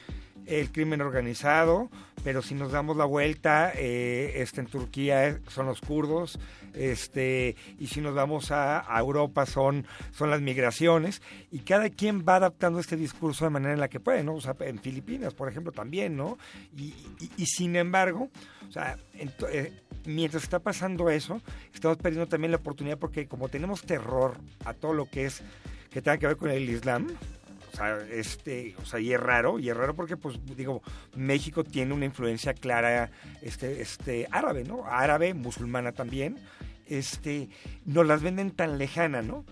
el 0.47 0.73
crimen 0.73 1.01
organizado, 1.03 1.91
pero 2.25 2.41
si 2.43 2.55
nos 2.55 2.73
damos 2.73 2.97
la 2.97 3.05
vuelta, 3.05 3.73
eh, 3.77 4.33
este, 4.37 4.61
en 4.63 4.67
Turquía 4.67 5.39
son 5.49 5.67
los 5.67 5.81
kurdos, 5.81 6.39
este, 6.75 7.57
y 7.79 7.89
si 7.89 8.01
nos 8.01 8.15
vamos 8.15 8.51
a, 8.51 8.85
Europa 8.99 9.45
son, 9.47 9.87
son 10.13 10.31
las 10.31 10.41
migraciones, 10.41 11.21
y 11.53 11.59
cada 11.61 11.91
quien 11.91 12.25
va 12.27 12.37
adaptando 12.37 12.81
este 12.81 12.97
discurso 12.97 13.45
de 13.45 13.51
manera 13.51 13.75
en 13.75 13.81
la 13.81 13.89
que 13.89 14.01
puede, 14.01 14.25
¿no? 14.25 14.35
O 14.35 14.41
sea, 14.41 14.57
en 14.61 14.79
Filipinas, 14.81 15.35
por 15.35 15.49
ejemplo, 15.49 15.73
también, 15.73 16.17
¿no? 16.17 16.39
Y, 16.77 16.85
y- 17.21 17.31
y 17.37 17.47
sin 17.47 17.77
embargo, 17.77 18.31
o 18.69 18.73
sea, 18.73 18.97
ento- 19.15 19.49
eh, 19.53 19.73
mientras 20.07 20.43
está 20.43 20.59
pasando 20.59 21.11
eso, 21.11 21.41
estamos 21.75 21.99
perdiendo 21.99 22.29
también 22.29 22.51
la 22.51 22.59
oportunidad 22.59 22.99
porque 22.99 23.27
como 23.27 23.49
tenemos 23.49 23.83
terror 23.83 24.37
a 24.65 24.75
todo 24.75 24.93
lo 24.93 25.07
que 25.07 25.27
es, 25.27 25.43
que 25.91 26.03
tenga 26.03 26.19
que 26.19 26.27
ver 26.27 26.37
con 26.37 26.51
el 26.51 26.69
Islam, 26.69 27.09
o 27.73 27.77
sea, 27.77 27.99
este, 28.11 28.75
o 28.83 28.85
sea, 28.85 29.01
y 29.01 29.13
es 29.13 29.21
raro, 29.21 29.59
y 29.59 29.71
es 29.71 29.77
raro 29.77 29.95
porque, 29.95 30.17
pues, 30.17 30.39
digo, 30.57 30.83
México 31.15 31.63
tiene 31.65 31.95
una 31.95 32.05
influencia 32.05 32.53
clara, 32.53 33.11
este, 33.43 33.81
este, 33.81 34.27
árabe, 34.31 34.65
¿no? 34.65 34.85
Árabe, 34.87 35.35
musulmana 35.35 35.93
también, 35.93 36.37
este, 36.89 37.49
nos 37.85 38.07
las 38.07 38.23
venden 38.23 38.51
tan 38.51 38.79
lejana, 38.79 39.23
¿no? 39.23 39.45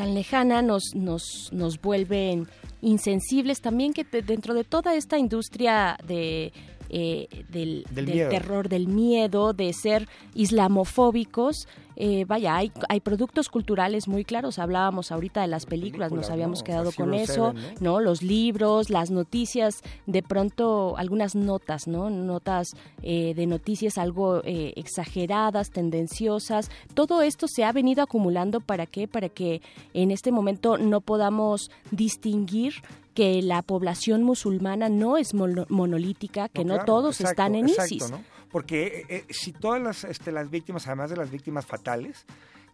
tan 0.00 0.14
lejana 0.14 0.62
nos, 0.62 0.94
nos, 0.94 1.50
nos 1.52 1.78
vuelven 1.78 2.48
insensibles 2.80 3.60
también 3.60 3.92
que 3.92 4.04
dentro 4.22 4.54
de 4.54 4.64
toda 4.64 4.94
esta 4.94 5.18
industria 5.18 5.98
de 6.06 6.54
eh, 6.90 7.28
del, 7.48 7.84
Del 7.90 8.06
del 8.06 8.28
terror, 8.28 8.68
del 8.68 8.86
miedo, 8.88 9.52
de 9.52 9.72
ser 9.72 10.08
islamofóbicos, 10.34 11.68
eh, 12.02 12.24
vaya, 12.26 12.56
hay, 12.56 12.72
hay 12.88 13.00
productos 13.00 13.48
culturales 13.50 14.08
muy 14.08 14.24
claros. 14.24 14.58
Hablábamos 14.58 15.12
ahorita 15.12 15.42
de 15.42 15.48
las 15.48 15.66
películas, 15.66 16.12
nos 16.12 16.30
habíamos 16.30 16.60
¿no? 16.60 16.64
quedado 16.64 16.92
con 16.92 17.12
eso, 17.14 17.52
¿no? 17.80 18.00
Los 18.00 18.22
libros, 18.22 18.88
las 18.88 19.10
noticias, 19.10 19.82
de 20.06 20.22
pronto 20.22 20.96
algunas 20.96 21.34
notas, 21.34 21.86
¿no? 21.86 22.08
Notas 22.08 22.68
eh, 23.02 23.34
de 23.34 23.46
noticias 23.46 23.98
algo 23.98 24.40
eh, 24.44 24.72
exageradas, 24.76 25.70
tendenciosas. 25.70 26.70
Todo 26.94 27.20
esto 27.22 27.46
se 27.48 27.64
ha 27.64 27.72
venido 27.72 28.02
acumulando 28.02 28.60
para 28.60 28.86
qué? 28.86 29.06
Para 29.06 29.28
que 29.28 29.60
en 29.92 30.10
este 30.10 30.32
momento 30.32 30.78
no 30.78 31.00
podamos 31.02 31.70
distinguir 31.90 32.74
que 33.14 33.42
la 33.42 33.60
población 33.62 34.22
musulmana 34.22 34.88
no 34.88 35.16
es 35.16 35.34
mono- 35.34 35.66
monolítica, 35.68 36.48
que 36.48 36.64
no, 36.64 36.74
claro, 36.74 36.84
todos 36.86 37.20
exacto, 37.20 37.30
están 37.32 37.54
en 37.56 37.68
exacto, 37.68 37.94
ISIS. 37.94 38.10
¿no? 38.10 38.20
Porque 38.50 38.86
eh, 38.86 39.04
eh, 39.08 39.24
si 39.30 39.52
todas 39.52 39.80
las, 39.80 40.04
este, 40.04 40.32
las 40.32 40.50
víctimas, 40.50 40.86
además 40.86 41.10
de 41.10 41.16
las 41.16 41.30
víctimas 41.30 41.66
fatales, 41.66 42.26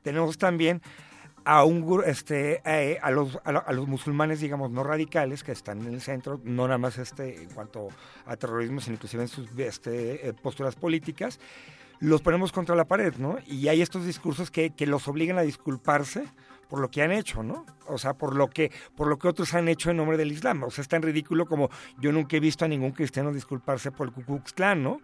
tenemos 0.02 0.38
también 0.38 0.80
a 1.46 1.62
un 1.62 2.02
este 2.04 2.60
eh, 2.64 2.98
a 3.00 3.12
los 3.12 3.36
a, 3.44 3.50
a 3.50 3.72
los 3.72 3.86
musulmanes 3.86 4.40
digamos 4.40 4.72
no 4.72 4.82
radicales 4.82 5.44
que 5.44 5.52
están 5.52 5.80
en 5.86 5.94
el 5.94 6.00
centro 6.00 6.40
no 6.42 6.66
nada 6.66 6.76
más 6.76 6.98
este 6.98 7.40
en 7.40 7.50
cuanto 7.50 7.88
a 8.26 8.36
terrorismo 8.36 8.80
sino 8.80 8.94
inclusive 8.94 9.22
en 9.22 9.28
sus 9.28 9.56
este, 9.56 10.28
eh, 10.28 10.32
posturas 10.32 10.74
políticas 10.74 11.38
los 12.00 12.20
ponemos 12.20 12.50
contra 12.50 12.74
la 12.74 12.84
pared 12.84 13.14
no 13.18 13.38
y 13.46 13.68
hay 13.68 13.80
estos 13.80 14.04
discursos 14.04 14.50
que, 14.50 14.70
que 14.70 14.88
los 14.88 15.06
obligan 15.06 15.38
a 15.38 15.42
disculparse 15.42 16.24
por 16.68 16.80
lo 16.80 16.90
que 16.90 17.00
han 17.00 17.12
hecho, 17.12 17.44
¿no? 17.44 17.64
O 17.86 17.96
sea, 17.96 18.14
por 18.14 18.34
lo 18.34 18.48
que 18.50 18.72
por 18.96 19.06
lo 19.06 19.18
que 19.18 19.28
otros 19.28 19.54
han 19.54 19.68
hecho 19.68 19.90
en 19.90 19.98
nombre 19.98 20.16
del 20.16 20.32
Islam. 20.32 20.64
O 20.64 20.70
sea, 20.70 20.82
es 20.82 20.88
tan 20.88 21.00
ridículo 21.00 21.46
como 21.46 21.70
yo 22.00 22.10
nunca 22.10 22.36
he 22.36 22.40
visto 22.40 22.64
a 22.64 22.68
ningún 22.68 22.90
cristiano 22.90 23.32
disculparse 23.32 23.92
por 23.92 24.08
el 24.08 24.12
Ku 24.12 24.24
Klux 24.24 24.52
Klan, 24.52 24.82
¿no? 24.82 25.00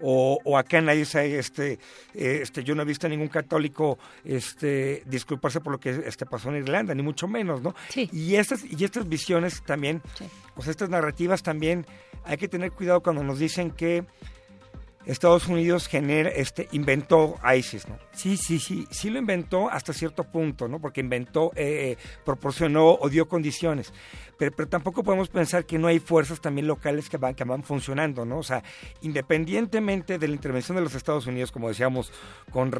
O, 0.00 0.38
o 0.44 0.58
acá 0.58 0.80
nadie 0.80 1.04
sabe, 1.04 1.38
este, 1.38 1.78
eh, 2.14 2.40
este, 2.42 2.62
yo 2.62 2.74
no 2.74 2.82
he 2.82 2.84
visto 2.84 3.06
a 3.06 3.10
ningún 3.10 3.28
católico 3.28 3.98
este, 4.24 5.02
disculparse 5.06 5.60
por 5.60 5.72
lo 5.72 5.80
que 5.80 6.02
este, 6.06 6.26
pasó 6.26 6.50
en 6.50 6.56
Irlanda, 6.56 6.94
ni 6.94 7.02
mucho 7.02 7.26
menos, 7.26 7.62
¿no? 7.62 7.74
Y 8.12 8.36
estas, 8.36 8.64
y 8.64 8.84
estas 8.84 9.08
visiones 9.08 9.62
también, 9.64 10.02
o 10.54 10.62
sea, 10.62 10.70
estas 10.70 10.90
narrativas 10.90 11.42
también, 11.42 11.86
hay 12.24 12.36
que 12.36 12.48
tener 12.48 12.72
cuidado 12.72 13.02
cuando 13.02 13.22
nos 13.22 13.38
dicen 13.38 13.70
que 13.70 14.04
Estados 15.06 15.46
Unidos 15.46 15.86
genera, 15.86 16.30
este, 16.30 16.68
inventó 16.72 17.36
ISIS, 17.56 17.88
¿no? 17.88 17.96
Sí, 18.12 18.36
sí, 18.36 18.58
sí, 18.58 18.86
sí 18.90 19.08
lo 19.08 19.18
inventó 19.18 19.70
hasta 19.70 19.92
cierto 19.92 20.24
punto, 20.24 20.68
¿no? 20.68 20.80
Porque 20.80 21.00
inventó, 21.00 21.52
eh, 21.54 21.92
eh, 21.92 21.96
proporcionó 22.24 22.94
o 22.94 23.08
dio 23.08 23.28
condiciones. 23.28 23.92
Pero, 24.38 24.52
pero 24.54 24.68
tampoco 24.68 25.02
podemos 25.02 25.28
pensar 25.28 25.64
que 25.64 25.78
no 25.78 25.86
hay 25.88 25.98
fuerzas 25.98 26.40
también 26.40 26.66
locales 26.66 27.08
que 27.08 27.16
van, 27.16 27.34
que 27.34 27.44
van 27.44 27.62
funcionando, 27.62 28.24
¿no? 28.24 28.38
O 28.38 28.42
sea, 28.42 28.62
independientemente 29.00 30.18
de 30.18 30.28
la 30.28 30.34
intervención 30.34 30.76
de 30.76 30.82
los 30.82 30.94
Estados 30.94 31.26
Unidos, 31.26 31.52
como 31.52 31.68
decíamos, 31.68 32.12
con, 32.50 32.72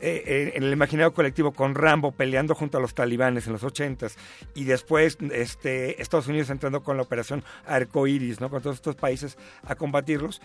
eh, 0.00 0.22
eh, 0.26 0.52
en 0.54 0.62
el 0.64 0.72
imaginario 0.72 1.14
colectivo, 1.14 1.52
con 1.52 1.74
Rambo 1.74 2.12
peleando 2.12 2.54
junto 2.54 2.78
a 2.78 2.80
los 2.80 2.94
talibanes 2.94 3.46
en 3.46 3.52
los 3.54 3.64
ochentas, 3.64 4.16
y 4.54 4.64
después 4.64 5.16
este, 5.32 6.02
Estados 6.02 6.26
Unidos 6.26 6.50
entrando 6.50 6.82
con 6.82 6.96
la 6.96 7.04
operación 7.04 7.44
Arcoiris, 7.66 8.40
¿no? 8.40 8.50
Con 8.50 8.60
todos 8.60 8.76
estos 8.76 8.96
países 8.96 9.38
a 9.64 9.76
combatirlos, 9.76 10.42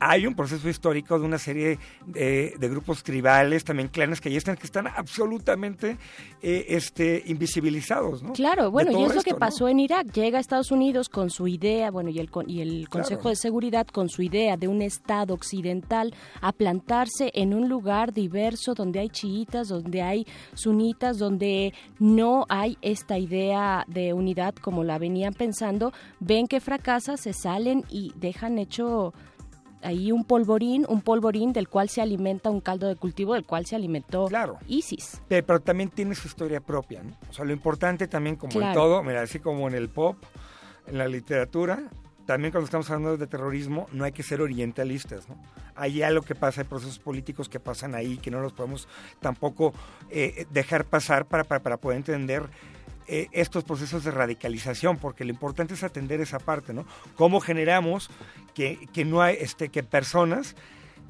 hay 0.00 0.26
un 0.26 0.34
proceso 0.34 0.68
histórico 0.68 1.18
de 1.18 1.24
una 1.24 1.38
serie 1.38 1.78
de, 2.06 2.54
de 2.58 2.68
grupos 2.68 3.02
tribales, 3.02 3.64
también 3.64 3.88
clanes 3.88 4.20
que 4.20 4.30
ya 4.30 4.38
están, 4.38 4.56
que 4.56 4.66
están 4.66 4.86
absolutamente 4.86 5.96
eh, 6.42 6.66
este, 6.68 7.22
invisibilizados, 7.26 8.22
¿no? 8.22 8.32
Claro, 8.32 8.70
bueno, 8.70 8.90
y 8.92 8.94
es 8.94 9.00
lo 9.00 9.06
esto, 9.08 9.22
que 9.22 9.32
¿no? 9.32 9.38
pasó 9.38 9.68
en 9.68 9.80
Irak. 9.80 10.12
Llega 10.12 10.38
a 10.38 10.40
Estados 10.40 10.70
Unidos 10.70 11.08
con 11.08 11.30
su 11.30 11.48
idea, 11.48 11.90
bueno, 11.90 12.10
y 12.10 12.18
el, 12.18 12.30
y 12.46 12.60
el 12.60 12.88
Consejo 12.88 13.22
Claro. 13.22 13.30
de 13.30 13.36
Seguridad 13.36 13.86
con 13.86 14.08
su 14.08 14.22
idea 14.22 14.56
de 14.56 14.68
un 14.68 14.82
Estado 14.82 15.34
occidental 15.34 16.14
a 16.40 16.52
plantarse 16.52 17.30
en 17.34 17.54
un 17.54 17.68
lugar 17.68 18.12
diverso 18.12 18.74
donde 18.74 19.00
hay 19.00 19.08
chiitas, 19.08 19.68
donde 19.68 20.02
hay 20.02 20.26
sunitas, 20.54 21.18
donde 21.18 21.72
no 21.98 22.44
hay 22.48 22.76
esta 22.82 23.18
idea 23.18 23.84
de 23.88 24.12
unidad 24.12 24.54
como 24.54 24.84
la 24.84 24.98
venían 24.98 25.32
pensando, 25.34 25.92
ven 26.20 26.46
que 26.46 26.60
fracasa, 26.60 27.16
se 27.16 27.32
salen 27.32 27.84
y 27.88 28.12
dejan 28.16 28.58
hecho 28.58 29.12
ahí 29.86 30.12
un 30.12 30.24
polvorín, 30.24 30.84
un 30.88 31.00
polvorín 31.00 31.52
del 31.52 31.68
cual 31.68 31.88
se 31.88 32.02
alimenta 32.02 32.50
un 32.50 32.60
caldo 32.60 32.88
de 32.88 32.96
cultivo 32.96 33.34
del 33.34 33.44
cual 33.44 33.66
se 33.66 33.76
alimentó 33.76 34.28
ISIS. 34.66 35.20
Pero, 35.28 35.60
también 35.60 35.90
tiene 35.90 36.14
su 36.14 36.28
historia 36.28 36.60
propia, 36.60 37.02
¿no? 37.02 37.16
O 37.30 37.32
sea, 37.32 37.44
lo 37.44 37.52
importante 37.52 38.08
también, 38.08 38.36
como 38.36 38.52
en 38.52 38.58
Claro. 38.58 38.80
todo, 38.80 39.02
mira, 39.02 39.22
así 39.22 39.38
como 39.38 39.68
en 39.68 39.74
el 39.74 39.88
pop, 39.88 40.16
en 40.86 40.98
la 40.98 41.06
literatura, 41.08 41.90
también 42.26 42.50
cuando 42.50 42.64
estamos 42.64 42.90
hablando 42.90 43.16
de 43.16 43.26
terrorismo, 43.26 43.86
no 43.92 44.04
hay 44.04 44.12
que 44.12 44.22
ser 44.24 44.40
orientalistas, 44.40 45.28
¿no? 45.28 45.36
Hay 45.76 46.02
algo 46.02 46.22
que 46.22 46.34
pasa, 46.34 46.62
hay 46.62 46.66
procesos 46.66 46.98
políticos 46.98 47.48
que 47.48 47.60
pasan 47.60 47.94
ahí, 47.94 48.16
que 48.18 48.30
no 48.30 48.40
los 48.40 48.52
podemos 48.52 48.88
tampoco 49.20 49.72
eh, 50.10 50.46
dejar 50.50 50.84
pasar 50.84 51.26
para, 51.26 51.44
para, 51.44 51.62
para 51.62 51.76
poder 51.76 51.98
entender 51.98 52.42
eh, 53.08 53.28
estos 53.32 53.64
procesos 53.64 54.04
de 54.04 54.10
radicalización, 54.10 54.98
porque 54.98 55.24
lo 55.24 55.30
importante 55.30 55.74
es 55.74 55.82
atender 55.82 56.20
esa 56.20 56.38
parte, 56.38 56.72
¿no? 56.72 56.86
Cómo 57.16 57.40
generamos 57.40 58.10
que, 58.54 58.88
que 58.92 59.04
no 59.04 59.22
hay, 59.22 59.36
este, 59.40 59.68
que 59.68 59.82
personas 59.82 60.56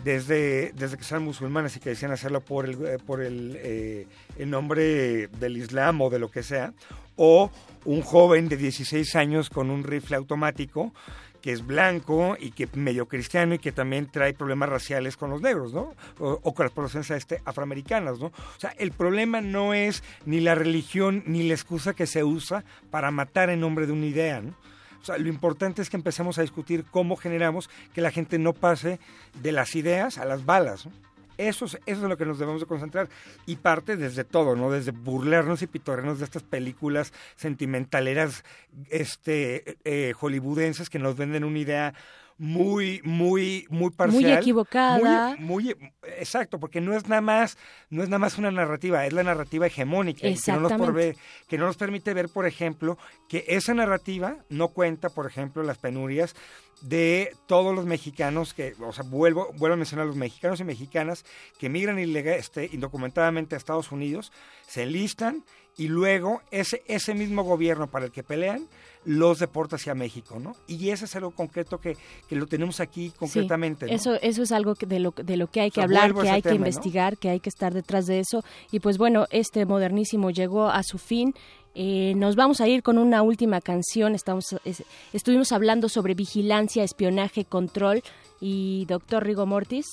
desde, 0.05 0.73
desde 0.73 0.97
que 0.97 1.05
sean 1.05 1.23
musulmanes 1.23 1.77
y 1.77 1.81
que 1.81 1.91
decían 1.91 2.13
hacerlo 2.13 2.41
por 2.41 2.67
el, 2.67 2.87
eh, 2.87 2.99
por 3.05 3.23
el, 3.23 3.57
eh, 3.57 4.07
en 4.37 4.51
nombre 4.51 5.29
del 5.29 5.57
Islam 5.57 6.01
o 6.01 6.11
de 6.11 6.19
lo 6.19 6.31
que 6.31 6.43
sea, 6.43 6.73
o 7.17 7.51
un 7.85 8.03
joven 8.03 8.49
de 8.49 8.57
16 8.57 9.17
años 9.17 9.49
con 9.49 9.71
un 9.71 9.85
rifle 9.85 10.17
automático 10.17 10.93
que 11.37 11.53
es 11.53 11.67
blanco 11.67 12.37
y 12.39 12.51
que 12.51 12.69
medio 12.75 13.07
cristiano 13.07 13.55
y 13.55 13.59
que 13.59 13.73
también 13.73 14.11
trae 14.11 14.35
problemas 14.35 14.69
raciales 14.69 15.17
con 15.17 15.31
los 15.31 15.41
negros, 15.41 15.73
¿no? 15.73 15.95
O, 16.19 16.55
con 16.55 16.65
las 16.65 16.73
poblaciones 16.73 17.11
este, 17.11 17.41
afroamericanas, 17.45 18.19
¿no? 18.19 18.27
O 18.27 18.61
sea, 18.61 18.71
el 18.79 18.93
problema 18.93 19.41
no 19.41 19.75
es 19.75 20.03
ni 20.25 20.41
la 20.41 20.55
religión 20.55 21.23
ni 21.27 21.47
la 21.47 21.55
excusa 21.55 21.95
que 21.95 22.07
se 22.07 22.25
usa 22.25 22.65
para 22.91 23.11
matar 23.11 23.51
en 23.51 23.61
nombre 23.61 23.87
de 23.87 23.93
una 23.93 24.07
idea, 24.07 24.41
¿no? 24.41 24.55
O 25.01 25.05
sea, 25.05 25.19
lo 25.19 25.29
importante 25.29 25.83
es 25.83 25.91
que 25.91 25.97
empecemos 25.97 26.39
a 26.39 26.43
discutir 26.43 26.85
cómo 26.91 27.17
generamos 27.17 27.71
que 27.95 28.01
la 28.01 28.11
gente 28.11 28.39
no 28.39 28.53
pase 28.53 28.99
de 29.41 29.53
las 29.53 29.77
ideas 29.77 30.19
a 30.19 30.25
las 30.25 30.45
balas, 30.45 30.87
¿no? 30.87 30.93
Eso 31.39 31.67
es, 31.67 31.79
eso 31.87 32.03
es 32.03 32.09
lo 32.09 32.17
que 32.17 32.25
nos 32.25 32.39
debemos 32.39 32.61
de 32.61 32.67
concentrar 32.67 33.09
y 33.47 33.57
parte 33.57 33.97
desde 33.97 34.25
todo, 34.25 34.57
¿no? 34.57 34.71
Desde 34.71 34.91
burlarnos 34.91 35.63
y 35.63 35.67
pitorrearnos 35.67 36.19
de 36.19 36.25
estas 36.25 36.43
películas 36.43 37.13
sentimentaleras 37.37 38.45
este, 38.91 39.77
eh, 39.85 40.13
hollywoodenses 40.19 40.91
que 40.91 40.99
nos 40.99 41.17
venden 41.17 41.45
una 41.45 41.59
idea 41.59 41.95
muy, 42.39 43.01
muy, 43.03 43.67
muy 43.71 43.91
parcial. 43.91 44.23
Muy 44.23 44.33
equivocada. 44.33 45.37
Muy, 45.39 45.65
muy- 45.75 45.77
exacto, 46.19 46.61
porque 46.61 46.81
no 46.81 46.95
es 46.95 47.09
nada 47.09 47.23
más, 47.23 47.57
no 47.91 48.03
es 48.03 48.09
nada 48.09 48.19
más 48.19 48.37
una 48.39 48.51
narrativa, 48.51 49.07
es 49.07 49.13
la 49.13 49.23
narrativa 49.23 49.67
hegemónica 49.67 50.21
que 50.21 50.29
no, 50.53 50.61
nos 50.61 50.73
provee- 50.93 51.17
que 51.49 51.57
no 51.59 51.67
nos 51.67 51.77
permite 51.77 52.13
ver, 52.15 52.29
por 52.29 52.47
ejemplo, 52.47 52.99
que 53.29 53.45
esa 53.49 53.73
narrativa 53.75 54.37
no 54.51 54.69
cuenta, 54.69 55.09
por 55.09 55.27
ejemplo, 55.27 55.63
las 55.63 55.79
penurias 55.79 56.35
de 56.83 57.35
todos 57.47 57.75
los 57.75 57.87
mexicanos 57.87 58.53
que, 58.53 58.75
o 58.81 58.93
sea, 58.93 59.05
vuelvo, 59.05 59.51
vuelvo 59.57 59.75
a 59.75 59.77
mencionar 59.79 60.05
a 60.05 60.07
los 60.09 60.17
mexicanos 60.17 60.61
y 60.61 60.65
mexicanas 60.65 61.25
que 61.59 61.71
migran 61.71 61.99
ilega- 61.99 62.37
este, 62.37 62.69
indocumentadamente 62.71 63.55
a 63.55 63.59
Estados 63.59 63.93
Unidos, 63.93 64.31
se 64.69 64.83
enlistan 64.83 65.43
y 65.79 65.89
luego 65.89 66.43
ese, 66.51 66.83
ese 66.87 67.15
mismo 67.15 67.45
gobierno 67.45 67.91
para 67.91 68.05
el 68.07 68.13
que 68.13 68.23
pelean 68.23 68.69
los 69.07 69.39
deporta 69.39 69.77
hacia 69.77 69.95
México, 69.95 70.39
¿no? 70.39 70.55
Y 70.67 70.91
ese 70.91 71.05
es 71.07 71.15
algo 71.17 71.31
concreto 71.31 71.79
que, 71.79 71.97
que 72.29 72.37
lo 72.37 72.47
tenemos 72.47 72.81
aquí 72.81 73.13
concretamente, 73.17 73.87
Sí, 73.87 73.91
¿no? 73.93 73.97
eso, 73.97 74.15
eso 74.21 74.43
es 74.43 74.53
algo 74.53 74.75
que 74.75 74.85
de, 74.85 74.99
lo, 74.99 75.13
de 75.13 75.37
lo 75.37 75.47
que 75.47 75.61
hay 75.61 75.71
que 75.71 75.77
sea, 75.77 75.85
hablar, 75.85 76.13
que 76.15 76.29
hay 76.29 76.43
que 76.43 76.55
investigar, 76.55 77.17
que 77.17 77.31
hay 77.31 77.41
que 77.41 77.49
estar 77.49 77.73
detrás 77.73 78.07
de 78.07 78.19
eso. 78.19 78.45
Y 78.73 78.81
pues 78.81 78.99
bueno, 78.99 79.27
este 79.31 79.65
modernísimo 79.65 80.31
llegó 80.31 80.67
a 80.69 80.83
su 80.83 80.99
fin. 80.99 81.33
Eh, 81.77 82.15
nos 82.17 82.35
vamos 82.37 82.61
a 82.61 82.67
ir 82.69 82.83
con 82.83 82.99
una 82.99 83.23
última 83.23 83.61
canción. 83.61 84.15
Estamos, 84.15 84.57
es- 84.65 84.83
estuvimos 85.13 85.53
hablando 85.53 85.89
sobre 85.89 86.15
vigilancia, 86.15 86.83
espionaje, 86.83 87.45
control. 87.45 88.03
Y 88.41 88.85
doctor 88.87 89.25
Rigo 89.25 89.47
Mortis, 89.47 89.87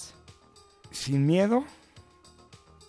Sin 0.92 1.26
miedo 1.26 1.64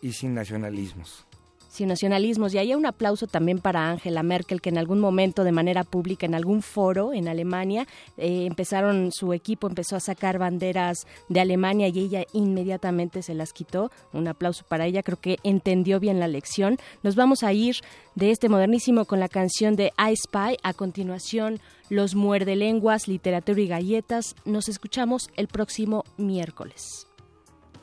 y 0.02 0.12
sin 0.12 0.34
nacionalismos. 0.34 1.26
Sin 1.74 1.88
nacionalismos. 1.88 2.55
Y 2.55 2.59
ahí 2.59 2.74
un 2.74 2.86
aplauso 2.86 3.26
también 3.26 3.59
para 3.59 3.90
Angela 3.90 4.22
Merkel, 4.22 4.60
que 4.60 4.68
en 4.68 4.78
algún 4.78 5.01
momento, 5.01 5.42
de 5.42 5.52
manera 5.52 5.82
pública, 5.82 6.24
en 6.24 6.34
algún 6.34 6.62
foro 6.62 7.12
en 7.12 7.26
Alemania, 7.28 7.86
eh, 8.16 8.46
empezaron, 8.46 9.10
su 9.12 9.32
equipo 9.32 9.66
empezó 9.66 9.96
a 9.96 10.01
sacar 10.01 10.38
banderas 10.38 11.06
de 11.28 11.40
Alemania 11.40 11.88
y 11.88 11.98
ella 11.98 12.24
inmediatamente 12.32 13.22
se 13.22 13.34
las 13.34 13.52
quitó. 13.52 13.90
Un 14.12 14.28
aplauso 14.28 14.64
para 14.68 14.86
ella, 14.86 15.02
creo 15.02 15.20
que 15.20 15.38
entendió 15.42 15.98
bien 15.98 16.20
la 16.20 16.28
lección. 16.28 16.78
Nos 17.02 17.16
vamos 17.16 17.42
a 17.42 17.52
ir 17.52 17.76
de 18.14 18.30
este 18.30 18.48
modernísimo 18.48 19.05
con 19.05 19.18
la 19.18 19.28
canción 19.28 19.74
de 19.74 19.92
I 19.98 20.14
Spy. 20.16 20.56
A 20.62 20.74
continuación, 20.74 21.60
Los 21.88 22.14
Muerdelenguas, 22.14 23.09
Literatura 23.09 23.60
y 23.60 23.66
Galletas. 23.66 24.36
Nos 24.44 24.68
escuchamos 24.68 25.28
el 25.36 25.48
próximo 25.48 26.05
miércoles. 26.16 27.09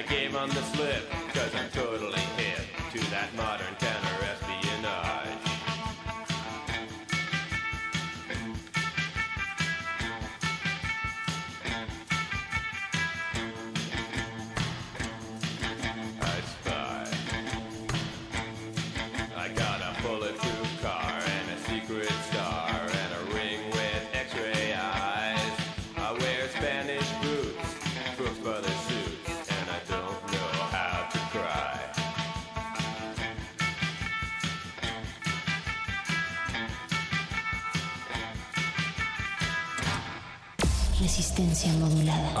I 0.00 0.02
gave 0.04 0.32
them 0.32 0.48
the 0.48 0.62
slip, 0.62 1.10
cause 1.34 1.54
I'm 1.54 1.68
totally 1.72 2.20
hip 2.38 2.64
to 2.92 3.10
that 3.10 3.28
modern 3.36 3.69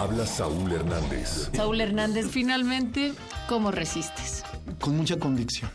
Habla 0.00 0.24
Saúl 0.26 0.72
Hernández. 0.72 1.50
Saúl 1.54 1.78
Hernández, 1.78 2.26
finalmente, 2.30 3.12
¿cómo 3.50 3.70
resistes? 3.70 4.42
Con 4.80 4.96
mucha 4.96 5.18
convicción. 5.18 5.70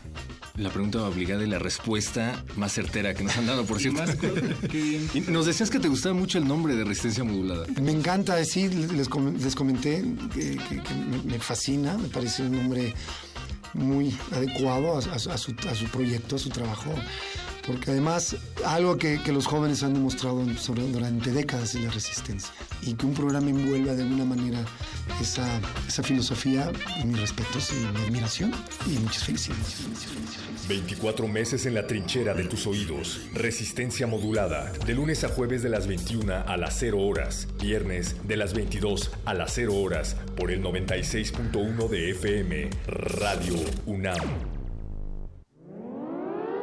La 0.56 0.68
pregunta 0.70 1.04
obligada 1.06 1.44
y 1.44 1.46
la 1.46 1.60
respuesta 1.60 2.42
más 2.56 2.72
certera 2.72 3.14
que 3.14 3.22
nos 3.22 3.36
han 3.36 3.46
dado, 3.46 3.64
por 3.64 3.78
cierto. 3.80 4.02
Qué 4.68 4.82
bien. 4.82 5.10
Y 5.14 5.20
nos 5.30 5.46
decías 5.46 5.70
que 5.70 5.78
te 5.78 5.86
gustaba 5.86 6.12
mucho 6.16 6.38
el 6.38 6.48
nombre 6.48 6.74
de 6.74 6.82
Resistencia 6.84 7.22
Modulada. 7.22 7.66
Me 7.80 7.92
encanta 7.92 8.34
decir, 8.34 8.74
les, 8.74 9.08
com- 9.08 9.36
les 9.36 9.54
comenté 9.54 10.02
que, 10.34 10.56
que- 10.56 10.82
que 10.82 10.94
me, 11.24 11.38
fascina, 11.38 11.96
me 11.96 12.08
parece 12.08 12.42
un 12.42 12.50
nombre 12.56 12.94
muy 13.74 14.12
adecuado 14.32 14.96
a, 14.96 14.98
a 14.98 15.18
su- 15.20 15.30
a 15.30 15.38
su, 15.38 15.54
a 15.70 15.74
su 15.76 15.84
proyecto, 15.86 16.34
a 16.34 16.38
su 16.40 16.48
trabajo, 16.48 16.92
porque 17.64 17.92
además 17.92 18.34
algo 18.64 18.96
que, 18.96 19.22
que 19.22 19.30
los 19.30 19.46
jóvenes 19.46 19.84
han 19.84 19.94
demostrado 19.94 20.42
sobre- 20.58 20.90
durante 20.90 21.30
décadas 21.30 21.76
es 21.76 21.82
la 21.84 21.90
resistencia 21.92 22.50
y 22.86 22.94
que 22.94 23.06
un 23.06 23.14
programa 23.14 23.50
envuelva 23.50 23.94
de 23.94 24.02
alguna 24.02 24.24
manera 24.24 24.64
esa, 25.20 25.60
esa 25.86 26.02
filosofía, 26.02 26.70
mis 27.04 27.20
respetos 27.20 27.72
y 27.72 27.98
mi 27.98 28.04
admiración 28.04 28.52
y 28.86 28.98
muchas 28.98 29.24
felicidades. 29.24 29.86
24 30.68 31.28
meses 31.28 31.66
en 31.66 31.74
la 31.74 31.86
trinchera 31.86 32.34
de 32.34 32.44
tus 32.44 32.66
oídos. 32.66 33.20
Resistencia 33.34 34.06
modulada. 34.06 34.72
De 34.84 34.94
lunes 34.94 35.24
a 35.24 35.28
jueves 35.28 35.62
de 35.62 35.68
las 35.68 35.86
21 35.86 36.32
a 36.46 36.56
las 36.56 36.76
0 36.78 37.00
horas. 37.00 37.48
Viernes 37.60 38.16
de 38.26 38.36
las 38.36 38.54
22 38.54 39.12
a 39.24 39.34
las 39.34 39.52
0 39.54 39.74
horas. 39.74 40.16
Por 40.36 40.50
el 40.50 40.62
96.1 40.62 41.88
de 41.88 42.10
FM. 42.10 42.70
Radio 42.86 43.54
UNAM. 43.86 44.55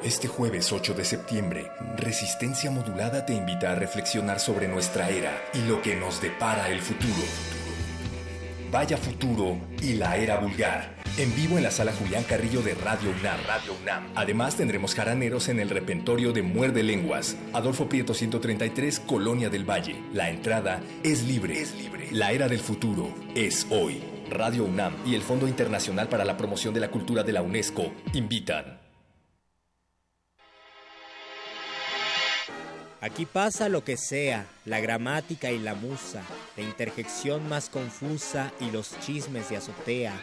Este 0.03 0.27
jueves 0.27 0.73
8 0.73 0.95
de 0.95 1.05
septiembre, 1.05 1.71
Resistencia 1.95 2.69
Modulada 2.69 3.25
te 3.25 3.33
invita 3.33 3.71
a 3.71 3.75
reflexionar 3.75 4.41
sobre 4.41 4.67
nuestra 4.67 5.09
era 5.09 5.31
y 5.53 5.65
lo 5.65 5.81
que 5.81 5.95
nos 5.95 6.21
depara 6.21 6.69
el 6.69 6.81
futuro. 6.81 7.23
Vaya 8.69 8.97
Futuro 8.97 9.57
y 9.81 9.93
la 9.93 10.17
Era 10.17 10.39
Vulgar. 10.39 10.95
En 11.17 11.33
vivo 11.35 11.57
en 11.57 11.63
la 11.63 11.71
sala 11.71 11.93
Julián 11.93 12.25
Carrillo 12.25 12.61
de 12.61 12.75
Radio 12.75 13.11
UNAM. 13.11 13.37
Radio 13.47 13.75
UNAM. 13.81 14.09
Además 14.15 14.57
tendremos 14.57 14.93
jaraneros 14.93 15.47
en 15.47 15.61
el 15.61 15.69
repentorio 15.69 16.33
de 16.33 16.41
Muerde 16.41 16.83
Lenguas. 16.83 17.37
Adolfo 17.53 17.87
Prieto 17.87 18.13
133, 18.13 18.99
Colonia 18.99 19.49
del 19.49 19.63
Valle. 19.63 20.03
La 20.11 20.29
entrada 20.29 20.81
es 21.03 21.23
libre. 21.23 21.61
Es 21.61 21.75
libre. 21.75 22.09
La 22.11 22.33
Era 22.33 22.49
del 22.49 22.59
Futuro 22.59 23.07
es 23.35 23.67
hoy. 23.69 24.03
Radio 24.29 24.65
UNAM 24.65 24.95
y 25.05 25.15
el 25.15 25.21
Fondo 25.21 25.47
Internacional 25.47 26.09
para 26.09 26.25
la 26.25 26.35
Promoción 26.35 26.73
de 26.73 26.81
la 26.81 26.91
Cultura 26.91 27.23
de 27.23 27.31
la 27.31 27.41
UNESCO 27.41 27.93
invitan. 28.11 28.82
Aquí 33.03 33.25
pasa 33.25 33.67
lo 33.67 33.83
que 33.83 33.97
sea, 33.97 34.47
la 34.63 34.79
gramática 34.79 35.51
y 35.51 35.59
la 35.59 35.75
musa, 35.75 36.21
la 36.55 36.63
interjección 36.63 37.49
más 37.49 37.67
confusa 37.67 38.53
y 38.61 38.71
los 38.71 38.97
chismes 39.01 39.49
de 39.49 39.57
azotea. 39.57 40.13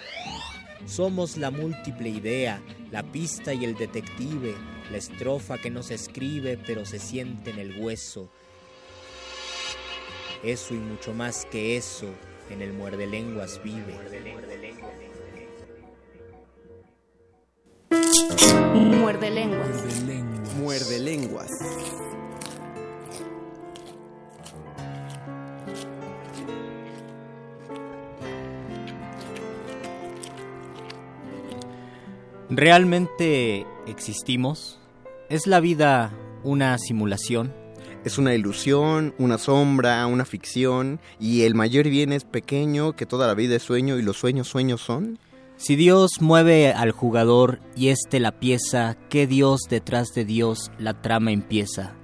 Somos 0.86 1.36
la 1.36 1.50
múltiple 1.50 2.08
idea, 2.08 2.62
la 2.90 3.02
pista 3.02 3.52
y 3.52 3.66
el 3.66 3.74
detective, 3.74 4.54
la 4.90 4.96
estrofa 4.96 5.58
que 5.58 5.68
no 5.68 5.82
se 5.82 5.92
escribe 5.92 6.56
pero 6.56 6.86
se 6.86 6.98
siente 6.98 7.50
en 7.50 7.58
el 7.58 7.78
hueso. 7.78 8.30
Eso 10.42 10.72
y 10.72 10.78
mucho 10.78 11.12
más 11.12 11.44
que 11.44 11.76
eso 11.76 12.06
en 12.48 12.62
el 12.62 12.72
muerde 12.72 13.06
lenguas 13.06 13.60
vive. 13.62 13.92
Muerde 18.72 19.30
lenguas. 19.30 19.68
Muerde 20.56 20.98
lenguas. 20.98 21.50
¿Realmente 32.60 33.66
existimos? 33.86 34.78
¿Es 35.30 35.46
la 35.46 35.60
vida 35.60 36.12
una 36.44 36.76
simulación? 36.76 37.54
Es 38.04 38.18
una 38.18 38.34
ilusión, 38.34 39.14
una 39.16 39.38
sombra, 39.38 40.06
una 40.06 40.26
ficción, 40.26 41.00
y 41.18 41.44
el 41.44 41.54
mayor 41.54 41.88
bien 41.88 42.12
es 42.12 42.24
pequeño, 42.24 42.94
que 42.96 43.06
toda 43.06 43.26
la 43.26 43.32
vida 43.32 43.56
es 43.56 43.62
sueño 43.62 43.96
y 43.98 44.02
los 44.02 44.18
sueños 44.18 44.48
sueños 44.48 44.82
son. 44.82 45.18
Si 45.56 45.74
Dios 45.74 46.20
mueve 46.20 46.74
al 46.74 46.90
jugador 46.90 47.60
y 47.76 47.88
este 47.88 48.20
la 48.20 48.38
pieza, 48.38 48.98
¿qué 49.08 49.26
Dios 49.26 49.62
detrás 49.70 50.08
de 50.14 50.26
Dios 50.26 50.70
la 50.78 51.00
trama 51.00 51.32
empieza? 51.32 51.94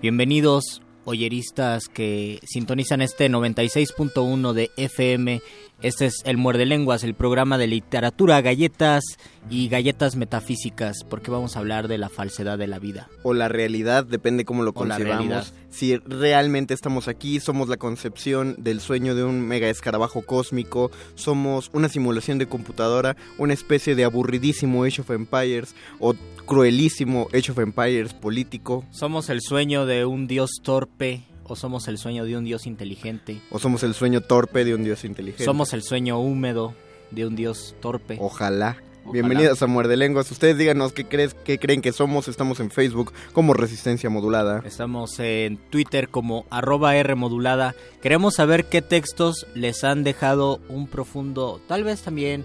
Bienvenidos, 0.00 0.80
oyeristas 1.04 1.88
que 1.88 2.40
sintonizan 2.42 3.02
este 3.02 3.30
96.1 3.30 4.52
de 4.54 4.70
FM. 4.78 5.42
Este 5.82 6.06
es 6.06 6.22
el 6.24 6.38
Muerde 6.38 6.64
Lenguas, 6.64 7.04
el 7.04 7.12
programa 7.12 7.58
de 7.58 7.66
literatura, 7.66 8.40
galletas 8.40 9.04
y 9.50 9.68
galletas 9.68 10.16
metafísicas, 10.16 11.04
porque 11.08 11.30
vamos 11.30 11.54
a 11.54 11.58
hablar 11.58 11.86
de 11.86 11.98
la 11.98 12.08
falsedad 12.08 12.56
de 12.56 12.66
la 12.66 12.78
vida. 12.78 13.10
O 13.22 13.34
la 13.34 13.48
realidad, 13.48 14.06
depende 14.06 14.46
cómo 14.46 14.62
lo 14.62 14.72
concebamos. 14.72 15.52
Si 15.68 15.98
realmente 15.98 16.72
estamos 16.72 17.08
aquí, 17.08 17.40
somos 17.40 17.68
la 17.68 17.76
concepción 17.76 18.54
del 18.56 18.80
sueño 18.80 19.14
de 19.14 19.24
un 19.24 19.42
mega 19.42 19.68
escarabajo 19.68 20.22
cósmico, 20.22 20.90
somos 21.14 21.68
una 21.74 21.90
simulación 21.90 22.38
de 22.38 22.48
computadora, 22.48 23.14
una 23.36 23.52
especie 23.52 23.94
de 23.94 24.04
aburridísimo 24.04 24.84
Age 24.84 25.02
of 25.02 25.10
Empires 25.10 25.74
o 26.00 26.14
cruelísimo 26.46 27.28
Age 27.34 27.52
of 27.52 27.58
Empires 27.58 28.14
político, 28.14 28.86
¿Somos 28.92 29.28
el 29.28 29.42
sueño 29.42 29.84
de 29.84 30.06
un 30.06 30.26
dios 30.26 30.52
torpe 30.62 31.24
o 31.48 31.56
somos 31.56 31.88
el 31.88 31.98
sueño 31.98 32.24
de 32.24 32.36
un 32.36 32.44
dios 32.44 32.66
inteligente? 32.66 33.40
o 33.50 33.58
somos 33.58 33.82
el 33.82 33.94
sueño 33.94 34.20
torpe 34.20 34.64
de 34.64 34.74
un 34.74 34.84
dios 34.84 35.04
inteligente. 35.04 35.44
¿Somos 35.44 35.72
el 35.72 35.82
sueño 35.82 36.18
húmedo 36.18 36.74
de 37.10 37.26
un 37.26 37.36
dios 37.36 37.74
torpe? 37.80 38.18
Ojalá. 38.20 38.76
Bienvenidos 39.12 39.62
a 39.62 39.68
Muerde 39.68 39.96
Lenguas. 39.96 40.28
Ustedes 40.32 40.58
díganos 40.58 40.92
qué, 40.92 41.04
crees, 41.04 41.34
qué 41.34 41.58
creen 41.58 41.80
que 41.80 41.92
somos. 41.92 42.26
Estamos 42.26 42.58
en 42.58 42.72
Facebook 42.72 43.12
como 43.32 43.54
Resistencia 43.54 44.10
Modulada. 44.10 44.62
Estamos 44.66 45.20
en 45.20 45.58
Twitter 45.70 46.08
como 46.08 46.44
arroba 46.50 46.96
R 46.96 47.14
modulada. 47.14 47.76
Queremos 48.02 48.34
saber 48.34 48.64
qué 48.64 48.82
textos 48.82 49.46
les 49.54 49.84
han 49.84 50.02
dejado 50.02 50.60
un 50.68 50.88
profundo, 50.88 51.60
tal 51.68 51.84
vez 51.84 52.02
también 52.02 52.44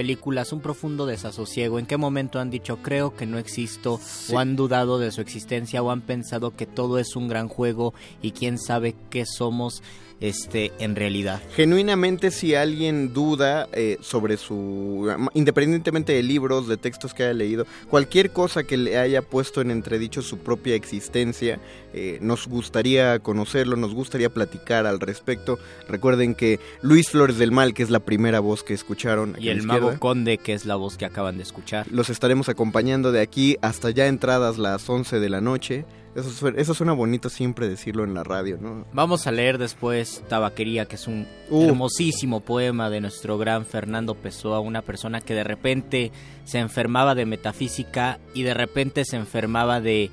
películas, 0.00 0.54
un 0.54 0.62
profundo 0.62 1.04
desasosiego. 1.04 1.78
¿En 1.78 1.84
qué 1.84 1.98
momento 1.98 2.40
han 2.40 2.48
dicho 2.48 2.78
creo 2.78 3.14
que 3.14 3.26
no 3.26 3.36
existo? 3.36 4.00
O 4.32 4.38
han 4.38 4.56
dudado 4.56 4.98
de 4.98 5.12
su 5.12 5.20
existencia 5.20 5.82
o 5.82 5.90
han 5.90 6.00
pensado 6.00 6.56
que 6.56 6.64
todo 6.64 6.98
es 6.98 7.16
un 7.16 7.28
gran 7.28 7.48
juego 7.48 7.92
y 8.22 8.30
quién 8.30 8.56
sabe 8.56 8.96
qué 9.10 9.26
somos 9.26 9.82
este 10.20 10.72
en 10.78 10.96
realidad. 10.96 11.40
Genuinamente, 11.54 12.30
si 12.30 12.54
alguien 12.54 13.12
duda 13.12 13.68
eh, 13.72 13.98
sobre 14.00 14.36
su. 14.36 15.10
independientemente 15.34 16.12
de 16.12 16.22
libros, 16.22 16.68
de 16.68 16.76
textos 16.76 17.14
que 17.14 17.24
haya 17.24 17.34
leído, 17.34 17.66
cualquier 17.88 18.30
cosa 18.30 18.64
que 18.64 18.76
le 18.76 18.98
haya 18.98 19.22
puesto 19.22 19.60
en 19.60 19.70
entredicho 19.70 20.22
su 20.22 20.38
propia 20.38 20.74
existencia, 20.74 21.58
eh, 21.94 22.18
nos 22.20 22.46
gustaría 22.46 23.18
conocerlo, 23.20 23.76
nos 23.76 23.94
gustaría 23.94 24.28
platicar 24.30 24.86
al 24.86 25.00
respecto. 25.00 25.58
Recuerden 25.88 26.34
que 26.34 26.60
Luis 26.82 27.10
Flores 27.10 27.38
del 27.38 27.52
Mal, 27.52 27.74
que 27.74 27.82
es 27.82 27.90
la 27.90 28.00
primera 28.00 28.40
voz 28.40 28.62
que 28.62 28.74
escucharon. 28.74 29.36
Y 29.38 29.48
el 29.48 29.62
mago 29.62 29.98
conde, 29.98 30.38
que 30.38 30.52
es 30.52 30.66
la 30.66 30.76
voz 30.76 30.96
que 30.96 31.06
acaban 31.06 31.38
de 31.38 31.42
escuchar. 31.42 31.86
Los 31.90 32.10
estaremos 32.10 32.48
acompañando 32.48 33.12
de 33.12 33.20
aquí 33.20 33.56
hasta 33.62 33.90
ya 33.90 34.06
entradas 34.06 34.58
las 34.58 34.88
11 34.88 35.18
de 35.18 35.28
la 35.28 35.40
noche. 35.40 35.84
Eso, 36.14 36.28
suena- 36.30 36.58
eso 36.60 36.74
suena 36.74 36.92
bonito 36.92 37.28
siempre 37.28 37.68
decirlo 37.68 38.02
en 38.04 38.14
la 38.14 38.24
radio, 38.24 38.58
¿no? 38.60 38.84
Vamos 38.92 39.26
a 39.28 39.32
leer 39.32 39.58
después 39.58 40.24
Tabaquería, 40.28 40.86
que 40.86 40.96
es 40.96 41.06
un 41.06 41.26
Uh. 41.50 41.66
hermosísimo 41.68 42.40
poema 42.40 42.90
de 42.90 43.00
nuestro 43.00 43.38
gran 43.38 43.64
Fernando 43.64 44.14
Pessoa, 44.16 44.58
una 44.60 44.82
persona 44.82 45.20
que 45.20 45.34
de 45.34 45.44
repente 45.44 46.10
se 46.44 46.58
enfermaba 46.58 47.14
de 47.14 47.26
metafísica 47.26 48.18
y 48.34 48.42
de 48.42 48.54
repente 48.54 49.04
se 49.04 49.16
enfermaba 49.16 49.80
de 49.80 50.10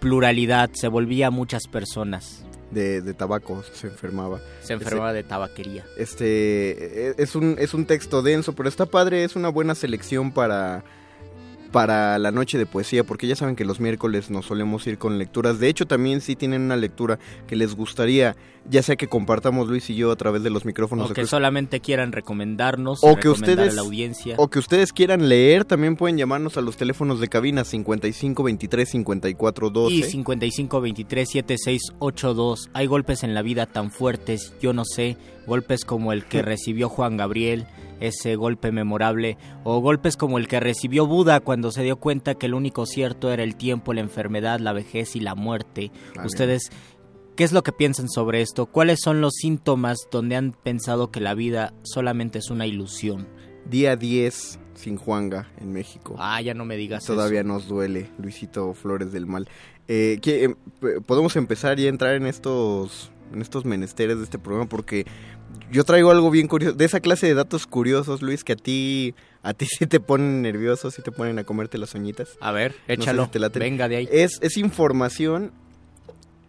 pluralidad, 0.00 0.70
se 0.72 0.88
volvía 0.88 1.30
muchas 1.30 1.66
personas. 1.68 2.44
De, 2.70 3.00
de 3.02 3.14
tabaco 3.14 3.62
se 3.72 3.88
enfermaba. 3.88 4.40
Se 4.62 4.72
enfermaba 4.74 5.12
de 5.12 5.24
tabaquería. 5.24 5.84
Este 5.96 7.08
eh, 7.10 7.14
es 7.18 7.34
un, 7.34 7.56
es 7.58 7.74
un 7.74 7.84
texto 7.84 8.22
denso, 8.22 8.54
pero 8.54 8.68
está 8.68 8.86
padre, 8.86 9.24
es 9.24 9.34
una 9.36 9.48
buena 9.48 9.74
selección 9.74 10.32
para, 10.32 10.84
para 11.72 12.18
la 12.18 12.30
noche 12.32 12.58
de 12.58 12.66
poesía, 12.66 13.04
porque 13.04 13.26
ya 13.26 13.36
saben 13.36 13.54
que 13.56 13.64
los 13.64 13.78
miércoles 13.80 14.30
nos 14.30 14.46
solemos 14.46 14.86
ir 14.86 14.98
con 14.98 15.18
lecturas. 15.18 15.58
De 15.60 15.68
hecho, 15.68 15.86
también 15.86 16.20
si 16.20 16.34
tienen 16.36 16.62
una 16.62 16.76
lectura 16.76 17.18
que 17.46 17.54
les 17.56 17.74
gustaría, 17.76 18.34
ya 18.68 18.82
sea 18.82 18.96
que 18.96 19.06
compartamos 19.06 19.68
Luis 19.68 19.88
y 19.90 19.94
yo 19.94 20.10
a 20.10 20.16
través 20.16 20.42
de 20.42 20.50
los 20.50 20.64
micrófonos 20.64 21.06
O 21.06 21.08
de 21.10 21.14
que 21.14 21.22
Cruz- 21.22 21.30
solamente 21.30 21.80
quieran 21.80 22.12
recomendarnos, 22.12 23.00
o 23.02 23.16
que 23.16 23.28
ustedes 23.28 23.72
a 23.72 23.74
la 23.76 23.82
audiencia. 23.82 24.34
o 24.38 24.48
que 24.48 24.58
ustedes 24.58 24.92
quieran 24.92 25.28
leer, 25.28 25.64
también 25.64 25.96
pueden 25.96 26.18
llamarnos 26.18 26.56
a 26.56 26.60
los 26.60 26.76
teléfonos 26.76 27.20
de 27.20 27.28
cabina 27.28 27.64
55 27.64 28.42
23 28.42 28.88
54 28.88 29.70
12. 29.70 29.94
Y 29.94 30.02
55 30.02 30.80
23 30.80 31.28
7682. 31.30 32.70
Hay 32.72 32.86
golpes 32.86 33.22
en 33.22 33.34
la 33.34 33.42
vida 33.42 33.66
tan 33.66 33.90
fuertes, 33.90 34.54
yo 34.60 34.72
no 34.72 34.84
sé, 34.84 35.16
golpes 35.46 35.84
como 35.84 36.12
el 36.12 36.24
que 36.24 36.42
recibió 36.42 36.88
Juan 36.88 37.16
Gabriel, 37.16 37.66
ese 38.00 38.34
golpe 38.36 38.72
memorable, 38.72 39.36
o 39.64 39.80
golpes 39.80 40.16
como 40.16 40.38
el 40.38 40.48
que 40.48 40.58
recibió 40.60 41.06
Buda 41.06 41.40
cuando 41.40 41.70
se 41.70 41.82
dio 41.82 41.96
cuenta 41.96 42.34
que 42.34 42.46
el 42.46 42.54
único 42.54 42.86
cierto 42.86 43.30
era 43.32 43.42
el 43.42 43.56
tiempo, 43.56 43.94
la 43.94 44.00
enfermedad, 44.00 44.58
la 44.60 44.72
vejez 44.72 45.14
y 45.16 45.20
la 45.20 45.34
muerte. 45.34 45.92
Ustedes, 46.24 46.70
¿qué 47.36 47.44
es 47.44 47.52
lo 47.52 47.62
que 47.62 47.72
piensan 47.72 48.08
sobre 48.08 48.42
esto? 48.42 48.66
¿Cuáles 48.66 49.00
son 49.02 49.20
los 49.20 49.34
síntomas 49.34 49.98
donde 50.10 50.36
han 50.36 50.52
pensado 50.52 51.10
que 51.10 51.20
la 51.20 51.34
vida 51.34 51.72
solamente 51.82 52.38
es 52.38 52.50
una 52.50 52.66
ilusión? 52.66 53.28
Día 53.68 53.94
10 53.96 54.58
sin 54.74 54.96
Juanga 54.96 55.50
en 55.60 55.72
México. 55.72 56.16
Ah, 56.18 56.40
ya 56.40 56.54
no 56.54 56.64
me 56.64 56.76
digas 56.76 57.04
Todavía 57.04 57.40
eso. 57.40 57.48
nos 57.48 57.68
duele, 57.68 58.10
Luisito 58.18 58.72
Flores 58.72 59.12
del 59.12 59.26
Mal. 59.26 59.46
Eh, 59.88 60.18
que, 60.22 60.44
eh, 60.44 60.54
p- 60.80 61.00
podemos 61.02 61.36
empezar 61.36 61.78
y 61.78 61.86
entrar 61.86 62.14
en 62.14 62.24
estos, 62.26 63.10
en 63.34 63.42
estos 63.42 63.64
menesteres 63.66 64.16
de 64.18 64.24
este 64.24 64.38
programa 64.38 64.68
porque 64.68 65.04
yo 65.70 65.84
traigo 65.84 66.10
algo 66.10 66.30
bien 66.30 66.48
curioso, 66.48 66.74
de 66.76 66.84
esa 66.84 67.00
clase 67.00 67.26
de 67.26 67.34
datos 67.34 67.66
curiosos, 67.66 68.22
Luis, 68.22 68.44
que 68.44 68.52
a 68.52 68.56
ti, 68.56 69.14
a 69.42 69.54
ti 69.54 69.66
sí 69.78 69.86
te 69.86 70.00
ponen 70.00 70.42
nervioso, 70.42 70.90
sí 70.90 71.02
te 71.02 71.12
ponen 71.12 71.38
a 71.38 71.44
comerte 71.44 71.78
las 71.78 71.94
uñitas. 71.94 72.30
A 72.40 72.52
ver, 72.52 72.72
No 72.72 72.86
sé 72.86 72.92
échalo, 72.94 73.24
si 73.26 73.30
te 73.32 73.38
laten. 73.38 73.60
venga 73.60 73.88
de 73.88 73.96
ahí. 73.96 74.08
Es, 74.10 74.38
es 74.42 74.56
información, 74.56 75.52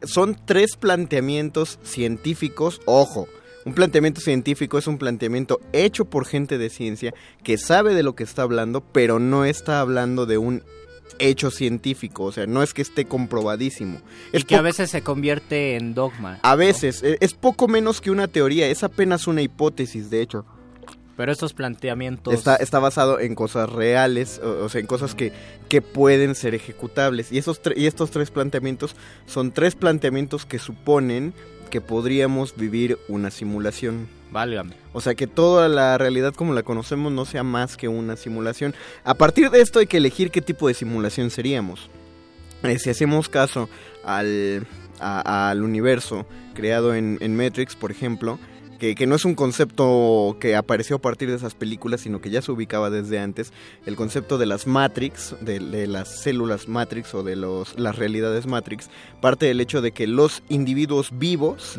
son 0.04 0.38
tres 0.46 0.76
planteamientos 0.78 1.80
científicos, 1.84 2.82
ojo. 2.86 3.28
Un 3.64 3.76
planteamiento 3.76 4.22
científico 4.22 4.80
es 4.80 4.88
un 4.88 4.98
planteamiento 4.98 5.60
hecho 5.72 6.06
por 6.06 6.26
gente 6.26 6.58
de 6.58 6.72
ciencia 6.72 7.14
que 7.44 7.60
sabe 7.60 7.94
de 7.94 8.02
lo 8.02 8.16
que 8.16 8.24
está 8.24 8.42
hablando, 8.42 8.82
pero 8.82 9.20
no 9.20 9.46
está 9.46 9.82
hablando 9.82 10.26
de 10.26 10.40
un 10.40 10.64
hecho 11.22 11.52
científico, 11.52 12.24
o 12.24 12.32
sea, 12.32 12.48
no 12.48 12.64
es 12.64 12.74
que 12.74 12.82
esté 12.82 13.06
comprobadísimo. 13.06 14.00
Y 14.34 14.38
Es 14.38 14.46
que 14.46 14.56
a 14.56 14.62
veces 14.62 14.90
se 14.90 15.02
convierte 15.02 15.76
en 15.76 15.94
dogma. 15.94 16.40
a 16.42 16.56
veces, 16.56 17.04
eh, 17.04 17.18
es 17.22 17.34
poco 17.34 17.68
menos 17.68 18.02
que 18.02 18.12
una 18.12 18.28
teoría, 18.28 18.68
es 18.68 18.84
apenas 18.84 19.28
una 19.28 19.42
hipótesis, 19.42 20.10
de 20.10 20.22
hecho. 20.22 20.46
Pero 21.18 21.32
estos 21.32 21.54
planteamientos... 21.54 22.34
Está, 22.34 22.56
está 22.56 22.80
basado 22.80 23.20
en 23.20 23.36
cosas 23.36 23.70
reales, 23.70 24.40
o, 24.44 24.66
o 24.66 24.70
sea, 24.70 24.82
en 24.82 24.88
cosas 24.88 25.14
que, 25.14 25.32
que 25.70 25.82
pueden 25.82 26.36
ser 26.36 26.56
ejecutables. 26.56 27.32
Y, 27.32 27.38
esos 27.38 27.62
y 27.76 27.86
estos 27.86 28.12
tres 28.12 28.32
planteamientos 28.32 28.96
son 29.28 29.52
tres 29.52 29.76
planteamientos 29.76 30.46
que 30.46 30.58
suponen 30.58 31.34
que 31.70 31.82
podríamos 31.82 32.56
vivir 32.56 32.98
una 33.08 33.32
simulación. 33.32 34.08
Válgame. 34.32 34.74
O 34.94 35.02
sea, 35.02 35.14
que 35.16 35.28
toda 35.28 35.68
la 35.68 35.98
realidad 35.98 36.34
como 36.34 36.54
la 36.54 36.64
conocemos 36.64 37.12
no 37.12 37.26
sea 37.26 37.44
más 37.44 37.76
que 37.78 37.88
una 37.88 38.16
simulación. 38.16 38.74
A 39.04 39.14
partir 39.14 39.50
de 39.52 39.62
esto 39.62 39.80
hay 39.80 39.88
que 39.88 39.98
elegir 39.98 40.32
qué 40.32 40.42
tipo 40.42 40.68
de 40.68 40.74
simulación 40.74 41.30
seríamos. 41.30 41.90
Eh, 42.64 42.80
si 42.80 42.90
hacemos 42.90 43.28
caso 43.28 43.68
al, 44.06 44.66
a- 45.00 45.50
al 45.50 45.64
universo 45.64 46.26
creado 46.54 46.96
en, 46.96 47.18
en 47.22 47.36
Matrix, 47.36 47.76
por 47.76 47.92
ejemplo, 47.92 48.40
que, 48.80 48.96
que 48.96 49.06
no 49.06 49.16
es 49.16 49.26
un 49.26 49.36
concepto 49.36 50.38
que 50.40 50.56
apareció 50.56 50.96
a 50.96 51.00
partir 51.00 51.30
de 51.30 51.36
esas 51.36 51.54
películas, 51.54 52.02
sino 52.02 52.20
que 52.22 52.30
ya 52.32 52.42
se 52.42 52.52
ubicaba 52.52 52.90
desde 52.90 53.20
antes, 53.20 53.54
el 53.86 53.96
concepto 53.96 54.38
de 54.40 54.48
las 54.48 54.66
Matrix, 54.66 55.36
de, 55.42 55.60
de 55.60 55.86
las 55.88 56.22
células 56.22 56.68
Matrix 56.68 57.14
o 57.14 57.22
de 57.22 57.36
los, 57.36 57.78
las 57.80 57.96
realidades 57.96 58.48
Matrix, 58.48 58.90
parte 59.22 59.46
del 59.46 59.62
hecho 59.62 59.82
de 59.82 59.92
que 59.92 60.08
los 60.08 60.42
individuos 60.50 61.10
vivos 61.14 61.78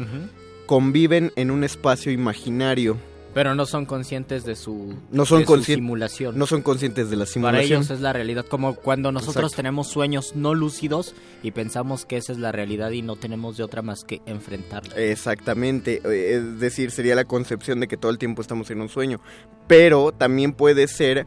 conviven 0.76 1.32
en 1.36 1.50
un 1.50 1.64
espacio 1.64 2.10
imaginario. 2.12 2.96
Pero 3.34 3.54
no 3.54 3.66
son 3.66 3.84
conscientes 3.84 4.44
de 4.46 4.56
su, 4.56 4.94
No 5.10 5.26
son 5.26 5.40
de 5.40 5.44
su 5.46 5.52
conscien- 5.52 5.74
simulación. 5.76 6.38
No 6.38 6.46
son 6.46 6.62
conscientes 6.62 7.10
de 7.10 7.16
la 7.16 7.24
Para 7.24 7.30
simulación. 7.34 7.80
ellos 7.82 7.90
es 7.90 8.00
la 8.00 8.14
realidad, 8.14 8.46
como 8.48 8.74
cuando 8.74 9.12
nosotros 9.12 9.36
Exacto. 9.52 9.56
tenemos 9.56 9.88
sueños 9.88 10.32
no 10.34 10.54
lúcidos 10.54 11.14
y 11.42 11.50
pensamos 11.50 12.06
que 12.06 12.16
esa 12.16 12.32
es 12.32 12.38
la 12.38 12.52
realidad 12.52 12.90
y 12.92 13.02
no 13.02 13.16
tenemos 13.16 13.58
de 13.58 13.64
otra 13.64 13.82
más 13.82 14.02
que 14.04 14.22
enfrentarla. 14.24 14.94
Exactamente, 14.96 16.00
eh, 16.06 16.36
es 16.38 16.58
decir, 16.58 16.90
sería 16.90 17.14
la 17.16 17.26
concepción 17.26 17.78
de 17.78 17.86
que 17.86 17.98
todo 17.98 18.10
el 18.10 18.16
tiempo 18.16 18.40
estamos 18.40 18.70
en 18.70 18.80
un 18.80 18.88
sueño, 18.88 19.20
pero 19.66 20.10
también 20.12 20.54
puede 20.54 20.88
ser 20.88 21.26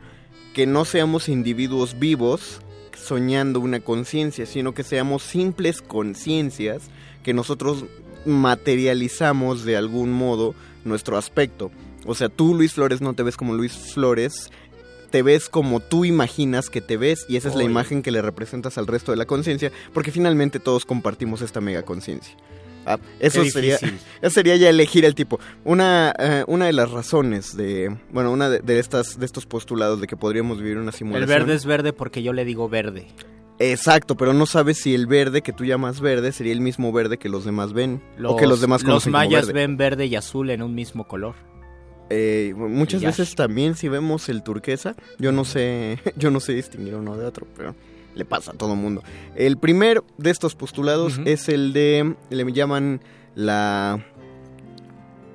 que 0.56 0.66
no 0.66 0.86
seamos 0.86 1.30
individuos 1.30 2.00
vivos 2.00 2.62
soñando 2.98 3.60
una 3.60 3.80
conciencia, 3.80 4.48
sino 4.48 4.74
que 4.74 4.82
seamos 4.82 5.22
simples 5.22 5.84
conciencias 5.84 6.90
que 7.22 7.34
nosotros 7.36 7.86
materializamos 8.26 9.64
de 9.66 9.78
algún 9.78 10.12
modo 10.12 10.56
nuestro 10.84 11.18
aspecto. 11.18 11.72
O 12.06 12.16
sea, 12.16 12.30
tú 12.30 12.54
Luis 12.54 12.74
Flores 12.74 13.02
no 13.02 13.14
te 13.14 13.24
ves 13.24 13.38
como 13.38 13.54
Luis 13.54 13.74
Flores, 13.94 14.52
te 15.10 15.22
ves 15.24 15.50
como 15.50 15.80
tú 15.80 16.06
imaginas 16.06 16.70
que 16.70 16.82
te 16.82 16.98
ves 16.98 17.26
y 17.30 17.38
esa 17.38 17.50
es 17.50 17.56
la 17.56 17.64
imagen 17.64 18.02
que 18.02 18.12
le 18.12 18.22
representas 18.22 18.78
al 18.78 18.88
resto 18.88 19.12
de 19.12 19.18
la 19.18 19.26
conciencia, 19.26 19.72
porque 19.94 20.12
finalmente 20.12 20.60
todos 20.60 20.86
compartimos 20.86 21.42
esta 21.42 21.62
mega 21.62 21.84
conciencia. 21.84 22.36
Ah, 22.88 23.00
eso 23.20 23.44
sería, 23.46 23.78
eso 24.22 24.30
sería 24.30 24.56
ya 24.58 24.70
elegir 24.70 25.06
el 25.06 25.16
tipo. 25.16 25.40
Una, 25.64 26.14
eh, 26.20 26.44
una 26.48 26.68
de 26.68 26.74
las 26.74 26.92
razones 26.92 27.58
de, 27.58 27.96
bueno, 28.12 28.32
una 28.32 28.48
de, 28.50 28.60
de 28.60 28.78
estas, 28.80 29.18
de 29.18 29.26
estos 29.26 29.48
postulados 29.48 30.00
de 30.02 30.06
que 30.06 30.16
podríamos 30.16 30.60
vivir 30.60 30.78
una 30.78 30.92
El 30.92 30.96
simulación. 30.96 31.28
verde 31.30 31.56
es 31.56 31.66
verde 31.66 31.94
porque 31.94 32.22
yo 32.22 32.32
le 32.32 32.46
digo 32.46 32.70
verde. 32.70 33.08
Exacto, 33.60 34.16
pero 34.16 34.34
no 34.34 34.46
sabes 34.46 34.80
si 34.80 34.94
el 34.94 35.08
verde 35.08 35.42
que 35.42 35.54
tú 35.54 35.64
llamas 35.64 36.02
verde 36.02 36.32
sería 36.32 36.52
el 36.52 36.62
mismo 36.62 36.92
verde 36.92 37.18
que 37.18 37.30
los 37.30 37.46
demás 37.46 37.74
ven 37.74 38.02
o 38.24 38.36
que 38.36 38.48
los 38.48 38.60
demás 38.60 38.84
los 38.84 39.04
como 39.04 39.14
mayas 39.14 39.48
verde. 39.48 39.62
ven 39.62 39.78
verde 39.78 40.06
y 40.08 40.16
azul 40.16 40.50
en 40.50 40.62
un 40.62 40.76
mismo 40.76 41.08
color. 41.08 41.36
Eh, 42.10 42.54
muchas 42.56 43.02
veces 43.02 43.34
también 43.34 43.76
si 43.76 43.88
vemos 43.88 44.30
el 44.30 44.44
turquesa, 44.44 44.96
yo 45.18 45.32
no 45.32 45.46
sé, 45.46 46.00
yo 46.18 46.32
no 46.32 46.40
sé 46.40 46.54
distinguir 46.54 46.96
uno 46.96 47.18
de 47.18 47.26
otro, 47.26 47.48
pero 47.56 47.76
le 48.14 48.26
pasa 48.26 48.52
a 48.52 48.54
todo 48.56 48.76
mundo. 48.76 49.04
El 49.36 49.58
primero 49.58 50.06
de 50.18 50.30
estos 50.32 50.56
postulados 50.56 51.20
es 51.26 51.50
el 51.50 51.74
de, 51.74 52.16
le 52.30 52.52
llaman 52.52 53.02
la, 53.36 54.06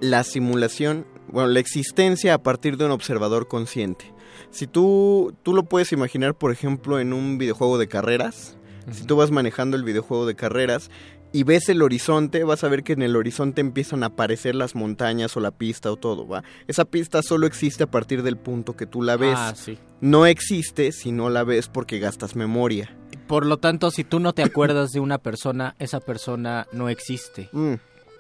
la 0.00 0.24
simulación, 0.24 1.06
bueno, 1.28 1.48
la 1.48 1.60
existencia 1.60 2.34
a 2.34 2.42
partir 2.42 2.76
de 2.76 2.84
un 2.84 2.90
observador 2.90 3.48
consciente. 3.48 4.12
Si 4.50 4.66
tú, 4.66 5.34
tú 5.42 5.54
lo 5.54 5.64
puedes 5.64 5.92
imaginar, 5.92 6.34
por 6.34 6.50
ejemplo, 6.50 6.98
en 7.00 7.12
un 7.12 7.38
videojuego 7.38 7.78
de 7.78 7.88
carreras, 7.88 8.56
si 8.90 9.04
tú 9.04 9.16
vas 9.16 9.30
manejando 9.30 9.76
el 9.76 9.84
videojuego 9.84 10.26
de 10.26 10.34
carreras 10.34 10.90
y 11.32 11.44
ves 11.44 11.68
el 11.68 11.82
horizonte, 11.82 12.42
vas 12.42 12.64
a 12.64 12.68
ver 12.68 12.82
que 12.82 12.92
en 12.92 13.02
el 13.02 13.14
horizonte 13.14 13.60
empiezan 13.60 14.02
a 14.02 14.06
aparecer 14.06 14.54
las 14.54 14.74
montañas 14.74 15.36
o 15.36 15.40
la 15.40 15.52
pista 15.52 15.92
o 15.92 15.96
todo, 15.96 16.26
¿va? 16.26 16.42
Esa 16.66 16.84
pista 16.84 17.22
solo 17.22 17.46
existe 17.46 17.84
a 17.84 17.90
partir 17.90 18.22
del 18.22 18.36
punto 18.36 18.76
que 18.76 18.86
tú 18.86 19.02
la 19.02 19.16
ves. 19.16 19.36
Ah, 19.36 19.52
sí. 19.54 19.78
No 20.00 20.26
existe 20.26 20.90
si 20.92 21.12
no 21.12 21.30
la 21.30 21.44
ves 21.44 21.68
porque 21.68 22.00
gastas 22.00 22.34
memoria. 22.34 22.96
Por 23.28 23.46
lo 23.46 23.58
tanto, 23.58 23.92
si 23.92 24.02
tú 24.02 24.18
no 24.18 24.32
te 24.32 24.42
acuerdas 24.42 24.90
de 24.90 24.98
una 24.98 25.18
persona, 25.18 25.76
esa 25.78 26.00
persona 26.00 26.66
no 26.72 26.88
existe. 26.88 27.48
Mm. 27.52 27.74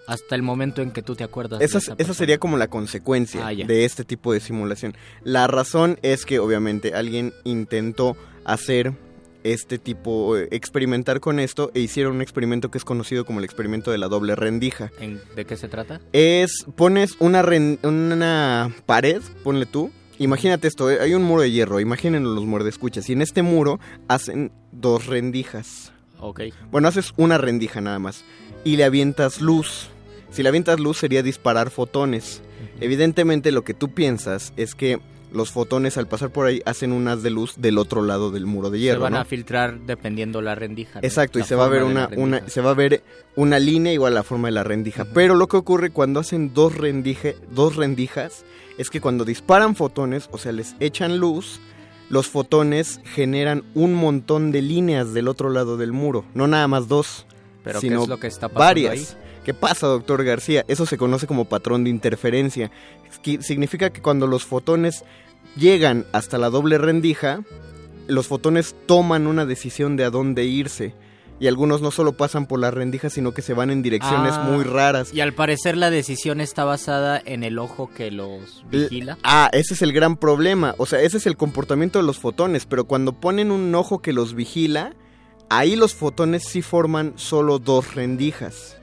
Hasta 0.06 0.34
el 0.34 0.42
momento 0.42 0.82
en 0.82 0.90
que 0.90 1.02
tú 1.02 1.14
te 1.14 1.22
acuerdas 1.24 1.60
Esa, 1.60 1.78
de 1.78 1.84
esa 1.84 1.94
esa 1.98 2.14
sería 2.14 2.38
como 2.38 2.56
la 2.56 2.68
consecuencia 2.68 3.46
Ah, 3.46 3.54
de 3.54 3.84
este 3.84 4.04
tipo 4.04 4.32
de 4.32 4.40
simulación. 4.40 4.96
La 5.22 5.46
razón 5.46 5.98
es 6.02 6.24
que 6.24 6.38
obviamente 6.40 6.94
alguien 6.94 7.32
intentó 7.44 8.16
hacer 8.44 8.92
este 9.42 9.78
tipo, 9.78 10.36
experimentar 10.36 11.20
con 11.20 11.38
esto 11.40 11.70
e 11.74 11.80
hicieron 11.80 12.16
un 12.16 12.22
experimento 12.22 12.70
que 12.70 12.76
es 12.78 12.84
conocido 12.84 13.24
como 13.24 13.38
el 13.38 13.44
experimento 13.44 13.90
de 13.90 13.96
la 13.98 14.08
doble 14.08 14.34
rendija. 14.36 14.90
¿En- 15.00 15.20
¿De 15.34 15.44
qué 15.46 15.56
se 15.56 15.68
trata? 15.68 16.00
Es, 16.12 16.66
pones 16.76 17.16
una, 17.20 17.40
ren- 17.42 17.78
una 17.82 18.74
pared, 18.86 19.22
ponle 19.42 19.64
tú. 19.66 19.90
Imagínate 20.18 20.68
esto, 20.68 20.90
eh, 20.90 20.98
hay 21.00 21.14
un 21.14 21.22
muro 21.22 21.40
de 21.40 21.50
hierro, 21.50 21.80
imaginen 21.80 22.24
los 22.34 22.44
muerdescuchas. 22.44 23.08
Y 23.08 23.14
en 23.14 23.22
este 23.22 23.40
muro 23.42 23.80
hacen 24.08 24.52
dos 24.72 25.06
rendijas. 25.06 25.92
Ok. 26.18 26.42
Bueno, 26.70 26.88
haces 26.88 27.14
una 27.16 27.38
rendija 27.38 27.80
nada 27.80 27.98
más. 27.98 28.24
Y 28.64 28.76
le 28.76 28.84
avientas 28.84 29.40
luz. 29.40 29.88
Si 30.30 30.42
le 30.42 30.48
avientas 30.48 30.78
luz 30.78 30.98
sería 30.98 31.22
disparar 31.22 31.70
fotones. 31.70 32.42
Evidentemente 32.80 33.52
lo 33.52 33.62
que 33.64 33.74
tú 33.74 33.90
piensas 33.90 34.52
es 34.56 34.74
que 34.74 35.00
los 35.32 35.50
fotones 35.52 35.96
al 35.96 36.08
pasar 36.08 36.30
por 36.30 36.46
ahí 36.46 36.60
hacen 36.66 36.92
un 36.92 37.06
haz 37.08 37.22
de 37.22 37.30
luz 37.30 37.54
del 37.56 37.78
otro 37.78 38.02
lado 38.02 38.30
del 38.30 38.46
muro 38.46 38.68
de 38.70 38.78
Se 38.78 38.82
hierro. 38.82 39.00
van 39.02 39.12
¿no? 39.12 39.20
a 39.20 39.24
filtrar 39.24 39.78
dependiendo 39.80 40.42
la 40.42 40.54
rendija. 40.56 41.00
¿no? 41.00 41.06
Exacto, 41.06 41.38
y 41.38 41.44
se 41.44 41.54
va 41.54 41.66
a 41.66 41.68
ver 41.68 41.84
una, 41.84 42.08
se 42.48 42.60
va 42.60 42.70
a 42.70 42.74
ver 42.74 43.02
una 43.36 43.58
línea 43.58 43.92
igual 43.92 44.12
a 44.14 44.16
la 44.16 44.22
forma 44.24 44.48
de 44.48 44.52
la 44.52 44.64
rendija. 44.64 45.04
Pero 45.14 45.36
lo 45.36 45.46
que 45.46 45.56
ocurre 45.56 45.90
cuando 45.90 46.20
hacen 46.20 46.52
dos, 46.52 46.76
rendije, 46.76 47.36
dos 47.52 47.76
rendijas 47.76 48.44
es 48.76 48.90
que 48.90 49.00
cuando 49.00 49.24
disparan 49.24 49.76
fotones, 49.76 50.28
o 50.32 50.38
sea, 50.38 50.52
les 50.52 50.74
echan 50.80 51.18
luz, 51.18 51.60
los 52.08 52.26
fotones 52.28 53.00
generan 53.04 53.62
un 53.74 53.94
montón 53.94 54.50
de 54.50 54.62
líneas 54.62 55.14
del 55.14 55.28
otro 55.28 55.48
lado 55.50 55.76
del 55.76 55.92
muro. 55.92 56.24
No 56.34 56.48
nada 56.48 56.66
más 56.66 56.88
dos, 56.88 57.24
Pero 57.62 57.80
¿qué 57.80 57.88
sino 57.88 58.02
es 58.02 58.08
lo 58.08 58.18
que 58.18 58.26
está 58.26 58.48
pasando 58.48 58.58
varias. 58.64 58.92
ahí? 58.92 59.06
¿Qué 59.44 59.54
pasa, 59.54 59.86
doctor 59.86 60.22
García? 60.24 60.64
Eso 60.68 60.86
se 60.86 60.98
conoce 60.98 61.26
como 61.26 61.46
patrón 61.46 61.84
de 61.84 61.90
interferencia. 61.90 62.70
Significa 63.40 63.90
que 63.90 64.02
cuando 64.02 64.26
los 64.26 64.44
fotones 64.44 65.04
llegan 65.56 66.04
hasta 66.12 66.38
la 66.38 66.50
doble 66.50 66.78
rendija, 66.78 67.40
los 68.06 68.26
fotones 68.26 68.74
toman 68.86 69.26
una 69.26 69.46
decisión 69.46 69.96
de 69.96 70.04
a 70.04 70.10
dónde 70.10 70.44
irse. 70.44 70.94
Y 71.38 71.46
algunos 71.46 71.80
no 71.80 71.90
solo 71.90 72.12
pasan 72.18 72.44
por 72.44 72.60
la 72.60 72.70
rendija, 72.70 73.08
sino 73.08 73.32
que 73.32 73.40
se 73.40 73.54
van 73.54 73.70
en 73.70 73.80
direcciones 73.82 74.34
Ah, 74.34 74.42
muy 74.50 74.62
raras. 74.62 75.14
Y 75.14 75.22
al 75.22 75.32
parecer 75.32 75.74
la 75.74 75.88
decisión 75.88 76.38
está 76.42 76.64
basada 76.64 77.18
en 77.24 77.44
el 77.44 77.58
ojo 77.58 77.88
que 77.88 78.10
los 78.10 78.62
vigila. 78.70 79.16
Ah, 79.22 79.48
ese 79.52 79.72
es 79.72 79.80
el 79.80 79.94
gran 79.94 80.18
problema. 80.18 80.74
O 80.76 80.84
sea, 80.84 81.00
ese 81.00 81.16
es 81.16 81.26
el 81.26 81.38
comportamiento 81.38 81.98
de 81.98 82.04
los 82.04 82.18
fotones. 82.18 82.66
Pero 82.66 82.84
cuando 82.84 83.14
ponen 83.14 83.50
un 83.50 83.74
ojo 83.74 84.02
que 84.02 84.12
los 84.12 84.34
vigila, 84.34 84.92
ahí 85.50 85.76
los 85.76 85.94
fotones 85.94 86.44
sí 86.44 86.62
forman 86.62 87.12
solo 87.16 87.58
dos 87.58 87.94
rendijas. 87.94 88.76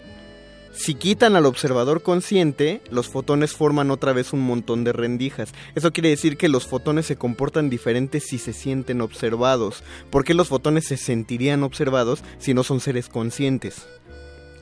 Si 0.73 0.93
quitan 0.93 1.35
al 1.35 1.47
observador 1.47 2.03
consciente, 2.03 2.81
los 2.91 3.07
fotones 3.07 3.53
forman 3.53 3.89
otra 3.89 4.13
vez 4.13 4.31
un 4.31 4.41
montón 4.41 4.83
de 4.83 4.93
rendijas. 4.93 5.51
Eso 5.73 5.91
quiere 5.91 6.09
decir 6.09 6.37
que 6.37 6.49
los 6.49 6.67
fotones 6.67 7.07
se 7.07 7.15
comportan 7.15 7.71
diferentes 7.71 8.25
si 8.25 8.37
se 8.37 8.53
sienten 8.53 9.01
observados. 9.01 9.83
¿Por 10.11 10.23
qué 10.23 10.35
los 10.35 10.49
fotones 10.49 10.85
se 10.85 10.97
sentirían 10.97 11.63
observados 11.63 12.21
si 12.37 12.53
no 12.53 12.63
son 12.63 12.79
seres 12.79 13.09
conscientes? 13.09 13.87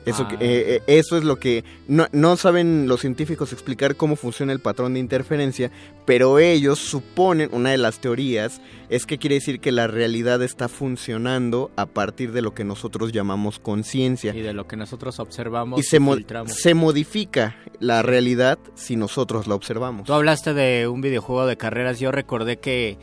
Eso, 0.06 0.26
Ah. 0.30 0.36
eh, 0.40 0.80
eh, 0.86 0.98
eso 0.98 1.18
es 1.18 1.24
lo 1.24 1.36
que 1.40 1.64
no, 1.88 2.06
no 2.12 2.36
saben 2.36 2.86
los 2.88 3.00
científicos 3.00 3.52
explicar 3.52 3.96
cómo 3.96 4.16
funciona 4.16 4.52
el 4.52 4.60
patrón 4.60 4.94
de 4.94 5.00
interferencia, 5.00 5.70
pero 6.06 6.38
ellos 6.38 6.78
suponen, 6.78 7.50
una 7.52 7.70
de 7.72 7.78
las 7.78 7.98
teorías, 7.98 8.60
es 8.88 9.04
que 9.04 9.18
quiere 9.18 9.34
decir 9.34 9.58
que 9.60 9.72
la 9.72 9.88
realidad 9.88 10.42
está 10.42 10.68
funcionando 10.68 11.70
a 11.76 11.86
partir 11.86 12.32
de 12.32 12.40
lo 12.40 12.54
que 12.54 12.64
nosotros 12.64 13.10
llamamos 13.12 13.58
conciencia. 13.58 14.32
Y 14.34 14.40
de 14.42 14.52
lo 14.52 14.66
que 14.66 14.76
nosotros 14.76 15.18
observamos 15.18 15.80
Y 15.80 15.82
se, 15.82 15.98
mo- 16.00 16.16
se 16.46 16.74
modifica 16.74 17.56
la 17.80 18.02
realidad 18.02 18.58
si 18.74 18.96
nosotros 18.96 19.46
la 19.48 19.54
observamos. 19.56 20.06
Tú 20.06 20.12
hablaste 20.14 20.54
de 20.54 20.88
un 20.88 21.00
videojuego 21.00 21.46
de 21.46 21.56
carreras. 21.56 21.98
Yo 22.00 22.12
recordé 22.12 22.58
que 22.58 22.96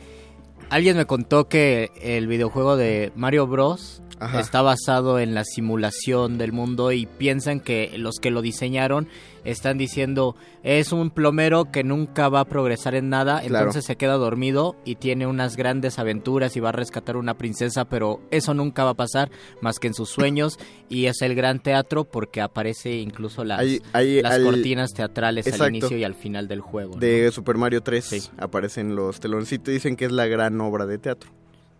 alguien 0.70 0.96
me 0.96 1.06
contó 1.06 1.48
que 1.48 1.90
el 2.02 2.26
videojuego 2.26 2.76
de 2.76 3.12
Mario 3.16 3.46
Bros. 3.46 4.00
Ajá. 4.20 4.38
está 4.40 4.62
basado 4.62 5.18
en 5.18 5.34
la 5.34 5.44
simulación 5.44 6.38
del 6.38 6.52
mundo 6.52 6.92
y 6.92 7.04
piensan 7.04 7.58
que 7.58 7.92
los 7.98 8.20
que 8.20 8.30
lo 8.30 8.42
diseñaron 8.42 9.08
están 9.44 9.78
diciendo 9.78 10.36
es 10.62 10.92
un 10.92 11.10
plomero 11.10 11.70
que 11.70 11.84
nunca 11.84 12.28
va 12.28 12.40
a 12.40 12.44
progresar 12.44 12.94
en 12.94 13.08
nada, 13.10 13.40
Claro. 13.40 13.64
entonces 13.66 13.84
se 13.84 13.96
queda 13.96 14.14
dormido 14.14 14.76
y 14.84 14.96
tiene 14.96 15.26
unas 15.26 15.56
grandes 15.56 15.98
aventuras 15.98 16.56
y 16.56 16.60
va 16.60 16.70
a 16.70 16.72
rescatar 16.72 17.16
una 17.16 17.34
princesa, 17.36 17.84
pero 17.84 18.20
eso 18.30 18.54
nunca 18.54 18.84
va 18.84 18.90
a 18.90 18.94
pasar 18.94 19.30
más 19.60 19.78
que 19.78 19.86
en 19.88 19.94
sus 19.94 20.08
sueños 20.10 20.58
y 20.88 21.06
es 21.06 21.20
el 21.22 21.34
gran 21.34 21.60
teatro 21.60 22.04
porque 22.04 22.40
aparece 22.40 22.94
incluso 22.96 23.44
las, 23.44 23.64
las 23.92 24.32
al- 24.32 24.44
cortinas 24.44 24.92
teatrales 24.92 25.60
al 25.60 25.68
inicio 25.74 25.96
y 25.98 26.04
al 26.04 26.14
final 26.14 26.48
del 26.48 26.60
juego. 26.60 26.94
¿no? 26.94 27.00
De 27.00 27.30
Super 27.30 27.56
Mario 27.56 27.82
3 27.82 28.32
aparecen 28.38 28.96
los 28.96 29.20
teloncitos 29.20 29.68
y 29.68 29.72
dicen 29.72 29.96
que 29.96 30.06
es 30.06 30.12
la 30.12 30.26
gran 30.26 30.60
obra 30.60 30.86
de 30.86 30.98
teatro. 30.98 31.30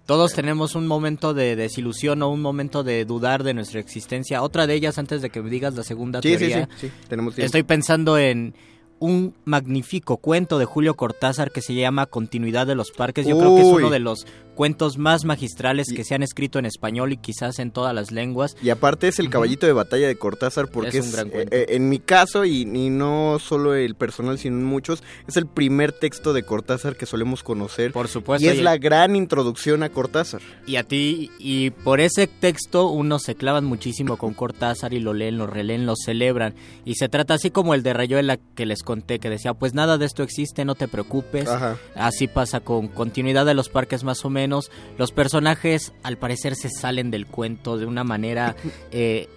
Todos 0.06 0.34
tenemos 0.34 0.74
un 0.74 0.86
momento 0.86 1.32
de 1.32 1.56
desilusión 1.56 2.22
o 2.22 2.28
un 2.28 2.42
momento 2.42 2.84
de 2.84 3.04
dudar 3.04 3.42
de 3.42 3.54
nuestra 3.54 3.80
existencia. 3.80 4.42
Otra 4.42 4.66
de 4.66 4.74
ellas, 4.74 4.98
antes 4.98 5.22
de 5.22 5.30
que 5.30 5.40
me 5.40 5.48
digas 5.48 5.74
la 5.74 5.82
segunda 5.82 6.20
Sí, 6.20 6.36
teoría, 6.36 6.68
sí, 6.78 6.88
sí, 6.88 6.92
tenemos 7.08 7.38
estoy 7.38 7.62
pensando 7.62 8.18
en 8.18 8.54
un 8.98 9.34
magnífico 9.44 10.18
cuento 10.18 10.58
de 10.58 10.64
Julio 10.64 10.94
Cortázar 10.94 11.50
que 11.50 11.62
se 11.62 11.74
llama 11.74 12.06
Continuidad 12.06 12.66
de 12.66 12.74
los 12.74 12.90
Parques. 12.90 13.26
Yo 13.26 13.38
creo 13.38 13.54
que 13.54 13.62
es 13.62 13.66
uno 13.66 13.90
de 13.90 13.98
los 13.98 14.26
cuentos 14.54 14.98
más 14.98 15.24
magistrales 15.24 15.88
que 15.94 16.04
se 16.04 16.14
han 16.14 16.22
escrito 16.22 16.58
en 16.58 16.66
español 16.66 17.12
y 17.12 17.16
quizás 17.16 17.58
en 17.58 17.70
todas 17.70 17.94
las 17.94 18.10
lenguas. 18.10 18.56
Y 18.62 18.70
aparte 18.70 19.08
es 19.08 19.18
el 19.18 19.30
caballito 19.30 19.66
de 19.66 19.72
batalla 19.72 20.06
de 20.06 20.16
Cortázar 20.16 20.68
porque 20.68 20.88
Es 20.90 20.94
es, 20.96 21.06
un 21.06 21.12
gran 21.12 21.26
eh, 21.28 21.30
cuento. 21.30 21.56
eh, 21.56 21.66
en 21.70 21.88
mi 21.88 21.98
caso 21.98 22.44
y, 22.44 22.62
y 22.62 22.90
no 22.90 23.38
solo 23.40 23.74
el 23.74 23.94
personal 23.94 24.38
sino 24.38 24.56
muchos 24.64 25.02
es 25.26 25.36
el 25.36 25.46
primer 25.46 25.92
texto 25.92 26.32
de 26.32 26.42
Cortázar 26.44 26.96
que 26.96 27.06
solemos 27.06 27.42
conocer. 27.42 27.92
Por 27.92 28.08
supuesto. 28.08 28.44
Y 28.46 28.48
es 28.48 28.58
y- 28.58 28.62
la 28.62 28.76
gran 28.78 29.16
introducción 29.16 29.82
a 29.82 29.88
Cortázar. 29.90 30.40
Y 30.66 30.76
a 30.76 30.84
ti, 30.84 31.30
y 31.38 31.70
por 31.70 32.00
ese 32.00 32.26
texto 32.26 32.88
unos 32.88 33.22
se 33.22 33.34
clavan 33.34 33.64
muchísimo 33.64 34.16
con 34.16 34.34
Cortázar 34.34 34.94
y 34.94 35.00
lo 35.00 35.12
leen, 35.14 35.38
lo 35.38 35.46
releen, 35.46 35.86
lo 35.86 35.94
celebran. 35.96 36.54
Y 36.84 36.94
se 36.94 37.08
trata 37.08 37.34
así 37.34 37.50
como 37.50 37.74
el 37.74 37.82
de 37.82 37.92
Rayuela 37.92 38.38
que 38.54 38.66
les 38.66 38.82
conté, 38.82 39.18
que 39.18 39.30
decía, 39.30 39.54
pues 39.54 39.74
nada 39.74 39.98
de 39.98 40.06
esto 40.06 40.22
existe, 40.22 40.64
no 40.64 40.74
te 40.74 40.88
preocupes. 40.88 41.48
Ajá. 41.48 41.76
Así 41.94 42.28
pasa 42.28 42.60
con 42.60 42.88
continuidad 42.88 43.44
de 43.46 43.54
los 43.54 43.68
parques 43.68 44.04
más 44.04 44.24
o 44.24 44.30
menos. 44.30 44.43
Los 44.48 45.12
personajes 45.12 45.92
al 46.02 46.18
parecer 46.18 46.54
se 46.56 46.68
salen 46.68 47.10
del 47.10 47.26
cuento 47.26 47.78
de 47.78 47.86
una 47.86 48.04
manera, 48.04 48.56
eh, 48.90 49.28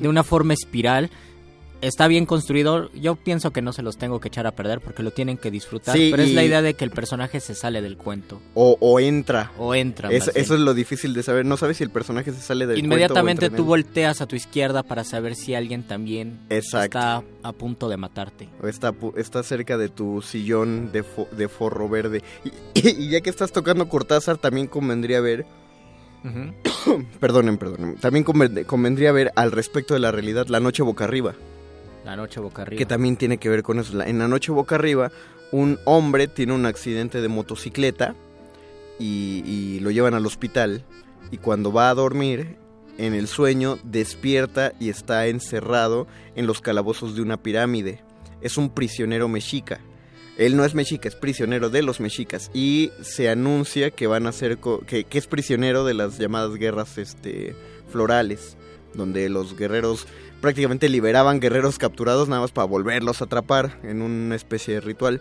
de 0.00 0.08
una 0.08 0.22
forma 0.22 0.54
espiral. 0.54 1.10
Está 1.82 2.08
bien 2.08 2.24
construido, 2.24 2.90
yo 2.92 3.16
pienso 3.16 3.52
que 3.52 3.60
no 3.60 3.72
se 3.72 3.82
los 3.82 3.98
tengo 3.98 4.18
que 4.18 4.28
echar 4.28 4.46
a 4.46 4.52
perder 4.52 4.80
porque 4.80 5.02
lo 5.02 5.10
tienen 5.10 5.36
que 5.36 5.50
disfrutar, 5.50 5.94
Sí, 5.96 6.08
pero 6.10 6.22
es 6.22 6.32
la 6.32 6.42
idea 6.42 6.62
de 6.62 6.72
que 6.74 6.84
el 6.84 6.90
personaje 6.90 7.38
se 7.38 7.54
sale 7.54 7.82
del 7.82 7.96
cuento. 7.98 8.40
O, 8.54 8.78
o 8.80 8.98
entra. 8.98 9.52
O 9.58 9.74
entra. 9.74 10.10
Es- 10.10 10.30
eso 10.34 10.54
es 10.54 10.60
lo 10.60 10.72
difícil 10.72 11.12
de 11.12 11.22
saber. 11.22 11.44
No 11.44 11.56
sabes 11.58 11.76
si 11.76 11.84
el 11.84 11.90
personaje 11.90 12.32
se 12.32 12.40
sale 12.40 12.66
del 12.66 12.78
Inmediatamente 12.78 13.48
cuento 13.48 13.54
o 13.54 13.64
tú 13.64 13.68
volteas 13.68 14.20
a 14.22 14.26
tu 14.26 14.36
izquierda 14.36 14.82
para 14.82 15.04
saber 15.04 15.34
si 15.34 15.54
alguien 15.54 15.82
también 15.82 16.40
Exacto. 16.48 16.98
está 16.98 17.22
a 17.42 17.52
punto 17.52 17.88
de 17.90 17.96
matarte. 17.98 18.48
O 18.62 18.66
está, 18.68 18.94
está 19.16 19.42
cerca 19.42 19.76
de 19.76 19.90
tu 19.90 20.22
sillón 20.22 20.90
de, 20.92 21.04
fo- 21.04 21.28
de 21.30 21.48
forro 21.48 21.88
verde. 21.90 22.22
Y, 22.74 22.88
y 22.88 23.10
ya 23.10 23.20
que 23.20 23.28
estás 23.30 23.52
tocando 23.52 23.88
Cortázar, 23.88 24.38
también 24.38 24.66
convendría 24.66 25.20
ver. 25.20 25.44
perdonen, 27.20 27.58
perdonen. 27.58 27.96
También 27.96 28.24
conven- 28.24 28.64
convendría 28.64 29.12
ver 29.12 29.30
al 29.36 29.52
respecto 29.52 29.94
de 29.94 30.00
la 30.00 30.10
realidad 30.10 30.46
La 30.48 30.60
Noche 30.60 30.82
Boca 30.82 31.04
Arriba. 31.04 31.34
La 32.06 32.14
noche 32.14 32.38
boca 32.38 32.62
arriba. 32.62 32.78
Que 32.78 32.86
también 32.86 33.16
tiene 33.16 33.38
que 33.38 33.48
ver 33.48 33.64
con 33.64 33.80
eso. 33.80 34.00
En 34.00 34.20
La 34.20 34.28
Noche 34.28 34.52
Boca 34.52 34.76
Arriba, 34.76 35.10
un 35.50 35.80
hombre 35.84 36.28
tiene 36.28 36.52
un 36.52 36.64
accidente 36.64 37.20
de 37.20 37.26
motocicleta 37.26 38.14
y, 39.00 39.80
lo 39.80 39.90
llevan 39.90 40.14
al 40.14 40.24
hospital. 40.24 40.84
Y 41.32 41.38
cuando 41.38 41.72
va 41.72 41.90
a 41.90 41.94
dormir, 41.94 42.58
en 42.96 43.12
el 43.12 43.26
sueño 43.26 43.80
despierta 43.82 44.72
y 44.78 44.88
está 44.88 45.26
encerrado 45.26 46.06
en 46.36 46.46
los 46.46 46.60
calabozos 46.60 47.16
de 47.16 47.22
una 47.22 47.42
pirámide. 47.42 48.04
Es 48.40 48.56
un 48.56 48.70
prisionero 48.70 49.26
mexica. 49.26 49.80
Él 50.38 50.56
no 50.56 50.64
es 50.64 50.76
mexica, 50.76 51.08
es 51.08 51.16
prisionero 51.16 51.70
de 51.70 51.82
los 51.82 51.98
mexicas. 51.98 52.52
Y 52.54 52.92
se 53.02 53.28
anuncia 53.28 53.90
que 53.90 54.06
van 54.06 54.28
a 54.28 54.32
ser 54.32 54.58
que, 54.58 55.02
que 55.02 55.18
es 55.18 55.26
prisionero 55.26 55.84
de 55.84 55.94
las 55.94 56.18
llamadas 56.18 56.54
guerras 56.54 56.98
este, 56.98 57.56
florales. 57.90 58.56
Donde 58.94 59.28
los 59.28 59.56
guerreros 59.56 60.06
prácticamente 60.40 60.88
liberaban 60.88 61.40
guerreros 61.40 61.78
capturados 61.78 62.28
nada 62.28 62.42
más 62.42 62.52
para 62.52 62.66
volverlos 62.66 63.20
a 63.20 63.24
atrapar 63.24 63.78
en 63.82 64.02
una 64.02 64.36
especie 64.36 64.74
de 64.74 64.80
ritual. 64.80 65.20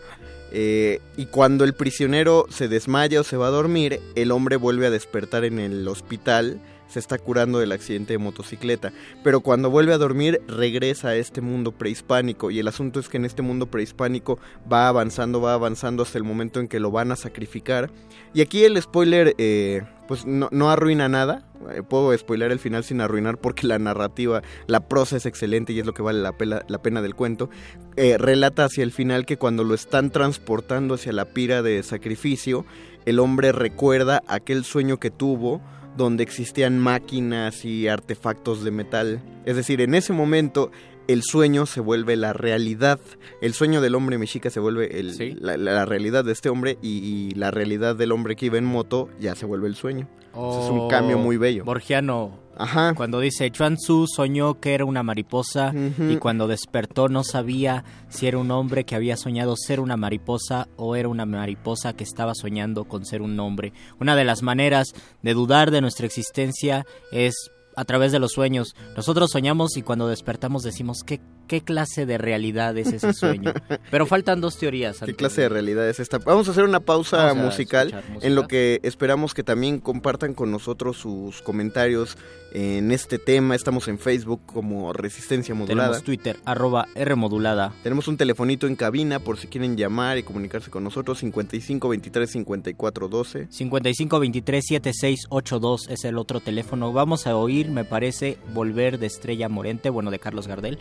Eh, 0.52 1.02
y 1.18 1.26
cuando 1.26 1.66
el 1.66 1.74
prisionero 1.74 2.46
se 2.50 2.68
desmaya 2.68 3.22
o 3.22 3.24
se 3.24 3.38
va 3.38 3.48
a 3.48 3.52
dormir, 3.52 4.00
el 4.16 4.32
hombre 4.32 4.56
vuelve 4.56 4.88
a 4.88 4.92
despertar 4.92 5.44
en 5.44 5.60
el 5.60 5.88
hospital, 5.88 6.62
se 6.88 6.99
está 6.99 7.18
curando 7.18 7.60
del 7.60 7.72
accidente 7.72 8.14
de 8.14 8.20
motocicleta. 8.20 8.94
Pero 9.24 9.41
cuando 9.41 9.70
vuelve 9.70 9.94
a 9.94 9.98
dormir, 9.98 10.41
regresa 10.48 11.10
a 11.10 11.16
este 11.16 11.41
mundo 11.41 11.72
prehispánico. 11.72 12.52
Y 12.52 12.60
el 12.60 12.68
asunto 12.68 12.99
es 12.99 13.10
que 13.10 13.18
en 13.18 13.26
este 13.26 13.41
mundo 13.41 13.66
prehispánico 13.68 14.40
va 14.72 14.88
avanzando, 14.88 15.41
va 15.41 15.53
avanzando 15.53 16.03
hasta 16.03 16.18
el 16.18 16.24
momento 16.24 16.60
en 16.60 16.68
que 16.68 16.80
lo 16.80 16.91
van 16.91 17.12
a 17.12 17.16
sacrificar. 17.16 17.90
Y 18.34 18.41
aquí 18.41 18.64
el 18.64 18.82
spoiler, 18.82 19.34
eh, 19.38 19.84
pues 20.07 20.26
no, 20.26 20.49
no 20.52 20.70
arruina 20.70 21.10
nada. 21.10 21.48
Eh, 21.72 21.82
puedo 21.82 22.16
spoiler 22.18 22.52
el 22.52 22.60
final 22.60 22.84
sin 22.84 23.02
arruinar 23.02 23.38
porque 23.38 23.66
la 23.66 23.80
narrativa, 23.80 24.41
la 24.68 24.88
prosa 24.88 25.18
es 25.18 25.26
excelente 25.26 25.74
y 25.74 25.80
es 25.80 25.86
lo 25.86 25.94
que 25.94 26.03
vale 26.03 26.22
la, 26.22 26.34
pela- 26.34 26.64
la 26.68 26.82
pena 26.82 27.02
del 27.02 27.16
cuento. 27.16 27.49
Eh, 27.95 28.18
relata 28.18 28.66
hacia 28.66 28.84
el 28.84 28.91
final 28.91 29.26
que 29.26 29.38
cuando 29.38 29.64
lo 29.64 29.74
están 29.74 30.12
transportando 30.12 30.94
hacia 30.95 31.14
la 31.14 31.26
pira 31.26 31.62
de 31.62 31.82
sacrificio, 31.82 32.66
el 33.06 33.20
hombre 33.20 33.52
recuerda 33.52 34.22
aquel 34.28 34.64
sueño 34.64 34.98
que 34.98 35.12
tuvo 35.12 35.62
donde 35.98 36.24
existían 36.24 36.80
máquinas 36.80 37.66
y 37.66 37.88
artefactos 37.88 38.64
de 38.64 38.72
metal. 38.72 39.22
Es 39.46 39.56
decir, 39.56 39.82
en 39.82 39.96
ese 39.96 40.14
momento 40.14 40.72
el 41.08 41.22
sueño 41.24 41.66
se 41.68 41.82
vuelve 41.82 42.16
la 42.16 42.34
realidad. 42.34 43.00
El 43.42 43.54
sueño 43.54 43.80
del 43.82 43.94
hombre 43.96 44.18
mexica 44.18 44.50
se 44.50 44.60
vuelve 44.60 45.00
el- 45.00 45.16
la, 45.40 45.56
la 45.58 45.86
realidad 45.86 46.26
de 46.26 46.32
este 46.32 46.50
hombre 46.50 46.78
y, 46.82 46.98
y 46.98 47.32
la 47.32 47.52
realidad 47.52 47.96
del 47.96 48.12
hombre 48.12 48.36
que 48.36 48.48
iba 48.48 48.58
en 48.58 48.66
moto 48.66 49.10
ya 49.20 49.36
se 49.36 49.46
vuelve 49.46 49.68
el 49.68 49.76
sueño. 49.76 50.08
Entonces, 50.36 50.66
es 50.66 50.70
un 50.70 50.90
cambio 50.90 51.18
muy 51.18 51.38
bello. 51.38 51.64
Borgiano. 51.64 52.45
Ajá. 52.57 52.94
Cuando 52.95 53.20
dice 53.20 53.52
Chuan 53.52 53.76
Tzu 53.76 54.07
soñó 54.07 54.62
que 54.62 54.74
era 54.76 54.86
una 54.86 55.03
mariposa 55.03 55.74
y 56.10 56.16
cuando 56.16 56.48
despertó 56.48 57.10
no 57.10 57.26
sabía 57.26 57.84
si 58.07 58.28
era 58.28 58.38
un 58.38 58.49
hombre 58.49 58.86
que 58.86 58.95
había 58.95 59.18
soñado 59.18 59.56
ser 59.57 59.82
una 59.82 59.98
mariposa 59.98 60.70
o 60.78 60.95
era 60.95 61.10
una 61.10 61.26
mariposa 61.26 61.91
que 61.91 62.06
estaba 62.06 62.34
soñando 62.34 62.86
con 62.86 63.06
ser 63.06 63.22
un 63.22 63.38
hombre. 63.41 63.74
Una 63.99 64.16
de 64.16 64.24
las 64.24 64.41
maneras 64.41 64.94
de 65.22 65.34
dudar 65.34 65.70
de 65.70 65.82
nuestra 65.82 66.06
existencia 66.06 66.86
es 67.12 67.52
a 67.76 67.84
través 67.84 68.14
de 68.14 68.20
los 68.20 68.32
sueños. 68.32 68.74
Nosotros 68.95 69.32
soñamos 69.32 69.76
y 69.76 69.82
cuando 69.82 70.07
despertamos 70.07 70.64
decimos 70.64 70.99
qué, 71.06 71.20
qué 71.48 71.62
clase 71.62 72.06
de 72.06 72.18
realidad 72.18 72.78
es 72.78 72.88
ese 72.88 73.14
sueño. 73.14 73.54
Pero 73.92 74.06
faltan 74.06 74.42
dos 74.42 74.58
teorías. 74.58 75.00
¿Qué 75.06 75.16
clase 75.16 75.42
de 75.42 75.50
realidad 75.50 75.88
es 75.88 76.00
esta? 76.00 76.18
Vamos 76.20 76.48
a 76.48 76.52
hacer 76.52 76.64
una 76.64 76.80
pausa 76.80 77.34
musical 77.34 78.04
en 78.22 78.36
lo 78.36 78.48
que 78.48 78.80
esperamos 78.84 79.34
que 79.34 79.44
también 79.44 79.80
compartan 79.80 80.34
con 80.34 80.52
nosotros 80.52 80.98
sus 80.98 81.42
comentarios 81.42 82.18
en 82.56 82.92
este 82.92 83.20
tema. 83.20 83.54
Estamos 83.54 83.88
en 83.88 84.00
Facebook 84.00 84.42
como 84.46 84.94
Resistencia 84.94 85.54
Modulada. 85.54 85.90
Tenemos 85.90 86.04
Twitter, 86.04 86.38
arroba 86.46 86.88
R 86.96 87.16
modulada. 87.16 87.74
Tenemos 87.84 88.08
un 88.08 88.18
telefonito 88.18 88.66
en 88.68 88.76
cabina 88.76 89.20
por 89.20 89.38
si 89.38 89.48
quieren 89.48 89.76
llamar 89.76 90.18
y 90.18 90.24
comunicarse 90.24 90.72
con 90.72 90.84
nosotros, 90.84 91.20
55 91.20 91.90
23 91.90 92.32
54 92.32 93.08
12. 93.10 93.48
55 93.50 94.20
23 94.20 94.66
7682 94.66 95.90
es 95.90 96.06
el 96.06 96.18
otro 96.18 96.40
teléfono. 96.40 96.94
Vamos 96.94 97.28
a 97.28 97.36
oír, 97.36 97.70
me 97.70 97.84
parece, 97.84 98.38
Volver 98.54 99.00
de 99.00 99.08
Estrella 99.08 99.50
Morente, 99.50 99.90
bueno, 99.90 100.10
de 100.12 100.20
Carlos 100.20 100.48
Gardel, 100.48 100.80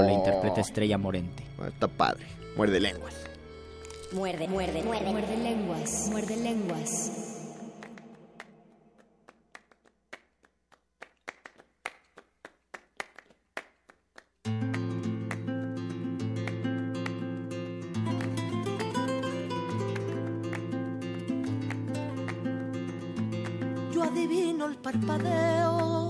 pero 0.00 0.12
la 0.12 0.12
interpreta 0.12 0.60
Estrella 0.60 0.98
Morente. 0.98 1.44
Está 1.66 1.88
padre. 1.88 2.26
Muerde 2.56 2.80
lenguas. 2.80 3.14
Muerde, 4.12 4.48
muerde, 4.48 4.82
muerde. 4.82 5.10
Muerde 5.10 5.36
lenguas. 5.36 6.08
Muerde 6.10 6.36
lenguas. 6.36 7.12
Yo 23.92 24.02
adivino 24.02 24.66
el 24.66 24.76
parpadeo 24.76 26.09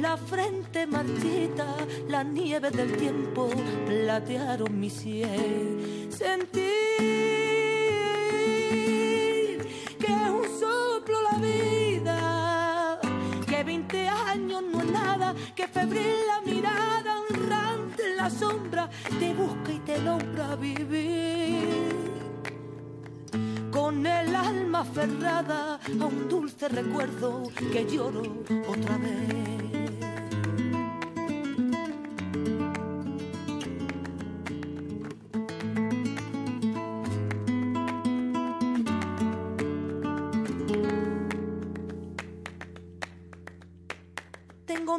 la 0.00 0.16
frente 0.16 0.86
marchita, 0.86 1.76
la 2.08 2.22
nieve 2.22 2.70
del 2.70 2.96
tiempo 2.96 3.50
platearon 3.86 4.78
mi 4.78 4.88
sien. 4.88 6.08
Sentir 6.10 6.62
que 9.98 10.06
es 10.06 10.30
un 10.30 10.44
soplo 10.58 11.16
la 11.30 11.38
vida, 11.38 13.00
que 13.46 13.62
20 13.62 14.08
años 14.08 14.62
no 14.72 14.80
es 14.80 14.90
nada, 14.90 15.34
que 15.54 15.68
febril 15.68 16.16
la 16.26 16.40
mirada, 16.50 17.20
honrante 17.20 18.10
en 18.10 18.16
la 18.16 18.30
sombra, 18.30 18.88
te 19.18 19.34
busca 19.34 19.72
y 19.72 19.78
te 19.80 19.98
logra 20.00 20.56
vivir 20.56 21.90
con 23.70 24.06
el 24.06 24.34
alma 24.34 24.80
aferrada 24.80 25.78
a 26.00 26.04
un 26.06 26.28
dulce 26.28 26.68
recuerdo 26.68 27.42
que 27.72 27.86
lloro 27.86 28.22
otra 28.66 28.96
vez. 28.96 29.59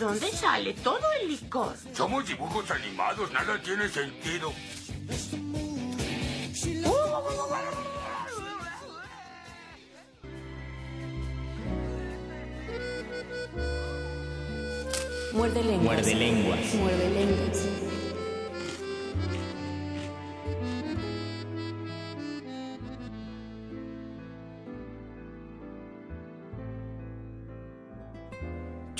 Dónde 0.00 0.32
sale 0.32 0.72
todo 0.74 1.06
el 1.20 1.28
licor? 1.28 1.76
Somos 1.92 2.26
dibujos 2.26 2.70
animados, 2.70 3.30
nada 3.32 3.60
tiene 3.62 3.88
sentido. 3.88 4.52
Muerde 15.32 15.62
lenguas. 15.62 15.96
Muerde 15.96 16.14
lenguas. 16.14 16.74
Muerde 16.74 17.10
lenguas. 17.10 17.89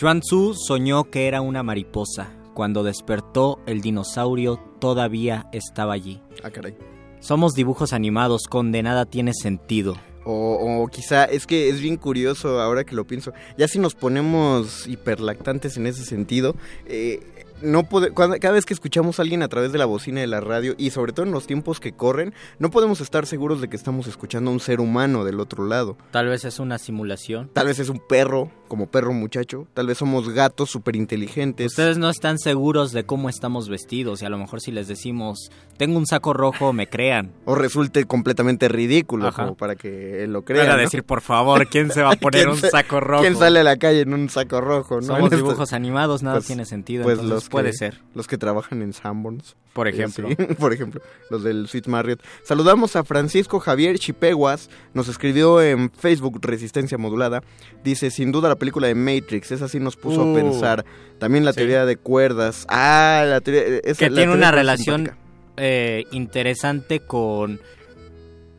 Chuan 0.01 0.20
Tzu 0.20 0.55
soñó 0.55 1.10
que 1.10 1.28
era 1.28 1.43
una 1.43 1.62
mariposa. 1.62 2.32
Cuando 2.55 2.82
despertó, 2.82 3.60
el 3.66 3.82
dinosaurio 3.82 4.56
todavía 4.81 5.47
estaba 5.52 5.93
allí. 5.93 6.22
Ah, 6.43 6.48
caray. 6.51 6.74
Somos 7.20 7.52
dibujos 7.52 7.93
animados, 7.93 8.44
con 8.48 8.72
de 8.72 8.82
nada 8.82 9.05
tiene 9.05 9.35
sentido. 9.35 9.97
O, 10.24 10.82
o 10.82 10.86
quizá 10.89 11.27
es 11.27 11.47
que 11.47 11.68
es 11.68 11.82
bien 11.82 11.98
curioso 11.98 12.62
ahora 12.62 12.85
que 12.85 12.94
lo 12.97 13.06
pienso. 13.06 13.35
Ya 13.59 13.68
si 13.68 13.78
nos 13.78 13.94
ponemos 13.94 14.86
hiperlactantes 14.86 15.77
en 15.77 15.86
ese 15.86 16.06
sentido, 16.06 16.56
eh, 16.86 17.20
no 17.60 17.82
pode- 17.82 18.14
cuando- 18.14 18.39
cada 18.40 18.55
vez 18.55 18.64
que 18.64 18.72
escuchamos 18.72 19.18
a 19.18 19.22
alguien 19.22 19.43
a 19.43 19.48
través 19.48 19.70
de 19.70 19.77
la 19.77 19.85
bocina 19.85 20.22
de 20.22 20.27
la 20.28 20.40
radio 20.40 20.74
y 20.78 20.90
sobre 20.93 21.12
todo 21.12 21.27
en 21.27 21.32
los 21.32 21.47
tiempos 21.47 21.78
que 21.78 21.93
corren, 21.93 22.32
no 22.59 22.70
podemos 22.70 23.02
estar 23.02 23.27
seguros 23.27 23.60
de 23.60 23.68
que 23.68 23.77
estamos 23.77 24.06
escuchando 24.06 24.51
a 24.51 24.55
un 24.55 24.60
ser 24.60 24.81
humano 24.81 25.24
del 25.27 25.40
otro 25.40 25.66
lado. 25.66 25.98
Tal 26.10 26.27
vez 26.28 26.47
es 26.47 26.59
una 26.59 26.78
simulación. 26.78 27.51
Tal 27.52 27.66
vez 27.66 27.78
es 27.78 27.90
un 27.90 28.01
perro, 28.09 28.51
como 28.70 28.86
perro 28.86 29.12
muchacho. 29.12 29.66
Tal 29.74 29.88
vez 29.88 29.98
somos 29.98 30.30
gatos 30.30 30.70
súper 30.70 30.94
inteligentes. 30.97 31.66
Ustedes 31.72 31.98
no 31.98 32.09
están 32.09 32.38
seguros 32.38 32.92
de 32.92 33.05
cómo 33.05 33.28
estamos 33.28 33.68
vestidos 33.68 34.22
y 34.22 34.24
a 34.24 34.30
lo 34.30 34.38
mejor 34.38 34.60
si 34.62 34.70
les 34.70 34.86
decimos, 34.88 35.51
tengo 35.76 35.98
un 35.98 36.06
saco 36.06 36.32
rojo, 36.32 36.72
me 36.72 36.86
crean. 36.86 37.32
O 37.44 37.55
resulte 37.56 38.05
completamente 38.05 38.68
ridículo, 38.68 39.26
Ajá. 39.26 39.42
como 39.42 39.56
para 39.56 39.74
que 39.74 40.24
lo 40.28 40.42
crean. 40.44 40.70
a 40.70 40.76
¿no? 40.76 40.80
decir, 40.82 41.02
por 41.02 41.20
favor, 41.20 41.66
¿quién 41.66 41.90
se 41.90 42.02
va 42.02 42.12
a 42.12 42.16
poner 42.16 42.44
¿Quién 42.47 42.55
un 42.55 42.70
saco 42.70 43.01
rojo? 43.01 43.22
¿Quién 43.22 43.36
sale 43.36 43.59
a 43.60 43.64
la 43.64 43.76
calle 43.76 44.01
en 44.02 44.14
un 44.14 44.28
saco 44.30 44.60
rojo? 44.60 45.01
¿no? 45.01 45.02
Somos 45.02 45.30
dibujos 45.30 45.72
animados, 45.72 46.22
nada 46.22 46.40
tiene 46.40 46.64
sentido, 46.64 47.02
entonces 47.02 47.26
los 47.28 47.48
puede 47.48 47.72
que- 47.72 47.76
ser. 47.76 48.01
Los 48.14 48.28
que 48.28 48.38
trabajan 48.38 48.82
en 48.82 48.92
Sanborns. 48.92 49.56
Por 49.72 49.86
ejemplo. 49.88 50.28
por 50.59 50.72
ejemplo, 50.72 51.01
los 51.30 51.44
del 51.44 51.68
Sweet 51.68 51.86
Marriott. 51.86 52.20
Saludamos 52.42 52.97
a 52.97 53.05
Francisco 53.05 53.60
Javier 53.60 53.98
Chipeguas. 53.98 54.68
Nos 54.94 55.09
escribió 55.09 55.62
en 55.62 55.90
Facebook 55.92 56.38
Resistencia 56.42 56.98
Modulada. 56.98 57.42
Dice, 57.84 58.10
sin 58.10 58.32
duda 58.32 58.48
la 58.48 58.56
película 58.56 58.88
de 58.88 58.94
Matrix. 58.97 59.52
Esa 59.52 59.68
sí 59.68 59.78
nos 59.78 59.97
puso 59.97 60.24
Uh. 60.24 60.32
a 60.32 60.34
pensar. 60.40 60.84
También 61.18 61.44
la 61.44 61.52
Sí. 61.52 61.59
teoría 61.59 61.84
de 61.86 61.97
cuerdas. 61.97 62.66
Ah, 62.68 63.24
la 63.26 63.40
teoría... 63.40 63.62
esa- 63.84 63.98
que 63.98 64.10
la 64.10 64.16
tiene 64.16 64.32
teoría 64.32 64.32
una 64.34 64.51
relación 64.51 65.10
eh, 65.56 66.05
interesante 66.10 67.01
con, 67.01 67.60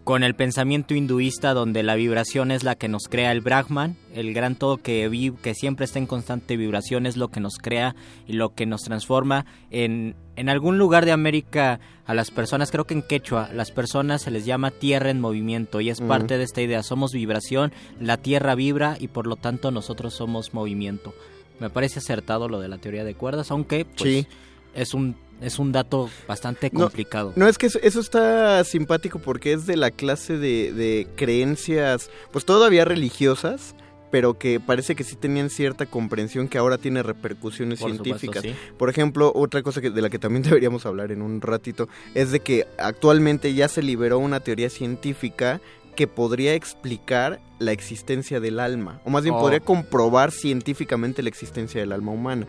con 0.03 0.23
el 0.23 0.33
pensamiento 0.35 0.95
hinduista 0.95 1.53
donde 1.53 1.83
la 1.83 1.95
vibración 1.95 2.49
es 2.51 2.63
la 2.63 2.75
que 2.75 2.87
nos 2.87 3.03
crea 3.07 3.31
el 3.31 3.41
Brahman, 3.41 3.97
el 4.13 4.33
gran 4.33 4.55
todo 4.55 4.77
que, 4.77 5.07
vi- 5.09 5.31
que 5.31 5.53
siempre 5.53 5.85
está 5.85 5.99
en 5.99 6.07
constante 6.07 6.57
vibración 6.57 7.05
es 7.05 7.17
lo 7.17 7.27
que 7.29 7.39
nos 7.39 7.57
crea 7.57 7.95
y 8.27 8.33
lo 8.33 8.49
que 8.55 8.65
nos 8.65 8.81
transforma. 8.81 9.45
En, 9.69 10.15
en 10.35 10.49
algún 10.49 10.77
lugar 10.79 11.05
de 11.05 11.11
América 11.11 11.79
a 12.05 12.13
las 12.15 12.31
personas, 12.31 12.71
creo 12.71 12.85
que 12.85 12.95
en 12.95 13.03
Quechua, 13.03 13.49
las 13.53 13.71
personas 13.71 14.23
se 14.23 14.31
les 14.31 14.43
llama 14.45 14.71
tierra 14.71 15.11
en 15.11 15.21
movimiento 15.21 15.81
y 15.81 15.89
es 15.91 16.01
parte 16.01 16.37
de 16.39 16.43
esta 16.45 16.61
idea, 16.61 16.81
somos 16.83 17.11
vibración, 17.13 17.71
la 17.99 18.17
tierra 18.17 18.55
vibra 18.55 18.97
y 18.99 19.07
por 19.07 19.27
lo 19.27 19.35
tanto 19.35 19.69
nosotros 19.71 20.15
somos 20.15 20.53
movimiento. 20.53 21.13
Me 21.59 21.69
parece 21.69 21.99
acertado 21.99 22.49
lo 22.49 22.59
de 22.59 22.69
la 22.69 22.79
teoría 22.79 23.03
de 23.03 23.13
cuerdas, 23.13 23.51
aunque 23.51 23.85
pues, 23.85 24.01
Sí. 24.01 24.27
es 24.73 24.95
un 24.95 25.15
es 25.41 25.59
un 25.59 25.71
dato 25.71 26.09
bastante 26.27 26.69
complicado. 26.71 27.33
No, 27.35 27.47
es 27.47 27.57
que 27.57 27.65
eso, 27.67 27.79
eso 27.83 27.99
está 27.99 28.63
simpático 28.63 29.19
porque 29.19 29.53
es 29.53 29.65
de 29.65 29.75
la 29.75 29.91
clase 29.91 30.37
de, 30.37 30.71
de 30.71 31.07
creencias, 31.15 32.09
pues 32.31 32.45
todavía 32.45 32.85
religiosas, 32.85 33.75
pero 34.11 34.37
que 34.37 34.59
parece 34.59 34.93
que 34.95 35.03
sí 35.03 35.15
tenían 35.15 35.49
cierta 35.49 35.85
comprensión 35.85 36.47
que 36.49 36.57
ahora 36.57 36.77
tiene 36.77 37.01
repercusiones 37.01 37.79
Por 37.79 37.91
supuesto, 37.91 38.17
científicas. 38.19 38.43
sí. 38.43 38.73
Por 38.77 38.89
ejemplo, 38.89 39.31
otra 39.33 39.63
cosa 39.63 39.81
que, 39.81 39.89
de 39.89 40.01
la 40.01 40.09
que 40.09 40.19
también 40.19 40.43
deberíamos 40.49 40.85
hablar 40.85 41.11
en 41.11 41.21
un 41.21 41.41
ratito 41.41 41.87
es 42.13 42.31
de 42.31 42.41
que 42.41 42.67
actualmente 42.77 43.53
ya 43.53 43.67
se 43.67 43.81
liberó 43.81 44.19
una 44.19 44.39
teoría 44.41 44.69
científica 44.69 45.61
que 45.95 46.07
podría 46.07 46.53
explicar 46.53 47.39
la 47.59 47.71
existencia 47.73 48.39
del 48.39 48.59
alma, 48.59 49.01
o 49.05 49.09
más 49.09 49.23
bien 49.23 49.35
Oh. 49.35 49.39
podría 49.41 49.59
comprobar 49.59 50.31
científicamente 50.31 51.21
la 51.21 51.29
existencia 51.29 51.81
del 51.81 51.91
alma 51.91 52.11
humana. 52.11 52.47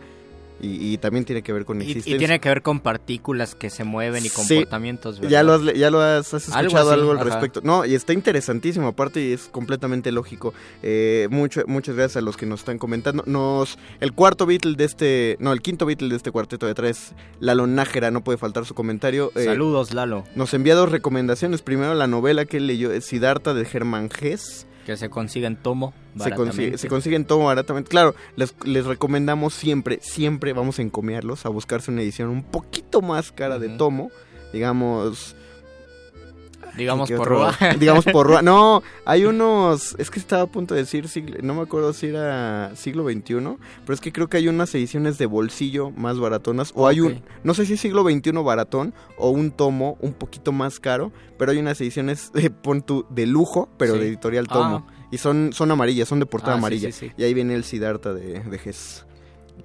Y, 0.63 0.93
y 0.93 0.99
también 0.99 1.25
tiene 1.25 1.43
que 1.43 1.53
ver 1.53 1.65
con 1.65 1.83
Y, 1.83 1.85
y 1.85 1.89
existencia. 1.89 2.19
tiene 2.19 2.41
que 2.41 2.49
ver 2.49 2.63
con 2.63 2.79
partículas 2.79 3.57
que 3.57 3.69
se 3.69 3.83
mueven 3.83 4.25
y 4.25 4.29
Sí, 4.29 4.35
comportamientos. 4.35 5.17
¿verdad? 5.19 5.31
Ya 5.31 5.43
lo 5.43 5.55
has, 5.55 5.75
ya 5.75 5.91
lo 5.91 6.01
has, 6.01 6.33
has 6.33 6.49
Algo 6.51 6.69
escuchado 6.69 6.91
así, 6.93 7.01
algo, 7.01 7.11
al 7.13 7.19
ajá. 7.19 7.25
respecto. 7.31 7.61
No, 7.65 7.85
y 7.85 7.95
está 7.97 8.13
interesantísimo, 8.13 8.87
aparte 8.87 9.21
y 9.21 9.33
es 9.33 9.49
completamente 9.49 10.13
lógico. 10.13 10.55
Eh, 10.83 11.27
mucho, 11.31 11.63
muchas 11.67 11.97
gracias 11.97 12.19
a 12.19 12.21
los 12.21 12.37
que 12.37 12.47
nos 12.47 12.61
están 12.61 12.79
comentando. 12.79 13.25
Nos, 13.27 13.77
el 14.01 14.13
cuarto 14.13 14.47
Beatle 14.47 14.77
de 14.77 14.85
este, 14.85 15.37
no, 15.41 15.53
el 15.53 15.61
quinto 15.63 15.85
Beatle 15.85 16.09
de 16.09 16.17
este 16.17 16.31
cuarteto 16.31 16.67
de 16.67 16.75
tres, 16.75 17.13
Lalo 17.41 17.67
Nájera, 17.67 18.13
no 18.13 18.23
puede 18.23 18.39
faltar 18.39 18.65
su 18.65 18.75
comentario. 18.75 19.33
Eh, 19.35 19.45
Saludos, 19.45 19.93
Lalo. 19.93 20.23
Nos 20.37 20.55
envía 20.55 20.77
dos 20.77 20.93
recomendaciones. 20.93 21.61
Primero 21.63 21.95
la 21.95 22.07
novela 22.07 22.45
que 22.45 22.59
él 22.59 22.69
leyó, 22.69 22.93
es 22.93 23.05
Siddhartha 23.07 23.53
de 23.53 23.65
Germán 23.65 24.11
Gess. 24.11 24.67
Que 24.87 24.97
se 24.97 25.11
consiga 25.11 25.47
en 25.47 25.57
tomo. 25.57 25.93
Se 26.17 26.31
consigue, 26.31 26.39
baratamente. 26.39 26.79
se 26.79 26.89
consigue 26.89 27.17
en 27.17 27.25
todo 27.25 27.45
baratamente. 27.45 27.89
Claro, 27.89 28.15
les, 28.37 28.55
les 28.65 28.85
recomendamos 28.85 29.55
siempre, 29.55 29.99
siempre 30.03 30.53
vamos 30.53 30.79
a 30.79 30.83
encomiarlos 30.83 31.47
a 31.47 31.49
buscarse 31.49 31.91
una 31.91 32.03
edición 32.03 32.29
un 32.29 32.43
poquito 32.43 33.01
más 33.01 33.33
cara 33.33 33.59
de 33.59 33.69
tomo. 33.71 34.11
Digamos. 34.53 35.37
Digamos 36.77 37.09
¿qué 37.09 37.17
por? 37.17 37.29
Rua. 37.29 37.57
Digamos 37.79 38.05
por 38.05 38.27
Rua. 38.27 38.43
No, 38.43 38.83
hay 39.05 39.25
unos. 39.27 39.95
Es 39.99 40.11
que 40.11 40.19
estaba 40.19 40.43
a 40.43 40.47
punto 40.47 40.75
de 40.75 40.81
decir. 40.83 41.09
siglo- 41.09 41.39
No 41.43 41.55
me 41.55 41.63
acuerdo 41.63 41.93
si 41.93 42.07
era 42.07 42.73
siglo 42.77 43.05
XXI. 43.05 43.23
Pero 43.85 43.95
es 43.95 44.01
que 44.01 44.13
creo 44.13 44.29
que 44.29 44.37
hay 44.39 44.49
unas 44.49 44.75
ediciones 44.75 45.19
de 45.19 45.27
bolsillo 45.27 45.91
más 45.91 46.19
baratonas. 46.19 46.73
O 46.75 46.89
hay 46.89 47.01
un. 47.01 47.23
No 47.45 47.55
sé 47.55 47.67
si 47.67 47.75
es 47.75 47.81
siglo 47.81 48.03
XXI 48.05 48.33
baratón. 48.45 48.95
O 49.17 49.31
un 49.31 49.51
tomo 49.51 49.97
un 50.01 50.13
poquito 50.15 50.53
más 50.53 50.81
caro. 50.81 51.13
Pero 51.39 51.53
hay 51.53 51.59
unas 51.59 51.81
ediciones 51.81 52.33
de, 52.33 52.51
pon 52.51 52.83
tú, 52.83 53.05
de 53.11 53.27
lujo. 53.27 53.69
Pero 53.77 53.95
Sí. 53.95 54.01
de 54.01 54.09
editorial 54.09 54.47
Ah. 54.51 54.53
tomo. 54.55 54.87
Y 55.11 55.19
son, 55.19 55.51
son 55.53 55.71
amarillas, 55.71 56.09
son 56.09 56.21
de 56.21 56.27
portada 56.27 56.55
Ah, 56.55 56.59
amarilla. 56.59 56.91
sí, 56.91 57.09
sí. 57.09 57.13
Y 57.19 57.25
ahí 57.25 57.35
viene 57.35 57.55
el 57.55 57.65
Siddhartha 57.65 58.15
de, 58.15 58.41
de 58.41 58.59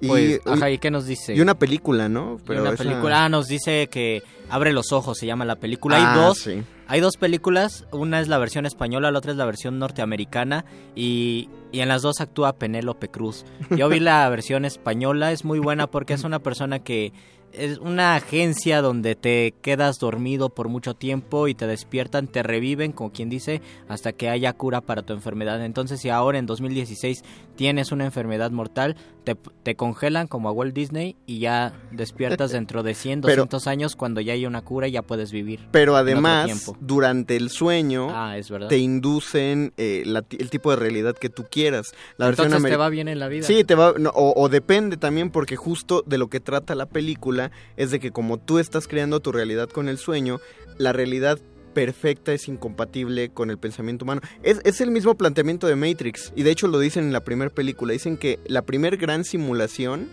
Hess. 0.00 0.08
Pues, 0.08 0.40
ajá, 0.46 0.70
¿y 0.70 0.78
qué 0.78 0.90
nos 0.90 1.06
dice? 1.06 1.34
Y 1.34 1.40
una 1.40 1.58
película, 1.58 2.08
¿no? 2.08 2.38
Y 2.48 2.52
una 2.52 2.70
esa- 2.70 2.84
película, 2.84 3.24
ah, 3.24 3.28
nos 3.28 3.46
dice 3.48 3.88
que 3.88 4.22
Abre 4.50 4.72
los 4.72 4.92
ojos, 4.92 5.18
se 5.18 5.26
llama 5.26 5.44
la 5.44 5.56
película. 5.56 5.98
Ah, 5.98 6.14
hay 6.14 6.20
dos, 6.24 6.38
sí. 6.38 6.62
hay 6.86 7.00
dos 7.00 7.18
películas, 7.18 7.84
una 7.92 8.18
es 8.18 8.28
la 8.28 8.38
versión 8.38 8.64
española, 8.64 9.10
la 9.10 9.18
otra 9.18 9.32
es 9.32 9.36
la 9.36 9.44
versión 9.44 9.78
norteamericana 9.78 10.64
y, 10.96 11.50
y 11.70 11.80
en 11.80 11.88
las 11.88 12.00
dos 12.00 12.22
actúa 12.22 12.54
Penélope 12.54 13.08
Cruz. 13.08 13.44
Yo 13.68 13.90
vi 13.90 14.00
la 14.00 14.26
versión 14.30 14.64
española, 14.64 15.32
es 15.32 15.44
muy 15.44 15.58
buena 15.58 15.86
porque 15.86 16.14
es 16.14 16.24
una 16.24 16.38
persona 16.38 16.78
que 16.78 17.12
es 17.52 17.78
una 17.78 18.14
agencia 18.16 18.82
donde 18.82 19.14
te 19.14 19.54
quedas 19.62 19.98
dormido 19.98 20.50
por 20.50 20.68
mucho 20.68 20.94
tiempo 20.94 21.48
y 21.48 21.54
te 21.54 21.66
despiertan, 21.66 22.26
te 22.28 22.42
reviven, 22.42 22.92
como 22.92 23.12
quien 23.12 23.28
dice, 23.28 23.60
hasta 23.88 24.12
que 24.12 24.28
haya 24.28 24.52
cura 24.52 24.80
para 24.80 25.02
tu 25.02 25.12
enfermedad. 25.12 25.64
Entonces, 25.64 26.00
si 26.00 26.08
ahora 26.10 26.38
en 26.38 26.46
2016 26.46 27.22
tienes 27.56 27.92
una 27.92 28.04
enfermedad 28.04 28.50
mortal, 28.50 28.96
te, 29.24 29.34
te 29.62 29.74
congelan 29.74 30.26
como 30.26 30.48
a 30.48 30.52
Walt 30.52 30.74
Disney 30.74 31.16
y 31.26 31.40
ya 31.40 31.72
despiertas 31.90 32.50
dentro 32.52 32.82
de 32.82 32.94
100, 32.94 33.20
Pero- 33.22 33.34
200 33.42 33.66
años 33.66 33.96
cuando 33.96 34.20
ya 34.20 34.32
hay 34.32 34.46
una 34.46 34.62
cura 34.62 34.88
y 34.88 34.92
ya 34.92 35.02
puedes 35.02 35.32
vivir. 35.32 35.60
Pero 35.70 35.96
además, 35.96 36.72
durante 36.80 37.36
el 37.36 37.50
sueño, 37.50 38.08
Ah, 38.10 38.36
es 38.36 38.48
te 38.68 38.78
inducen 38.78 39.72
eh, 39.76 40.02
la 40.06 40.24
el 40.38 40.50
tipo 40.50 40.70
de 40.70 40.76
realidad 40.76 41.14
que 41.14 41.28
tú 41.28 41.44
quieras. 41.50 41.92
La 42.16 42.28
Entonces 42.28 42.62
te 42.62 42.76
va 42.76 42.88
bien 42.88 43.08
en 43.08 43.18
la 43.18 43.28
vida. 43.28 43.46
Sí, 43.46 43.64
te 43.64 43.74
va, 43.74 43.94
no, 43.98 44.10
o, 44.10 44.32
o 44.40 44.48
depende 44.48 44.96
también 44.96 45.30
porque 45.30 45.56
justo 45.56 46.02
de 46.06 46.18
lo 46.18 46.28
que 46.28 46.40
trata 46.40 46.74
la 46.74 46.86
película 46.86 47.37
es 47.76 47.90
de 47.90 48.00
que 48.00 48.10
como 48.10 48.38
tú 48.38 48.58
estás 48.58 48.88
creando 48.88 49.20
tu 49.20 49.32
realidad 49.32 49.68
con 49.68 49.88
el 49.88 49.98
sueño, 49.98 50.40
la 50.78 50.92
realidad 50.92 51.38
perfecta 51.74 52.32
es 52.32 52.48
incompatible 52.48 53.30
con 53.30 53.50
el 53.50 53.58
pensamiento 53.58 54.04
humano. 54.04 54.20
Es, 54.42 54.60
es 54.64 54.80
el 54.80 54.90
mismo 54.90 55.16
planteamiento 55.16 55.66
de 55.66 55.76
Matrix 55.76 56.32
y 56.34 56.42
de 56.42 56.50
hecho 56.50 56.66
lo 56.66 56.78
dicen 56.78 57.04
en 57.04 57.12
la 57.12 57.24
primera 57.24 57.50
película. 57.50 57.92
Dicen 57.92 58.16
que 58.16 58.38
la 58.46 58.62
primer 58.62 58.96
gran 58.96 59.24
simulación, 59.24 60.08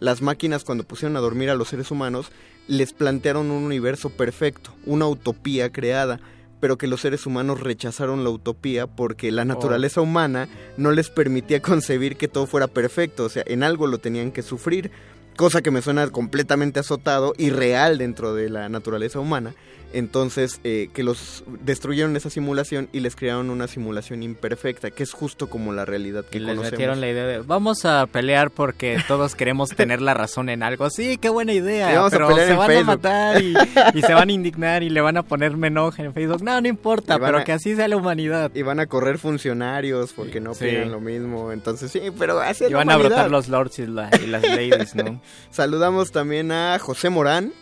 las 0.00 0.22
máquinas 0.22 0.64
cuando 0.64 0.84
pusieron 0.84 1.16
a 1.16 1.20
dormir 1.20 1.50
a 1.50 1.54
los 1.54 1.68
seres 1.68 1.90
humanos, 1.90 2.30
les 2.68 2.92
plantearon 2.92 3.50
un 3.50 3.64
universo 3.64 4.10
perfecto, 4.10 4.74
una 4.84 5.06
utopía 5.06 5.72
creada 5.72 6.20
pero 6.60 6.78
que 6.78 6.86
los 6.86 7.00
seres 7.00 7.26
humanos 7.26 7.60
rechazaron 7.60 8.24
la 8.24 8.30
utopía 8.30 8.86
porque 8.86 9.30
la 9.30 9.44
naturaleza 9.44 10.00
humana 10.00 10.48
no 10.76 10.92
les 10.92 11.10
permitía 11.10 11.60
concebir 11.62 12.16
que 12.16 12.28
todo 12.28 12.46
fuera 12.46 12.66
perfecto, 12.66 13.24
o 13.24 13.28
sea, 13.28 13.44
en 13.46 13.62
algo 13.62 13.86
lo 13.86 13.98
tenían 13.98 14.32
que 14.32 14.42
sufrir, 14.42 14.90
cosa 15.38 15.62
que 15.62 15.70
me 15.70 15.80
suena 15.80 16.06
completamente 16.10 16.80
azotado 16.80 17.32
y 17.38 17.48
real 17.50 17.96
dentro 17.96 18.34
de 18.34 18.50
la 18.50 18.68
naturaleza 18.68 19.20
humana. 19.20 19.54
Entonces, 19.94 20.60
eh, 20.64 20.90
que 20.92 21.02
los 21.02 21.44
destruyeron 21.64 22.14
esa 22.14 22.28
simulación 22.28 22.90
y 22.92 23.00
les 23.00 23.16
crearon 23.16 23.48
una 23.48 23.66
simulación 23.68 24.22
imperfecta, 24.22 24.90
que 24.90 25.02
es 25.02 25.12
justo 25.12 25.48
como 25.48 25.72
la 25.72 25.86
realidad 25.86 26.26
que 26.30 26.36
Y 26.36 26.40
les 26.40 26.48
conocemos. 26.50 26.72
metieron 26.72 27.00
la 27.00 27.08
idea 27.08 27.24
de 27.26 27.38
vamos 27.38 27.86
a 27.86 28.06
pelear 28.06 28.50
porque 28.50 28.98
todos 29.08 29.34
queremos 29.34 29.70
tener 29.70 30.02
la 30.02 30.12
razón 30.12 30.50
en 30.50 30.62
algo. 30.62 30.90
Sí, 30.90 31.16
qué 31.16 31.30
buena 31.30 31.54
idea. 31.54 31.90
Vamos 31.94 32.12
pero 32.12 32.36
se 32.36 32.52
van 32.52 32.66
Facebook. 32.66 32.82
a 32.82 32.96
matar 32.96 33.42
y, 33.42 33.54
y 33.94 34.02
se 34.02 34.12
van 34.12 34.28
a 34.28 34.32
indignar 34.32 34.82
y 34.82 34.90
le 34.90 35.00
van 35.00 35.16
a 35.16 35.22
poner 35.22 35.52
enoje 35.52 36.02
en 36.02 36.12
Facebook. 36.12 36.42
No, 36.42 36.60
no 36.60 36.68
importa, 36.68 37.18
pero 37.18 37.38
a- 37.38 37.44
que 37.44 37.52
así 37.52 37.74
sea 37.74 37.88
la 37.88 37.96
humanidad. 37.96 38.50
Y 38.54 38.60
van 38.60 38.80
a 38.80 38.86
correr 38.88 39.16
funcionarios 39.16 40.12
porque 40.12 40.38
no 40.38 40.52
Sí. 40.54 40.66
opinan 40.66 40.90
lo 40.92 41.00
mismo. 41.00 41.50
Entonces, 41.50 41.90
sí, 41.90 42.02
pero 42.18 42.38
así 42.40 42.64
es 42.64 42.70
Y 42.70 42.72
la 42.74 42.78
van 42.80 42.90
a 42.90 42.96
brotar 42.98 43.30
los 43.30 43.48
lords 43.48 43.78
y, 43.78 43.86
la- 43.86 44.10
y 44.22 44.26
las 44.26 44.42
ladies, 44.42 44.94
¿no? 44.94 45.18
Saludamos 45.50 46.12
también 46.12 46.52
a 46.52 46.78
José 46.78 47.10
Morán, 47.10 47.52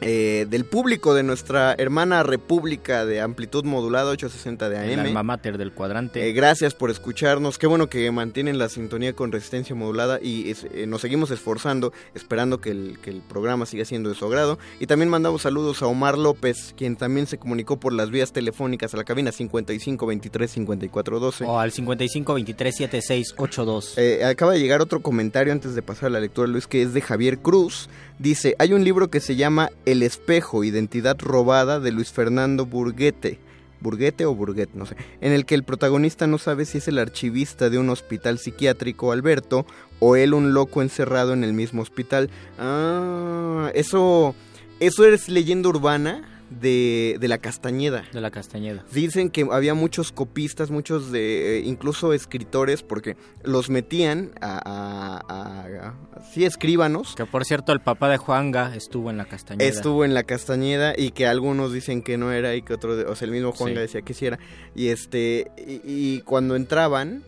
eh, 0.00 0.46
del 0.48 0.64
público 0.64 1.14
de 1.14 1.22
nuestra 1.22 1.74
hermana 1.78 2.22
República 2.22 3.04
de 3.04 3.20
Amplitud 3.20 3.64
Modulada 3.64 4.10
860 4.10 4.68
de 4.68 4.78
AM. 4.78 4.84
El 4.90 5.00
alma 5.00 5.22
mater 5.22 5.58
del 5.58 5.72
cuadrante. 5.72 6.28
Eh, 6.28 6.32
gracias 6.32 6.74
por 6.74 6.90
escucharnos. 6.90 7.58
Qué 7.58 7.66
bueno 7.66 7.88
que 7.88 8.10
mantienen 8.10 8.58
la 8.58 8.68
sintonía 8.68 9.12
con 9.14 9.32
resistencia 9.32 9.74
modulada 9.74 10.18
y 10.22 10.50
es- 10.50 10.66
eh, 10.72 10.86
nos 10.86 11.00
seguimos 11.02 11.30
esforzando, 11.30 11.92
esperando 12.14 12.60
que 12.60 12.70
el, 12.70 12.98
que 13.02 13.10
el 13.10 13.20
programa 13.20 13.66
siga 13.66 13.84
siendo 13.84 14.08
de 14.08 14.14
su 14.14 14.24
agrado. 14.26 14.58
Y 14.78 14.86
también 14.86 15.08
mandamos 15.08 15.42
saludos 15.42 15.82
a 15.82 15.86
Omar 15.86 16.18
López, 16.18 16.74
quien 16.76 16.96
también 16.96 17.26
se 17.26 17.38
comunicó 17.38 17.78
por 17.78 17.92
las 17.92 18.10
vías 18.10 18.32
telefónicas 18.32 18.94
a 18.94 18.96
la 18.96 19.04
cabina 19.04 19.32
55 19.32 20.06
23 20.06 20.50
54 20.50 21.20
12. 21.20 21.44
O 21.44 21.58
al 21.58 21.72
55 21.72 22.34
23 22.34 22.74
76 22.76 23.34
82. 23.36 23.98
Eh, 23.98 24.24
acaba 24.24 24.52
de 24.52 24.60
llegar 24.60 24.80
otro 24.80 25.00
comentario 25.00 25.52
antes 25.52 25.74
de 25.74 25.82
pasar 25.82 26.06
a 26.06 26.10
la 26.10 26.20
lectura, 26.20 26.48
Luis, 26.48 26.66
que 26.66 26.82
es 26.82 26.92
de 26.94 27.00
Javier 27.00 27.38
Cruz. 27.38 27.88
Dice, 28.20 28.54
hay 28.58 28.74
un 28.74 28.84
libro 28.84 29.08
que 29.08 29.18
se 29.18 29.34
llama 29.34 29.70
El 29.86 30.02
espejo, 30.02 30.62
identidad 30.62 31.16
robada 31.18 31.80
de 31.80 31.90
Luis 31.90 32.12
Fernando 32.12 32.66
Burguete. 32.66 33.38
Burguete 33.80 34.26
o 34.26 34.34
Burguet, 34.34 34.68
no 34.74 34.84
sé. 34.84 34.94
En 35.22 35.32
el 35.32 35.46
que 35.46 35.54
el 35.54 35.64
protagonista 35.64 36.26
no 36.26 36.36
sabe 36.36 36.66
si 36.66 36.76
es 36.76 36.88
el 36.88 36.98
archivista 36.98 37.70
de 37.70 37.78
un 37.78 37.88
hospital 37.88 38.38
psiquiátrico, 38.38 39.12
Alberto, 39.12 39.64
o 40.00 40.16
él 40.16 40.34
un 40.34 40.52
loco 40.52 40.82
encerrado 40.82 41.32
en 41.32 41.44
el 41.44 41.54
mismo 41.54 41.80
hospital. 41.80 42.28
Ah, 42.58 43.70
eso, 43.72 44.34
eso 44.80 45.06
es 45.06 45.30
leyenda 45.30 45.70
urbana 45.70 46.39
de, 46.50 47.16
de 47.20 47.28
la 47.28 47.38
Castañeda. 47.38 48.04
De 48.12 48.20
la 48.20 48.30
Castañeda. 48.30 48.84
Dicen 48.92 49.30
que 49.30 49.46
había 49.50 49.74
muchos 49.74 50.10
copistas, 50.12 50.70
muchos 50.70 51.12
de, 51.12 51.58
eh, 51.58 51.62
incluso 51.64 52.12
escritores, 52.12 52.82
porque 52.82 53.16
los 53.44 53.70
metían 53.70 54.32
a, 54.40 54.58
a- 54.58 55.22
a- 55.28 55.88
a- 55.88 56.22
sí, 56.32 56.44
escríbanos. 56.44 57.14
Que 57.14 57.24
por 57.26 57.44
cierto, 57.44 57.72
el 57.72 57.80
papá 57.80 58.08
de 58.08 58.16
Juanga 58.16 58.74
estuvo 58.74 59.10
en 59.10 59.16
la 59.16 59.26
Castañeda. 59.26 59.64
Estuvo 59.68 60.04
en 60.04 60.12
la 60.12 60.24
Castañeda 60.24 60.92
y 60.96 61.12
que 61.12 61.26
algunos 61.26 61.72
dicen 61.72 62.02
que 62.02 62.18
no 62.18 62.32
era 62.32 62.54
y 62.56 62.62
que 62.62 62.74
otros, 62.74 63.04
o 63.08 63.14
sea, 63.14 63.26
el 63.26 63.32
mismo 63.32 63.52
Juanga 63.52 63.76
Sí. 63.76 63.80
decía 63.82 64.02
que 64.02 64.14
sí 64.14 64.26
era. 64.26 64.38
Y 64.74 64.88
este, 64.88 65.50
y, 65.56 65.80
y 65.84 66.20
cuando 66.22 66.56
entraban, 66.56 67.22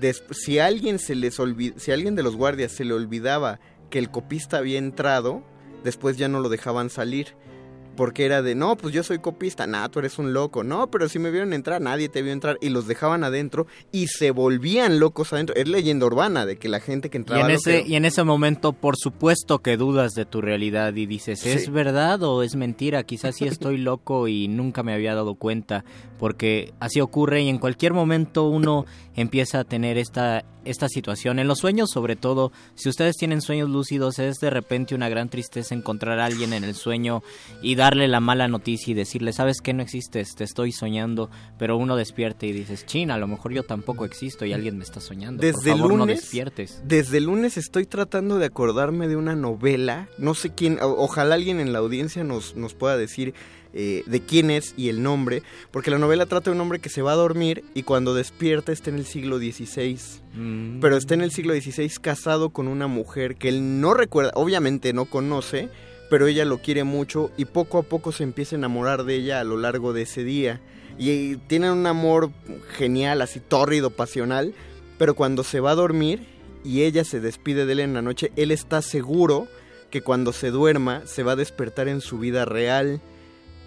des- 0.00 0.24
si 0.32 0.58
alguien 0.58 0.98
se 0.98 1.14
les 1.14 1.38
olvi- 1.38 1.74
si 1.76 1.92
alguien 1.92 2.16
de 2.16 2.24
los 2.24 2.34
guardias 2.34 2.72
se 2.72 2.84
le 2.84 2.92
olvidaba 2.94 3.60
que 3.90 4.00
el 4.00 4.10
copista 4.10 4.58
había 4.58 4.78
entrado, 4.78 5.44
después 5.84 6.16
ya 6.16 6.26
no 6.28 6.40
lo 6.40 6.48
dejaban 6.48 6.90
salir. 6.90 7.28
Porque 7.96 8.24
era 8.24 8.42
de, 8.42 8.54
no, 8.54 8.76
pues 8.76 8.92
yo 8.94 9.02
soy 9.02 9.18
copista, 9.20 9.66
nah, 9.66 9.88
tú 9.88 10.00
eres 10.00 10.18
un 10.18 10.32
loco, 10.32 10.64
no, 10.64 10.90
pero 10.90 11.08
si 11.08 11.18
me 11.18 11.30
vieron 11.30 11.52
entrar, 11.52 11.80
nadie 11.80 12.08
te 12.08 12.22
vio 12.22 12.32
entrar, 12.32 12.58
y 12.60 12.68
los 12.70 12.86
dejaban 12.86 13.24
adentro 13.24 13.66
y 13.92 14.08
se 14.08 14.30
volvían 14.30 14.98
locos 14.98 15.32
adentro. 15.32 15.54
Es 15.56 15.68
leyenda 15.68 16.06
urbana 16.06 16.46
de 16.46 16.56
que 16.56 16.68
la 16.68 16.80
gente 16.80 17.10
que 17.10 17.18
Y 17.18 17.20
entraba... 17.20 17.42
en, 17.42 17.48
lo 17.48 17.54
ese, 17.54 17.84
y 17.86 17.94
en 17.96 18.04
ese 18.04 18.24
momento, 18.24 18.72
por 18.72 18.96
supuesto 18.96 19.60
que 19.60 19.76
dudas 19.76 20.12
de 20.14 20.24
tu 20.24 20.40
realidad 20.40 20.94
y 20.94 21.06
dices, 21.06 21.40
Sí. 21.40 21.50
¿es 21.50 21.70
verdad 21.70 22.22
o 22.22 22.42
es 22.42 22.56
mentira? 22.56 23.02
Quizás 23.04 23.36
sí 23.36 23.46
estoy 23.46 23.76
loco 23.78 24.28
y 24.28 24.48
nunca 24.48 24.82
me 24.82 24.92
había 24.94 25.14
dado 25.14 25.34
cuenta, 25.36 25.84
porque 26.18 26.72
así 26.80 27.00
ocurre 27.00 27.42
y 27.42 27.48
en 27.48 27.58
cualquier 27.58 27.92
momento 27.92 28.48
uno 28.48 28.86
empieza 29.16 29.60
a 29.60 29.64
tener 29.64 29.98
esta, 29.98 30.44
esta 30.64 30.88
situación. 30.88 31.38
En 31.38 31.46
los 31.48 31.58
sueños, 31.58 31.90
sobre 31.90 32.16
todo, 32.16 32.50
si 32.74 32.88
ustedes 32.88 33.16
tienen 33.16 33.40
sueños 33.40 33.70
lúcidos, 33.70 34.18
es 34.18 34.36
de 34.40 34.50
repente 34.50 34.94
una 34.94 35.08
gran 35.08 35.28
tristeza 35.28 35.74
encontrar 35.74 36.18
a 36.18 36.24
alguien 36.26 36.52
en 36.52 36.64
el 36.64 36.74
sueño 36.74 37.22
y 37.62 37.74
darle 37.84 38.08
la 38.08 38.20
mala 38.20 38.48
noticia 38.48 38.92
y 38.92 38.94
decirle, 38.94 39.32
¿sabes 39.34 39.60
qué? 39.60 39.74
No 39.74 39.82
existes, 39.82 40.34
te 40.34 40.44
estoy 40.44 40.72
soñando, 40.72 41.30
pero 41.58 41.76
uno 41.76 41.96
despierta 41.96 42.46
y 42.46 42.52
dices, 42.52 42.86
China, 42.86 43.14
a 43.14 43.18
lo 43.18 43.26
mejor 43.26 43.52
yo 43.52 43.62
tampoco 43.62 44.06
existo 44.06 44.46
y 44.46 44.52
alguien 44.54 44.78
me 44.78 44.84
está 44.84 45.00
soñando. 45.00 45.42
Por 45.42 45.52
Desde 45.52 45.72
el 45.72 45.78
favor, 45.78 45.92
no 45.92 45.98
lunes, 45.98 46.20
despiertes. 46.22 46.82
desde 46.84 47.18
el 47.18 47.24
lunes 47.24 47.56
estoy 47.58 47.84
tratando 47.84 48.38
de 48.38 48.46
acordarme 48.46 49.06
de 49.06 49.16
una 49.16 49.36
novela. 49.36 50.08
No 50.16 50.34
sé 50.34 50.54
quién, 50.54 50.78
ojalá 50.80 51.34
alguien 51.34 51.60
en 51.60 51.72
la 51.74 51.80
audiencia 51.80 52.24
nos, 52.24 52.56
nos 52.56 52.74
pueda 52.74 52.96
decir 52.96 53.34
eh, 53.74 54.02
de 54.06 54.20
quién 54.20 54.50
es 54.50 54.72
y 54.76 54.88
el 54.88 55.02
nombre, 55.02 55.42
porque 55.70 55.90
la 55.90 55.98
novela 55.98 56.26
trata 56.26 56.50
de 56.50 56.54
un 56.54 56.60
hombre 56.60 56.78
que 56.78 56.88
se 56.88 57.02
va 57.02 57.12
a 57.12 57.16
dormir 57.16 57.64
y 57.74 57.82
cuando 57.82 58.14
despierta 58.14 58.72
está 58.72 58.90
en 58.90 58.96
el 58.96 59.04
siglo 59.04 59.38
XVI. 59.38 59.98
Mm. 60.32 60.80
Pero 60.80 60.96
está 60.96 61.14
en 61.14 61.22
el 61.22 61.32
siglo 61.32 61.54
XVI 61.54 61.90
casado 62.00 62.50
con 62.50 62.68
una 62.68 62.86
mujer 62.86 63.36
que 63.36 63.48
él 63.48 63.80
no 63.80 63.92
recuerda, 63.92 64.30
obviamente 64.36 64.92
no 64.92 65.06
conoce, 65.06 65.68
pero 66.10 66.26
ella 66.26 66.44
lo 66.44 66.58
quiere 66.58 66.84
mucho 66.84 67.30
y 67.36 67.46
poco 67.46 67.78
a 67.78 67.82
poco 67.82 68.12
se 68.12 68.22
empieza 68.24 68.56
a 68.56 68.58
enamorar 68.58 69.04
de 69.04 69.16
ella 69.16 69.40
a 69.40 69.44
lo 69.44 69.56
largo 69.56 69.92
de 69.92 70.02
ese 70.02 70.24
día. 70.24 70.60
Y 70.98 71.36
tienen 71.36 71.70
un 71.70 71.86
amor 71.86 72.30
genial, 72.76 73.20
así 73.20 73.40
tórrido, 73.40 73.90
pasional, 73.90 74.54
pero 74.98 75.14
cuando 75.14 75.42
se 75.42 75.60
va 75.60 75.72
a 75.72 75.76
dormir 75.76 76.26
y 76.62 76.82
ella 76.82 77.04
se 77.04 77.20
despide 77.20 77.66
de 77.66 77.72
él 77.72 77.80
en 77.80 77.94
la 77.94 78.02
noche, 78.02 78.32
él 78.36 78.50
está 78.50 78.80
seguro 78.80 79.48
que 79.90 80.02
cuando 80.02 80.32
se 80.32 80.50
duerma 80.50 81.02
se 81.06 81.22
va 81.22 81.32
a 81.32 81.36
despertar 81.36 81.88
en 81.88 82.00
su 82.00 82.18
vida 82.18 82.44
real 82.44 83.00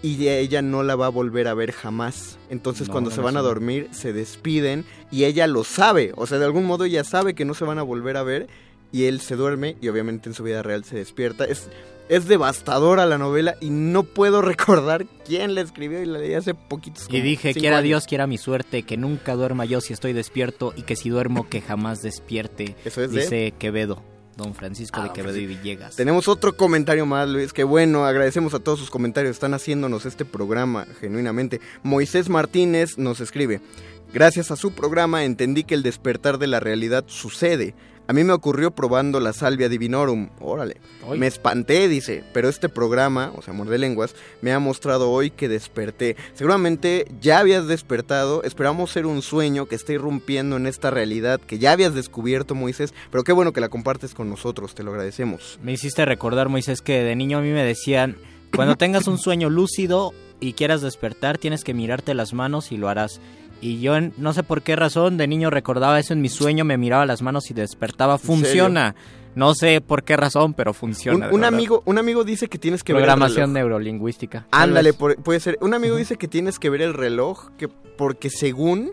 y 0.02 0.28
ella 0.28 0.62
no 0.62 0.82
la 0.82 0.94
va 0.94 1.06
a 1.06 1.10
volver 1.10 1.48
a 1.48 1.54
ver 1.54 1.72
jamás. 1.72 2.38
Entonces 2.50 2.88
No, 2.88 2.92
cuando 2.92 3.10
no 3.10 3.16
se 3.16 3.22
van 3.22 3.36
a 3.36 3.42
dormir 3.42 3.88
se 3.92 4.12
despiden 4.12 4.84
y 5.10 5.24
ella 5.24 5.46
lo 5.46 5.64
sabe, 5.64 6.12
o 6.16 6.26
sea, 6.26 6.38
de 6.38 6.44
algún 6.44 6.64
modo 6.64 6.84
ella 6.84 7.04
sabe 7.04 7.34
que 7.34 7.44
no 7.44 7.54
se 7.54 7.64
van 7.64 7.78
a 7.78 7.82
volver 7.82 8.16
a 8.16 8.22
ver 8.22 8.48
y 8.92 9.04
él 9.04 9.20
se 9.20 9.36
duerme 9.36 9.76
y 9.80 9.88
obviamente 9.88 10.28
en 10.28 10.34
su 10.34 10.42
vida 10.42 10.62
real 10.62 10.84
se 10.84 10.96
despierta. 10.96 11.44
Es, 11.44 11.68
es 12.08 12.26
devastadora 12.26 13.04
la 13.04 13.18
novela 13.18 13.56
y 13.60 13.70
no 13.70 14.02
puedo 14.02 14.40
recordar 14.42 15.04
quién 15.26 15.54
la 15.54 15.60
escribió 15.60 16.02
y 16.02 16.06
la 16.06 16.18
leí 16.18 16.34
hace 16.34 16.54
poquitos 16.54 17.06
Y 17.10 17.20
dije, 17.20 17.52
quiera 17.54 17.78
años. 17.78 17.84
Dios, 17.88 18.06
quiera 18.06 18.26
mi 18.26 18.38
suerte, 18.38 18.82
que 18.84 18.96
nunca 18.96 19.34
duerma 19.34 19.64
yo 19.66 19.80
si 19.80 19.92
estoy 19.92 20.12
despierto 20.14 20.72
y 20.76 20.82
que 20.82 20.96
si 20.96 21.10
duermo 21.10 21.48
que 21.48 21.60
jamás 21.60 22.00
despierte. 22.02 22.76
Eso 22.84 23.02
es 23.02 23.12
de- 23.12 23.20
Dice 23.20 23.54
Quevedo, 23.58 24.02
don 24.38 24.54
Francisco 24.54 25.02
de 25.02 25.10
Ah, 25.10 25.12
Quevedo 25.12 25.34
pues 25.34 25.42
y. 25.42 25.46
Villegas. 25.46 25.96
Tenemos 25.96 26.28
otro 26.28 26.56
comentario 26.56 27.04
más, 27.04 27.28
Luis. 27.28 27.52
Que 27.52 27.64
bueno, 27.64 28.06
agradecemos 28.06 28.54
a 28.54 28.58
todos 28.60 28.78
sus 28.78 28.88
comentarios. 28.88 29.32
Están 29.32 29.52
haciéndonos 29.52 30.06
este 30.06 30.24
programa 30.24 30.86
genuinamente. 31.00 31.60
Moisés 31.82 32.30
Martínez 32.30 32.96
nos 32.96 33.20
escribe. 33.20 33.60
Gracias 34.14 34.50
a 34.50 34.56
su 34.56 34.70
programa 34.72 35.24
entendí 35.24 35.64
que 35.64 35.74
el 35.74 35.82
despertar 35.82 36.38
de 36.38 36.46
la 36.46 36.60
realidad 36.60 37.04
sucede. 37.08 37.74
A 38.08 38.14
mí 38.14 38.24
me 38.24 38.32
ocurrió 38.32 38.70
probando 38.70 39.20
la 39.20 39.34
salvia 39.34 39.68
divinorum. 39.68 40.30
Órale. 40.40 40.78
Me 41.14 41.26
espanté, 41.26 41.88
dice. 41.88 42.24
Pero 42.32 42.48
este 42.48 42.70
programa, 42.70 43.32
o 43.36 43.42
sea, 43.42 43.52
Muerde 43.52 43.76
Lenguas, 43.76 44.14
me 44.40 44.50
ha 44.52 44.58
mostrado 44.58 45.10
hoy 45.10 45.30
que 45.30 45.46
desperté. 45.46 46.16
Seguramente 46.32 47.06
ya 47.20 47.38
habías 47.38 47.66
despertado. 47.66 48.42
Esperamos 48.44 48.92
ser 48.92 49.04
un 49.04 49.20
sueño 49.20 49.66
que 49.66 49.74
esté 49.74 49.92
irrumpiendo 49.92 50.56
en 50.56 50.66
esta 50.66 50.90
realidad 50.90 51.38
que 51.38 51.58
ya 51.58 51.72
habías 51.72 51.92
descubierto, 51.92 52.54
Moisés. 52.54 52.94
Pero 53.10 53.24
qué 53.24 53.32
bueno 53.32 53.52
que 53.52 53.60
la 53.60 53.68
compartes 53.68 54.14
con 54.14 54.30
nosotros. 54.30 54.74
Te 54.74 54.82
lo 54.82 54.92
agradecemos. 54.92 55.58
Me 55.62 55.72
hiciste 55.72 56.06
recordar, 56.06 56.48
Moisés, 56.48 56.80
que 56.80 57.02
de 57.02 57.14
niño 57.14 57.36
a 57.36 57.42
mí 57.42 57.50
me 57.50 57.62
decían, 57.62 58.16
cuando 58.56 58.76
tengas 58.76 59.06
un 59.06 59.18
sueño 59.18 59.50
lúcido 59.50 60.14
y 60.40 60.54
quieras 60.54 60.80
despertar, 60.80 61.36
tienes 61.36 61.62
que 61.62 61.74
mirarte 61.74 62.14
las 62.14 62.32
manos 62.32 62.72
y 62.72 62.78
lo 62.78 62.88
harás. 62.88 63.20
Y 63.60 63.80
yo 63.80 63.96
en- 63.96 64.12
no 64.18 64.32
sé 64.32 64.42
por 64.42 64.62
qué 64.62 64.76
razón 64.76 65.16
de 65.16 65.26
niño 65.26 65.50
recordaba 65.50 65.98
eso 65.98 66.12
en 66.12 66.20
mi 66.20 66.28
sueño, 66.28 66.64
me 66.64 66.76
miraba 66.78 67.06
las 67.06 67.22
manos 67.22 67.50
y 67.50 67.54
despertaba. 67.54 68.18
Funciona. 68.18 68.94
No 69.34 69.54
sé 69.54 69.80
por 69.80 70.02
qué 70.02 70.16
razón, 70.16 70.52
pero 70.54 70.72
funciona. 70.72 71.28
Un, 71.30 71.44
amigo, 71.44 71.82
un 71.84 71.98
amigo 71.98 72.24
dice 72.24 72.48
que 72.48 72.58
tienes 72.58 72.82
que 72.82 72.92
ver 72.92 73.02
Programación 73.02 73.50
el 73.50 73.54
reloj. 73.54 73.54
neurolingüística. 73.70 74.46
Ándale, 74.50 74.92
por- 74.94 75.16
puede 75.22 75.38
ser. 75.40 75.58
Un 75.60 75.74
amigo 75.74 75.96
dice 75.96 76.16
que 76.16 76.26
tienes 76.28 76.58
que 76.58 76.70
ver 76.70 76.82
el 76.82 76.94
reloj 76.94 77.50
que 77.56 77.68
porque 77.68 78.30
según 78.30 78.92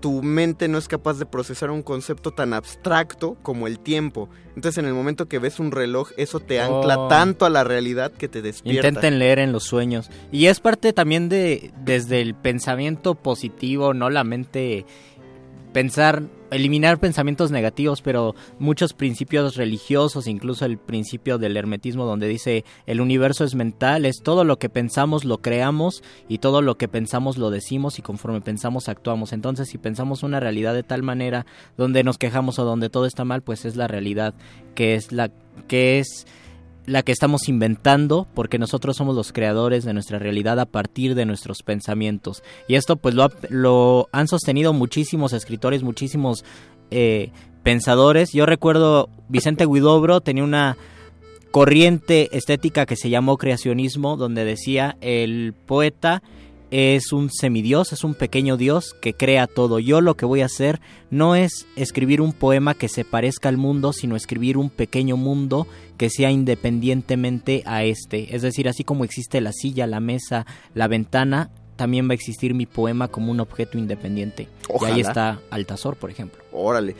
tu 0.00 0.22
mente 0.22 0.68
no 0.68 0.78
es 0.78 0.88
capaz 0.88 1.18
de 1.18 1.26
procesar 1.26 1.70
un 1.70 1.82
concepto 1.82 2.30
tan 2.30 2.52
abstracto 2.52 3.36
como 3.42 3.66
el 3.66 3.78
tiempo. 3.78 4.28
Entonces, 4.56 4.78
en 4.78 4.86
el 4.86 4.94
momento 4.94 5.26
que 5.28 5.38
ves 5.38 5.58
un 5.60 5.70
reloj, 5.70 6.10
eso 6.16 6.40
te 6.40 6.60
ancla 6.60 6.98
Oh. 6.98 7.08
tanto 7.08 7.46
a 7.46 7.50
la 7.50 7.64
realidad 7.64 8.12
que 8.12 8.28
te 8.28 8.42
despierta. 8.42 8.88
Intenten 8.88 9.18
leer 9.18 9.38
en 9.38 9.52
los 9.52 9.64
sueños. 9.64 10.10
Y 10.32 10.46
es 10.46 10.60
parte 10.60 10.92
también 10.92 11.28
de, 11.28 11.72
desde 11.84 12.20
el 12.20 12.34
pensamiento 12.34 13.14
positivo, 13.14 13.94
no 13.94 14.10
la 14.10 14.24
mente 14.24 14.84
pensar, 15.72 16.22
eliminar 16.50 16.98
pensamientos 16.98 17.50
negativos, 17.50 18.02
pero 18.02 18.34
muchos 18.58 18.92
principios 18.92 19.56
religiosos, 19.56 20.26
incluso 20.26 20.64
el 20.64 20.78
principio 20.78 21.38
del 21.38 21.56
hermetismo 21.56 22.04
donde 22.04 22.28
dice 22.28 22.64
el 22.86 23.00
universo 23.00 23.44
es 23.44 23.54
mental, 23.54 24.04
es 24.04 24.20
todo 24.22 24.44
lo 24.44 24.58
que 24.58 24.68
pensamos 24.68 25.24
lo 25.24 25.38
creamos 25.38 26.02
y 26.28 26.38
todo 26.38 26.62
lo 26.62 26.76
que 26.76 26.88
pensamos 26.88 27.38
lo 27.38 27.50
decimos 27.50 27.98
y 27.98 28.02
conforme 28.02 28.40
pensamos 28.40 28.88
actuamos. 28.88 29.32
Entonces, 29.32 29.68
si 29.68 29.78
pensamos 29.78 30.22
una 30.22 30.40
realidad 30.40 30.74
de 30.74 30.82
tal 30.82 31.02
manera 31.02 31.46
donde 31.76 32.04
nos 32.04 32.18
quejamos 32.18 32.58
o 32.58 32.64
donde 32.64 32.90
todo 32.90 33.06
está 33.06 33.24
mal, 33.24 33.42
pues 33.42 33.64
es 33.64 33.76
la 33.76 33.88
realidad 33.88 34.34
que 34.74 34.94
es 34.94 35.12
la 35.12 35.30
que 35.68 35.98
es 35.98 36.26
la 36.86 37.02
que 37.02 37.12
estamos 37.12 37.48
inventando 37.48 38.26
porque 38.34 38.58
nosotros 38.58 38.96
somos 38.96 39.14
los 39.14 39.32
creadores 39.32 39.84
de 39.84 39.92
nuestra 39.94 40.18
realidad 40.18 40.58
a 40.58 40.66
partir 40.66 41.14
de 41.14 41.26
nuestros 41.26 41.62
pensamientos. 41.62 42.42
Y 42.68 42.74
esto 42.74 42.96
pues 42.96 43.14
lo, 43.14 43.30
lo 43.48 44.08
han 44.12 44.28
sostenido 44.28 44.72
muchísimos 44.72 45.32
escritores, 45.32 45.82
muchísimos 45.82 46.44
eh, 46.90 47.30
pensadores. 47.62 48.32
Yo 48.32 48.46
recuerdo 48.46 49.08
Vicente 49.28 49.66
Guidobro 49.66 50.20
tenía 50.20 50.44
una 50.44 50.76
corriente 51.50 52.36
estética 52.36 52.86
que 52.86 52.96
se 52.96 53.10
llamó 53.10 53.36
creacionismo 53.36 54.16
donde 54.16 54.44
decía 54.44 54.96
el 55.00 55.52
poeta 55.66 56.22
es 56.70 57.12
un 57.12 57.30
semidios, 57.30 57.92
es 57.92 58.04
un 58.04 58.14
pequeño 58.14 58.56
dios 58.56 58.94
que 59.00 59.14
crea 59.14 59.46
todo. 59.46 59.78
Yo 59.78 60.00
lo 60.00 60.16
que 60.16 60.26
voy 60.26 60.42
a 60.42 60.46
hacer 60.46 60.80
no 61.10 61.34
es 61.34 61.66
escribir 61.76 62.20
un 62.20 62.32
poema 62.32 62.74
que 62.74 62.88
se 62.88 63.04
parezca 63.04 63.48
al 63.48 63.56
mundo, 63.56 63.92
sino 63.92 64.16
escribir 64.16 64.56
un 64.56 64.70
pequeño 64.70 65.16
mundo 65.16 65.66
que 65.96 66.10
sea 66.10 66.30
independientemente 66.30 67.62
a 67.66 67.84
este. 67.84 68.34
Es 68.34 68.42
decir, 68.42 68.68
así 68.68 68.84
como 68.84 69.04
existe 69.04 69.40
la 69.40 69.52
silla, 69.52 69.86
la 69.86 70.00
mesa, 70.00 70.46
la 70.74 70.88
ventana, 70.88 71.50
también 71.76 72.08
va 72.08 72.12
a 72.12 72.14
existir 72.14 72.54
mi 72.54 72.66
poema 72.66 73.08
como 73.08 73.32
un 73.32 73.40
objeto 73.40 73.78
independiente. 73.78 74.48
Y 74.80 74.84
ahí 74.84 75.00
está 75.00 75.40
Altazor, 75.50 75.96
por 75.96 76.10
ejemplo. 76.10 76.42
Órale. 76.52 76.94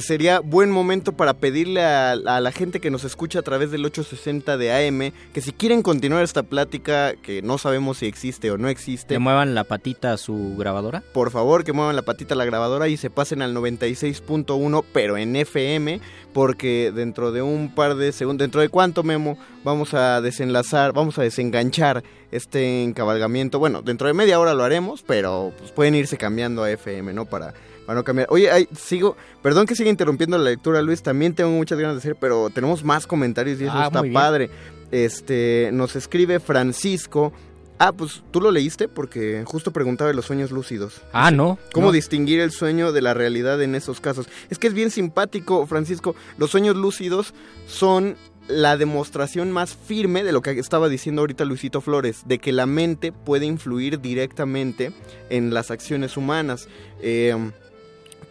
Sería 0.00 0.40
buen 0.40 0.70
momento 0.70 1.12
para 1.12 1.34
pedirle 1.34 1.82
a, 1.82 2.12
a 2.12 2.40
la 2.40 2.50
gente 2.50 2.80
que 2.80 2.90
nos 2.90 3.04
escucha 3.04 3.40
a 3.40 3.42
través 3.42 3.70
del 3.70 3.84
860 3.84 4.56
de 4.56 4.72
AM 4.72 5.12
que 5.34 5.40
si 5.42 5.52
quieren 5.52 5.82
continuar 5.82 6.24
esta 6.24 6.42
plática, 6.42 7.14
que 7.16 7.42
no 7.42 7.58
sabemos 7.58 7.98
si 7.98 8.06
existe 8.06 8.50
o 8.50 8.56
no 8.56 8.68
existe, 8.68 9.14
Le 9.14 9.18
muevan 9.18 9.54
la 9.54 9.64
patita 9.64 10.12
a 10.12 10.16
su 10.16 10.54
grabadora. 10.56 11.02
por 11.12 11.30
favor 11.30 11.62
que 11.64 11.74
muevan 11.74 11.94
la 11.94 12.02
patita 12.02 12.34
a 12.34 12.38
la 12.38 12.46
grabadora 12.46 12.88
y 12.88 12.96
se 12.96 13.10
pasen 13.10 13.42
al 13.42 13.54
96.1, 13.54 14.84
pero 14.94 15.18
en 15.18 15.36
FM, 15.36 16.00
porque 16.32 16.90
dentro 16.94 17.30
de 17.30 17.42
un 17.42 17.74
par 17.74 17.94
de 17.96 18.12
segundos, 18.12 18.44
dentro 18.44 18.62
de 18.62 18.70
cuánto 18.70 19.02
Memo, 19.02 19.36
vamos 19.62 19.92
a 19.92 20.20
desenlazar, 20.22 20.92
vamos 20.92 21.18
a 21.18 21.22
desenganchar 21.22 22.02
este 22.30 22.82
encabalgamiento. 22.82 23.58
Bueno, 23.58 23.82
dentro 23.82 24.06
de 24.06 24.14
media 24.14 24.40
hora 24.40 24.54
lo 24.54 24.64
haremos, 24.64 25.02
pero 25.02 25.52
pues, 25.58 25.70
pueden 25.70 25.94
irse 25.94 26.16
cambiando 26.16 26.62
a 26.62 26.70
FM, 26.70 27.12
¿no? 27.12 27.26
Para, 27.26 27.52
para 27.86 27.98
no 27.98 28.04
cambiar. 28.04 28.28
Oye, 28.30 28.50
ay, 28.50 28.68
sigo, 28.76 29.16
perdón 29.42 29.66
que 29.66 29.74
siga 29.74 29.90
interrumpiendo 29.90 30.38
la 30.38 30.44
lectura, 30.50 30.82
Luis, 30.82 31.02
también 31.02 31.34
tengo 31.34 31.50
muchas 31.50 31.78
ganas 31.78 31.96
de 31.96 31.98
hacer, 31.98 32.16
pero 32.16 32.50
tenemos 32.50 32.84
más 32.84 33.06
comentarios 33.06 33.60
y 33.60 33.64
eso 33.64 33.72
Ah, 33.74 33.86
está 33.86 34.02
padre. 34.12 34.50
Este, 34.90 35.70
nos 35.72 35.96
escribe 35.96 36.38
Francisco. 36.40 37.32
Ah, 37.78 37.92
pues 37.92 38.22
tú 38.30 38.40
lo 38.40 38.52
leíste 38.52 38.86
porque 38.86 39.42
justo 39.44 39.72
preguntaba 39.72 40.08
de 40.08 40.14
los 40.14 40.26
sueños 40.26 40.52
lúcidos. 40.52 41.02
Ah, 41.12 41.30
no. 41.32 41.58
¿Cómo 41.72 41.86
no. 41.86 41.92
distinguir 41.92 42.38
el 42.40 42.52
sueño 42.52 42.92
de 42.92 43.02
la 43.02 43.12
realidad 43.14 43.60
en 43.60 43.74
esos 43.74 44.00
casos? 44.00 44.28
Es 44.50 44.58
que 44.58 44.68
es 44.68 44.74
bien 44.74 44.90
simpático, 44.90 45.66
Francisco. 45.66 46.14
Los 46.38 46.50
sueños 46.50 46.76
lúcidos 46.76 47.34
son 47.66 48.16
la 48.46 48.76
demostración 48.76 49.50
más 49.50 49.74
firme 49.74 50.22
de 50.22 50.32
lo 50.32 50.42
que 50.42 50.50
estaba 50.58 50.88
diciendo 50.88 51.22
ahorita 51.22 51.44
Luisito 51.44 51.80
Flores, 51.80 52.22
de 52.26 52.38
que 52.38 52.52
la 52.52 52.66
mente 52.66 53.10
puede 53.10 53.46
influir 53.46 54.00
directamente 54.00 54.92
en 55.30 55.52
las 55.54 55.70
acciones 55.70 56.16
humanas. 56.16 56.68
Eh, 57.00 57.34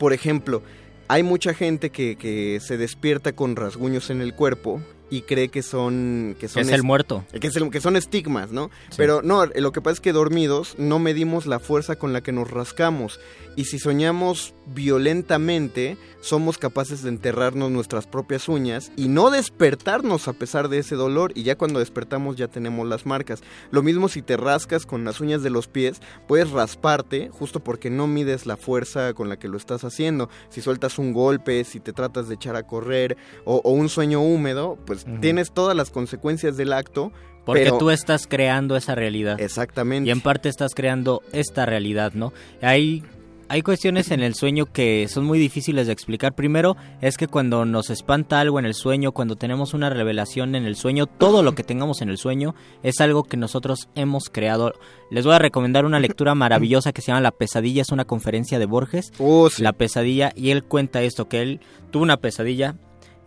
por 0.01 0.13
ejemplo, 0.13 0.63
hay 1.07 1.21
mucha 1.21 1.53
gente 1.53 1.91
que, 1.91 2.15
que 2.15 2.59
se 2.59 2.75
despierta 2.77 3.33
con 3.33 3.55
rasguños 3.55 4.09
en 4.09 4.19
el 4.21 4.33
cuerpo 4.33 4.81
y 5.11 5.21
cree 5.21 5.49
que 5.49 5.61
son 5.61 6.35
que 6.39 6.47
son 6.47 6.63
es 6.63 6.69
el 6.69 6.81
muerto. 6.83 7.23
que, 7.39 7.45
es 7.47 7.55
el- 7.55 7.69
que 7.69 7.81
son 7.81 7.95
estigmas, 7.97 8.51
¿no? 8.51 8.71
Pero 8.97 9.21
no, 9.21 9.45
lo 9.45 9.71
que 9.73 9.81
pasa 9.81 9.93
es 9.95 9.99
que 9.99 10.11
dormidos 10.13 10.73
no 10.79 10.97
medimos 10.97 11.45
la 11.45 11.59
fuerza 11.59 11.97
con 11.97 12.13
la 12.13 12.21
que 12.21 12.31
nos 12.31 12.49
rascamos. 12.49 13.19
Y 13.55 13.65
si 13.65 13.79
soñamos 13.79 14.55
violentamente, 14.67 15.97
somos 16.21 16.57
capaces 16.57 17.03
de 17.03 17.09
enterrarnos 17.09 17.69
nuestras 17.71 18.07
propias 18.07 18.47
uñas 18.47 18.91
y 18.95 19.07
no 19.07 19.29
despertarnos 19.29 20.27
a 20.27 20.33
pesar 20.33 20.69
de 20.69 20.79
ese 20.79 20.95
dolor. 20.95 21.31
Y 21.35 21.43
ya 21.43 21.57
cuando 21.57 21.79
despertamos 21.79 22.37
ya 22.37 22.47
tenemos 22.47 22.87
las 22.87 23.05
marcas. 23.05 23.41
Lo 23.71 23.83
mismo 23.83 24.07
si 24.07 24.21
te 24.21 24.37
rascas 24.37 24.85
con 24.85 25.03
las 25.03 25.19
uñas 25.19 25.43
de 25.43 25.49
los 25.49 25.67
pies, 25.67 26.01
puedes 26.27 26.51
rasparte 26.51 27.29
justo 27.29 27.61
porque 27.61 27.89
no 27.89 28.07
mides 28.07 28.45
la 28.45 28.57
fuerza 28.57 29.13
con 29.13 29.27
la 29.29 29.37
que 29.37 29.47
lo 29.49 29.57
estás 29.57 29.83
haciendo. 29.83 30.29
Si 30.49 30.61
sueltas 30.61 30.97
un 30.97 31.11
golpe, 31.13 31.63
si 31.63 31.79
te 31.79 31.93
tratas 31.93 32.29
de 32.29 32.35
echar 32.35 32.55
a 32.55 32.63
correr 32.63 33.17
o, 33.45 33.61
o 33.63 33.71
un 33.71 33.89
sueño 33.89 34.21
húmedo, 34.21 34.77
pues 34.85 35.05
tienes 35.19 35.51
todas 35.51 35.75
las 35.75 35.89
consecuencias 35.89 36.55
del 36.57 36.73
acto. 36.73 37.11
Porque 37.45 37.63
pero- 37.63 37.79
tú 37.79 37.89
estás 37.89 38.27
creando 38.27 38.75
esa 38.77 38.93
realidad. 38.95 39.41
Exactamente. 39.41 40.07
Y 40.07 40.11
en 40.11 40.21
parte 40.21 40.47
estás 40.47 40.75
creando 40.75 41.21
esta 41.33 41.65
realidad, 41.65 42.13
¿no? 42.13 42.33
Hay, 42.61 43.03
hay 43.51 43.63
cuestiones 43.63 44.11
en 44.11 44.21
el 44.21 44.33
sueño 44.33 44.65
que 44.65 45.09
son 45.09 45.25
muy 45.25 45.37
difíciles 45.37 45.85
de 45.85 45.91
explicar. 45.91 46.33
Primero 46.33 46.77
es 47.01 47.17
que 47.17 47.27
cuando 47.27 47.65
nos 47.65 47.89
espanta 47.89 48.39
algo 48.39 48.59
en 48.59 48.65
el 48.65 48.73
sueño, 48.73 49.11
cuando 49.11 49.35
tenemos 49.35 49.73
una 49.73 49.89
revelación 49.89 50.55
en 50.55 50.63
el 50.63 50.77
sueño, 50.77 51.05
todo 51.05 51.43
lo 51.43 51.53
que 51.53 51.65
tengamos 51.65 52.01
en 52.01 52.07
el 52.07 52.17
sueño 52.17 52.55
es 52.81 53.01
algo 53.01 53.23
que 53.23 53.35
nosotros 53.35 53.89
hemos 53.93 54.29
creado. 54.31 54.71
Les 55.09 55.25
voy 55.25 55.35
a 55.35 55.39
recomendar 55.39 55.83
una 55.83 55.99
lectura 55.99 56.33
maravillosa 56.33 56.93
que 56.93 57.01
se 57.01 57.07
llama 57.07 57.19
La 57.19 57.31
pesadilla, 57.31 57.81
es 57.81 57.91
una 57.91 58.05
conferencia 58.05 58.57
de 58.57 58.67
Borges. 58.67 59.11
La 59.59 59.73
pesadilla, 59.73 60.31
y 60.33 60.51
él 60.51 60.63
cuenta 60.63 61.01
esto, 61.01 61.27
que 61.27 61.41
él 61.41 61.59
tuvo 61.91 62.03
una 62.03 62.15
pesadilla, 62.15 62.77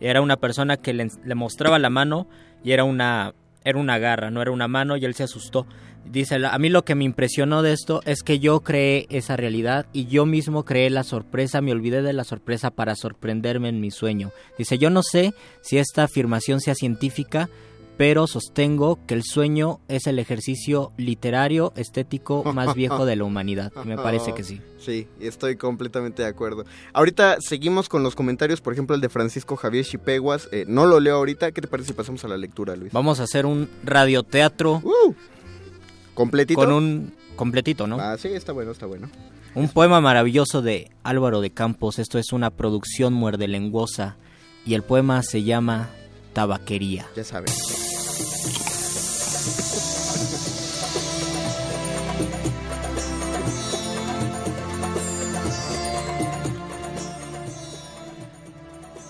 era 0.01 0.23
una 0.23 0.39
persona 0.39 0.79
que 0.79 0.95
le, 0.95 1.09
le 1.23 1.35
mostraba 1.35 1.79
la 1.79 1.91
mano 1.91 2.29
y 2.65 2.73
era 2.73 2.85
una, 2.85 3.35
era 3.63 3.79
una 3.79 3.99
garra, 3.99 4.31
no 4.31 4.41
era 4.41 4.53
una 4.53 4.69
mano, 4.69 4.97
y 4.97 5.05
él 5.05 5.15
se 5.15 5.25
asustó. 5.25 5.67
Dice, 6.11 6.37
a 6.45 6.59
mí 6.59 6.69
lo 6.69 6.85
que 6.85 6.95
me 6.95 7.05
impresionó 7.05 7.63
de 7.63 7.73
esto 7.73 8.01
es 8.05 8.23
que 8.23 8.39
yo 8.39 8.61
creé 8.61 9.07
esa 9.11 9.37
realidad 9.37 9.87
y 9.93 10.07
yo 10.07 10.27
mismo 10.27 10.65
creé 10.65 10.91
la 10.91 11.03
sorpresa, 11.03 11.61
me 11.61 11.73
olvidé 11.73 12.03
de 12.03 12.13
la 12.13 12.25
sorpresa 12.25 12.71
para 12.71 12.95
sorprenderme 12.95 13.69
en 13.69 13.81
mi 13.81 13.91
sueño. 13.91 14.31
Dice, 14.59 14.79
yo 14.79 14.91
no 14.91 15.03
sé 15.03 15.35
si 15.63 15.79
esta 15.79 16.05
afirmación 16.05 16.61
sea 16.61 16.75
científica, 16.75 17.49
pero 17.97 18.27
sostengo 18.27 18.99
que 19.07 19.15
el 19.15 19.23
sueño 19.23 19.81
es 19.89 20.07
el 20.07 20.19
ejercicio 20.19 20.93
literario, 20.97 21.73
estético 21.77 22.45
más 22.53 22.75
viejo 22.75 23.07
de 23.07 23.17
la 23.17 23.25
humanidad. 23.25 23.73
Me 23.85 23.97
parece 23.97 24.35
que 24.35 24.45
sí. 24.45 24.61
Sí, 24.85 25.09
estoy 25.19 25.57
completamente 25.57 26.21
de 26.21 26.29
acuerdo. 26.29 26.67
Ahorita 26.93 27.39
seguimos 27.41 27.89
con 27.89 28.03
los 28.03 28.15
comentarios, 28.15 28.61
por 28.61 28.75
ejemplo 28.75 28.95
el 28.95 29.01
de 29.01 29.09
Francisco 29.09 29.57
Javier 29.57 29.83
Chipeguas. 29.83 30.47
Eh, 30.53 30.67
no 30.69 30.85
lo 30.85 31.01
leo 31.01 31.17
ahorita, 31.17 31.53
¿qué 31.53 31.63
te 31.63 31.69
parece 31.69 31.89
si 31.89 31.95
pasamos 31.95 32.23
a 32.27 32.29
la 32.29 32.37
lectura, 32.37 32.77
Luis? 32.77 32.93
Vamos 32.93 33.19
a 33.19 33.23
hacer 33.23 33.47
un 33.47 33.71
radioteatro. 33.83 34.83
¿Completito? 36.15 36.61
Con 36.61 36.73
un 36.73 37.15
completito, 37.37 37.87
¿no? 37.87 37.99
Ah, 38.01 38.17
sí, 38.19 38.29
está 38.29 38.53
bueno, 38.53 38.71
está 38.71 38.87
bueno. 38.87 39.09
Un 39.55 39.69
poema 39.69 40.01
maravilloso 40.01 40.63
de 40.63 40.91
Álvaro 41.03 41.41
de 41.41 41.51
Campos. 41.51 41.99
Esto 41.99 42.19
es 42.19 42.33
una 42.33 42.51
producción 42.51 43.13
muerdelenguosa. 43.13 44.17
Y 44.65 44.75
el 44.75 44.83
poema 44.83 45.23
se 45.23 45.43
llama 45.43 45.91
Tabaquería. 46.33 47.07
Ya 47.17 47.25
sabes. 47.25 47.85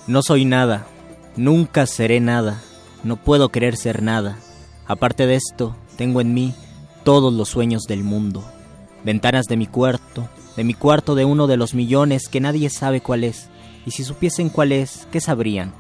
No 0.07 0.23
soy 0.23 0.45
nada, 0.45 0.87
nunca 1.35 1.87
seré 1.87 2.21
nada, 2.21 2.63
no 3.05 3.17
puedo 3.17 3.49
querer 3.49 3.75
ser 3.77 4.03
nada. 4.03 4.37
Aparte 4.87 5.27
de 5.27 5.37
esto, 5.37 5.75
tengo 5.97 6.21
en 6.21 6.35
mí 6.35 6.55
todos 7.05 7.33
los 7.33 7.51
sueños 7.51 7.83
del 7.85 8.03
mundo. 8.03 8.43
Ventanas 9.05 9.45
de 9.47 9.57
mi 9.57 9.67
cuarto, 9.67 10.29
de 10.57 10.65
mi 10.65 10.75
cuarto 10.75 11.15
de 11.15 11.25
uno 11.25 11.47
de 11.47 11.57
los 11.57 11.75
millones 11.75 12.29
que 12.29 12.41
nadie 12.41 12.71
sabe 12.71 13.01
cuál 13.01 13.25
es. 13.25 13.49
Y 13.87 13.91
si 13.91 14.03
supiesen 14.05 14.49
cuál 14.49 14.73
es, 14.73 15.07
¿qué 15.13 15.21
sabrían? 15.21 15.75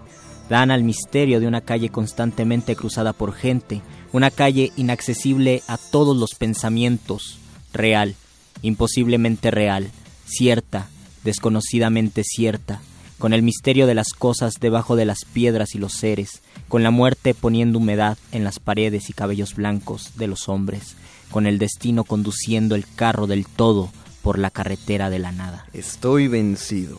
Dan 0.50 0.70
al 0.70 0.84
misterio 0.84 1.40
de 1.40 1.46
una 1.46 1.62
calle 1.62 1.88
constantemente 1.88 2.76
cruzada 2.76 3.14
por 3.14 3.32
gente, 3.32 3.80
una 4.12 4.30
calle 4.30 4.72
inaccesible 4.76 5.62
a 5.66 5.78
todos 5.78 6.14
los 6.16 6.34
pensamientos, 6.34 7.38
real, 7.72 8.14
imposiblemente 8.60 9.50
real, 9.50 9.90
cierta, 10.26 10.88
desconocidamente 11.24 12.22
cierta, 12.22 12.82
con 13.18 13.32
el 13.32 13.42
misterio 13.42 13.86
de 13.86 13.94
las 13.94 14.10
cosas 14.10 14.54
debajo 14.60 14.96
de 14.96 15.06
las 15.06 15.24
piedras 15.24 15.74
y 15.74 15.78
los 15.78 15.94
seres, 15.94 16.42
con 16.68 16.82
la 16.82 16.90
muerte 16.90 17.32
poniendo 17.32 17.78
humedad 17.78 18.18
en 18.32 18.44
las 18.44 18.58
paredes 18.58 19.08
y 19.08 19.14
cabellos 19.14 19.54
blancos 19.54 20.10
de 20.16 20.26
los 20.26 20.50
hombres, 20.50 20.96
con 21.34 21.48
el 21.48 21.58
destino 21.58 22.04
conduciendo 22.04 22.76
el 22.76 22.86
carro 22.94 23.26
del 23.26 23.44
todo 23.44 23.90
por 24.22 24.38
la 24.38 24.52
carretera 24.52 25.10
de 25.10 25.18
la 25.18 25.32
nada. 25.32 25.66
Estoy 25.72 26.28
vencido, 26.28 26.96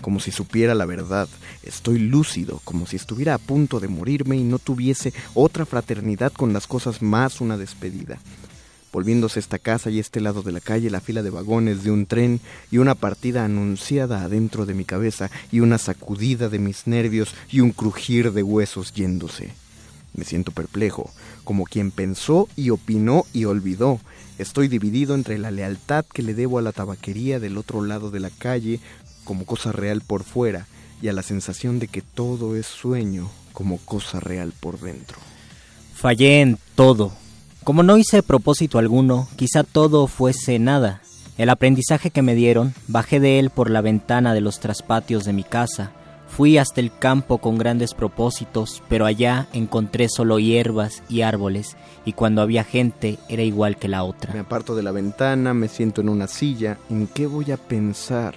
como 0.00 0.18
si 0.18 0.32
supiera 0.32 0.74
la 0.74 0.84
verdad. 0.84 1.28
Estoy 1.62 2.00
lúcido, 2.00 2.60
como 2.64 2.88
si 2.88 2.96
estuviera 2.96 3.34
a 3.34 3.38
punto 3.38 3.78
de 3.78 3.86
morirme 3.86 4.36
y 4.36 4.42
no 4.42 4.58
tuviese 4.58 5.14
otra 5.32 5.64
fraternidad 5.64 6.32
con 6.32 6.52
las 6.52 6.66
cosas 6.66 7.02
más 7.02 7.40
una 7.40 7.56
despedida. 7.56 8.18
Volviéndose 8.92 9.38
esta 9.38 9.60
casa 9.60 9.90
y 9.90 10.00
este 10.00 10.20
lado 10.20 10.42
de 10.42 10.50
la 10.50 10.60
calle, 10.60 10.90
la 10.90 11.00
fila 11.00 11.22
de 11.22 11.30
vagones 11.30 11.84
de 11.84 11.92
un 11.92 12.06
tren 12.06 12.40
y 12.72 12.78
una 12.78 12.96
partida 12.96 13.44
anunciada 13.44 14.24
adentro 14.24 14.66
de 14.66 14.74
mi 14.74 14.84
cabeza 14.84 15.30
y 15.52 15.60
una 15.60 15.78
sacudida 15.78 16.48
de 16.48 16.58
mis 16.58 16.88
nervios 16.88 17.32
y 17.48 17.60
un 17.60 17.70
crujir 17.70 18.32
de 18.32 18.42
huesos 18.42 18.92
yéndose. 18.92 19.52
Me 20.14 20.24
siento 20.24 20.50
perplejo, 20.50 21.12
como 21.48 21.64
quien 21.64 21.92
pensó 21.92 22.46
y 22.56 22.68
opinó 22.68 23.24
y 23.32 23.46
olvidó. 23.46 24.00
Estoy 24.36 24.68
dividido 24.68 25.14
entre 25.14 25.38
la 25.38 25.50
lealtad 25.50 26.04
que 26.04 26.22
le 26.22 26.34
debo 26.34 26.58
a 26.58 26.62
la 26.62 26.72
tabaquería 26.72 27.40
del 27.40 27.56
otro 27.56 27.82
lado 27.82 28.10
de 28.10 28.20
la 28.20 28.28
calle 28.28 28.80
como 29.24 29.46
cosa 29.46 29.72
real 29.72 30.02
por 30.06 30.24
fuera 30.24 30.66
y 31.00 31.08
a 31.08 31.14
la 31.14 31.22
sensación 31.22 31.78
de 31.78 31.88
que 31.88 32.02
todo 32.02 32.54
es 32.54 32.66
sueño 32.66 33.30
como 33.54 33.78
cosa 33.78 34.20
real 34.20 34.52
por 34.60 34.78
dentro. 34.78 35.16
Fallé 35.94 36.42
en 36.42 36.58
todo. 36.74 37.12
Como 37.64 37.82
no 37.82 37.96
hice 37.96 38.22
propósito 38.22 38.78
alguno, 38.78 39.26
quizá 39.36 39.64
todo 39.64 40.06
fuese 40.06 40.58
nada. 40.58 41.00
El 41.38 41.48
aprendizaje 41.48 42.10
que 42.10 42.20
me 42.20 42.34
dieron, 42.34 42.74
bajé 42.88 43.20
de 43.20 43.38
él 43.38 43.48
por 43.48 43.70
la 43.70 43.80
ventana 43.80 44.34
de 44.34 44.42
los 44.42 44.60
traspatios 44.60 45.24
de 45.24 45.32
mi 45.32 45.44
casa. 45.44 45.92
Fui 46.28 46.56
hasta 46.58 46.80
el 46.80 46.96
campo 46.96 47.38
con 47.38 47.58
grandes 47.58 47.94
propósitos, 47.94 48.82
pero 48.88 49.06
allá 49.06 49.48
encontré 49.52 50.08
solo 50.08 50.38
hierbas 50.38 51.02
y 51.08 51.22
árboles, 51.22 51.76
y 52.04 52.12
cuando 52.12 52.42
había 52.42 52.62
gente 52.62 53.18
era 53.28 53.42
igual 53.42 53.76
que 53.76 53.88
la 53.88 54.04
otra. 54.04 54.32
Me 54.32 54.40
aparto 54.40 54.76
de 54.76 54.82
la 54.82 54.92
ventana, 54.92 55.52
me 55.54 55.68
siento 55.68 56.00
en 56.00 56.08
una 56.08 56.28
silla. 56.28 56.78
¿En 56.90 57.08
qué 57.08 57.26
voy 57.26 57.50
a 57.50 57.56
pensar? 57.56 58.34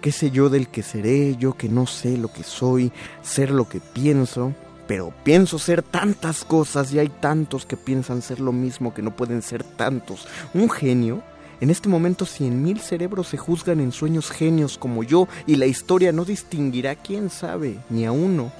¿Qué 0.00 0.12
sé 0.12 0.30
yo 0.30 0.48
del 0.48 0.68
que 0.68 0.82
seré? 0.82 1.36
Yo 1.36 1.54
que 1.54 1.68
no 1.68 1.86
sé 1.86 2.16
lo 2.16 2.32
que 2.32 2.42
soy, 2.42 2.92
ser 3.22 3.50
lo 3.50 3.68
que 3.68 3.80
pienso. 3.80 4.52
Pero 4.86 5.14
pienso 5.22 5.58
ser 5.58 5.82
tantas 5.82 6.44
cosas 6.44 6.92
y 6.92 6.98
hay 6.98 7.08
tantos 7.08 7.64
que 7.64 7.76
piensan 7.76 8.20
ser 8.20 8.38
lo 8.38 8.52
mismo 8.52 8.92
que 8.92 9.00
no 9.00 9.16
pueden 9.16 9.40
ser 9.40 9.64
tantos. 9.64 10.28
Un 10.52 10.68
genio. 10.68 11.22
En 11.64 11.70
este 11.70 11.88
momento 11.88 12.26
cien 12.26 12.62
mil 12.62 12.78
cerebros 12.78 13.28
se 13.28 13.38
juzgan 13.38 13.80
en 13.80 13.90
sueños 13.90 14.30
genios 14.30 14.76
como 14.76 15.02
yo 15.02 15.28
y 15.46 15.56
la 15.56 15.64
historia 15.64 16.12
no 16.12 16.26
distinguirá, 16.26 16.94
quién 16.94 17.30
sabe, 17.30 17.78
ni 17.88 18.04
a 18.04 18.12
uno. 18.12 18.52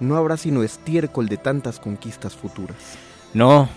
No 0.00 0.16
habrá 0.16 0.36
sino 0.36 0.64
estiércol 0.64 1.28
de 1.28 1.36
tantas 1.36 1.78
conquistas 1.78 2.34
futuras. 2.34 2.76
No, 3.34 3.68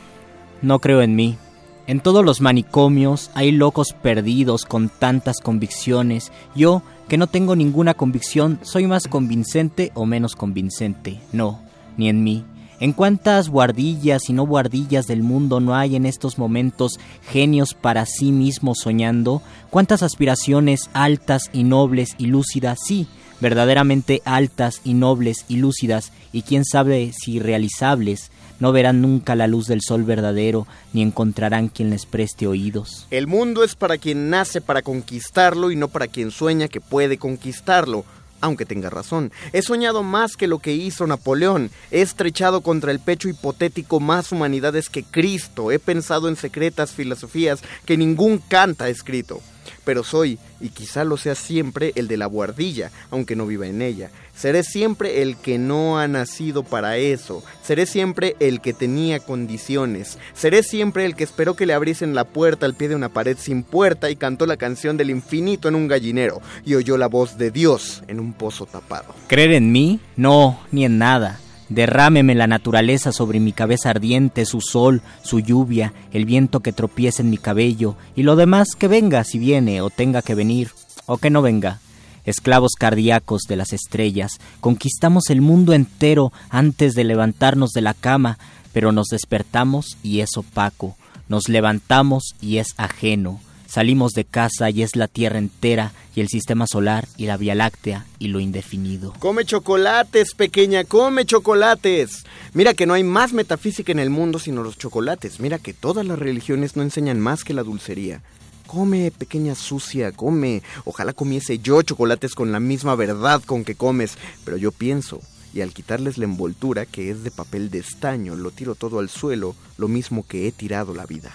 no 0.63 0.79
creo 0.79 1.03
en 1.03 1.15
mí. 1.15 1.37
En 1.85 1.99
todos 1.99 2.25
los 2.25 2.41
manicomios 2.41 3.29
hay 3.35 3.51
locos 3.51 3.93
perdidos 3.93 4.65
con 4.65 4.89
tantas 4.89 5.39
convicciones. 5.39 6.31
Yo, 6.55 6.81
que 7.07 7.19
no 7.19 7.27
tengo 7.27 7.55
ninguna 7.55 7.93
convicción, 7.93 8.57
soy 8.63 8.87
más 8.87 9.07
convincente 9.07 9.91
o 9.93 10.07
menos 10.07 10.35
convincente. 10.35 11.21
No, 11.31 11.61
ni 11.95 12.09
en 12.09 12.23
mí. 12.23 12.43
¿En 12.83 12.91
cuántas 12.91 13.47
guardillas 13.47 14.29
y 14.29 14.33
no 14.33 14.45
guardillas 14.45 15.07
del 15.07 15.23
mundo 15.23 15.61
no 15.61 15.73
hay 15.73 15.95
en 15.95 16.05
estos 16.05 16.37
momentos 16.37 16.99
genios 17.31 17.75
para 17.75 18.05
sí 18.05 18.33
mismos 18.33 18.79
soñando? 18.83 19.41
¿Cuántas 19.69 20.03
aspiraciones 20.03 20.89
altas 20.91 21.49
y 21.53 21.63
nobles 21.63 22.09
y 22.17 22.25
lúcidas, 22.25 22.79
sí, 22.85 23.07
verdaderamente 23.39 24.21
altas 24.25 24.81
y 24.83 24.95
nobles 24.95 25.45
y 25.47 25.59
lúcidas, 25.59 26.11
y 26.33 26.41
quién 26.41 26.65
sabe 26.65 27.13
si 27.17 27.39
realizables, 27.39 28.31
no 28.59 28.73
verán 28.73 29.01
nunca 29.01 29.37
la 29.37 29.47
luz 29.47 29.67
del 29.67 29.79
sol 29.81 30.03
verdadero, 30.03 30.67
ni 30.91 31.03
encontrarán 31.03 31.69
quien 31.69 31.89
les 31.89 32.05
preste 32.05 32.47
oídos? 32.47 33.07
El 33.11 33.27
mundo 33.27 33.63
es 33.63 33.75
para 33.75 33.97
quien 33.97 34.29
nace 34.29 34.59
para 34.59 34.81
conquistarlo 34.81 35.71
y 35.71 35.77
no 35.77 35.87
para 35.87 36.07
quien 36.07 36.31
sueña 36.31 36.67
que 36.67 36.81
puede 36.81 37.17
conquistarlo 37.17 38.03
aunque 38.43 38.65
tenga 38.65 38.89
razón. 38.89 39.31
He 39.53 39.61
soñado 39.61 40.03
más 40.03 40.35
que 40.35 40.47
lo 40.47 40.59
que 40.59 40.73
hizo 40.73 41.07
Napoleón. 41.07 41.71
He 41.91 42.01
estrechado 42.01 42.61
contra 42.61 42.91
el 42.91 42.99
pecho 42.99 43.29
hipotético 43.29 44.01
más 44.01 44.33
humanidades 44.33 44.89
que 44.89 45.03
Cristo. 45.03 45.71
He 45.71 45.79
pensado 45.79 46.27
en 46.27 46.35
secretas 46.35 46.91
filosofías 46.91 47.61
que 47.85 47.95
ningún 47.95 48.39
Kant 48.39 48.81
ha 48.81 48.89
escrito. 48.89 49.41
Pero 49.85 50.03
soy, 50.03 50.39
y 50.61 50.69
quizá 50.69 51.03
lo 51.03 51.17
sea 51.17 51.35
siempre, 51.35 51.91
el 51.95 52.07
de 52.07 52.17
la 52.17 52.25
guardilla, 52.25 52.91
aunque 53.11 53.35
no 53.35 53.45
viva 53.45 53.67
en 53.67 53.81
ella. 53.81 54.09
Seré 54.35 54.63
siempre 54.63 55.21
el 55.21 55.37
que 55.37 55.59
no 55.59 55.99
ha 55.99 56.07
nacido 56.07 56.63
para 56.63 56.97
eso. 56.97 57.43
Seré 57.63 57.85
siempre 57.85 58.35
el 58.39 58.61
que 58.61 58.73
tenía 58.73 59.19
condiciones. 59.19 60.17
Seré 60.33 60.63
siempre 60.63 61.05
el 61.05 61.15
que 61.15 61.23
esperó 61.23 61.55
que 61.55 61.65
le 61.65 61.73
abriesen 61.73 62.15
la 62.15 62.23
puerta 62.23 62.65
al 62.65 62.73
pie 62.73 62.89
de 62.89 62.95
una 62.95 63.09
pared 63.09 63.37
sin 63.39 63.63
puerta 63.63 64.09
y 64.09 64.15
cantó 64.15 64.45
la 64.45 64.57
canción 64.57 64.97
del 64.97 65.11
infinito 65.11 65.67
en 65.67 65.75
un 65.75 65.87
gallinero 65.87 66.41
y 66.65 66.75
oyó 66.75 66.97
la 66.97 67.07
voz 67.07 67.37
de 67.37 67.51
Dios 67.51 68.03
en 68.07 68.19
un 68.19 68.33
pozo 68.33 68.65
tapado. 68.65 69.13
¿Creer 69.27 69.51
en 69.51 69.71
mí? 69.71 69.99
No, 70.15 70.59
ni 70.71 70.85
en 70.85 70.97
nada. 70.97 71.39
Derrámeme 71.69 72.35
la 72.35 72.47
naturaleza 72.47 73.11
sobre 73.11 73.39
mi 73.39 73.51
cabeza 73.51 73.89
ardiente, 73.89 74.45
su 74.45 74.61
sol, 74.61 75.01
su 75.23 75.39
lluvia, 75.39 75.93
el 76.11 76.25
viento 76.25 76.59
que 76.59 76.73
tropiece 76.73 77.21
en 77.21 77.29
mi 77.29 77.37
cabello, 77.37 77.95
y 78.15 78.23
lo 78.23 78.35
demás 78.35 78.69
que 78.77 78.87
venga 78.87 79.23
si 79.23 79.39
viene, 79.39 79.81
o 79.81 79.89
tenga 79.89 80.21
que 80.21 80.35
venir, 80.35 80.71
o 81.05 81.17
que 81.17 81.29
no 81.29 81.41
venga. 81.41 81.79
Esclavos 82.25 82.73
cardíacos 82.77 83.43
de 83.47 83.55
las 83.55 83.73
estrellas, 83.73 84.39
conquistamos 84.61 85.29
el 85.29 85.41
mundo 85.41 85.73
entero 85.73 86.31
antes 86.49 86.93
de 86.93 87.03
levantarnos 87.03 87.71
de 87.71 87.81
la 87.81 87.93
cama, 87.93 88.37
pero 88.71 88.91
nos 88.91 89.07
despertamos 89.07 89.97
y 90.03 90.21
es 90.21 90.37
opaco, 90.37 90.95
nos 91.27 91.49
levantamos 91.49 92.35
y 92.41 92.57
es 92.57 92.73
ajeno. 92.77 93.39
Salimos 93.73 94.13
de 94.13 94.23
casa 94.23 94.69
y 94.69 94.83
es 94.83 94.95
la 94.95 95.07
Tierra 95.07 95.39
entera 95.39 95.93
y 96.13 96.21
el 96.21 96.27
sistema 96.27 96.67
solar 96.67 97.07
y 97.17 97.25
la 97.25 97.37
Vía 97.37 97.55
Láctea 97.55 98.05
y 98.19 98.27
lo 98.27 98.39
indefinido. 98.39 99.13
Come 99.17 99.45
chocolates, 99.45 100.35
pequeña, 100.35 100.83
come 100.83 101.25
chocolates. 101.25 102.23
Mira 102.53 102.75
que 102.75 102.85
no 102.85 102.93
hay 102.93 103.03
más 103.03 103.33
metafísica 103.33 103.91
en 103.91 103.97
el 103.97 104.11
mundo 104.11 104.37
sino 104.37 104.61
los 104.61 104.77
chocolates. 104.77 105.39
Mira 105.39 105.57
que 105.57 105.73
todas 105.73 106.05
las 106.05 106.19
religiones 106.19 106.75
no 106.75 106.83
enseñan 106.83 107.19
más 107.19 107.43
que 107.43 107.55
la 107.55 107.63
dulcería. 107.63 108.21
Come, 108.67 109.09
pequeña 109.09 109.55
sucia, 109.55 110.11
come. 110.11 110.61
Ojalá 110.85 111.13
comiese 111.13 111.57
yo 111.57 111.81
chocolates 111.81 112.35
con 112.35 112.51
la 112.51 112.59
misma 112.59 112.93
verdad 112.93 113.41
con 113.43 113.63
que 113.63 113.73
comes. 113.73 114.19
Pero 114.45 114.57
yo 114.57 114.71
pienso, 114.71 115.19
y 115.51 115.61
al 115.61 115.73
quitarles 115.73 116.19
la 116.19 116.25
envoltura, 116.25 116.85
que 116.85 117.09
es 117.09 117.23
de 117.23 117.31
papel 117.31 117.71
de 117.71 117.79
estaño, 117.79 118.35
lo 118.35 118.51
tiro 118.51 118.75
todo 118.75 118.99
al 118.99 119.09
suelo, 119.09 119.55
lo 119.79 119.87
mismo 119.87 120.27
que 120.27 120.47
he 120.47 120.51
tirado 120.51 120.93
la 120.93 121.07
vida. 121.07 121.33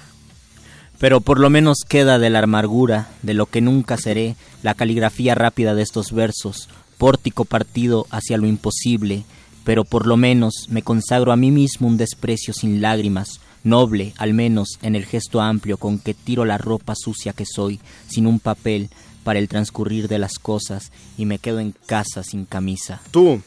Pero 0.98 1.20
por 1.20 1.38
lo 1.38 1.48
menos 1.48 1.78
queda 1.86 2.18
de 2.18 2.30
la 2.30 2.40
amargura, 2.40 3.08
de 3.22 3.34
lo 3.34 3.46
que 3.46 3.60
nunca 3.60 3.96
seré, 3.96 4.36
la 4.62 4.74
caligrafía 4.74 5.34
rápida 5.34 5.74
de 5.74 5.82
estos 5.82 6.12
versos, 6.12 6.68
pórtico 6.98 7.44
partido 7.44 8.06
hacia 8.10 8.36
lo 8.36 8.46
imposible, 8.46 9.24
pero 9.64 9.84
por 9.84 10.06
lo 10.06 10.16
menos 10.16 10.66
me 10.68 10.82
consagro 10.82 11.30
a 11.30 11.36
mí 11.36 11.50
mismo 11.50 11.86
un 11.86 11.96
desprecio 11.96 12.52
sin 12.52 12.80
lágrimas, 12.80 13.40
noble, 13.62 14.12
al 14.16 14.34
menos, 14.34 14.78
en 14.82 14.96
el 14.96 15.04
gesto 15.04 15.40
amplio 15.40 15.76
con 15.76 15.98
que 15.98 16.14
tiro 16.14 16.44
la 16.44 16.58
ropa 16.58 16.94
sucia 16.96 17.32
que 17.32 17.44
soy, 17.46 17.80
sin 18.08 18.26
un 18.26 18.40
papel, 18.40 18.90
para 19.22 19.38
el 19.38 19.48
transcurrir 19.48 20.08
de 20.08 20.18
las 20.18 20.38
cosas, 20.38 20.90
y 21.16 21.26
me 21.26 21.38
quedo 21.38 21.60
en 21.60 21.74
casa 21.86 22.22
sin 22.22 22.44
camisa. 22.44 23.00
Tú, 23.10 23.40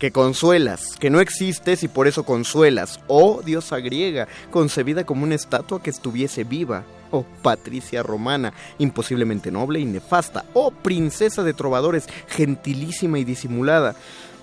que 0.00 0.10
consuelas, 0.10 0.96
que 0.98 1.10
no 1.10 1.20
existes 1.20 1.84
y 1.84 1.88
por 1.88 2.08
eso 2.08 2.24
consuelas. 2.24 2.98
Oh, 3.06 3.42
diosa 3.44 3.78
griega, 3.78 4.26
concebida 4.50 5.04
como 5.04 5.24
una 5.24 5.34
estatua 5.36 5.82
que 5.82 5.90
estuviese 5.90 6.42
viva. 6.42 6.84
Oh, 7.12 7.24
Patricia 7.42 8.02
romana, 8.02 8.54
imposiblemente 8.78 9.52
noble 9.52 9.78
y 9.78 9.84
nefasta. 9.84 10.46
Oh, 10.54 10.70
princesa 10.70 11.42
de 11.42 11.52
trovadores, 11.52 12.06
gentilísima 12.28 13.18
y 13.18 13.24
disimulada. 13.24 13.94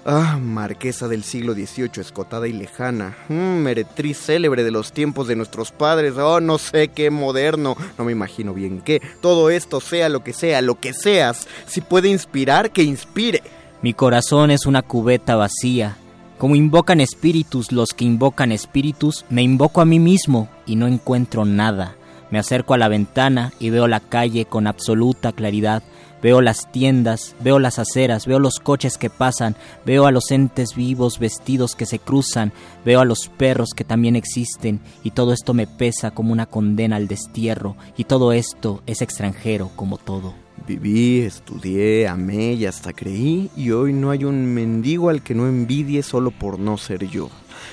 Ah, 0.05 0.37
marquesa 0.39 1.07
del 1.07 1.23
siglo 1.23 1.53
XVIII, 1.53 2.01
escotada 2.01 2.47
y 2.47 2.53
lejana. 2.53 3.17
Mm, 3.27 3.63
meretriz 3.63 4.17
célebre 4.17 4.63
de 4.63 4.71
los 4.71 4.93
tiempos 4.93 5.27
de 5.27 5.35
nuestros 5.35 5.71
padres. 5.71 6.13
Oh, 6.17 6.39
no 6.39 6.59
sé 6.59 6.89
qué 6.89 7.09
moderno. 7.09 7.75
No 7.97 8.05
me 8.05 8.11
imagino 8.11 8.53
bien 8.53 8.79
qué. 8.81 9.01
Todo 9.21 9.49
esto, 9.49 9.81
sea 9.81 10.07
lo 10.07 10.23
que 10.23 10.33
sea, 10.33 10.61
lo 10.61 10.79
que 10.79 10.93
seas, 10.93 11.47
si 11.65 11.81
puede 11.81 12.09
inspirar, 12.09 12.71
que 12.71 12.83
inspire. 12.83 13.41
Mi 13.79 13.93
corazón 13.93 14.49
es 14.49 14.65
una 14.65 14.81
cubeta 14.81 15.35
vacía. 15.35 15.97
Como 16.39 16.55
invocan 16.55 16.99
espíritus 16.99 17.71
los 17.71 17.89
que 17.89 18.05
invocan 18.05 18.51
espíritus, 18.51 19.23
me 19.29 19.43
invoco 19.43 19.81
a 19.81 19.85
mí 19.85 19.99
mismo 19.99 20.49
y 20.65 20.75
no 20.75 20.87
encuentro 20.87 21.45
nada. 21.45 21.95
Me 22.31 22.39
acerco 22.39 22.73
a 22.73 22.79
la 22.79 22.87
ventana 22.87 23.53
y 23.59 23.69
veo 23.69 23.87
la 23.87 23.99
calle 23.99 24.45
con 24.45 24.65
absoluta 24.65 25.31
claridad. 25.31 25.83
Veo 26.23 26.41
las 26.41 26.71
tiendas, 26.71 27.35
veo 27.39 27.59
las 27.59 27.77
aceras, 27.77 28.25
veo 28.25 28.39
los 28.39 28.57
coches 28.57 28.97
que 28.97 29.11
pasan, 29.11 29.55
veo 29.85 30.07
a 30.07 30.11
los 30.11 30.31
entes 30.31 30.75
vivos 30.75 31.19
vestidos 31.19 31.75
que 31.75 31.85
se 31.85 31.99
cruzan, 31.99 32.53
veo 32.83 33.01
a 33.01 33.05
los 33.05 33.29
perros 33.29 33.69
que 33.75 33.83
también 33.83 34.15
existen, 34.15 34.79
y 35.03 35.11
todo 35.11 35.31
esto 35.31 35.53
me 35.53 35.67
pesa 35.67 36.09
como 36.09 36.33
una 36.33 36.47
condena 36.47 36.95
al 36.95 37.07
destierro, 37.07 37.75
y 37.97 38.05
todo 38.05 38.31
esto 38.31 38.81
es 38.87 39.03
extranjero 39.03 39.69
como 39.75 39.99
todo. 39.99 40.46
Viví, 40.67 41.21
estudié, 41.21 42.09
amé 42.09 42.51
y 42.53 42.65
hasta 42.65 42.91
creí, 42.91 43.49
y 43.55 43.71
hoy 43.71 43.93
no 43.93 44.11
hay 44.11 44.25
un 44.25 44.45
mendigo 44.53 45.07
al 45.09 45.21
que 45.23 45.33
no 45.33 45.47
envidie 45.47 46.03
solo 46.03 46.29
por 46.29 46.59
no 46.59 46.77
ser 46.77 47.07
yo. 47.07 47.29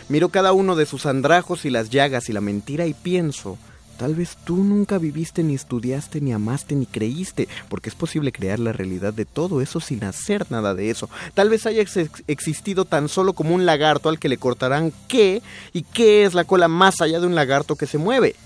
Miro 0.09 0.29
cada 0.29 0.53
uno 0.53 0.77
de 0.77 0.87
sus 0.87 1.05
andrajos 1.05 1.65
y 1.65 1.71
las 1.71 1.91
llagas 1.91 2.29
y 2.29 2.33
la 2.33 2.41
mentira 2.41 2.87
y 2.87 2.95
pienso, 2.95 3.59
tal 3.99 4.15
vez 4.15 4.37
tú 4.45 4.63
nunca 4.63 4.99
viviste 4.99 5.43
ni 5.43 5.55
estudiaste 5.55 6.21
ni 6.21 6.33
amaste 6.33 6.77
ni 6.77 6.87
creíste, 6.87 7.49
porque 7.69 7.89
es 7.89 7.97
posible 7.97 8.31
crear 8.31 8.61
la 8.61 8.73
realidad 8.73 9.13
de 9.13 9.25
todo 9.25 9.61
eso 9.61 9.81
sin 9.81 10.05
hacer 10.05 10.47
nada 10.53 10.73
de 10.75 10.91
eso. 10.91 11.11
Tal 11.35 11.49
vez 11.49 11.67
hayas 11.67 11.97
ex- 11.97 12.23
existido 12.29 12.85
tan 12.85 13.09
solo 13.09 13.33
como 13.33 13.57
un 13.57 13.67
lagarto 13.67 14.09
al 14.09 14.21
que 14.21 14.29
le 14.29 14.39
cortarán 14.39 14.93
qué 15.09 15.43
y 15.73 15.83
qué 15.83 16.25
es 16.25 16.35
la 16.35 16.45
cola 16.45 16.69
más 16.69 17.01
allá 17.01 17.19
de 17.19 17.27
un 17.27 17.35
lagarto 17.35 17.75
que 17.75 17.87
se 17.89 17.99
mueve. 17.99 18.37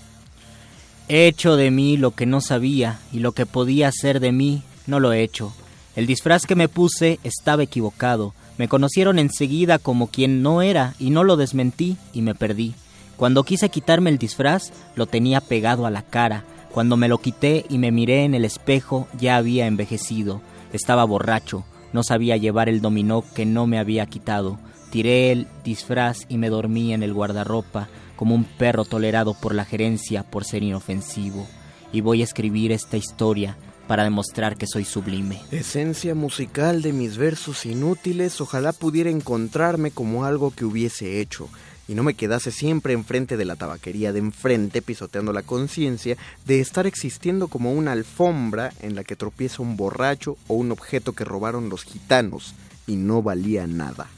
He 1.11 1.25
hecho 1.25 1.55
de 1.55 1.71
mí 1.71 1.97
lo 1.97 2.11
que 2.11 2.27
no 2.27 2.39
sabía 2.39 2.99
y 3.11 3.17
lo 3.17 3.31
que 3.31 3.47
podía 3.47 3.87
hacer 3.87 4.19
de 4.19 4.31
mí 4.31 4.61
no 4.85 4.99
lo 4.99 5.11
he 5.11 5.23
hecho. 5.23 5.51
El 5.95 6.05
disfraz 6.05 6.45
que 6.45 6.53
me 6.53 6.69
puse 6.69 7.19
estaba 7.23 7.63
equivocado. 7.63 8.35
Me 8.59 8.67
conocieron 8.67 9.17
enseguida 9.17 9.79
como 9.79 10.05
quien 10.05 10.43
no 10.43 10.61
era 10.61 10.93
y 10.99 11.09
no 11.09 11.23
lo 11.23 11.35
desmentí 11.35 11.97
y 12.13 12.21
me 12.21 12.35
perdí. 12.35 12.75
Cuando 13.17 13.43
quise 13.43 13.69
quitarme 13.69 14.11
el 14.11 14.19
disfraz, 14.19 14.71
lo 14.95 15.07
tenía 15.07 15.41
pegado 15.41 15.87
a 15.87 15.89
la 15.89 16.03
cara. 16.03 16.43
Cuando 16.71 16.95
me 16.95 17.07
lo 17.07 17.17
quité 17.17 17.65
y 17.69 17.79
me 17.79 17.91
miré 17.91 18.23
en 18.23 18.35
el 18.35 18.45
espejo, 18.45 19.07
ya 19.19 19.35
había 19.35 19.65
envejecido. 19.65 20.41
Estaba 20.73 21.05
borracho. 21.05 21.65
No 21.91 22.03
sabía 22.03 22.37
llevar 22.37 22.69
el 22.69 22.81
dominó 22.81 23.23
que 23.33 23.47
no 23.47 23.65
me 23.65 23.79
había 23.79 24.05
quitado. 24.05 24.59
Tiré 24.91 25.31
el 25.31 25.47
disfraz 25.63 26.27
y 26.29 26.37
me 26.37 26.49
dormí 26.49 26.93
en 26.93 27.01
el 27.01 27.15
guardarropa 27.15 27.89
como 28.19 28.35
un 28.35 28.43
perro 28.43 28.83
tolerado 28.83 29.33
por 29.33 29.55
la 29.55 29.63
gerencia 29.63 30.23
por 30.23 30.43
ser 30.43 30.61
inofensivo. 30.61 31.47
Y 31.93 32.01
voy 32.01 32.19
a 32.19 32.25
escribir 32.25 32.73
esta 32.73 32.97
historia 32.97 33.55
para 33.87 34.03
demostrar 34.03 34.57
que 34.57 34.67
soy 34.67 34.83
sublime. 34.83 35.41
Esencia 35.51 36.13
musical 36.15 36.81
de 36.81 36.91
mis 36.91 37.15
versos 37.15 37.65
inútiles, 37.65 38.41
ojalá 38.41 38.73
pudiera 38.73 39.09
encontrarme 39.09 39.91
como 39.91 40.25
algo 40.25 40.51
que 40.51 40.65
hubiese 40.65 41.21
hecho 41.21 41.47
y 41.87 41.93
no 41.93 42.03
me 42.03 42.13
quedase 42.13 42.51
siempre 42.51 42.91
enfrente 42.91 43.37
de 43.37 43.45
la 43.45 43.55
tabaquería 43.55 44.11
de 44.11 44.19
enfrente 44.19 44.81
pisoteando 44.81 45.31
la 45.31 45.43
conciencia 45.43 46.17
de 46.45 46.59
estar 46.59 46.87
existiendo 46.87 47.47
como 47.47 47.71
una 47.71 47.93
alfombra 47.93 48.73
en 48.81 48.95
la 48.95 49.05
que 49.05 49.15
tropieza 49.15 49.61
un 49.61 49.77
borracho 49.77 50.35
o 50.49 50.55
un 50.55 50.73
objeto 50.73 51.13
que 51.13 51.23
robaron 51.23 51.69
los 51.69 51.85
gitanos 51.85 52.53
y 52.85 52.97
no 52.97 53.21
valía 53.21 53.65
nada. 53.65 54.09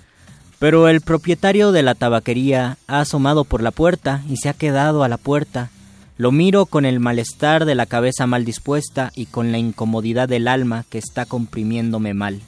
Pero 0.61 0.87
el 0.87 1.01
propietario 1.01 1.71
de 1.71 1.81
la 1.81 1.95
tabaquería 1.95 2.77
ha 2.85 2.99
asomado 2.99 3.45
por 3.45 3.63
la 3.63 3.71
puerta 3.71 4.23
y 4.29 4.37
se 4.37 4.47
ha 4.47 4.53
quedado 4.53 5.03
a 5.03 5.09
la 5.09 5.17
puerta. 5.17 5.71
Lo 6.17 6.31
miro 6.31 6.67
con 6.67 6.85
el 6.85 6.99
malestar 6.99 7.65
de 7.65 7.73
la 7.73 7.87
cabeza 7.87 8.27
mal 8.27 8.45
dispuesta 8.45 9.11
y 9.15 9.25
con 9.25 9.51
la 9.51 9.57
incomodidad 9.57 10.29
del 10.29 10.47
alma 10.47 10.85
que 10.87 10.99
está 10.99 11.25
comprimiéndome 11.25 12.13
mal. 12.13 12.41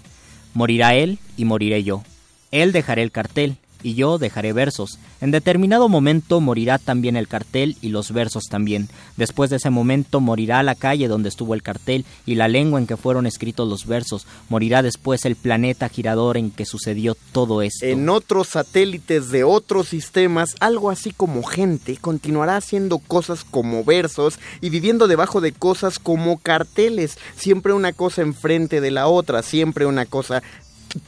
Morirá 0.54 0.94
él 0.94 1.18
y 1.38 1.46
moriré 1.46 1.84
yo. 1.84 2.04
Él 2.52 2.72
dejará 2.72 3.02
el 3.02 3.12
cartel 3.12 3.58
y 3.84 3.96
yo 3.96 4.18
dejaré 4.18 4.54
versos. 4.54 4.98
En 5.22 5.32
determinado 5.32 5.90
momento 5.90 6.42
morirá 6.42 6.78
también 6.80 7.16
el 7.16 7.28
cartel 7.28 7.78
y 7.82 7.90
los 7.90 8.12
versos 8.12 8.46
también. 8.50 8.90
Después 9.18 9.50
de 9.50 9.58
ese 9.58 9.70
momento 9.70 10.20
morirá 10.20 10.64
la 10.64 10.76
calle 10.76 11.08
donde 11.08 11.30
estuvo 11.30 11.54
el 11.54 11.62
cartel 11.62 12.06
y 12.26 12.36
la 12.36 12.48
lengua 12.48 12.80
en 12.80 12.88
que 12.88 12.98
fueron 12.98 13.28
escritos 13.28 13.68
los 13.68 13.86
versos. 13.86 14.26
Morirá 14.50 14.82
después 14.82 15.26
el 15.26 15.36
planeta 15.36 15.90
girador 15.90 16.38
en 16.38 16.52
que 16.52 16.66
sucedió 16.66 17.16
todo 17.32 17.62
esto. 17.62 17.86
En 17.86 18.10
otros 18.10 18.48
satélites 18.50 19.30
de 19.30 19.44
otros 19.44 19.90
sistemas, 19.90 20.56
algo 20.60 20.90
así 20.90 21.12
como 21.12 21.44
gente 21.44 21.98
continuará 21.98 22.58
haciendo 22.58 23.00
cosas 23.00 23.44
como 23.44 23.84
versos 23.84 24.40
y 24.62 24.70
viviendo 24.70 25.08
debajo 25.08 25.42
de 25.42 25.52
cosas 25.52 26.00
como 26.00 26.38
carteles, 26.38 27.18
siempre 27.36 27.74
una 27.74 27.94
cosa 27.94 28.22
enfrente 28.22 28.82
de 28.82 28.92
la 28.92 29.08
otra, 29.08 29.44
siempre 29.44 29.86
una 29.86 30.06
cosa 30.06 30.42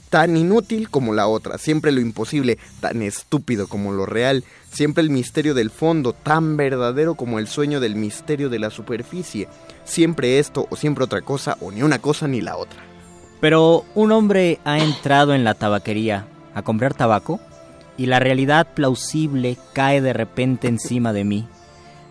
tan 0.10 0.38
inútil 0.38 0.90
como 0.90 1.14
la 1.14 1.28
otra, 1.28 1.58
siempre 1.58 1.92
lo 1.92 2.02
imposible, 2.02 2.58
tan 2.80 3.02
estúpido 3.02 3.68
como 3.68 3.92
lo 3.92 4.06
real, 4.06 4.44
siempre 4.72 5.04
el 5.04 5.10
misterio 5.10 5.54
del 5.54 5.70
fondo, 5.70 6.14
tan 6.14 6.58
verdadero 6.58 7.16
como 7.16 7.40
el 7.40 7.48
sueño 7.48 7.80
del 7.80 7.96
misterio 7.96 8.50
de 8.50 8.60
la 8.60 8.70
superficie, 8.70 9.48
siempre 9.84 10.40
esto 10.40 10.68
o 10.70 10.76
siempre 10.76 11.04
otra 11.04 11.22
cosa 11.22 11.58
o 11.62 11.72
ni 11.72 11.84
una 11.84 12.00
cosa 12.00 12.28
ni 12.28 12.42
la 12.42 12.58
otra. 12.58 12.84
Pero 13.42 13.86
un 13.96 14.12
hombre 14.12 14.60
ha 14.66 14.80
entrado 14.80 15.34
en 15.34 15.44
la 15.44 15.54
tabaquería 15.54 16.28
a 16.54 16.62
comprar 16.62 16.94
tabaco 16.94 17.40
y 17.98 18.08
la 18.08 18.20
realidad 18.20 18.68
plausible 18.74 19.58
cae 19.74 20.02
de 20.02 20.14
repente 20.14 20.68
encima 20.68 21.14
de 21.14 21.24
mí. 21.24 21.48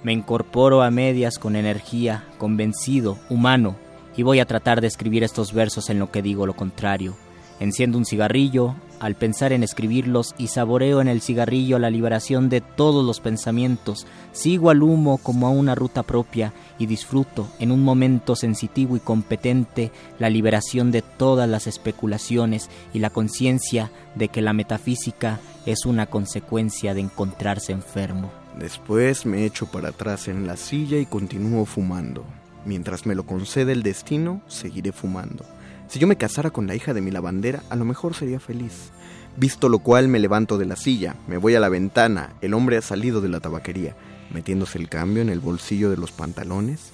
Me 0.02 0.12
incorporo 0.12 0.82
a 0.82 0.90
medias 0.90 1.38
con 1.38 1.56
energía, 1.56 2.24
convencido, 2.38 3.18
humano, 3.30 3.76
y 4.16 4.22
voy 4.22 4.38
a 4.38 4.44
tratar 4.44 4.80
de 4.80 4.86
escribir 4.86 5.24
estos 5.24 5.52
versos 5.52 5.90
en 5.90 5.98
lo 5.98 6.10
que 6.10 6.22
digo 6.22 6.46
lo 6.46 6.54
contrario. 6.54 7.16
Enciendo 7.60 7.98
un 7.98 8.04
cigarrillo 8.04 8.74
al 9.00 9.14
pensar 9.16 9.52
en 9.52 9.62
escribirlos 9.62 10.34
y 10.38 10.48
saboreo 10.48 11.00
en 11.00 11.08
el 11.08 11.20
cigarrillo 11.20 11.78
la 11.78 11.90
liberación 11.90 12.48
de 12.48 12.60
todos 12.60 13.04
los 13.04 13.20
pensamientos. 13.20 14.06
Sigo 14.32 14.70
al 14.70 14.82
humo 14.82 15.18
como 15.18 15.46
a 15.46 15.50
una 15.50 15.74
ruta 15.74 16.02
propia 16.02 16.52
y 16.78 16.86
disfruto 16.86 17.48
en 17.58 17.70
un 17.70 17.82
momento 17.82 18.34
sensitivo 18.34 18.96
y 18.96 19.00
competente 19.00 19.92
la 20.18 20.30
liberación 20.30 20.90
de 20.90 21.02
todas 21.02 21.48
las 21.48 21.66
especulaciones 21.66 22.70
y 22.92 22.98
la 22.98 23.10
conciencia 23.10 23.90
de 24.14 24.28
que 24.28 24.42
la 24.42 24.52
metafísica 24.52 25.38
es 25.66 25.86
una 25.86 26.06
consecuencia 26.06 26.94
de 26.94 27.02
encontrarse 27.02 27.72
enfermo. 27.72 28.30
Después 28.58 29.26
me 29.26 29.44
echo 29.44 29.66
para 29.66 29.88
atrás 29.90 30.28
en 30.28 30.46
la 30.46 30.56
silla 30.56 30.98
y 30.98 31.06
continúo 31.06 31.64
fumando. 31.66 32.24
Mientras 32.64 33.04
me 33.04 33.14
lo 33.14 33.26
concede 33.26 33.72
el 33.72 33.82
destino, 33.82 34.40
seguiré 34.46 34.92
fumando. 34.92 35.44
Si 35.94 36.00
yo 36.00 36.08
me 36.08 36.16
casara 36.16 36.50
con 36.50 36.66
la 36.66 36.74
hija 36.74 36.92
de 36.92 37.00
mi 37.00 37.12
lavandera, 37.12 37.62
a 37.70 37.76
lo 37.76 37.84
mejor 37.84 38.16
sería 38.16 38.40
feliz. 38.40 38.90
Visto 39.36 39.68
lo 39.68 39.78
cual 39.78 40.08
me 40.08 40.18
levanto 40.18 40.58
de 40.58 40.66
la 40.66 40.74
silla, 40.74 41.14
me 41.28 41.36
voy 41.36 41.54
a 41.54 41.60
la 41.60 41.68
ventana, 41.68 42.32
el 42.40 42.52
hombre 42.52 42.76
ha 42.76 42.82
salido 42.82 43.20
de 43.20 43.28
la 43.28 43.38
tabaquería, 43.38 43.94
metiéndose 44.32 44.76
el 44.78 44.88
cambio 44.88 45.22
en 45.22 45.28
el 45.28 45.38
bolsillo 45.38 45.90
de 45.90 45.96
los 45.96 46.10
pantalones. 46.10 46.90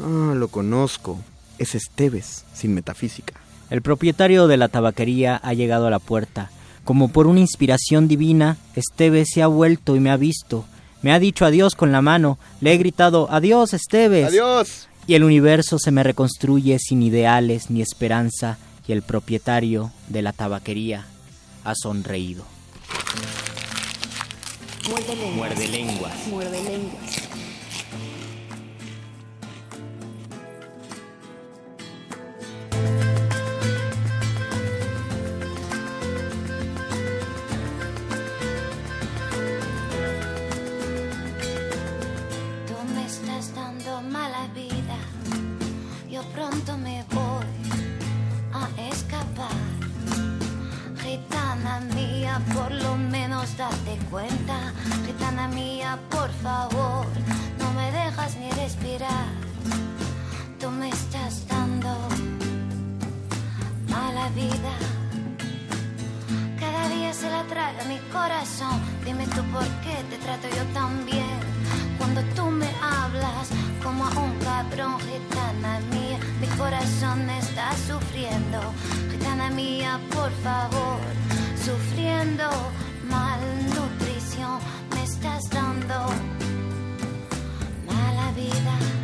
Ah, 0.00 0.34
lo 0.34 0.48
conozco. 0.48 1.20
Es 1.58 1.76
Esteves, 1.76 2.44
sin 2.52 2.74
metafísica. 2.74 3.34
El 3.70 3.82
propietario 3.82 4.48
de 4.48 4.56
la 4.56 4.66
tabaquería 4.66 5.36
ha 5.36 5.54
llegado 5.54 5.86
a 5.86 5.90
la 5.90 6.00
puerta. 6.00 6.50
Como 6.82 7.12
por 7.12 7.28
una 7.28 7.38
inspiración 7.38 8.08
divina, 8.08 8.56
Esteves 8.74 9.28
se 9.32 9.42
ha 9.42 9.46
vuelto 9.46 9.94
y 9.94 10.00
me 10.00 10.10
ha 10.10 10.16
visto. 10.16 10.64
Me 11.02 11.12
ha 11.12 11.20
dicho 11.20 11.44
adiós 11.44 11.76
con 11.76 11.92
la 11.92 12.02
mano. 12.02 12.38
Le 12.60 12.72
he 12.72 12.78
gritado, 12.78 13.28
adiós, 13.30 13.74
Esteves. 13.74 14.26
Adiós. 14.26 14.88
Y 15.06 15.14
el 15.14 15.24
universo 15.24 15.78
se 15.78 15.90
me 15.90 16.02
reconstruye 16.02 16.78
sin 16.78 17.02
ideales 17.02 17.70
ni 17.70 17.82
esperanza 17.82 18.58
y 18.86 18.92
el 18.92 19.02
propietario 19.02 19.92
de 20.08 20.22
la 20.22 20.32
tabaquería 20.32 21.06
ha 21.64 21.74
sonreído. 21.74 22.44
Muerde 24.88 25.14
lenguas. 25.16 25.36
Muerde 25.36 25.68
lenguas. 25.68 26.26
Muerde 26.28 26.62
lenguas. 26.62 27.16
Tú 42.66 42.94
me 42.94 43.06
estás 43.06 43.54
dando 43.54 44.02
mala 44.02 44.46
vida. 44.54 44.73
Pronto 46.64 46.82
me 46.82 47.04
voy 47.12 47.44
a 48.52 48.88
escapar. 48.88 49.50
Gitana 51.02 51.80
mía, 51.94 52.40
por 52.54 52.70
lo 52.70 52.96
menos 52.96 53.54
date 53.58 53.98
cuenta. 54.10 54.72
Gitana 55.04 55.48
mía, 55.48 55.98
por 56.10 56.30
favor, 56.42 57.06
no 57.58 57.70
me 57.72 57.92
dejas 57.92 58.36
ni 58.36 58.50
respirar. 58.52 59.26
Tú 60.58 60.70
me 60.70 60.88
estás 60.88 61.46
dando 61.48 61.90
mala 63.88 64.28
vida. 64.30 64.72
Cada 66.58 66.88
día 66.88 67.12
se 67.12 67.28
la 67.28 67.42
traga 67.44 67.84
mi 67.84 67.98
corazón. 68.10 68.80
Dime 69.04 69.26
tú 69.26 69.42
por 69.52 69.68
qué 69.82 69.96
te 70.08 70.16
trato 70.16 70.48
yo 70.48 70.64
tan 70.72 71.04
bien. 71.04 71.53
Cuando 72.04 72.22
tú 72.34 72.50
me 72.50 72.68
hablas 72.82 73.48
como 73.82 74.04
a 74.04 74.10
un 74.10 74.38
cabrón, 74.40 75.00
gitana 75.00 75.80
mía, 75.90 76.18
mi 76.38 76.46
corazón 76.58 77.30
está 77.30 77.72
sufriendo. 77.88 78.60
Gitana 79.10 79.48
mía, 79.48 79.98
por 80.12 80.30
favor, 80.42 81.00
sufriendo 81.56 82.44
malnutrición, 83.08 84.58
me 84.94 85.02
estás 85.02 85.48
dando 85.48 85.94
mala 87.86 88.32
vida. 88.32 89.03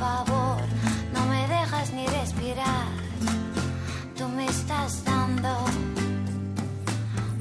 Favor, 0.00 0.62
no 1.12 1.26
me 1.26 1.46
dejas 1.46 1.92
ni 1.92 2.06
respirar. 2.06 2.88
Tú 4.16 4.26
me 4.28 4.46
estás 4.46 5.04
dando 5.04 5.52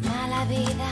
mala 0.10 0.42
vida. 0.58 0.90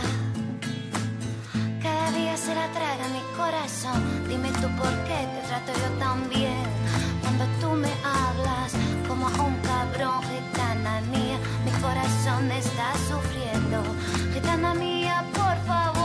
Cada 1.84 2.12
día 2.12 2.38
se 2.38 2.56
la 2.56 2.68
traga 2.78 3.06
mi 3.18 3.24
corazón. 3.36 4.00
Dime 4.30 4.50
tú 4.62 4.68
por 4.82 4.94
qué 5.08 5.20
te 5.34 5.42
trato 5.48 5.72
yo 5.82 5.90
tan 6.04 6.30
bien. 6.30 6.66
Cuando 7.22 7.44
tú 7.62 7.70
me 7.84 7.94
hablas 8.20 8.72
como 9.08 9.28
a 9.28 9.42
un 9.50 9.56
cabrón, 9.72 10.20
gitana 10.32 11.02
mía, 11.14 11.38
mi 11.66 11.72
corazón 11.86 12.50
está 12.52 12.88
sufriendo. 13.10 13.78
Gitana 14.34 14.74
mía, 14.74 15.16
por 15.34 15.58
favor, 15.72 15.97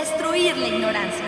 destruir 0.00 0.56
la 0.56 0.66
ignorancia. 0.68 1.26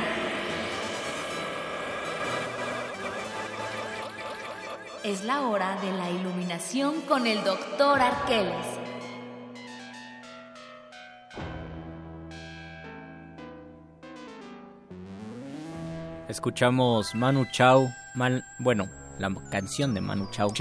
Es 5.05 5.25
la 5.25 5.43
hora 5.43 5.77
de 5.83 5.93
la 5.93 6.11
iluminación 6.11 7.01
con 7.03 7.27
el 7.27 7.43
doctor 7.45 8.01
Arqueles. 8.01 8.67
Escuchamos 16.29 17.15
Manu 17.15 17.45
Chao, 17.53 17.93
Mal- 18.15 18.45
bueno, 18.59 18.89
la 19.19 19.35
canción 19.51 19.95
de 19.95 20.01
Manu 20.01 20.29
Chao. 20.31 20.53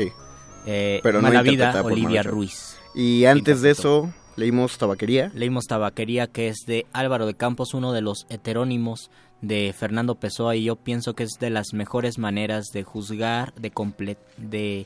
Eh, 0.65 0.99
Pero 1.03 1.21
no 1.21 1.27
Mala 1.27 1.41
Vida, 1.41 1.51
interpretada 1.53 1.83
por 1.83 1.93
Olivia. 1.93 2.23
Ruiz. 2.23 2.77
Y 2.93 3.25
antes 3.25 3.61
de 3.61 3.71
eso, 3.71 4.11
leímos 4.41 4.77
Tabaquería. 4.77 5.31
Leímos 5.33 5.65
Tabaquería, 5.65 6.27
que 6.27 6.49
es 6.49 6.65
de 6.67 6.85
Álvaro 6.91 7.25
de 7.25 7.35
Campos, 7.35 7.73
uno 7.73 7.93
de 7.93 8.01
los 8.01 8.25
heterónimos 8.29 9.09
de 9.41 9.73
Fernando 9.77 10.15
Pessoa, 10.15 10.55
y 10.55 10.65
yo 10.65 10.75
pienso 10.75 11.13
que 11.13 11.23
es 11.23 11.31
de 11.39 11.49
las 11.49 11.73
mejores 11.73 12.17
maneras 12.17 12.65
de 12.73 12.83
juzgar, 12.83 13.53
de, 13.55 13.71
comple- 13.71 14.17
de, 14.37 14.85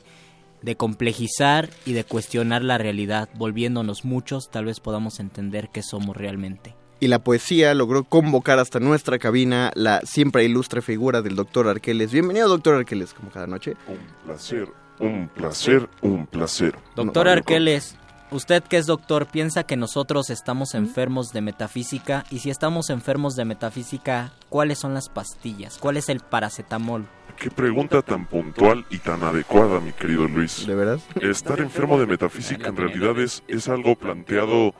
de 0.62 0.76
complejizar 0.76 1.68
y 1.84 1.92
de 1.92 2.04
cuestionar 2.04 2.62
la 2.62 2.78
realidad, 2.78 3.28
volviéndonos 3.34 4.04
muchos, 4.04 4.48
tal 4.50 4.66
vez 4.66 4.80
podamos 4.80 5.20
entender 5.20 5.68
qué 5.72 5.82
somos 5.82 6.16
realmente. 6.16 6.74
y 6.98 7.08
la 7.08 7.18
poesía 7.18 7.74
logró 7.74 8.04
convocar 8.04 8.58
hasta 8.58 8.80
nuestra 8.80 9.18
cabina 9.18 9.70
la 9.74 10.00
siempre 10.04 10.44
ilustre 10.44 10.80
figura 10.80 11.20
del 11.20 11.36
doctor 11.36 11.68
Arqueles. 11.68 12.10
Bienvenido, 12.10 12.48
doctor 12.48 12.76
Arqueles, 12.76 13.12
como 13.12 13.30
cada 13.30 13.46
noche. 13.46 13.74
Un 13.86 13.98
placer, 14.24 14.68
un 14.98 15.28
placer, 15.28 15.88
un 16.00 16.26
placer. 16.26 16.74
Doctor 16.94 17.28
Arqueles, 17.28 17.96
usted 18.30 18.62
que 18.62 18.76
es 18.76 18.86
doctor, 18.86 19.26
piensa 19.26 19.64
que 19.64 19.76
nosotros 19.76 20.30
estamos 20.30 20.74
enfermos 20.74 21.32
de 21.32 21.40
metafísica 21.40 22.24
y 22.30 22.40
si 22.40 22.50
estamos 22.50 22.90
enfermos 22.90 23.36
de 23.36 23.44
metafísica, 23.44 24.32
¿cuáles 24.48 24.78
son 24.78 24.94
las 24.94 25.08
pastillas? 25.08 25.78
¿Cuál 25.78 25.96
es 25.96 26.08
el 26.08 26.20
paracetamol? 26.20 27.06
Qué 27.38 27.50
pregunta 27.50 28.00
tan 28.02 28.26
puntual 28.26 28.86
y 28.90 28.98
tan 28.98 29.22
adecuada, 29.22 29.78
mi 29.80 29.92
querido 29.92 30.26
Luis. 30.26 30.66
¿De 30.66 30.74
verdad? 30.74 30.98
Estar 31.20 31.60
enfermo 31.60 31.98
de 31.98 32.06
metafísica 32.06 32.68
en 32.68 32.76
realidad 32.76 33.18
es, 33.20 33.42
es 33.46 33.68
algo 33.68 33.94
planteado 33.94 34.74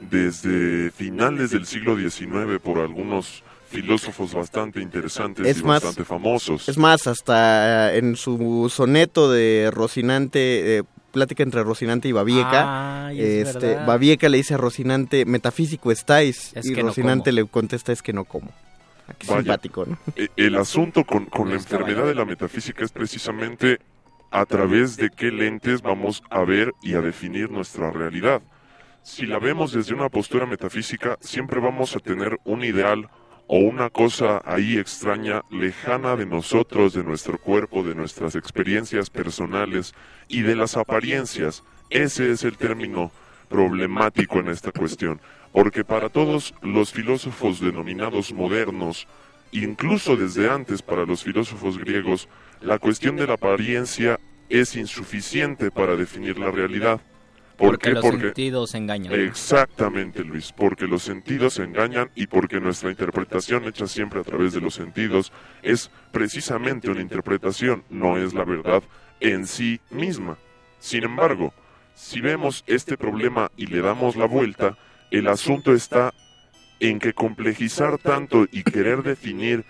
desde 0.00 0.90
finales 0.90 1.50
del 1.50 1.66
siglo 1.66 1.96
XIX 1.96 2.58
por 2.62 2.78
algunos 2.78 3.42
filósofos 3.68 4.34
bastante 4.34 4.80
interesantes 4.80 5.46
Es 5.46 5.60
y 5.60 5.62
más- 5.62 5.82
bastante 5.84 6.04
famosos. 6.04 6.68
Es 6.68 6.76
más, 6.78 7.06
hasta 7.06 7.94
en 7.94 8.16
su 8.16 8.68
soneto 8.74 9.30
de 9.30 9.70
Rocinante, 9.72 10.78
eh, 10.78 10.82
plática 11.10 11.42
entre 11.42 11.62
Rocinante 11.62 12.08
y 12.08 12.12
Babieca, 12.12 13.12
es 13.12 13.48
este, 13.48 13.66
verdad. 13.68 13.86
Babieca 13.86 14.28
le 14.28 14.36
dice 14.38 14.54
a 14.54 14.56
Rocinante, 14.56 15.24
metafísico 15.24 15.90
estáis, 15.92 16.52
Es 16.54 16.66
y 16.66 16.70
no 16.70 16.82
Rocinante 16.82 17.32
le 17.32 17.44
contesta, 17.46 17.92
es 17.92 18.02
que 18.02 18.12
no 18.12 18.24
como. 18.24 18.50
Qué 19.18 19.26
Vaya. 19.26 19.40
simpático, 19.40 19.86
¿no? 19.86 19.98
E- 20.16 20.28
El 20.36 20.56
asunto 20.56 21.04
con, 21.04 21.26
con 21.26 21.48
la 21.48 21.56
enfermedad 21.56 22.06
de 22.06 22.14
la 22.14 22.24
metafísica 22.24 22.84
es 22.84 22.92
precisamente 22.92 23.78
a 24.30 24.46
través 24.46 24.96
de 24.96 25.10
qué 25.10 25.32
lentes 25.32 25.82
vamos 25.82 26.22
a 26.30 26.44
ver 26.44 26.72
y 26.82 26.94
a 26.94 27.00
definir 27.00 27.50
nuestra 27.50 27.90
realidad. 27.90 28.40
Si 29.02 29.26
la 29.26 29.38
vemos 29.40 29.72
desde 29.72 29.94
una 29.94 30.08
postura 30.08 30.46
metafísica, 30.46 31.16
siempre 31.20 31.58
vamos 31.60 31.96
a 31.96 31.98
tener 31.98 32.38
un 32.44 32.62
ideal 32.62 33.08
o 33.52 33.58
una 33.58 33.90
cosa 33.90 34.40
ahí 34.44 34.78
extraña, 34.78 35.42
lejana 35.50 36.14
de 36.14 36.24
nosotros, 36.24 36.92
de 36.92 37.02
nuestro 37.02 37.36
cuerpo, 37.36 37.82
de 37.82 37.96
nuestras 37.96 38.36
experiencias 38.36 39.10
personales 39.10 39.92
y 40.28 40.42
de 40.42 40.54
las 40.54 40.76
apariencias. 40.76 41.64
Ese 41.90 42.30
es 42.30 42.44
el 42.44 42.56
término 42.56 43.10
problemático 43.48 44.38
en 44.38 44.50
esta 44.50 44.70
cuestión, 44.70 45.20
porque 45.50 45.82
para 45.82 46.10
todos 46.10 46.54
los 46.62 46.92
filósofos 46.92 47.58
denominados 47.58 48.32
modernos, 48.32 49.08
incluso 49.50 50.14
desde 50.14 50.48
antes 50.48 50.80
para 50.80 51.04
los 51.04 51.24
filósofos 51.24 51.76
griegos, 51.76 52.28
la 52.60 52.78
cuestión 52.78 53.16
de 53.16 53.26
la 53.26 53.34
apariencia 53.34 54.20
es 54.48 54.76
insuficiente 54.76 55.72
para 55.72 55.96
definir 55.96 56.38
la 56.38 56.52
realidad. 56.52 57.00
¿Por 57.60 57.72
Porque 57.72 57.88
qué? 57.88 57.94
los 57.94 58.02
Porque 58.02 58.20
sentidos 58.22 58.74
engañan. 58.74 59.12
Exactamente, 59.12 60.24
Luis, 60.24 60.50
porque 60.50 60.86
los 60.86 61.02
sentidos 61.02 61.58
engañan 61.58 62.10
y 62.14 62.26
porque 62.26 62.58
nuestra 62.58 62.90
interpretación 62.90 63.64
hecha 63.64 63.86
siempre 63.86 64.20
a 64.20 64.24
través 64.24 64.54
de 64.54 64.62
los 64.62 64.72
sentidos 64.74 65.30
es 65.62 65.90
precisamente 66.10 66.90
una 66.90 67.02
interpretación, 67.02 67.84
no 67.90 68.16
es 68.16 68.32
la 68.32 68.44
verdad 68.44 68.82
en 69.20 69.46
sí 69.46 69.78
misma. 69.90 70.38
Sin 70.78 71.04
embargo, 71.04 71.52
si 71.94 72.22
vemos 72.22 72.64
este 72.66 72.96
problema 72.96 73.50
y 73.58 73.66
le 73.66 73.82
damos 73.82 74.16
la 74.16 74.24
vuelta, 74.24 74.78
el 75.10 75.28
asunto 75.28 75.74
está 75.74 76.14
en 76.78 76.98
que 76.98 77.12
complejizar 77.12 77.98
tanto 77.98 78.46
y 78.50 78.62
querer 78.62 79.02
definir 79.02 79.66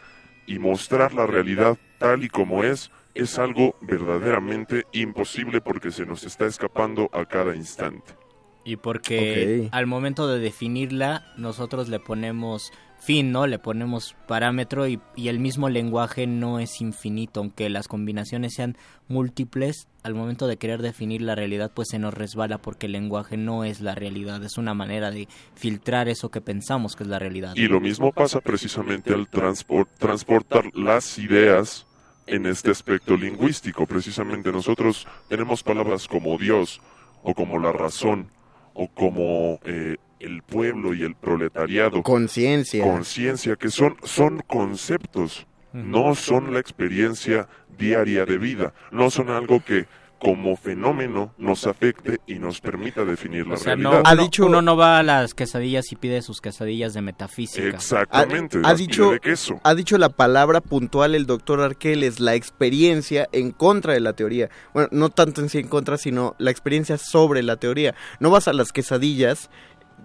y 0.46 0.60
mostrar 0.60 1.12
la 1.12 1.26
realidad 1.26 1.76
tal 1.98 2.22
y 2.22 2.28
como 2.28 2.62
es 2.62 2.92
es 3.14 3.38
algo 3.38 3.74
verdaderamente 3.80 4.84
imposible 4.92 5.60
porque 5.60 5.90
se 5.90 6.06
nos 6.06 6.24
está 6.24 6.46
escapando 6.46 7.10
a 7.12 7.24
cada 7.24 7.54
instante. 7.54 8.14
Y 8.62 8.76
porque 8.76 9.68
al 9.72 9.86
momento 9.86 10.28
de 10.28 10.38
definirla, 10.38 11.32
nosotros 11.38 11.88
le 11.88 11.98
ponemos 11.98 12.70
fin, 12.98 13.32
¿no? 13.32 13.46
Le 13.46 13.58
ponemos 13.58 14.14
parámetro 14.28 14.86
y, 14.86 15.00
y 15.16 15.28
el 15.28 15.38
mismo 15.38 15.70
lenguaje 15.70 16.26
no 16.26 16.58
es 16.60 16.82
infinito, 16.82 17.40
aunque 17.40 17.70
las 17.70 17.88
combinaciones 17.88 18.52
sean 18.54 18.76
múltiples, 19.08 19.88
al 20.02 20.14
momento 20.14 20.46
de 20.46 20.58
querer 20.58 20.82
definir 20.82 21.22
la 21.22 21.34
realidad, 21.34 21.72
pues 21.74 21.88
se 21.88 21.98
nos 21.98 22.12
resbala 22.12 22.58
porque 22.58 22.84
el 22.86 22.92
lenguaje 22.92 23.38
no 23.38 23.64
es 23.64 23.80
la 23.80 23.94
realidad, 23.94 24.44
es 24.44 24.58
una 24.58 24.74
manera 24.74 25.10
de 25.10 25.26
filtrar 25.54 26.10
eso 26.10 26.30
que 26.30 26.42
pensamos 26.42 26.94
que 26.94 27.04
es 27.04 27.08
la 27.08 27.18
realidad. 27.18 27.54
Y 27.56 27.66
lo 27.66 27.80
mismo 27.80 28.12
pasa 28.12 28.40
precisamente 28.42 29.14
al 29.14 29.30
transpor- 29.30 29.88
transportar 29.98 30.64
las 30.76 31.18
ideas 31.18 31.86
en 32.30 32.46
este 32.46 32.70
aspecto 32.70 33.16
lingüístico. 33.16 33.86
Precisamente 33.86 34.52
nosotros 34.52 35.06
tenemos 35.28 35.62
palabras 35.62 36.06
como 36.06 36.38
Dios 36.38 36.80
o 37.22 37.34
como 37.34 37.58
la 37.58 37.72
razón 37.72 38.30
o 38.72 38.88
como 38.88 39.58
eh, 39.64 39.96
el 40.20 40.42
pueblo 40.42 40.94
y 40.94 41.02
el 41.02 41.16
proletariado. 41.16 42.02
Conciencia. 42.02 42.84
Conciencia, 42.84 43.56
que 43.56 43.70
son, 43.70 43.96
son 44.04 44.42
conceptos, 44.46 45.46
no 45.72 46.14
son 46.14 46.52
la 46.52 46.60
experiencia 46.60 47.48
diaria 47.76 48.24
de 48.24 48.38
vida, 48.38 48.72
no 48.90 49.10
son 49.10 49.30
algo 49.30 49.64
que 49.64 49.86
como 50.20 50.56
fenómeno 50.56 51.34
nos 51.38 51.66
afecte 51.66 52.20
y 52.26 52.38
nos 52.38 52.60
permita 52.60 53.04
definir 53.04 53.46
la 53.46 53.54
O 53.54 53.56
sea, 53.56 53.74
realidad. 53.74 54.02
no, 54.04 54.22
uno, 54.22 54.46
uno 54.46 54.62
no 54.62 54.76
va 54.76 54.98
a 54.98 55.02
las 55.02 55.34
quesadillas 55.34 55.90
y 55.92 55.96
pide 55.96 56.22
sus 56.22 56.40
quesadillas 56.40 56.94
de 56.94 57.02
metafísica. 57.02 57.66
Exactamente, 57.66 58.58
ha 58.58 58.60
las 58.60 58.78
dicho, 58.78 59.10
de 59.12 59.20
queso. 59.20 59.60
ha 59.64 59.74
dicho 59.74 59.96
la 59.98 60.10
palabra 60.10 60.60
puntual 60.60 61.14
el 61.14 61.26
doctor 61.26 61.60
Arqueles, 61.60 62.20
la 62.20 62.34
experiencia 62.34 63.28
en 63.32 63.50
contra 63.50 63.94
de 63.94 64.00
la 64.00 64.12
teoría. 64.12 64.50
Bueno, 64.74 64.88
no 64.92 65.08
tanto 65.08 65.40
en 65.40 65.48
sí 65.48 65.58
en 65.58 65.68
contra, 65.68 65.96
sino 65.96 66.34
la 66.38 66.50
experiencia 66.50 66.98
sobre 66.98 67.42
la 67.42 67.56
teoría. 67.56 67.94
No 68.20 68.30
vas 68.30 68.46
a 68.46 68.52
las 68.52 68.72
quesadillas 68.72 69.50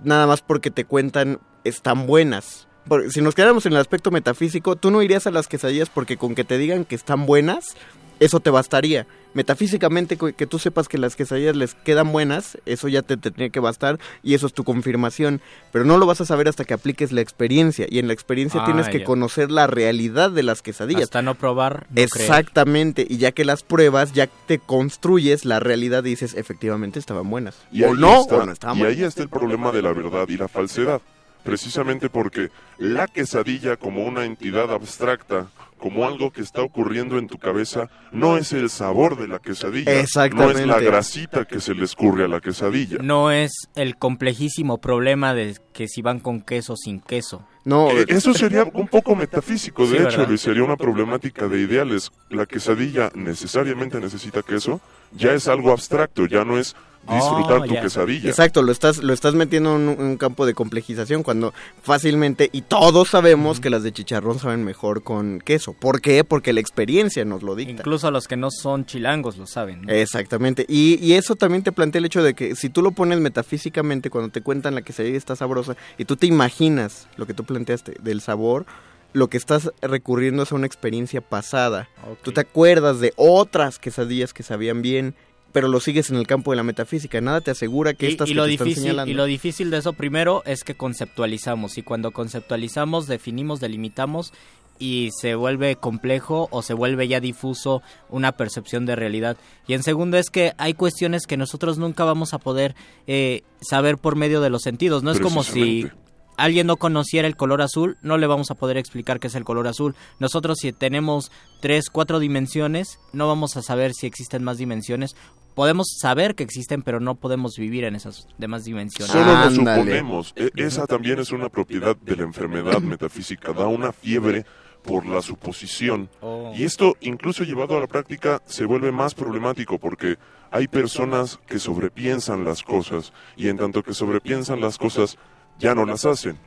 nada 0.04 0.28
más 0.28 0.42
porque 0.42 0.72
te 0.72 0.86
cuentan 0.86 1.40
están 1.66 2.08
buenas. 2.08 2.68
Porque 2.88 3.10
si 3.10 3.22
nos 3.22 3.34
quedáramos 3.34 3.66
en 3.66 3.74
el 3.74 3.80
aspecto 3.80 4.12
metafísico, 4.12 4.76
tú 4.76 4.92
no 4.92 5.02
irías 5.02 5.26
a 5.28 5.32
las 5.32 5.48
quesadillas 5.48 5.90
porque 5.90 6.18
con 6.18 6.36
que 6.36 6.44
te 6.44 6.58
digan 6.58 6.86
que 6.86 6.96
están 6.96 7.26
buenas, 7.26 7.76
eso 8.20 8.40
te 8.40 8.50
bastaría. 8.50 9.06
Metafísicamente, 9.34 10.18
que 10.18 10.48
tú 10.48 10.60
sepas 10.60 10.88
que 10.88 10.98
las 10.98 11.16
quesadillas 11.18 11.56
les 11.58 11.76
quedan 11.76 12.12
buenas, 12.14 12.58
eso 12.66 12.88
ya 12.88 13.02
te 13.02 13.18
tendría 13.18 13.50
que 13.50 13.60
bastar 13.60 14.00
y 14.24 14.34
eso 14.34 14.48
es 14.48 14.54
tu 14.54 14.64
confirmación. 14.64 15.42
Pero 15.74 15.84
no 15.86 15.98
lo 15.98 16.06
vas 16.06 16.22
a 16.22 16.26
saber 16.26 16.48
hasta 16.48 16.64
que 16.64 16.74
apliques 16.74 17.12
la 17.12 17.22
experiencia. 17.22 17.86
Y 17.90 18.00
en 18.00 18.08
la 18.08 18.14
experiencia 18.14 18.62
Ah, 18.62 18.66
tienes 18.66 18.88
que 18.88 19.00
ya. 19.00 19.06
conocer 19.06 19.52
la 19.52 19.68
realidad 19.68 20.32
de 20.32 20.44
las 20.44 20.62
quesadillas. 20.62 21.04
Hasta 21.04 21.22
no 21.22 21.36
probar, 21.36 21.86
no 21.90 21.96
creer. 21.96 22.06
Exactamente. 22.06 23.06
Y 23.10 23.18
ya 23.18 23.34
que 23.34 23.44
las 23.46 23.62
pruebas, 23.64 24.14
ya 24.14 24.28
te 24.48 24.58
construyes 24.60 25.44
la 25.46 25.60
realidad 25.60 26.04
y 26.06 26.10
dices, 26.12 26.34
efectivamente 26.36 26.98
estaban 27.00 27.30
buenas. 27.30 27.56
Y 27.72 27.84
o 27.84 27.88
ahí 27.90 27.94
no, 27.98 28.22
está- 28.22 28.38
o 28.38 28.46
no 28.46 28.52
estaban 28.54 28.78
y 28.78 28.80
buenas. 28.80 28.98
ahí 28.98 29.04
está 29.04 29.22
el 29.22 29.30
problema 29.30 29.72
de 29.72 29.82
la 29.82 29.92
verdad 29.94 30.28
y 30.30 30.38
la 30.38 30.48
falsedad. 30.48 31.02
Precisamente 31.44 32.10
porque 32.10 32.50
la 32.80 33.08
quesadilla 33.08 33.78
como 33.78 34.04
una 34.06 34.26
entidad 34.26 34.72
abstracta, 34.74 35.48
como 35.86 36.08
algo 36.08 36.32
que 36.32 36.42
está 36.42 36.64
ocurriendo 36.64 37.20
en 37.20 37.28
tu 37.28 37.38
cabeza, 37.38 37.92
no 38.12 38.38
es 38.38 38.54
el 38.54 38.72
sabor 38.72 39.20
de 39.20 39.28
la 39.28 39.38
quesadilla. 39.38 39.86
No 39.86 40.00
es 40.00 40.16
la 40.16 40.24
Exactamente. 40.24 40.84
grasita 40.84 41.46
que 41.46 41.60
se 41.60 41.76
le 41.76 41.84
escurre 41.86 42.26
a 42.26 42.28
la 42.28 42.42
quesadilla. 42.42 42.98
No 43.04 43.30
es 43.30 43.52
el 43.76 43.96
complejísimo 43.96 44.80
problema 44.80 45.36
de 45.36 45.56
que 45.74 45.88
si 45.88 46.02
van 46.02 46.20
con 46.22 46.42
queso 46.42 46.74
o 46.74 46.76
sin 46.76 47.02
queso. 47.02 47.46
No, 47.66 47.92
Eh, 47.92 48.06
eso 48.08 48.34
sería 48.34 48.64
un 48.64 48.88
poco 48.88 49.16
metafísico, 49.16 49.84
de 49.84 49.90
Sí, 49.90 49.96
hecho, 49.98 50.06
¿verdad? 50.18 50.28
Luis, 50.30 50.42
sería 50.42 50.64
una 50.64 50.76
problemática 50.76 51.48
de 51.48 51.60
ideales. 51.62 52.12
La 52.32 52.48
quesadilla 52.48 53.12
necesariamente 53.14 54.00
necesita 54.00 54.42
queso, 54.42 54.82
ya 55.16 55.34
es 55.34 55.48
algo 55.48 55.72
abstracto, 55.72 56.26
ya 56.26 56.44
no 56.46 56.58
es 56.58 56.76
disfrutar 57.10 57.60
Oh, 57.60 57.66
tu 57.66 57.74
ya. 57.74 57.82
quesadilla. 57.82 58.30
Exacto, 58.30 58.62
lo 58.62 58.72
estás, 58.72 58.98
lo 58.98 59.14
estás 59.14 59.34
metiendo 59.36 59.76
en 59.76 59.90
un, 59.90 60.00
un 60.00 60.18
campo 60.18 60.46
de 60.46 60.54
complejización 60.54 61.24
cuando 61.24 61.54
fácilmente, 61.84 62.50
y 62.52 62.62
todos 62.62 63.10
sabemos 63.10 63.60
que 63.60 63.70
las 63.70 63.84
de 63.84 63.92
chicharrón 63.92 64.40
saben 64.40 64.64
mejor 64.64 65.04
con 65.04 65.40
queso. 65.40 65.74
¿Por 65.74 66.02
qué? 66.02 66.24
Porque 66.24 66.54
la 66.54 66.60
experiencia 66.60 67.24
nos 67.26 67.44
lo 67.44 67.56
dicta. 67.56 67.74
Incluso 67.74 68.10
los 68.12 68.28
que 68.28 68.38
no 68.38 68.50
son 68.52 68.86
chilangos 68.86 69.38
lo 69.38 69.46
saben. 69.48 69.84
¿no? 69.84 69.92
Exactamente. 69.94 70.66
Y, 70.68 70.98
y 71.06 71.14
eso 71.14 71.36
también 71.36 71.64
te 71.64 71.72
plantea 71.72 72.00
el 72.00 72.06
hecho 72.06 72.24
de 72.24 72.34
que 72.34 72.56
si 72.56 72.70
tú 72.70 72.82
lo 72.82 72.92
pones 72.92 73.20
metafísicamente, 73.20 74.10
cuando 74.10 74.30
te 74.32 74.42
cuentan 74.42 74.76
la 74.76 74.82
quesadilla 74.82 75.18
está 75.18 75.36
sabrosa, 75.36 75.76
y 75.98 76.06
tú 76.06 76.16
te 76.16 76.28
imaginas 76.28 77.08
lo 77.18 77.26
que 77.28 77.34
tú 77.34 77.44
planteaste 77.44 77.96
del 78.02 78.22
sabor, 78.22 78.66
lo 79.14 79.30
que 79.30 79.38
estás 79.38 79.72
recurriendo 79.82 80.44
es 80.44 80.52
a 80.52 80.56
una 80.56 80.66
experiencia 80.68 81.22
pasada. 81.22 81.88
Tú 82.24 82.32
te 82.34 82.42
acuerdas 82.42 83.00
de 83.00 83.14
otras 83.16 83.80
quesadillas 83.80 84.34
que 84.34 84.44
sabían 84.44 84.82
bien, 84.82 85.16
pero 85.56 85.70
lo 85.70 85.80
sigues 85.80 86.10
en 86.10 86.18
el 86.18 86.28
campo 86.28 86.52
de 86.52 86.58
la 86.58 86.64
metafísica. 86.64 87.22
Nada 87.22 87.40
te 87.40 87.50
asegura 87.50 87.94
que 87.94 88.08
Y, 88.08 88.12
estas 88.12 88.28
y 88.28 88.34
que 88.34 88.36
lo 88.36 88.46
te 88.46 88.52
están 88.56 88.74
señalando. 88.74 89.10
y 89.10 89.14
lo 89.14 89.24
difícil 89.24 89.72
de 89.72 89.78
eso 89.78 89.94
primero 89.94 90.44
es 90.46 90.66
que 90.66 90.76
conceptualizamos 90.76 91.78
y 91.78 91.82
cuando 91.82 92.12
conceptualizamos 92.12 93.08
definimos, 93.08 93.62
delimitamos 93.62 94.34
y 94.80 95.12
se 95.18 95.34
vuelve 95.36 95.78
complejo 95.78 96.50
o 96.52 96.62
se 96.62 96.74
vuelve 96.74 97.08
ya 97.08 97.22
difuso 97.22 97.82
una 98.10 98.34
percepción 98.34 98.86
de 98.86 98.98
realidad. 98.98 99.38
Y 99.66 99.76
en 99.76 99.84
segundo 99.84 100.18
es 100.18 100.30
que 100.30 100.52
hay 100.58 100.74
cuestiones 100.74 101.26
que 101.26 101.38
nosotros 101.38 101.78
nunca 101.78 102.04
vamos 102.04 102.34
a 102.34 102.38
poder 102.40 102.76
eh, 103.08 103.44
saber 103.62 103.98
por 103.98 104.18
medio 104.18 104.42
de 104.42 104.50
los 104.50 104.62
sentidos. 104.62 105.04
No 105.04 105.12
es 105.12 105.22
como 105.22 105.42
si 105.44 105.88
alguien 106.36 106.68
no 106.68 106.76
conociera 106.76 107.30
el 107.30 107.38
color 107.38 107.62
azul, 107.62 107.96
no 108.02 108.18
le 108.18 108.28
vamos 108.28 108.52
a 108.52 108.56
poder 108.56 108.76
explicar 108.76 109.22
qué 109.22 109.28
es 109.28 109.36
el 109.36 109.46
color 109.46 109.70
azul. 109.70 109.96
Nosotros 110.20 110.58
si 110.60 110.74
tenemos 110.74 111.32
tres, 111.62 111.90
cuatro 111.90 112.20
dimensiones, 112.20 113.00
no 113.14 113.30
vamos 113.30 113.56
a 113.56 113.62
saber 113.62 113.94
si 113.94 114.06
existen 114.06 114.44
más 114.44 114.58
dimensiones 114.58 115.16
podemos 115.56 115.96
saber 116.00 116.36
que 116.36 116.44
existen, 116.44 116.84
pero 116.84 117.00
no 117.00 117.16
podemos 117.16 117.58
vivir 117.58 117.86
en 117.86 117.96
esas 117.96 118.28
demás 118.38 118.66
dimensiones. 118.66 119.12
Solo 119.12 119.34
lo 119.34 119.50
suponemos. 119.50 120.34
E- 120.36 120.52
esa 120.56 120.86
también 120.86 121.18
es 121.20 121.32
una 121.32 121.50
propiedad 121.50 121.96
de 121.96 122.16
la 122.18 122.24
enfermedad 122.24 122.80
metafísica. 122.82 123.54
Da 123.54 123.66
una 123.66 123.92
fiebre 123.92 124.46
por 124.84 125.06
la 125.06 125.22
suposición. 125.22 126.10
Oh. 126.22 126.54
Y 126.56 126.64
esto, 126.64 126.96
incluso 127.02 127.44
llevado 127.44 127.76
a 127.78 127.80
la 127.80 127.88
práctica, 127.88 128.42
se 128.46 128.66
vuelve 128.66 128.92
más 128.92 129.16
problemático 129.16 129.80
porque 129.80 130.18
hay 130.52 130.68
personas 130.68 131.40
que 131.48 131.58
sobrepiensan 131.58 132.44
las 132.44 132.62
cosas 132.62 133.12
y 133.36 133.48
en 133.48 133.58
tanto 133.58 133.82
que 133.82 133.94
sobrepiensan 133.94 134.62
las 134.62 134.78
cosas, 134.78 135.18
ya 135.58 135.74
no 135.74 135.86
las 135.86 136.06
hacen. 136.06 136.38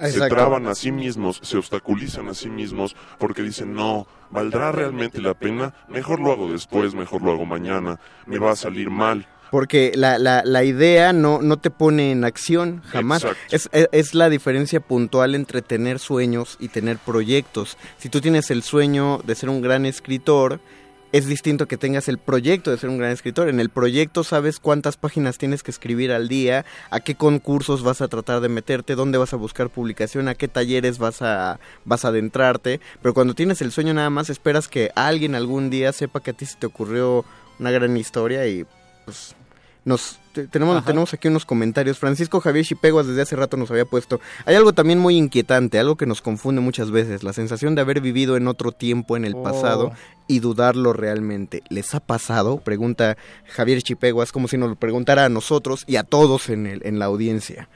Se 0.00 0.28
traban 0.28 0.66
a 0.66 0.74
sí 0.74 0.90
mismos, 0.90 1.40
se 1.42 1.56
obstaculizan 1.56 2.28
a 2.28 2.34
sí 2.34 2.48
mismos 2.50 2.96
porque 3.18 3.42
dicen, 3.42 3.74
no, 3.74 4.06
¿valdrá 4.30 4.72
realmente 4.72 5.20
la 5.20 5.34
pena? 5.34 5.72
Mejor 5.88 6.20
lo 6.20 6.32
hago 6.32 6.50
después, 6.50 6.94
mejor 6.94 7.22
lo 7.22 7.30
hago 7.30 7.46
mañana, 7.46 8.00
me 8.26 8.38
va 8.38 8.52
a 8.52 8.56
salir 8.56 8.90
mal. 8.90 9.26
Porque 9.52 9.92
la, 9.94 10.18
la, 10.18 10.42
la 10.44 10.64
idea 10.64 11.12
no, 11.12 11.40
no 11.40 11.58
te 11.58 11.70
pone 11.70 12.10
en 12.10 12.24
acción 12.24 12.82
jamás. 12.86 13.24
Es, 13.52 13.68
es, 13.72 13.88
es 13.92 14.14
la 14.14 14.28
diferencia 14.28 14.80
puntual 14.80 15.36
entre 15.36 15.62
tener 15.62 16.00
sueños 16.00 16.56
y 16.58 16.68
tener 16.68 16.98
proyectos. 16.98 17.78
Si 17.98 18.08
tú 18.08 18.20
tienes 18.20 18.50
el 18.50 18.64
sueño 18.64 19.20
de 19.24 19.36
ser 19.36 19.48
un 19.48 19.62
gran 19.62 19.86
escritor, 19.86 20.58
es 21.14 21.26
distinto 21.26 21.68
que 21.68 21.76
tengas 21.76 22.08
el 22.08 22.18
proyecto 22.18 22.72
de 22.72 22.76
ser 22.76 22.90
un 22.90 22.98
gran 22.98 23.12
escritor. 23.12 23.48
En 23.48 23.60
el 23.60 23.70
proyecto 23.70 24.24
sabes 24.24 24.58
cuántas 24.58 24.96
páginas 24.96 25.38
tienes 25.38 25.62
que 25.62 25.70
escribir 25.70 26.10
al 26.10 26.26
día, 26.26 26.64
a 26.90 26.98
qué 26.98 27.14
concursos 27.14 27.84
vas 27.84 28.00
a 28.00 28.08
tratar 28.08 28.40
de 28.40 28.48
meterte, 28.48 28.96
dónde 28.96 29.16
vas 29.16 29.32
a 29.32 29.36
buscar 29.36 29.70
publicación, 29.70 30.26
a 30.26 30.34
qué 30.34 30.48
talleres 30.48 30.98
vas 30.98 31.22
a, 31.22 31.60
vas 31.84 32.04
a 32.04 32.08
adentrarte. 32.08 32.80
Pero 33.00 33.14
cuando 33.14 33.34
tienes 33.34 33.62
el 33.62 33.70
sueño 33.70 33.94
nada 33.94 34.10
más 34.10 34.28
esperas 34.28 34.66
que 34.66 34.90
alguien 34.96 35.36
algún 35.36 35.70
día 35.70 35.92
sepa 35.92 36.18
que 36.18 36.32
a 36.32 36.34
ti 36.34 36.46
se 36.46 36.56
te 36.56 36.66
ocurrió 36.66 37.24
una 37.60 37.70
gran 37.70 37.96
historia 37.96 38.48
y 38.48 38.66
pues 39.04 39.36
nos 39.84 40.18
te- 40.32 40.46
tenemos, 40.48 40.76
Ajá. 40.76 40.86
tenemos 40.86 41.12
aquí 41.14 41.28
unos 41.28 41.44
comentarios. 41.44 41.98
Francisco 41.98 42.40
Javier 42.40 42.64
Chipeguas 42.64 43.06
desde 43.06 43.22
hace 43.22 43.36
rato 43.36 43.56
nos 43.56 43.70
había 43.70 43.84
puesto. 43.84 44.20
Hay 44.46 44.54
algo 44.56 44.72
también 44.72 44.98
muy 44.98 45.16
inquietante, 45.16 45.78
algo 45.78 45.96
que 45.96 46.06
nos 46.06 46.22
confunde 46.22 46.60
muchas 46.60 46.90
veces, 46.90 47.22
la 47.22 47.32
sensación 47.32 47.74
de 47.74 47.82
haber 47.82 48.00
vivido 48.00 48.36
en 48.36 48.48
otro 48.48 48.72
tiempo 48.72 49.16
en 49.16 49.24
el 49.24 49.34
Oh. 49.36 49.42
pasado 49.42 49.92
y 50.26 50.40
dudarlo 50.40 50.92
realmente. 50.92 51.62
¿Les 51.68 51.94
ha 51.94 52.00
pasado? 52.00 52.58
Pregunta 52.58 53.16
Javier 53.46 53.82
Chipeguas, 53.82 54.32
como 54.32 54.48
si 54.48 54.56
nos 54.56 54.70
lo 54.70 54.76
preguntara 54.76 55.24
a 55.26 55.28
nosotros 55.28 55.84
y 55.86 55.96
a 55.96 56.02
todos 56.02 56.48
en, 56.48 56.66
el, 56.66 56.80
en 56.86 56.98
la 56.98 57.04
audiencia. 57.04 57.68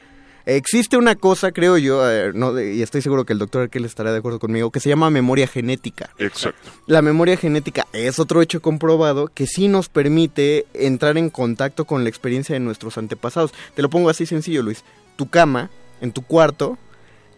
Existe 0.50 0.96
una 0.96 1.14
cosa, 1.14 1.52
creo 1.52 1.76
yo, 1.76 2.10
eh, 2.10 2.32
no, 2.34 2.54
de- 2.54 2.74
y 2.74 2.80
estoy 2.80 3.02
seguro 3.02 3.26
que 3.26 3.34
el 3.34 3.38
doctor 3.38 3.64
Arquel 3.64 3.84
estará 3.84 4.12
de 4.12 4.18
acuerdo 4.18 4.38
conmigo, 4.38 4.70
que 4.70 4.80
se 4.80 4.88
llama 4.88 5.10
memoria 5.10 5.46
genética. 5.46 6.08
Exacto. 6.16 6.70
La 6.86 7.02
memoria 7.02 7.36
genética 7.36 7.86
es 7.92 8.18
otro 8.18 8.40
hecho 8.40 8.62
comprobado 8.62 9.26
que 9.28 9.46
sí 9.46 9.68
nos 9.68 9.90
permite 9.90 10.64
entrar 10.72 11.18
en 11.18 11.28
contacto 11.28 11.84
con 11.84 12.02
la 12.02 12.08
experiencia 12.08 12.54
de 12.54 12.60
nuestros 12.60 12.96
antepasados. 12.96 13.52
Te 13.74 13.82
lo 13.82 13.90
pongo 13.90 14.08
así 14.08 14.24
sencillo, 14.24 14.62
Luis. 14.62 14.84
Tu 15.16 15.28
cama, 15.28 15.68
en 16.00 16.12
tu 16.12 16.22
cuarto, 16.22 16.78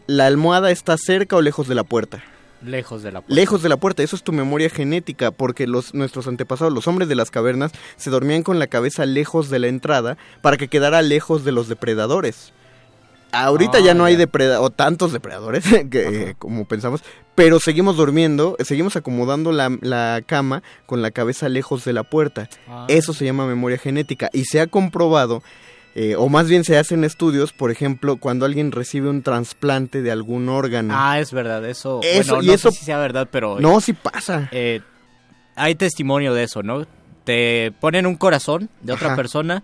la 0.07 0.27
almohada 0.27 0.71
está 0.71 0.97
cerca 0.97 1.35
o 1.35 1.43
lejos 1.43 1.67
de 1.67 1.75
la 1.75 1.83
puerta. 1.83 2.23
Lejos 2.63 3.03
de 3.03 3.11
la 3.11 3.23
puerta. 3.23 3.35
Lejos 3.35 3.63
de 3.65 3.69
la 3.71 3.77
puerta, 3.79 4.03
eso 4.05 4.15
es 4.15 4.23
tu 4.23 4.31
memoria 4.33 4.71
genética, 4.71 5.33
porque 5.33 5.67
los, 5.67 5.95
nuestros 5.95 6.29
antepasados, 6.29 6.73
los 6.73 6.87
hombres 6.87 7.09
de 7.09 7.17
las 7.17 7.33
cavernas, 7.33 7.73
se 7.97 8.11
dormían 8.11 8.45
con 8.45 8.61
la 8.61 8.69
cabeza 8.69 9.05
lejos 9.05 9.51
de 9.51 9.59
la 9.59 9.67
entrada 9.67 10.17
para 10.43 10.57
que 10.59 10.69
quedara 10.69 11.03
lejos 11.03 11.43
de 11.45 11.51
los 11.51 11.67
depredadores. 11.69 12.53
Ahorita 13.33 13.79
Ah, 13.79 13.81
ya 13.81 13.95
no 13.95 14.05
hay 14.05 14.17
depredadores, 14.17 14.67
o 14.67 14.71
tantos 14.71 15.13
depredadores, 15.13 15.65
que, 15.91 16.31
eh, 16.31 16.35
como 16.39 16.67
pensamos, 16.67 17.03
pero 17.35 17.61
seguimos 17.61 17.97
durmiendo, 17.97 18.57
eh, 18.59 18.65
seguimos 18.65 18.97
acomodando 18.97 19.53
la, 19.53 19.71
la 19.83 20.23
cama 20.27 20.63
con 20.87 21.01
la 21.03 21.11
cabeza 21.11 21.49
lejos 21.49 21.85
de 21.85 21.93
la 21.93 22.03
puerta. 22.03 22.49
Ah. 22.69 22.87
Eso 22.89 23.13
se 23.13 23.25
llama 23.25 23.47
memoria 23.47 23.79
genética 23.79 24.31
y 24.33 24.45
se 24.45 24.61
ha 24.61 24.67
comprobado, 24.67 25.43
eh, 25.95 26.15
o 26.17 26.29
más 26.29 26.49
bien 26.49 26.65
se 26.65 26.77
hacen 26.79 27.05
estudios, 27.05 27.53
por 27.53 27.71
ejemplo, 27.71 28.17
cuando 28.17 28.47
alguien 28.47 28.73
recibe 28.73 29.09
un 29.09 29.23
trasplante 29.23 30.03
de 30.03 30.11
algún 30.11 30.49
órgano. 30.49 30.95
Ah, 30.97 31.19
es 31.21 31.33
verdad, 31.33 31.65
eso. 31.65 32.01
Eso- 32.03 32.35
bueno, 32.35 32.43
y 32.45 32.47
no 32.49 32.53
eso- 32.55 32.71
sé 32.71 32.79
si 32.79 32.85
sea 32.85 32.99
verdad, 32.99 33.29
pero. 33.31 33.59
No, 33.61 33.81
sí 33.81 33.93
pasa. 33.93 34.49
eh, 34.53 34.81
hay 35.57 35.75
testimonio 35.75 36.33
de 36.35 36.45
eso, 36.45 36.63
¿no? 36.63 36.87
Te 37.25 37.73
ponen 37.81 38.07
un 38.07 38.17
corazón 38.17 38.71
de 38.83 38.93
otra 38.93 39.09
Ajá. 39.09 39.17
persona 39.17 39.63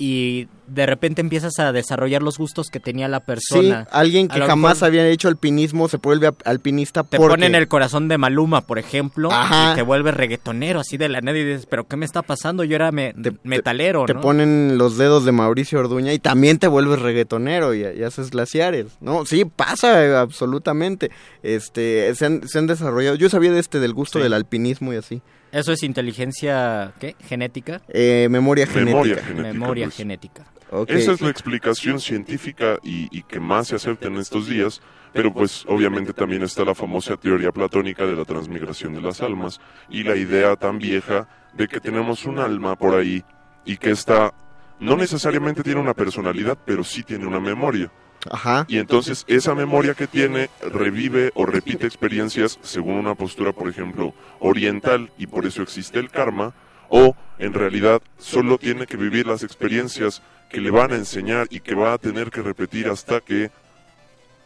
y 0.00 0.46
de 0.68 0.86
repente 0.86 1.20
empiezas 1.20 1.58
a 1.58 1.72
desarrollar 1.72 2.22
los 2.22 2.38
gustos 2.38 2.68
que 2.70 2.78
tenía 2.78 3.08
la 3.08 3.18
Sí, 3.18 3.24
persona. 3.26 3.88
alguien 3.90 4.28
A 4.30 4.34
que 4.34 4.40
jamás 4.42 4.82
había 4.84 5.06
hecho 5.08 5.26
alpinismo 5.26 5.88
se 5.88 5.96
vuelve 5.96 6.30
alpinista 6.44 7.02
Te 7.02 7.16
porque... 7.16 7.30
ponen 7.32 7.54
el 7.56 7.66
corazón 7.68 8.06
de 8.06 8.16
Maluma, 8.16 8.60
por 8.60 8.78
ejemplo, 8.78 9.30
Ajá. 9.32 9.72
y 9.72 9.74
te 9.74 9.82
vuelves 9.82 10.14
reggaetonero 10.14 10.78
así 10.80 10.96
de 10.98 11.08
la 11.08 11.20
nada 11.20 11.36
y 11.36 11.44
dices, 11.44 11.66
pero 11.66 11.88
¿qué 11.88 11.96
me 11.96 12.06
está 12.06 12.22
pasando? 12.22 12.62
Yo 12.64 12.76
era 12.76 12.92
me- 12.92 13.12
metalero, 13.42 14.04
Te 14.06 14.14
¿no? 14.14 14.20
ponen 14.20 14.78
los 14.78 14.98
dedos 14.98 15.24
de 15.24 15.32
Mauricio 15.32 15.80
Orduña 15.80 16.12
y 16.12 16.18
también 16.20 16.58
te 16.58 16.68
vuelves 16.68 17.00
reggaetonero 17.00 17.74
y, 17.74 17.80
y 17.80 18.02
haces 18.04 18.30
glaciares, 18.30 18.86
¿no? 19.00 19.26
Sí, 19.26 19.44
pasa 19.46 20.04
eh, 20.04 20.14
absolutamente. 20.14 21.10
Este, 21.42 22.14
se 22.14 22.26
han, 22.26 22.46
se 22.48 22.58
han 22.58 22.66
desarrollado... 22.68 23.16
Yo 23.16 23.28
sabía 23.30 23.50
de 23.52 23.58
este, 23.58 23.80
del 23.80 23.94
gusto 23.94 24.18
Sí. 24.18 24.22
del 24.22 24.32
alpinismo 24.34 24.92
y 24.92 24.96
así. 24.96 25.22
Eso 25.52 25.72
es 25.72 25.82
inteligencia, 25.82 26.92
¿qué? 27.00 27.16
¿Genética? 27.20 27.80
Eh, 27.88 28.28
memoria 28.30 28.66
genética. 28.66 28.92
Memoria 28.92 29.16
genética. 29.16 29.52
Memoria 29.52 29.84
Luis. 29.86 29.96
genética. 29.96 30.44
Ok. 30.70 30.90
Esa 30.90 31.12
es 31.12 31.20
la 31.20 31.30
explicación 31.30 32.00
científica 32.00 32.78
y, 32.82 33.08
y 33.16 33.22
que 33.22 33.40
más 33.40 33.68
se 33.68 33.76
acepta 33.76 34.08
en 34.08 34.16
estos 34.16 34.48
días, 34.48 34.82
pero 35.14 35.32
pues 35.32 35.64
obviamente 35.66 36.12
también 36.12 36.42
está 36.42 36.64
la 36.64 36.74
famosa 36.74 37.16
teoría 37.16 37.50
platónica 37.52 38.04
de 38.04 38.14
la 38.14 38.24
transmigración 38.24 38.92
de 38.94 39.00
las 39.00 39.22
almas 39.22 39.60
y 39.88 40.02
la 40.02 40.16
idea 40.16 40.56
tan 40.56 40.78
vieja 40.78 41.26
de 41.54 41.66
que 41.68 41.80
tenemos 41.80 42.26
un 42.26 42.38
alma 42.38 42.76
por 42.76 42.94
ahí 42.94 43.24
y 43.64 43.78
que 43.78 43.90
esta 43.90 44.34
no 44.80 44.96
necesariamente 44.96 45.62
tiene 45.62 45.80
una 45.80 45.94
personalidad, 45.94 46.58
pero 46.64 46.84
sí 46.84 47.02
tiene 47.02 47.26
una 47.26 47.40
memoria. 47.40 47.90
Ajá. 48.30 48.66
Y 48.68 48.78
entonces 48.78 49.24
esa 49.28 49.54
memoria 49.54 49.94
que 49.94 50.06
tiene 50.06 50.50
revive 50.60 51.30
o 51.34 51.46
repite 51.46 51.86
experiencias 51.86 52.58
según 52.62 52.94
una 52.94 53.14
postura, 53.14 53.52
por 53.52 53.68
ejemplo, 53.68 54.14
oriental, 54.40 55.10
y 55.18 55.26
por 55.26 55.46
eso 55.46 55.62
existe 55.62 55.98
el 55.98 56.10
karma, 56.10 56.54
o 56.88 57.16
en 57.38 57.52
realidad 57.54 58.00
solo 58.18 58.58
tiene 58.58 58.86
que 58.86 58.96
vivir 58.96 59.26
las 59.26 59.42
experiencias 59.42 60.22
que 60.50 60.60
le 60.60 60.70
van 60.70 60.92
a 60.92 60.96
enseñar 60.96 61.46
y 61.50 61.60
que 61.60 61.74
va 61.74 61.92
a 61.92 61.98
tener 61.98 62.30
que 62.30 62.42
repetir 62.42 62.88
hasta 62.88 63.20
que 63.20 63.50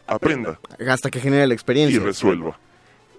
aprenda 0.05 0.59
Hasta 0.89 1.09
que 1.09 1.19
genere 1.21 1.47
la 1.47 1.53
y 1.53 1.55
experiencia. 1.55 1.99
resuelva. 2.01 2.57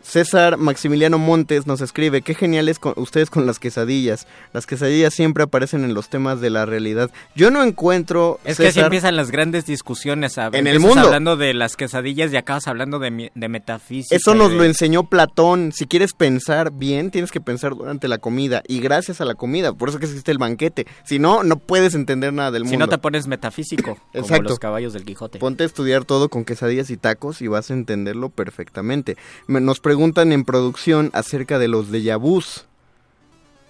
César 0.05 0.59
Maximiliano 0.59 1.17
Montes 1.19 1.67
nos 1.67 1.81
escribe, 1.81 2.21
qué 2.21 2.35
geniales 2.35 2.79
con 2.79 2.93
ustedes 2.97 3.31
con 3.31 3.47
las 3.47 3.59
quesadillas. 3.59 4.27
Las 4.53 4.67
quesadillas 4.67 5.15
siempre 5.15 5.45
aparecen 5.45 5.83
en 5.83 5.95
los 5.95 6.11
temas 6.11 6.41
de 6.43 6.51
la 6.51 6.67
realidad. 6.67 7.11
Yo 7.35 7.51
no 7.51 7.63
encuentro... 7.63 8.39
Es 8.45 8.59
que 8.59 8.69
así 8.69 8.81
empiezan 8.81 9.17
las 9.17 9.31
grandes 9.31 9.65
discusiones. 9.65 10.37
a- 10.37 10.51
En 10.53 10.67
el 10.67 10.79
mundo. 10.79 11.01
hablando 11.01 11.37
de 11.39 11.55
las 11.55 11.75
quesadillas 11.77 12.31
y 12.33 12.37
acabas 12.37 12.69
hablando 12.69 12.99
de, 12.99 13.33
de 13.35 13.49
metafísica. 13.49 14.15
Eso 14.15 14.35
nos 14.35 14.51
de- 14.51 14.57
lo 14.59 14.65
enseñó 14.65 15.05
Platón. 15.05 15.73
Si 15.73 15.87
quieres 15.87 16.13
pensar 16.13 16.71
bien, 16.73 17.11
tienes 17.11 17.31
que 17.33 17.41
pensar 17.41 17.75
durante 17.75 18.07
la 18.07 18.19
comida 18.19 18.63
y 18.69 18.81
gracias 18.81 19.23
a 19.23 19.25
la 19.25 19.35
comida. 19.35 19.73
Por 19.73 19.89
eso 19.89 19.99
que 19.99 20.05
existe 20.07 20.31
el 20.31 20.39
banquete. 20.39 20.87
Si 21.05 21.19
no, 21.19 21.43
no 21.45 21.57
puedes 21.57 21.95
entender 21.95 22.33
nada 22.35 22.51
del 22.51 22.65
Si 22.65 22.71
mundo. 22.73 22.87
no 22.87 22.91
te 22.91 22.99
pones 22.99 23.27
metafísico, 23.27 23.95
como 24.13 24.23
Exacto. 24.25 24.51
los 24.51 24.59
caballos 24.59 24.93
del 24.93 25.05
Quijote. 25.07 25.39
Ponte 25.39 25.63
a 25.65 25.67
estudiar 25.67 26.05
todo 26.05 26.29
con 26.29 26.45
quesadillas 26.45 26.91
y 26.91 26.99
tacos 26.99 27.41
y 27.41 27.49
vas 27.49 27.71
a 27.71 27.75
entenderlo 27.75 28.29
perfectamente. 28.29 29.17
Me- 29.47 29.61
Nos 29.63 29.81
preguntan 29.95 30.33
en 30.33 30.45
producción 30.45 31.11
acerca 31.13 31.61
de 31.61 31.69
los 31.69 31.93
déjà 31.93 32.19
vus. 32.19 32.65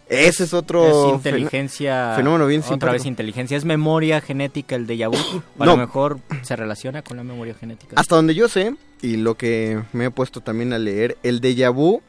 Ese 0.08 0.44
es 0.44 0.54
otro 0.54 1.08
es 1.10 1.14
inteligencia. 1.16 2.14
fenómeno 2.16 2.46
bien 2.46 2.62
Otra 2.66 2.92
vez 2.92 3.04
inteligencia. 3.04 3.58
Es 3.58 3.66
memoria 3.66 4.22
genética 4.22 4.74
el 4.74 4.86
déjà 4.86 5.08
vu. 5.10 5.16
A 5.58 5.66
No. 5.66 5.72
lo 5.72 5.76
mejor 5.76 6.20
se 6.40 6.56
relaciona 6.56 7.02
con 7.02 7.18
la 7.18 7.24
memoria 7.24 7.52
genética. 7.54 7.92
Hasta 7.96 8.16
donde 8.16 8.34
yo 8.34 8.48
sé, 8.48 8.74
y 9.02 9.18
lo 9.18 9.34
que 9.34 9.82
me 9.92 10.06
he 10.06 10.10
puesto 10.10 10.40
también 10.40 10.72
a 10.72 10.78
leer, 10.78 11.18
el 11.22 11.42
déjà 11.42 11.70
vu, 11.70 12.00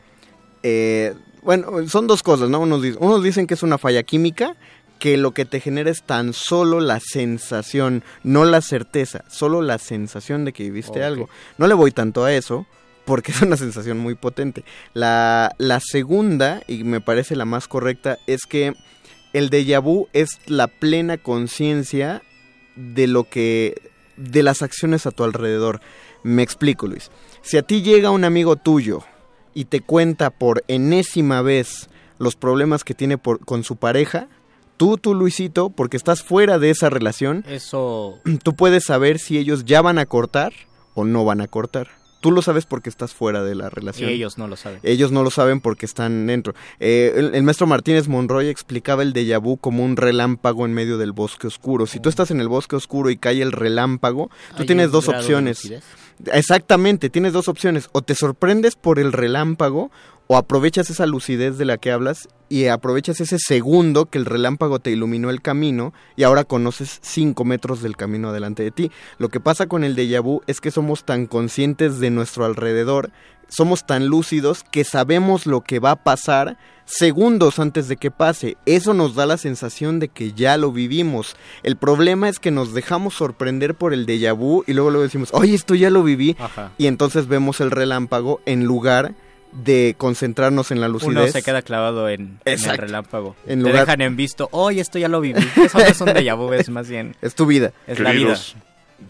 eh, 0.63 1.13
bueno, 1.43 1.85
son 1.89 2.07
dos 2.07 2.23
cosas, 2.23 2.49
¿no? 2.49 2.61
Unos, 2.61 2.81
unos 2.99 3.21
dicen 3.21 3.47
que 3.47 3.53
es 3.55 3.63
una 3.63 3.77
falla 3.77 4.03
química, 4.03 4.55
que 4.97 5.17
lo 5.17 5.33
que 5.33 5.43
te 5.43 5.59
genera 5.59 5.89
es 5.91 6.03
tan 6.03 6.31
solo 6.31 6.79
la 6.79 7.01
sensación, 7.01 8.01
no 8.23 8.45
la 8.45 8.61
certeza, 8.61 9.25
solo 9.29 9.61
la 9.61 9.77
sensación 9.77 10.45
de 10.45 10.53
que 10.53 10.63
viviste 10.63 11.03
algo. 11.03 11.27
No 11.57 11.67
le 11.67 11.73
voy 11.73 11.91
tanto 11.91 12.23
a 12.23 12.31
eso, 12.33 12.65
porque 13.05 13.31
es 13.31 13.41
una 13.41 13.57
sensación 13.57 13.97
muy 13.99 14.15
potente. 14.15 14.63
La, 14.93 15.51
la 15.57 15.79
segunda, 15.79 16.61
y 16.67 16.83
me 16.83 17.01
parece 17.01 17.35
la 17.35 17.45
más 17.45 17.67
correcta, 17.67 18.17
es 18.27 18.45
que 18.45 18.73
el 19.33 19.49
déjà 19.49 19.81
vu 19.81 20.07
es 20.13 20.39
la 20.47 20.67
plena 20.67 21.17
conciencia 21.17 22.21
de 22.75 23.07
lo 23.07 23.25
que 23.29 23.91
de 24.17 24.43
las 24.43 24.61
acciones 24.61 25.05
a 25.05 25.11
tu 25.11 25.23
alrededor. 25.23 25.81
Me 26.23 26.41
explico, 26.41 26.87
Luis. 26.87 27.11
Si 27.41 27.57
a 27.57 27.61
ti 27.61 27.81
llega 27.81 28.11
un 28.11 28.23
amigo 28.23 28.55
tuyo 28.55 29.03
y 29.53 29.65
te 29.65 29.81
cuenta 29.81 30.29
por 30.31 30.63
enésima 30.67 31.41
vez 31.41 31.89
los 32.17 32.35
problemas 32.35 32.83
que 32.83 32.93
tiene 32.93 33.17
por- 33.17 33.39
con 33.45 33.63
su 33.63 33.75
pareja, 33.75 34.27
tú, 34.77 34.97
tú 34.97 35.13
Luisito, 35.13 35.69
porque 35.69 35.97
estás 35.97 36.23
fuera 36.23 36.57
de 36.59 36.69
esa 36.69 36.89
relación, 36.89 37.43
Eso. 37.47 38.19
tú 38.43 38.55
puedes 38.55 38.85
saber 38.85 39.19
si 39.19 39.37
ellos 39.37 39.65
ya 39.65 39.81
van 39.81 39.99
a 39.99 40.05
cortar 40.05 40.53
o 40.93 41.03
no 41.03 41.25
van 41.25 41.41
a 41.41 41.47
cortar. 41.47 41.89
Tú 42.25 42.31
lo 42.31 42.41
sabes 42.41 42.65
porque 42.65 42.89
estás 42.89 43.13
fuera 43.13 43.43
de 43.43 43.53
la 43.53 43.69
relación. 43.69 44.09
Y 44.09 44.13
ellos 44.13 44.39
no 44.39 44.47
lo 44.47 44.55
saben. 44.55 44.79
Ellos 44.81 45.11
no 45.11 45.21
lo 45.21 45.29
saben 45.29 45.61
porque 45.61 45.85
están 45.85 46.25
dentro. 46.25 46.55
Eh, 46.79 47.13
el, 47.15 47.35
el 47.35 47.43
maestro 47.43 47.67
Martínez 47.67 48.07
Monroy 48.07 48.47
explicaba 48.47 49.03
el 49.03 49.13
déjà 49.13 49.39
vu 49.39 49.57
como 49.57 49.85
un 49.85 49.95
relámpago 49.95 50.65
en 50.65 50.73
medio 50.73 50.97
del 50.97 51.11
bosque 51.11 51.45
oscuro. 51.45 51.85
Si 51.85 51.99
tú 51.99 52.09
estás 52.09 52.31
en 52.31 52.41
el 52.41 52.47
bosque 52.47 52.75
oscuro 52.75 53.11
y 53.11 53.17
cae 53.17 53.43
el 53.43 53.51
relámpago, 53.51 54.31
tú 54.57 54.65
tienes 54.65 54.89
dos 54.89 55.07
opciones. 55.07 55.71
Exactamente, 56.33 57.11
tienes 57.11 57.31
dos 57.31 57.47
opciones. 57.47 57.89
O 57.91 58.01
te 58.01 58.15
sorprendes 58.15 58.75
por 58.75 58.97
el 58.97 59.13
relámpago 59.13 59.91
o 60.27 60.37
aprovechas 60.37 60.89
esa 60.89 61.05
lucidez 61.05 61.57
de 61.57 61.65
la 61.65 61.77
que 61.77 61.91
hablas 61.91 62.27
y 62.49 62.67
aprovechas 62.67 63.21
ese 63.21 63.37
segundo 63.39 64.05
que 64.05 64.17
el 64.17 64.25
relámpago 64.25 64.79
te 64.79 64.91
iluminó 64.91 65.29
el 65.29 65.41
camino 65.41 65.93
y 66.15 66.23
ahora 66.23 66.43
conoces 66.43 66.99
cinco 67.01 67.43
metros 67.45 67.81
del 67.81 67.95
camino 67.95 68.29
adelante 68.29 68.63
de 68.63 68.71
ti. 68.71 68.91
Lo 69.17 69.29
que 69.29 69.39
pasa 69.39 69.67
con 69.67 69.83
el 69.83 69.95
déjà 69.95 70.21
vu 70.21 70.41
es 70.47 70.61
que 70.61 70.71
somos 70.71 71.05
tan 71.05 71.25
conscientes 71.25 71.99
de 71.99 72.11
nuestro 72.11 72.45
alrededor, 72.45 73.11
somos 73.47 73.85
tan 73.85 74.07
lúcidos 74.07 74.63
que 74.71 74.83
sabemos 74.83 75.45
lo 75.45 75.61
que 75.61 75.79
va 75.79 75.91
a 75.91 76.03
pasar 76.03 76.57
segundos 76.85 77.57
antes 77.57 77.87
de 77.87 77.97
que 77.97 78.11
pase. 78.11 78.57
Eso 78.65 78.93
nos 78.93 79.15
da 79.15 79.25
la 79.25 79.37
sensación 79.37 79.99
de 79.99 80.07
que 80.07 80.33
ya 80.33 80.57
lo 80.57 80.71
vivimos. 80.71 81.35
El 81.63 81.77
problema 81.77 82.29
es 82.29 82.39
que 82.39 82.51
nos 82.51 82.73
dejamos 82.73 83.15
sorprender 83.15 83.75
por 83.75 83.93
el 83.93 84.05
déjà 84.05 84.35
vu 84.35 84.63
y 84.67 84.73
luego 84.73 84.91
luego 84.91 85.03
decimos, 85.03 85.29
oye, 85.33 85.55
esto 85.55 85.73
ya 85.75 85.89
lo 85.89 86.03
viví. 86.03 86.35
Ajá. 86.39 86.71
Y 86.77 86.87
entonces 86.87 87.27
vemos 87.27 87.59
el 87.59 87.71
relámpago 87.71 88.41
en 88.45 88.65
lugar 88.65 89.15
de 89.55 89.95
concentrarnos 89.97 90.71
en 90.71 90.81
la 90.81 90.87
lucidez. 90.87 91.15
Uno 91.15 91.27
se 91.27 91.41
queda 91.43 91.61
clavado 91.61 92.09
en, 92.09 92.39
en 92.45 92.63
el 92.63 92.77
relámpago. 92.77 93.35
En 93.47 93.63
Te 93.63 93.71
dejan 93.71 94.01
en 94.01 94.15
visto, 94.15 94.49
oye, 94.51 94.81
esto 94.81 94.99
ya 94.99 95.07
lo 95.07 95.21
viví. 95.21 95.39
Eso 95.55 95.77
no 95.77 95.85
es 95.85 96.01
un 96.01 96.07
déjà 96.09 96.35
vu, 96.35 96.53
es 96.53 96.69
más 96.69 96.89
bien... 96.89 97.15
Es 97.21 97.35
tu 97.35 97.45
vida. 97.45 97.71
Es 97.87 97.99
la 97.99 98.11
vida. 98.11 98.19
Queridos, 98.19 98.55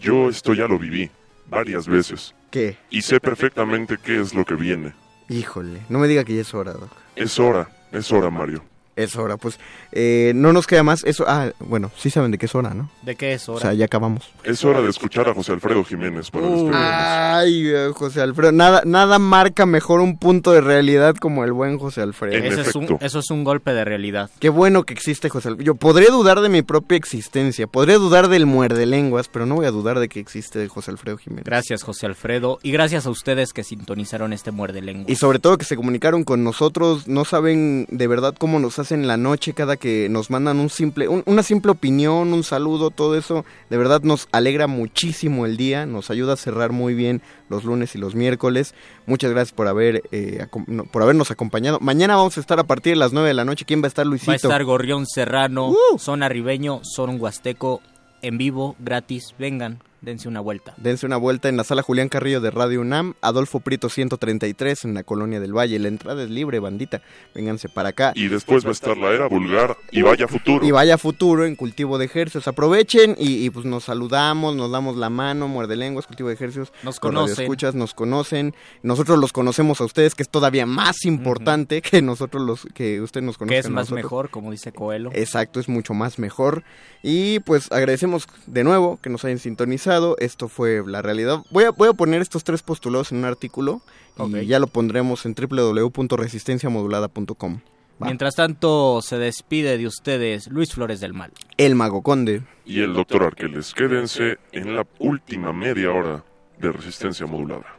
yo 0.00 0.28
esto 0.28 0.54
ya 0.54 0.66
lo 0.66 0.78
viví 0.78 1.10
varias 1.48 1.86
veces. 1.86 2.34
¿Qué? 2.50 2.76
Y 2.90 3.02
sé 3.02 3.20
perfectamente 3.20 3.96
qué 4.02 4.20
es 4.20 4.34
lo 4.34 4.44
que 4.44 4.54
viene. 4.54 4.92
Híjole, 5.28 5.80
no 5.88 5.98
me 5.98 6.06
diga 6.08 6.24
que 6.24 6.34
ya 6.34 6.42
es 6.42 6.54
hora, 6.54 6.72
Doc. 6.72 6.90
Es 7.16 7.38
hora, 7.38 7.68
es 7.92 8.10
hora, 8.12 8.30
Mario. 8.30 8.62
Es 8.96 9.14
hora, 9.16 9.36
pues 9.36 9.60
eh, 9.92 10.32
no 10.34 10.52
nos 10.52 10.66
queda 10.66 10.82
más. 10.82 11.04
Eso, 11.04 11.24
ah, 11.28 11.50
bueno, 11.60 11.90
sí 11.96 12.08
saben 12.08 12.30
de 12.30 12.38
qué 12.38 12.46
es 12.46 12.54
hora, 12.54 12.72
¿no? 12.72 12.88
¿De 13.02 13.14
qué 13.14 13.34
es 13.34 13.46
hora? 13.48 13.58
O 13.58 13.60
sea, 13.60 13.74
ya 13.74 13.84
acabamos. 13.84 14.30
Es 14.42 14.64
hora 14.64 14.80
de 14.80 14.88
escuchar 14.88 15.28
a 15.28 15.34
José 15.34 15.52
Alfredo 15.52 15.84
Jiménez 15.84 16.30
para 16.30 16.46
Uh, 16.46 16.50
despedirnos. 16.50 16.76
Ay, 16.80 17.68
eh, 17.68 17.90
José 17.94 18.22
Alfredo, 18.22 18.52
nada, 18.52 18.82
nada 18.86 19.18
marca 19.18 19.66
mejor 19.66 20.00
un 20.00 20.16
punto 20.16 20.52
de 20.52 20.60
realidad 20.62 21.14
como 21.16 21.44
el 21.44 21.52
buen 21.52 21.78
José 21.78 22.00
Alfredo. 22.00 22.36
Eso 22.42 22.60
es, 22.62 22.74
un, 22.74 22.98
eso 23.00 23.18
es 23.18 23.30
un 23.30 23.44
golpe 23.44 23.72
de 23.74 23.84
realidad. 23.84 24.30
Qué 24.38 24.48
bueno 24.48 24.84
que 24.84 24.94
existe 24.94 25.28
José 25.28 25.48
Alfredo. 25.48 25.66
Yo 25.66 25.74
podría 25.74 26.08
dudar 26.10 26.40
de 26.40 26.48
mi 26.48 26.62
propia 26.62 26.96
existencia, 26.96 27.66
podría 27.66 27.96
dudar 27.98 28.28
del 28.28 28.46
muerde 28.46 28.86
lenguas, 28.86 29.28
pero 29.28 29.44
no 29.44 29.56
voy 29.56 29.66
a 29.66 29.70
dudar 29.70 29.98
de 29.98 30.08
que 30.08 30.20
existe 30.20 30.66
José 30.68 30.90
Alfredo 30.90 31.18
Jiménez. 31.18 31.44
Gracias, 31.44 31.82
José 31.82 32.06
Alfredo. 32.06 32.58
Y 32.62 32.70
gracias 32.72 33.06
a 33.06 33.10
ustedes 33.10 33.52
que 33.52 33.62
sintonizaron 33.62 34.32
este 34.32 34.52
muerde 34.52 34.80
lengua. 34.80 35.04
Y 35.10 35.16
sobre 35.16 35.38
todo 35.38 35.58
que 35.58 35.64
se 35.64 35.76
comunicaron 35.76 36.24
con 36.24 36.44
nosotros, 36.44 37.08
no 37.08 37.24
saben 37.24 37.86
de 37.90 38.06
verdad 38.06 38.34
cómo 38.38 38.58
nos 38.58 38.78
hacen 38.86 39.06
la 39.06 39.16
noche 39.16 39.52
cada 39.52 39.76
que 39.76 40.08
nos 40.08 40.30
mandan 40.30 40.58
un 40.60 40.70
simple, 40.70 41.08
un- 41.08 41.22
una 41.26 41.42
simple 41.42 41.70
opinión, 41.72 42.32
un 42.32 42.42
saludo, 42.44 42.90
todo 42.90 43.16
eso, 43.16 43.44
de 43.68 43.76
verdad 43.76 44.00
nos 44.02 44.28
alegra 44.32 44.66
muchísimo 44.66 45.44
el 45.46 45.56
día, 45.56 45.84
nos 45.86 46.10
ayuda 46.10 46.32
a 46.32 46.36
cerrar 46.36 46.72
muy 46.72 46.94
bien 46.94 47.20
los 47.50 47.64
lunes 47.64 47.94
y 47.94 47.98
los 47.98 48.14
miércoles. 48.14 48.74
Muchas 49.06 49.30
gracias 49.32 49.52
por 49.54 49.68
haber 49.68 50.02
eh, 50.12 50.46
por 50.92 51.02
habernos 51.02 51.30
acompañado. 51.30 51.78
Mañana 51.80 52.16
vamos 52.16 52.36
a 52.36 52.40
estar 52.40 52.58
a 52.58 52.64
partir 52.64 52.94
de 52.94 52.98
las 52.98 53.12
9 53.12 53.28
de 53.28 53.34
la 53.34 53.44
noche. 53.44 53.64
¿Quién 53.64 53.82
va 53.82 53.86
a 53.86 53.88
estar, 53.88 54.06
Luisito? 54.06 54.30
Va 54.30 54.34
a 54.34 54.36
estar 54.36 54.64
Gorrión 54.64 55.06
Serrano, 55.06 55.74
Son 55.98 56.22
Arribeño, 56.22 56.80
Son 56.84 57.20
Huasteco, 57.20 57.80
en 58.22 58.38
vivo, 58.38 58.76
gratis. 58.78 59.34
Vengan, 59.38 59.80
dense 60.00 60.28
una 60.28 60.40
vuelta. 60.40 60.74
Dense 60.76 61.06
una 61.06 61.16
vuelta 61.16 61.48
en 61.48 61.56
la 61.56 61.64
sala 61.64 61.82
Julián 61.82 62.08
Carrillo 62.08 62.40
de 62.40 62.50
Radio 62.50 62.80
UNAM, 62.80 63.14
Adolfo 63.20 63.60
Prieto 63.60 63.88
133 63.88 64.84
en 64.84 64.94
la 64.94 65.02
Colonia 65.02 65.40
del 65.40 65.56
Valle. 65.56 65.78
La 65.78 65.88
entrada 65.88 66.22
es 66.22 66.30
libre, 66.30 66.58
bandita. 66.58 67.02
Vénganse 67.34 67.68
para 67.68 67.90
acá. 67.90 68.12
Y 68.14 68.28
después 68.28 68.64
va 68.64 68.70
a 68.70 68.72
estar 68.72 68.96
la 68.96 69.10
era 69.10 69.26
vulgar 69.26 69.76
y 69.90 70.02
vaya 70.02 70.28
futuro. 70.28 70.64
Y 70.64 70.70
vaya 70.70 70.98
futuro 70.98 71.44
en 71.44 71.56
cultivo 71.56 71.98
de 71.98 72.06
ejercicios. 72.06 72.48
Aprovechen 72.48 73.16
y, 73.18 73.44
y, 73.44 73.50
pues 73.50 73.66
nos 73.66 73.84
saludamos, 73.84 74.54
nos 74.56 74.70
damos 74.70 74.96
la 74.96 75.10
mano, 75.10 75.48
muerde 75.48 75.76
lenguas, 75.76 76.06
cultivo 76.06 76.28
de 76.28 76.34
ejercicios. 76.34 76.72
Nos 76.82 77.00
conocen. 77.00 77.30
radioescuchas 77.36 77.74
nos 77.74 77.94
conocen. 77.94 78.54
Nosotros 78.82 79.18
los 79.18 79.32
conocemos 79.32 79.80
a 79.80 79.84
ustedes, 79.84 80.14
que 80.14 80.22
es 80.22 80.28
todavía 80.28 80.66
más 80.66 81.04
importante 81.04 81.82
que 81.82 82.02
nosotros 82.02 82.42
los 82.42 82.66
que 82.74 83.00
usted 83.00 83.22
nos 83.22 83.38
conozca. 83.38 83.54
Que 83.54 83.58
es 83.58 83.66
a 83.66 83.70
más 83.70 83.86
nosotros. 83.86 84.04
mejor, 84.04 84.30
como 84.30 84.50
dice 84.50 84.72
Coelho. 84.72 85.10
Exacto, 85.14 85.60
es 85.60 85.68
mucho 85.68 85.94
más 85.94 86.18
mejor. 86.18 86.64
Y 87.02 87.40
pues 87.40 87.70
agradecemos 87.70 88.26
de 88.46 88.64
nuevo 88.64 88.98
que 89.00 89.10
nos 89.10 89.24
hayan 89.24 89.38
sintonizado. 89.38 89.85
Esto 90.18 90.48
fue 90.48 90.82
la 90.86 91.00
realidad. 91.00 91.44
Voy 91.50 91.64
a, 91.64 91.70
voy 91.70 91.88
a 91.88 91.92
poner 91.92 92.20
estos 92.22 92.42
tres 92.44 92.62
postulados 92.62 93.12
en 93.12 93.18
un 93.18 93.24
artículo 93.24 93.82
y 94.18 94.46
ya 94.46 94.58
lo 94.58 94.66
pondremos 94.66 95.24
en 95.26 95.34
www.resistenciamodulada.com. 95.34 97.60
Mientras 97.98 98.34
tanto, 98.34 99.00
se 99.00 99.16
despide 99.16 99.78
de 99.78 99.86
ustedes 99.86 100.48
Luis 100.48 100.72
Flores 100.72 101.00
del 101.00 101.14
Mal. 101.14 101.32
El 101.56 101.76
Mago 101.76 102.02
Conde. 102.02 102.42
Y 102.66 102.80
el 102.80 102.92
doctor 102.92 103.22
Arqueles. 103.22 103.72
Quédense 103.72 104.36
en 104.52 104.74
la 104.74 104.86
última 104.98 105.50
media 105.52 105.92
hora 105.92 106.22
de 106.58 106.72
resistencia 106.72 107.26
modulada. 107.26 107.76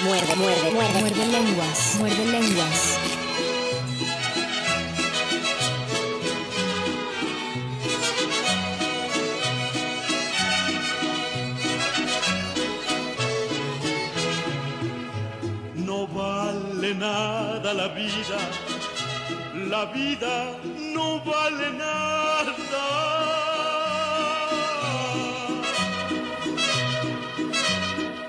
Muerde, 0.00 0.36
muerde, 0.36 0.70
muerde. 0.70 1.00
Muerde 1.00 1.26
lenguas. 1.26 1.96
Muerde 1.98 2.24
lenguas. 2.26 2.98
Vale 16.14 16.94
nada 16.94 17.74
la 17.74 17.88
vida, 17.88 18.38
la 19.68 19.84
vida 19.86 20.56
no 20.94 21.20
vale 21.20 21.70
nada. 21.72 22.84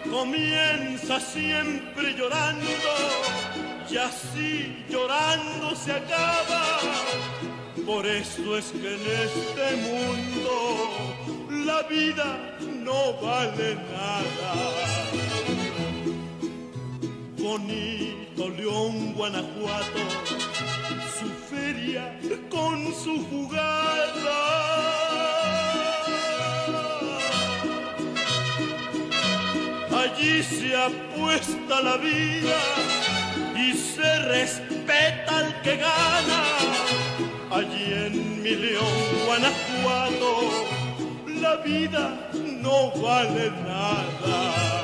Comienza 0.09 1.19
siempre 1.19 2.13
llorando 2.15 2.67
y 3.89 3.97
así 3.97 4.85
llorando 4.89 5.75
se 5.75 5.93
acaba. 5.93 6.79
Por 7.85 8.05
eso 8.05 8.57
es 8.57 8.65
que 8.71 8.95
en 8.95 9.05
este 9.25 9.67
mundo 9.87 10.53
la 11.65 11.81
vida 11.83 12.37
no 12.83 13.13
vale 13.21 13.75
nada 13.75 15.18
bonito 17.39 18.49
León, 18.49 19.13
Guanajuato, 19.13 19.99
su 21.17 21.29
feria 21.49 22.17
con 22.49 22.93
su 22.93 23.25
jugada. 23.25 24.39
Allí 30.01 30.43
se 30.43 30.75
apuesta 30.75 31.81
la 31.81 31.97
vida 31.97 32.59
y 33.55 33.73
se 33.73 34.19
respeta 34.19 35.39
al 35.39 35.61
que 35.61 35.77
gana. 35.77 36.43
Allí 37.51 37.93
en 38.05 38.43
mi 38.43 38.55
León, 38.55 38.85
Guanajuato, 39.25 40.67
la 41.41 41.55
vida 41.57 42.29
no 42.61 42.91
vale 43.01 43.51
nada. 43.65 44.79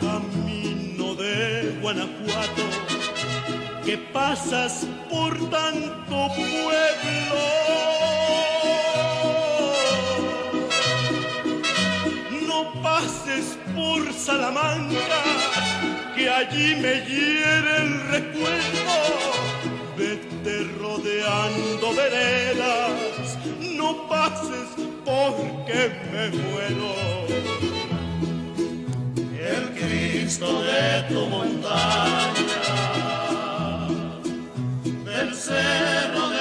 Camino 0.00 1.14
de 1.14 1.78
Guanajuato, 1.80 2.64
que 3.84 3.96
pasas 4.12 4.86
por 5.08 5.32
tanto 5.50 6.28
pueblo. 6.34 7.44
No 12.48 12.82
pases 12.82 13.56
por 13.76 14.12
Salamanca 14.12 15.22
que 16.16 16.28
allí 16.28 16.74
me 16.76 16.94
hiere 17.06 17.76
el 17.76 18.00
recuerdo. 18.08 19.53
Vete 19.96 20.64
rodeando 20.80 21.94
veredas, 21.94 23.38
no 23.76 24.08
pases 24.08 24.68
porque 25.04 25.92
me 26.10 26.30
muero. 26.30 26.94
El 29.38 29.64
Cristo 29.78 30.62
de 30.62 31.02
tu 31.08 31.26
montaña, 31.26 32.32
del 35.04 35.34
cerro 35.34 36.28
del 36.30 36.33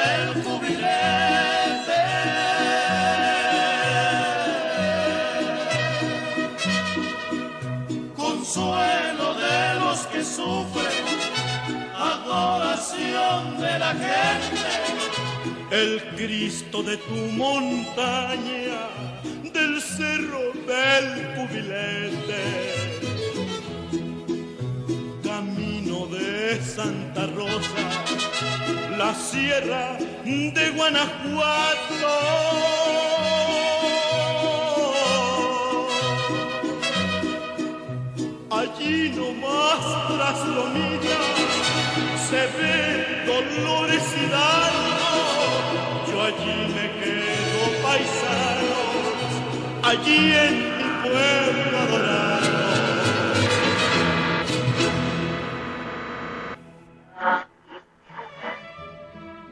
de 13.42 13.80
la 13.80 13.94
gente, 13.94 14.72
el 15.72 16.04
Cristo 16.16 16.84
de 16.84 16.98
tu 16.98 17.16
montaña, 17.16 18.90
del 19.52 19.82
cerro 19.82 20.52
del 20.68 21.06
cubilete. 21.36 22.44
Camino 25.24 26.06
de 26.08 26.62
Santa 26.62 27.26
Rosa, 27.28 27.86
la 28.98 29.16
sierra 29.16 29.98
de 30.24 30.70
Guanajuato. 30.76 32.14
Allí 38.52 39.10
nomás 39.16 39.82
tras 40.08 40.48
Lomilla 40.48 41.03
se 41.03 41.03
Yo 46.08 46.22
allí 46.22 46.74
me 46.74 46.88
quedo 47.00 47.84
paisanos, 47.84 48.92
allí 49.84 50.34
en 50.34 50.54
mi 50.78 50.84
pueblo 51.04 51.78
adorado. 51.78 52.24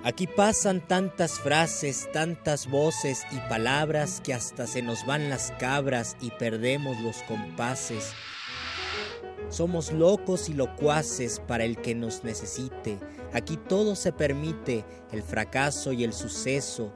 Aquí 0.03 0.25
pasan 0.25 0.81
tantas 0.88 1.39
frases, 1.39 2.09
tantas 2.11 2.67
voces 2.67 3.23
y 3.31 3.38
palabras 3.49 4.19
que 4.23 4.33
hasta 4.33 4.65
se 4.65 4.81
nos 4.81 5.05
van 5.05 5.30
las 5.30 5.51
cabras 5.59 6.17
y 6.21 6.31
perdemos 6.31 6.99
los 7.01 7.17
compases. 7.23 8.13
Somos 9.49 9.91
locos 9.91 10.49
y 10.49 10.53
locuaces 10.53 11.39
para 11.39 11.65
el 11.65 11.77
que 11.77 11.93
nos 11.93 12.23
necesite. 12.23 12.97
Aquí 13.34 13.58
todo 13.58 13.95
se 13.95 14.11
permite, 14.11 14.84
el 15.11 15.24
fracaso 15.24 15.93
y 15.93 16.03
el 16.03 16.14
suceso. 16.14 16.93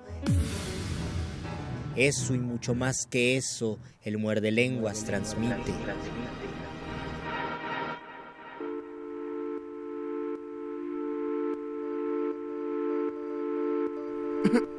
Eso 1.95 2.33
y 2.35 2.39
mucho 2.39 2.75
más 2.75 3.05
que 3.05 3.37
eso, 3.37 3.79
el 4.01 4.17
muerde 4.17 4.51
lenguas 4.51 5.05
transmite. 5.05 5.73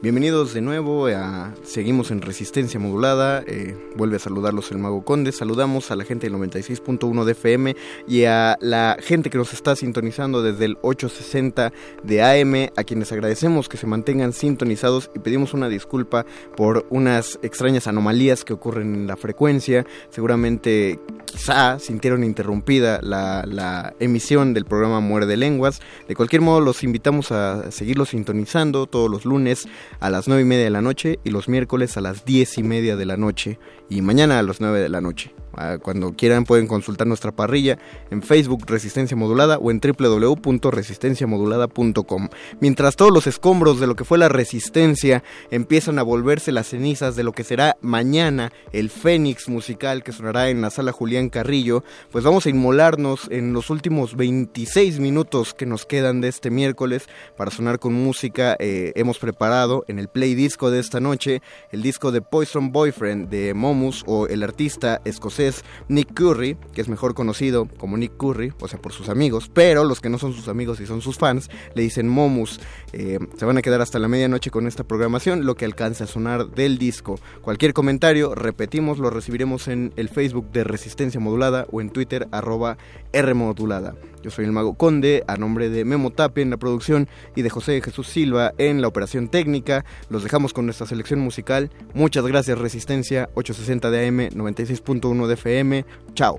Bienvenidos 0.00 0.54
de 0.54 0.60
nuevo 0.60 1.08
a 1.08 1.52
Seguimos 1.64 2.12
en 2.12 2.22
Resistencia 2.22 2.78
Modulada. 2.78 3.42
Eh, 3.48 3.76
vuelve 3.96 4.14
a 4.14 4.20
saludarlos 4.20 4.70
el 4.70 4.78
Mago 4.78 5.04
Conde. 5.04 5.32
Saludamos 5.32 5.90
a 5.90 5.96
la 5.96 6.04
gente 6.04 6.30
del 6.30 6.38
96.1 6.38 7.24
de 7.24 7.32
FM 7.32 7.76
y 8.06 8.22
a 8.22 8.56
la 8.60 8.96
gente 9.00 9.28
que 9.28 9.38
nos 9.38 9.52
está 9.52 9.74
sintonizando 9.74 10.40
desde 10.40 10.66
el 10.66 10.78
860 10.82 11.72
de 12.04 12.22
AM, 12.22 12.70
a 12.76 12.84
quienes 12.84 13.10
agradecemos 13.10 13.68
que 13.68 13.76
se 13.76 13.88
mantengan 13.88 14.32
sintonizados 14.32 15.10
y 15.16 15.18
pedimos 15.18 15.52
una 15.52 15.68
disculpa 15.68 16.24
por 16.56 16.86
unas 16.90 17.40
extrañas 17.42 17.88
anomalías 17.88 18.44
que 18.44 18.52
ocurren 18.52 18.94
en 18.94 19.06
la 19.08 19.16
frecuencia. 19.16 19.84
Seguramente, 20.10 21.00
quizá 21.24 21.80
sintieron 21.80 22.22
interrumpida 22.22 23.00
la, 23.02 23.94
emisión 23.98 24.54
del 24.54 24.64
programa 24.64 25.00
Muerde 25.00 25.36
Lenguas. 25.36 25.80
De 26.06 26.14
cualquier 26.14 26.40
modo, 26.40 26.60
los 26.60 26.84
invitamos 26.84 27.32
a 27.32 27.72
seguirlo 27.72 28.04
sintonizando 28.04 28.86
todos 28.86 29.10
los 29.10 29.24
lunes 29.24 29.66
a 30.00 30.10
las 30.10 30.28
9 30.28 30.42
y 30.42 30.44
media 30.44 30.64
de 30.64 30.70
la 30.70 30.82
noche 30.82 31.18
y 31.24 31.30
los 31.30 31.48
miércoles 31.48 31.96
a 31.96 32.00
las 32.00 32.24
10 32.24 32.58
y 32.58 32.62
media 32.62 32.96
de 32.96 33.06
la 33.06 33.16
noche 33.16 33.58
y 33.88 34.02
mañana 34.02 34.38
a 34.38 34.42
las 34.42 34.60
9 34.60 34.80
de 34.80 34.88
la 34.88 35.00
noche. 35.00 35.32
Ah, 35.60 35.76
Cuando 35.82 36.12
quieran 36.12 36.44
pueden 36.44 36.68
consultar 36.68 37.08
nuestra 37.08 37.32
parrilla 37.32 37.80
en 38.12 38.22
Facebook 38.22 38.64
Resistencia 38.68 39.16
Modulada 39.16 39.58
o 39.58 39.72
en 39.72 39.80
www.resistenciamodulada.com. 39.80 42.28
Mientras 42.60 42.94
todos 42.94 43.10
los 43.10 43.26
escombros 43.26 43.80
de 43.80 43.88
lo 43.88 43.96
que 43.96 44.04
fue 44.04 44.18
la 44.18 44.28
resistencia 44.28 45.24
empiezan 45.50 45.98
a 45.98 46.04
volverse 46.04 46.52
las 46.52 46.68
cenizas 46.68 47.16
de 47.16 47.24
lo 47.24 47.32
que 47.32 47.42
será 47.42 47.76
mañana 47.80 48.52
el 48.72 48.88
Fénix 48.88 49.48
musical 49.48 50.04
que 50.04 50.12
sonará 50.12 50.48
en 50.48 50.60
la 50.60 50.70
sala 50.70 50.92
Julián 50.92 51.28
Carrillo, 51.28 51.82
pues 52.12 52.22
vamos 52.22 52.46
a 52.46 52.50
inmolarnos 52.50 53.26
en 53.28 53.52
los 53.52 53.70
últimos 53.70 54.14
26 54.14 55.00
minutos 55.00 55.54
que 55.54 55.66
nos 55.66 55.86
quedan 55.86 56.20
de 56.20 56.28
este 56.28 56.50
miércoles 56.50 57.08
para 57.36 57.50
sonar 57.50 57.80
con 57.80 57.94
música. 57.94 58.56
Eh, 58.60 58.92
hemos 58.94 59.18
preparado 59.18 59.84
en 59.88 59.98
el 59.98 60.06
play 60.06 60.36
disco 60.36 60.70
de 60.70 60.78
esta 60.78 61.00
noche 61.00 61.42
el 61.72 61.82
disco 61.82 62.12
de 62.12 62.22
Poison 62.22 62.70
Boyfriend 62.70 63.28
de 63.28 63.54
Momus 63.54 64.04
o 64.06 64.28
el 64.28 64.44
artista 64.44 65.00
escocés 65.04 65.47
Nick 65.88 66.14
Curry, 66.14 66.56
que 66.72 66.80
es 66.80 66.88
mejor 66.88 67.14
conocido 67.14 67.66
como 67.78 67.96
Nick 67.96 68.16
Curry, 68.16 68.52
o 68.60 68.68
sea, 68.68 68.80
por 68.80 68.92
sus 68.92 69.08
amigos, 69.08 69.50
pero 69.52 69.84
los 69.84 70.00
que 70.00 70.08
no 70.08 70.18
son 70.18 70.32
sus 70.32 70.48
amigos 70.48 70.80
y 70.80 70.86
son 70.86 71.00
sus 71.00 71.18
fans, 71.18 71.50
le 71.74 71.82
dicen 71.82 72.08
Momus. 72.08 72.60
Eh, 72.92 73.18
se 73.36 73.44
van 73.44 73.58
a 73.58 73.62
quedar 73.62 73.80
hasta 73.80 73.98
la 73.98 74.08
medianoche 74.08 74.50
con 74.50 74.66
esta 74.66 74.84
programación, 74.84 75.44
lo 75.44 75.54
que 75.54 75.64
alcance 75.64 76.04
a 76.04 76.06
sonar 76.06 76.50
del 76.50 76.78
disco. 76.78 77.18
Cualquier 77.42 77.72
comentario, 77.72 78.34
repetimos, 78.34 78.98
lo 78.98 79.10
recibiremos 79.10 79.68
en 79.68 79.92
el 79.96 80.08
Facebook 80.08 80.50
de 80.52 80.64
Resistencia 80.64 81.20
Modulada 81.20 81.66
o 81.70 81.80
en 81.80 81.90
Twitter, 81.90 82.28
arroba 82.32 82.78
Rmodulada. 83.12 83.94
Yo 84.22 84.30
soy 84.30 84.44
el 84.44 84.52
Mago 84.52 84.74
Conde, 84.74 85.22
a 85.28 85.36
nombre 85.36 85.70
de 85.70 85.84
Memo 85.84 86.10
Tapia 86.10 86.42
en 86.42 86.50
la 86.50 86.56
producción 86.56 87.08
y 87.36 87.42
de 87.42 87.50
José 87.50 87.80
Jesús 87.80 88.08
Silva 88.08 88.52
en 88.58 88.82
la 88.82 88.88
operación 88.88 89.28
técnica. 89.28 89.84
Los 90.10 90.24
dejamos 90.24 90.52
con 90.52 90.64
nuestra 90.64 90.86
selección 90.86 91.20
musical. 91.20 91.70
Muchas 91.94 92.26
gracias, 92.26 92.58
Resistencia 92.58 93.30
860 93.34 93.90
de 93.90 94.08
AM, 94.08 94.18
96.1 94.30 95.26
de 95.26 95.36
FM. 95.38 95.84
Chao. 96.14 96.38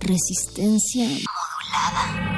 Resistencia 0.00 1.06
modulada. 1.06 2.30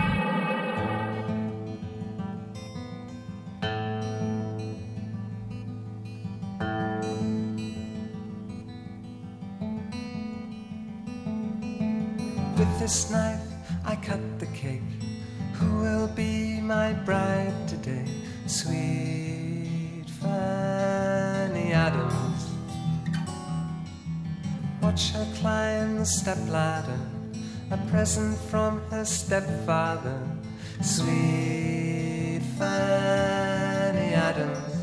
With 12.59 12.79
this 12.79 13.11
knife 13.11 13.41
I 13.85 13.97
cut 13.97 14.21
the 14.39 14.47
cake. 14.47 14.83
Who 15.55 15.79
will 15.81 16.09
be 16.09 16.61
my 16.61 16.93
bride 16.93 17.55
today? 17.69 18.07
Sweet 18.47 20.05
Fanny 20.21 21.73
Adams. 21.73 22.32
Watch 24.83 25.12
her 25.12 25.27
climb 25.36 25.99
the 25.99 26.05
stepladder, 26.05 26.99
a 27.70 27.77
present 27.89 28.36
from 28.51 28.83
her 28.91 29.05
stepfather. 29.05 30.20
Sweet 30.81 32.43
Fanny 32.59 34.12
Adams. 34.15 34.75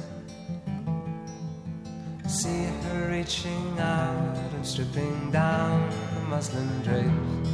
See 2.30 2.64
her 2.64 3.10
reaching 3.12 3.78
out 3.78 4.38
and 4.56 4.66
stripping 4.66 5.32
down 5.32 5.90
the 6.14 6.22
muslin 6.22 6.70
drapes, 6.82 7.50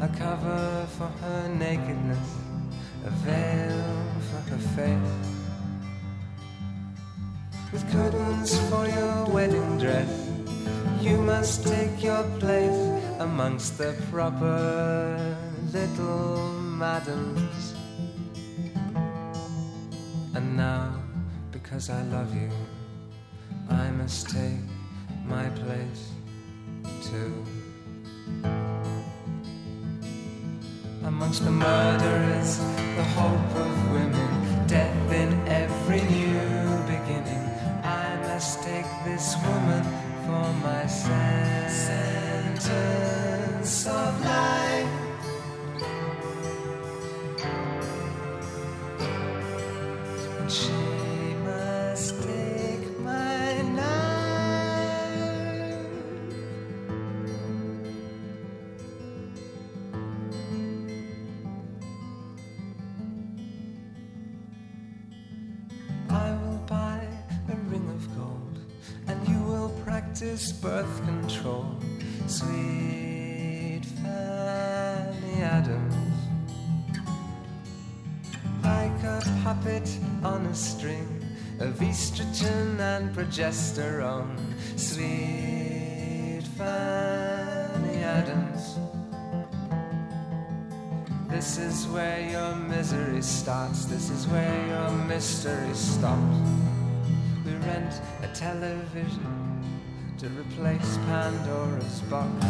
a 0.00 0.08
cover 0.16 0.86
for 0.96 1.08
her 1.08 1.48
nakedness, 1.48 2.36
a 3.04 3.10
veil 3.10 3.84
for 4.30 4.50
her 4.50 4.58
face. 4.76 5.28
With 7.72 7.90
curtains 7.90 8.56
for 8.70 8.86
your 8.86 9.26
wedding 9.26 9.78
dress, 9.78 10.37
you 11.00 11.16
must 11.18 11.66
take 11.66 12.02
your 12.02 12.24
place 12.38 12.80
amongst 13.20 13.78
the 13.78 13.94
proper 14.10 15.36
little 15.72 16.52
madams. 16.52 17.74
And 20.34 20.56
now, 20.56 20.94
because 21.50 21.90
I 21.90 22.02
love 22.02 22.34
you, 22.34 22.50
I 23.70 23.90
must 23.90 24.30
take 24.30 24.64
my 25.26 25.48
place 25.50 26.12
too. 27.02 27.32
Amongst 31.04 31.44
the 31.44 31.50
murderers, 31.50 32.58
the 32.96 33.04
hope 33.18 33.56
of 33.64 33.92
women, 33.92 34.66
death 34.66 35.12
in 35.12 35.32
every 35.48 36.02
new 36.02 36.78
beginning. 36.86 37.44
I 37.82 38.16
must 38.28 38.62
take 38.62 38.86
this 39.04 39.36
woman 39.46 40.07
for 40.28 40.52
my 40.62 40.86
sentence 40.86 41.86
of 43.86 44.20
life. 44.20 44.88
And 83.38 83.54
progesterone. 83.54 84.36
Sweet 84.76 86.42
Fanny 86.56 88.02
Adams. 88.02 88.78
This 91.28 91.58
is 91.58 91.86
where 91.88 92.20
your 92.30 92.54
misery 92.56 93.22
starts. 93.22 93.84
This 93.84 94.10
is 94.10 94.26
where 94.26 94.66
your 94.66 94.90
mystery 95.06 95.74
stops. 95.74 96.38
We 97.44 97.52
rent 97.66 98.00
a 98.22 98.28
television 98.34 99.62
to 100.18 100.28
replace 100.28 100.96
Pandora's 101.06 102.00
box. 102.10 102.44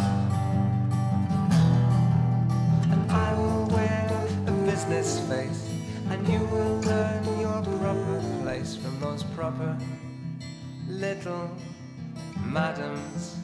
And 2.90 3.10
I 3.10 3.34
will 3.34 3.66
wear 3.66 4.28
a 4.46 4.52
business 4.64 5.20
face, 5.28 5.68
and 6.10 6.26
you 6.28 6.38
will 6.46 6.80
learn 6.80 7.40
your 7.40 7.62
proper 7.78 8.22
place 8.42 8.76
from 8.76 8.98
those 9.00 9.22
proper 9.22 9.76
little 10.88 11.50
madams. 12.44 13.36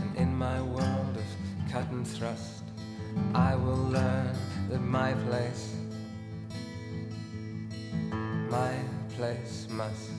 And 0.00 0.16
in 0.16 0.36
my 0.36 0.60
world 0.60 1.16
of 1.16 1.72
cut 1.72 1.88
and 1.90 2.06
thrust, 2.06 2.64
I 3.34 3.54
will 3.54 3.76
learn 3.76 4.36
that 4.68 4.80
my 4.80 5.14
place, 5.28 5.74
my 8.50 8.74
place 9.16 9.68
must 9.70 10.10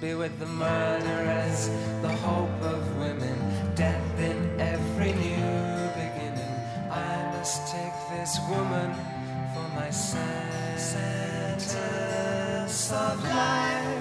be 0.00 0.14
with 0.14 0.38
the 0.40 0.46
murderers, 0.46 1.68
the 2.02 2.12
hope 2.26 2.62
of 2.62 2.98
women, 2.98 3.38
death 3.76 4.18
in 4.18 4.60
every 4.60 5.12
new 5.12 5.88
beginning. 5.94 6.54
I 6.90 7.32
must 7.36 7.72
take 7.72 7.94
this 8.10 8.38
woman 8.48 8.92
for 9.54 9.68
my 9.76 9.90
sentence 9.90 11.70
of 12.90 13.22
life. 13.22 13.93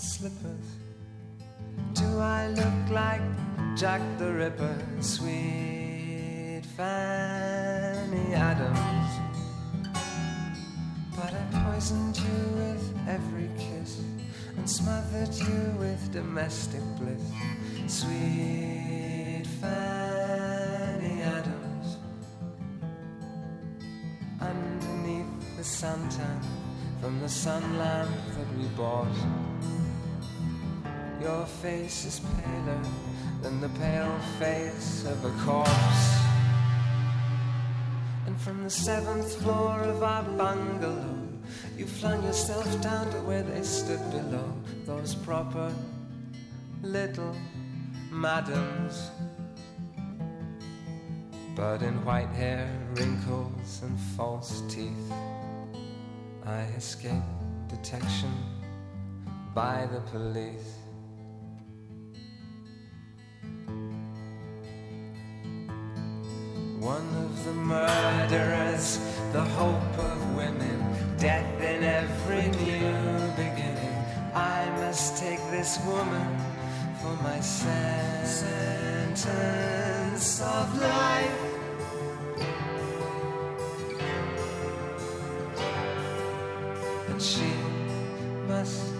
Slippers. 0.00 0.66
Do 1.92 2.18
I 2.18 2.48
look 2.48 2.90
like 2.90 3.20
Jack 3.76 4.00
the 4.18 4.32
Ripper, 4.32 4.78
sweet 5.00 6.62
Fanny 6.76 8.34
Adams? 8.34 9.12
But 11.14 11.34
I 11.34 11.64
poisoned 11.64 12.16
you 12.16 12.40
with 12.56 12.98
every 13.08 13.50
kiss 13.58 14.00
and 14.56 14.68
smothered 14.68 15.34
you 15.34 15.74
with 15.78 16.12
domestic 16.12 16.82
bliss, 16.98 17.22
sweet 17.86 19.44
Fanny 19.60 21.20
Adams. 21.22 21.98
Underneath 24.40 25.56
the 25.58 25.62
suntan 25.62 26.40
from 27.02 27.20
the 27.20 27.28
sun 27.28 27.78
lamp 27.78 28.10
that 28.36 28.58
we 28.58 28.64
bought. 28.68 29.49
Your 31.20 31.44
face 31.44 32.06
is 32.06 32.20
paler 32.20 32.80
than 33.42 33.60
the 33.60 33.68
pale 33.78 34.18
face 34.38 35.04
of 35.04 35.22
a 35.22 35.30
corpse. 35.44 36.16
And 38.26 38.40
from 38.40 38.64
the 38.64 38.70
seventh 38.70 39.34
floor 39.42 39.80
of 39.80 40.02
our 40.02 40.22
bungalow, 40.22 41.18
you 41.76 41.86
flung 41.86 42.22
yourself 42.24 42.80
down 42.80 43.10
to 43.10 43.18
where 43.18 43.42
they 43.42 43.62
stood 43.62 44.00
below. 44.10 44.50
Those 44.86 45.14
proper 45.14 45.70
little 46.82 47.36
madams. 48.10 49.10
But 51.54 51.82
in 51.82 52.02
white 52.02 52.30
hair, 52.30 52.66
wrinkles, 52.94 53.82
and 53.82 53.98
false 54.16 54.62
teeth, 54.68 55.12
I 56.46 56.62
escaped 56.78 57.26
detection 57.68 58.32
by 59.54 59.86
the 59.92 60.00
police. 60.12 60.79
One 66.80 67.08
of 67.16 67.44
the 67.44 67.52
murderers, 67.52 68.98
the 69.32 69.44
hope 69.44 69.98
of 69.98 70.34
women, 70.34 70.82
death 71.18 71.60
in 71.60 71.84
every 71.84 72.48
new 72.64 73.30
beginning. 73.36 73.96
I 74.34 74.66
must 74.80 75.18
take 75.18 75.40
this 75.50 75.78
woman 75.84 76.38
for 77.02 77.14
my 77.22 77.38
sentence 77.40 78.40
of 80.40 80.80
life. 80.80 81.40
And 87.10 87.20
she 87.20 87.52
must 88.48 88.99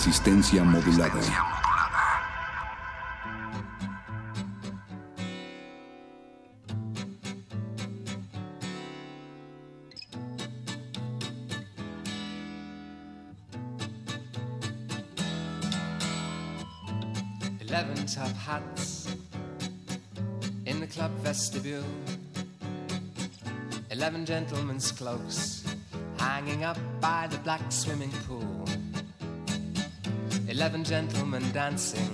Resistencia 0.00 0.64
modulada. 0.64 1.20
Eleven 17.60 18.06
top 18.06 18.32
hats 18.48 19.14
in 20.64 20.80
the 20.80 20.86
club 20.86 21.10
vestibule. 21.22 21.84
Eleven 23.90 24.24
gentlemen's 24.24 24.92
cloaks 24.92 25.62
hanging 26.16 26.64
up 26.64 26.78
by 27.02 27.26
the 27.30 27.36
black 27.44 27.70
swimming 27.70 28.12
pool. 28.26 28.59
Eleven 30.60 30.84
gentlemen 30.84 31.42
dancing, 31.52 32.10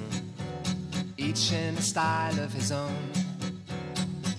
each 1.17 1.51
in 1.51 1.77
a 1.77 1.83
style 1.83 2.39
of 2.39 2.53
his 2.53 2.71
own. 2.71 2.95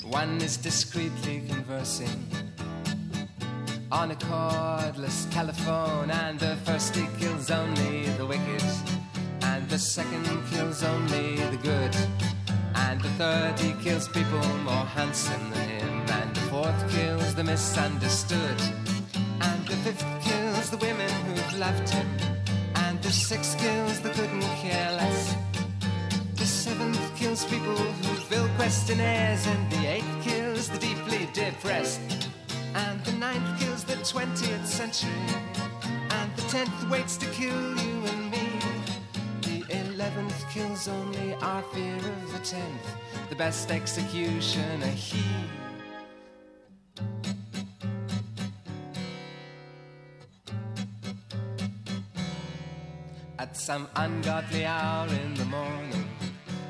One 0.01 0.37
is 0.37 0.55
discreetly 0.55 1.43
conversing 1.49 2.25
on 3.91 4.11
a 4.11 4.15
cordless 4.15 5.29
telephone, 5.29 6.09
and 6.09 6.39
the 6.39 6.55
first 6.63 6.95
he 6.95 7.05
kills 7.19 7.51
only 7.51 8.05
the 8.11 8.25
wicked, 8.25 8.63
and 9.41 9.69
the 9.69 9.77
second 9.77 10.25
kills 10.51 10.83
only 10.85 11.35
the 11.35 11.57
good, 11.57 11.93
and 12.75 13.01
the 13.01 13.09
third 13.19 13.59
he 13.59 13.73
kills 13.83 14.07
people 14.07 14.47
more 14.59 14.85
handsome 14.85 15.49
than 15.51 15.67
him, 15.67 16.09
and 16.11 16.33
the 16.33 16.41
fourth 16.43 16.91
kills 16.95 17.35
the 17.35 17.43
misunderstood, 17.43 18.61
and 19.41 19.67
the 19.67 19.75
fifth 19.83 20.05
kills 20.21 20.69
the 20.69 20.77
women 20.77 21.09
who've 21.25 21.59
left 21.59 21.89
him, 21.89 22.36
the 23.07 23.13
sixth 23.13 23.57
kills 23.57 24.01
the 24.01 24.09
couldn't 24.09 24.41
care 24.57 24.91
less. 24.91 25.33
The 26.35 26.45
seventh 26.45 27.15
kills 27.15 27.45
people 27.45 27.73
who 27.73 28.15
fill 28.15 28.49
questionnaires, 28.57 29.47
and 29.47 29.71
the 29.71 29.87
eighth 29.87 30.21
kills 30.21 30.67
the 30.67 30.77
deeply 30.77 31.29
depressed. 31.31 32.29
And 32.75 33.01
the 33.05 33.13
ninth 33.13 33.61
kills 33.61 33.85
the 33.85 33.93
20th 33.93 34.65
century. 34.65 35.23
And 36.09 36.35
the 36.35 36.41
tenth 36.49 36.89
waits 36.89 37.15
to 37.19 37.27
kill 37.27 37.79
you 37.79 37.95
and 38.11 38.29
me. 38.29 38.49
The 39.41 39.63
eleventh 39.69 40.43
kills 40.49 40.89
only 40.89 41.33
our 41.35 41.63
fear 41.73 41.95
of 41.95 42.33
the 42.33 42.39
tenth. 42.39 42.87
The 43.29 43.37
best 43.37 43.71
executioner, 43.71 44.87
he. 44.87 45.23
At 53.47 53.55
some 53.55 53.87
ungodly 53.95 54.65
hour 54.65 55.07
in 55.07 55.33
the 55.35 55.45
morning, 55.45 56.09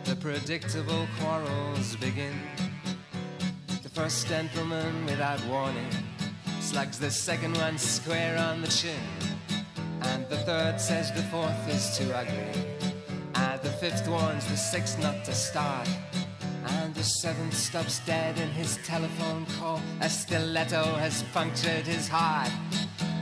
the 0.04 0.16
predictable 0.16 1.08
quarrels 1.20 1.96
begin. 1.96 2.40
The 3.82 3.90
first 3.90 4.28
gentleman, 4.28 5.06
without 5.08 5.44
warning, 5.48 5.90
slugs 6.60 7.00
the 7.00 7.10
second 7.10 7.58
one 7.58 7.80
square 7.80 8.38
on 8.38 8.62
the 8.62 8.68
chin. 8.68 9.02
And 10.02 10.30
the 10.30 10.38
third 10.38 10.80
says 10.80 11.12
the 11.12 11.24
fourth 11.24 11.68
is 11.68 11.98
too 11.98 12.14
ugly. 12.14 12.54
And 13.34 13.60
the 13.64 13.72
fifth 13.82 14.08
warns 14.08 14.46
the 14.46 14.56
sixth 14.56 15.00
not 15.00 15.26
to 15.26 15.34
start. 15.34 15.90
And 16.68 16.94
the 16.94 17.04
seventh 17.04 17.56
stops 17.56 18.06
dead 18.06 18.38
in 18.38 18.50
his 18.50 18.78
telephone 18.86 19.48
call. 19.58 19.82
A 20.02 20.10
stiletto 20.10 20.84
has 20.98 21.24
punctured 21.34 21.88
his 21.88 22.08
heart. 22.08 22.52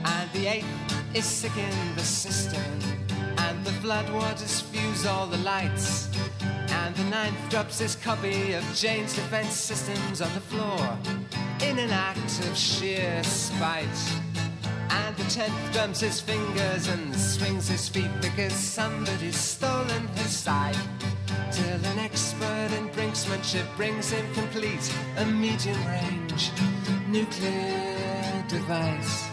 And 0.04 0.30
the 0.32 0.46
eighth 0.46 1.14
is 1.14 1.24
sick 1.24 1.56
in 1.56 1.96
the 1.96 2.02
cistern. 2.02 3.05
And 3.38 3.64
the 3.64 3.70
floodwaters 3.82 4.62
fuse 4.62 5.06
all 5.06 5.26
the 5.26 5.38
lights. 5.38 6.08
And 6.68 6.94
the 6.96 7.04
ninth 7.04 7.38
drops 7.48 7.78
his 7.78 7.96
copy 7.96 8.52
of 8.54 8.64
Jane's 8.74 9.14
defense 9.14 9.54
systems 9.54 10.20
on 10.20 10.32
the 10.34 10.40
floor. 10.40 10.98
In 11.60 11.78
an 11.78 11.90
act 11.90 12.38
of 12.46 12.56
sheer 12.56 13.22
spite. 13.24 13.86
And 14.90 15.16
the 15.16 15.24
tenth 15.24 15.72
drums 15.72 16.00
his 16.00 16.20
fingers 16.20 16.88
and 16.88 17.14
swings 17.14 17.68
his 17.68 17.88
feet 17.88 18.10
because 18.20 18.52
somebody's 18.52 19.36
stolen 19.36 20.08
his 20.08 20.36
sight. 20.36 20.78
Till 21.52 21.84
an 21.92 21.98
expert 21.98 22.70
in 22.76 22.88
brinksmanship 22.90 23.66
brings 23.76 24.10
him 24.10 24.26
complete 24.34 24.94
a 25.18 25.26
medium 25.26 25.78
range 25.86 26.50
nuclear 27.08 28.44
device. 28.48 29.28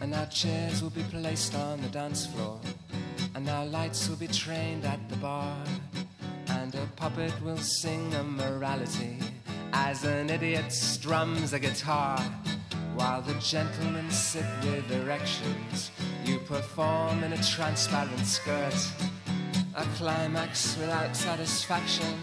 And 0.00 0.14
our 0.14 0.26
chairs 0.26 0.82
will 0.82 0.90
be 0.90 1.02
placed 1.04 1.54
on 1.54 1.80
the 1.80 1.88
dance 1.88 2.26
floor. 2.26 2.60
And 3.34 3.48
our 3.48 3.66
lights 3.66 4.08
will 4.08 4.16
be 4.16 4.28
trained 4.28 4.84
at 4.84 5.08
the 5.08 5.16
bar. 5.16 5.56
And 6.48 6.74
a 6.74 6.86
puppet 6.96 7.32
will 7.42 7.56
sing 7.56 8.14
a 8.14 8.22
morality 8.22 9.18
as 9.72 10.04
an 10.04 10.30
idiot 10.30 10.70
strums 10.70 11.52
a 11.52 11.58
guitar. 11.58 12.18
While 12.94 13.22
the 13.22 13.34
gentlemen 13.34 14.10
sit 14.10 14.44
with 14.62 14.90
erections, 14.90 15.90
you 16.24 16.38
perform 16.40 17.24
in 17.24 17.32
a 17.32 17.42
transparent 17.42 18.26
skirt. 18.26 18.74
A 19.74 19.84
climax 19.96 20.76
without 20.76 21.16
satisfaction, 21.16 22.14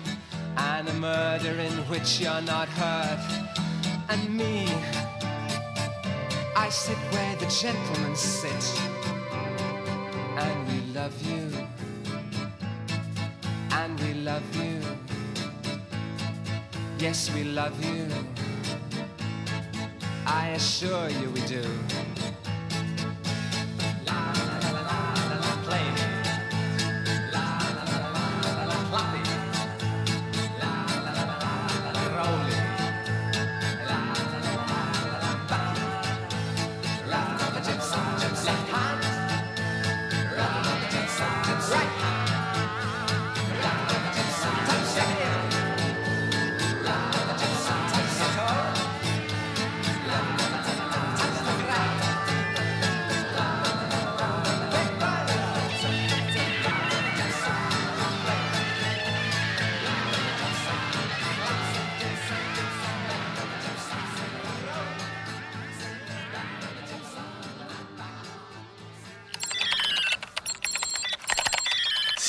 and 0.56 0.88
a 0.88 0.94
murder 0.94 1.60
in 1.60 1.74
which 1.90 2.20
you're 2.22 2.42
not 2.42 2.70
hurt. 2.70 3.20
And 4.10 4.38
me, 4.38 4.68
I 6.56 6.70
sit 6.70 6.98
where 7.12 7.36
the 7.38 7.48
gentlemen 7.48 8.16
sit, 8.16 8.82
and 10.38 10.68
we 10.68 10.79
love 11.00 11.22
you, 11.32 11.50
and 13.72 13.98
we 14.02 14.14
love 14.16 14.44
you. 14.54 14.82
Yes, 16.98 17.32
we 17.34 17.46
love 17.46 17.78
you. 17.86 18.06
I 20.26 20.50
assure 20.58 21.10
you 21.10 21.30
we 21.30 21.42
do. 21.42 21.64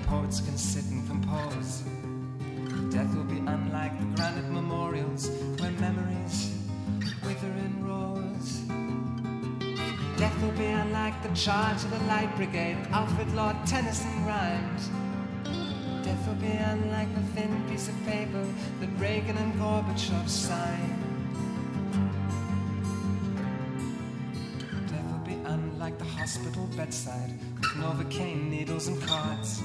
poets 0.10 0.42
can 0.42 0.58
sit 0.58 0.84
and 0.86 1.08
compose. 1.08 1.84
Death 2.92 3.14
will 3.16 3.26
be 3.26 3.38
unlike 3.38 3.98
the 4.00 4.06
granite 4.16 4.50
memorials, 4.50 5.30
where 5.60 5.72
memories 5.74 6.52
wither 7.24 7.54
in 7.66 7.86
rows. 7.86 8.50
Death 10.18 10.36
will 10.42 10.58
be 10.58 10.66
unlike 10.66 11.22
the 11.22 11.30
charge 11.36 11.84
of 11.84 11.92
the 11.92 12.00
Light 12.08 12.36
Brigade, 12.38 12.78
Alfred 12.90 13.32
Lord 13.36 13.56
Tennyson 13.68 14.26
rhymed. 14.26 14.80
Death 16.04 16.28
will 16.28 16.42
be 16.42 16.58
unlike 16.58 17.14
the 17.14 17.22
thin 17.36 17.64
piece 17.70 17.88
of 17.88 17.96
paper 18.08 18.44
that 18.80 18.90
Reagan 18.98 19.38
and 19.38 19.54
Gorbachev 19.62 20.28
signed. 20.28 21.04
Death 24.88 25.12
will 25.12 25.26
be 25.28 25.38
unlike 25.46 26.00
the 26.00 26.06
hospital 26.06 26.68
bedside 26.76 27.32
with 27.58 27.70
Novocaine 27.78 28.50
needles 28.50 28.88
and 28.88 29.00
cards. 29.04 29.62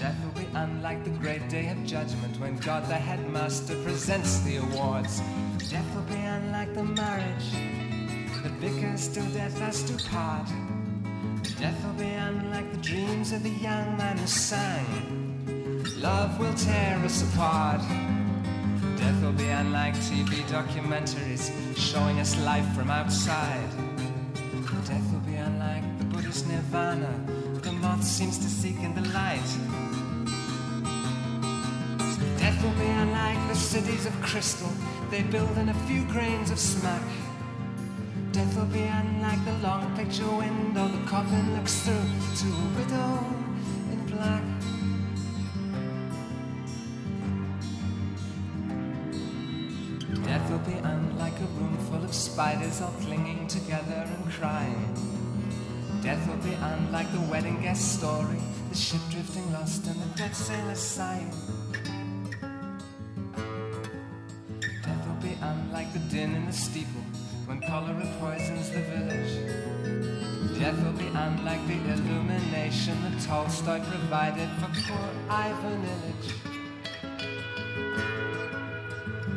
Death 0.00 0.16
will 0.24 0.42
be 0.42 0.48
unlike 0.54 1.04
the 1.04 1.10
great 1.10 1.46
day 1.50 1.68
of 1.68 1.84
judgment 1.84 2.40
when 2.40 2.56
God 2.56 2.88
the 2.88 2.94
headmaster 2.94 3.74
presents 3.82 4.40
the 4.40 4.56
awards. 4.56 5.20
Death 5.68 5.94
will 5.94 6.00
be 6.04 6.14
unlike 6.14 6.72
the 6.72 6.84
marriage 6.84 7.50
that 8.42 8.58
bickers 8.62 9.12
till 9.12 9.26
death 9.34 9.58
has 9.58 9.82
to 9.82 10.08
part. 10.08 10.48
Death 11.58 11.84
will 11.84 11.92
be 11.92 12.08
unlike 12.08 12.72
the 12.72 12.78
dreams 12.78 13.32
of 13.32 13.42
the 13.42 13.50
young 13.50 13.94
man 13.98 14.16
who 14.16 14.26
sang. 14.26 15.84
Love 15.98 16.40
will 16.40 16.54
tear 16.54 16.96
us 17.04 17.22
apart. 17.34 17.82
Death 18.96 19.22
will 19.22 19.32
be 19.32 19.48
unlike 19.48 19.94
TV 19.96 20.42
documentaries 20.48 21.52
showing 21.76 22.18
us 22.20 22.38
life 22.38 22.66
from 22.74 22.90
outside. 22.90 23.70
Death 24.86 25.12
will 25.12 25.26
be 25.26 25.34
unlike 25.34 25.84
the 25.98 26.04
Buddhist 26.06 26.46
nirvana 26.48 27.39
seems 28.02 28.38
to 28.38 28.48
seek 28.48 28.78
in 28.82 28.94
the 28.94 29.02
light. 29.10 29.50
Death 32.38 32.62
will 32.62 32.78
be 32.78 32.86
unlike 32.86 33.48
the 33.48 33.54
cities 33.54 34.06
of 34.06 34.12
crystal 34.22 34.72
they 35.10 35.22
build 35.22 35.56
in 35.58 35.68
a 35.68 35.74
few 35.86 36.04
grains 36.04 36.50
of 36.50 36.58
smack. 36.58 37.02
Death 38.32 38.56
will 38.56 38.66
be 38.66 38.82
unlike 38.82 39.44
the 39.44 39.58
long 39.58 39.94
picture 39.96 40.28
window 40.28 40.88
the 40.88 41.06
coffin 41.06 41.56
looks 41.56 41.80
through 41.82 42.08
to 42.40 42.46
a 42.46 42.68
widow 42.78 43.24
in 43.92 44.06
black. 44.06 44.42
Death 50.24 50.50
will 50.50 50.58
be 50.58 50.78
unlike 50.78 51.38
a 51.40 51.46
room 51.58 51.76
full 51.88 52.04
of 52.04 52.14
spiders 52.14 52.80
all 52.80 52.94
clinging 53.02 53.46
together 53.46 54.06
and 54.06 54.32
crying. 54.32 55.19
Death 56.02 56.26
will 56.28 56.38
be 56.38 56.54
unlike 56.54 57.12
the 57.12 57.20
wedding 57.30 57.60
guest 57.60 57.98
story, 57.98 58.40
the 58.70 58.74
ship 58.74 59.00
drifting 59.10 59.52
lost 59.52 59.86
and 59.86 60.00
the 60.00 60.18
dead 60.18 60.34
sailor 60.34 60.74
sighing. 60.74 61.30
Death 64.82 65.06
will 65.06 65.20
be 65.22 65.36
unlike 65.42 65.92
the 65.92 65.98
din 66.10 66.34
in 66.34 66.46
the 66.46 66.52
steeple 66.52 67.02
when 67.44 67.60
cholera 67.60 68.06
poisons 68.18 68.70
the 68.70 68.80
village. 68.80 70.58
Death 70.58 70.82
will 70.82 70.92
be 70.92 71.06
unlike 71.08 71.66
the 71.66 71.74
illumination 71.92 72.96
that 73.02 73.20
Tolstoy 73.20 73.80
provided 73.80 74.48
for 74.58 74.70
poor 74.86 75.10
Ivan 75.28 75.84
Illich. 75.84 76.32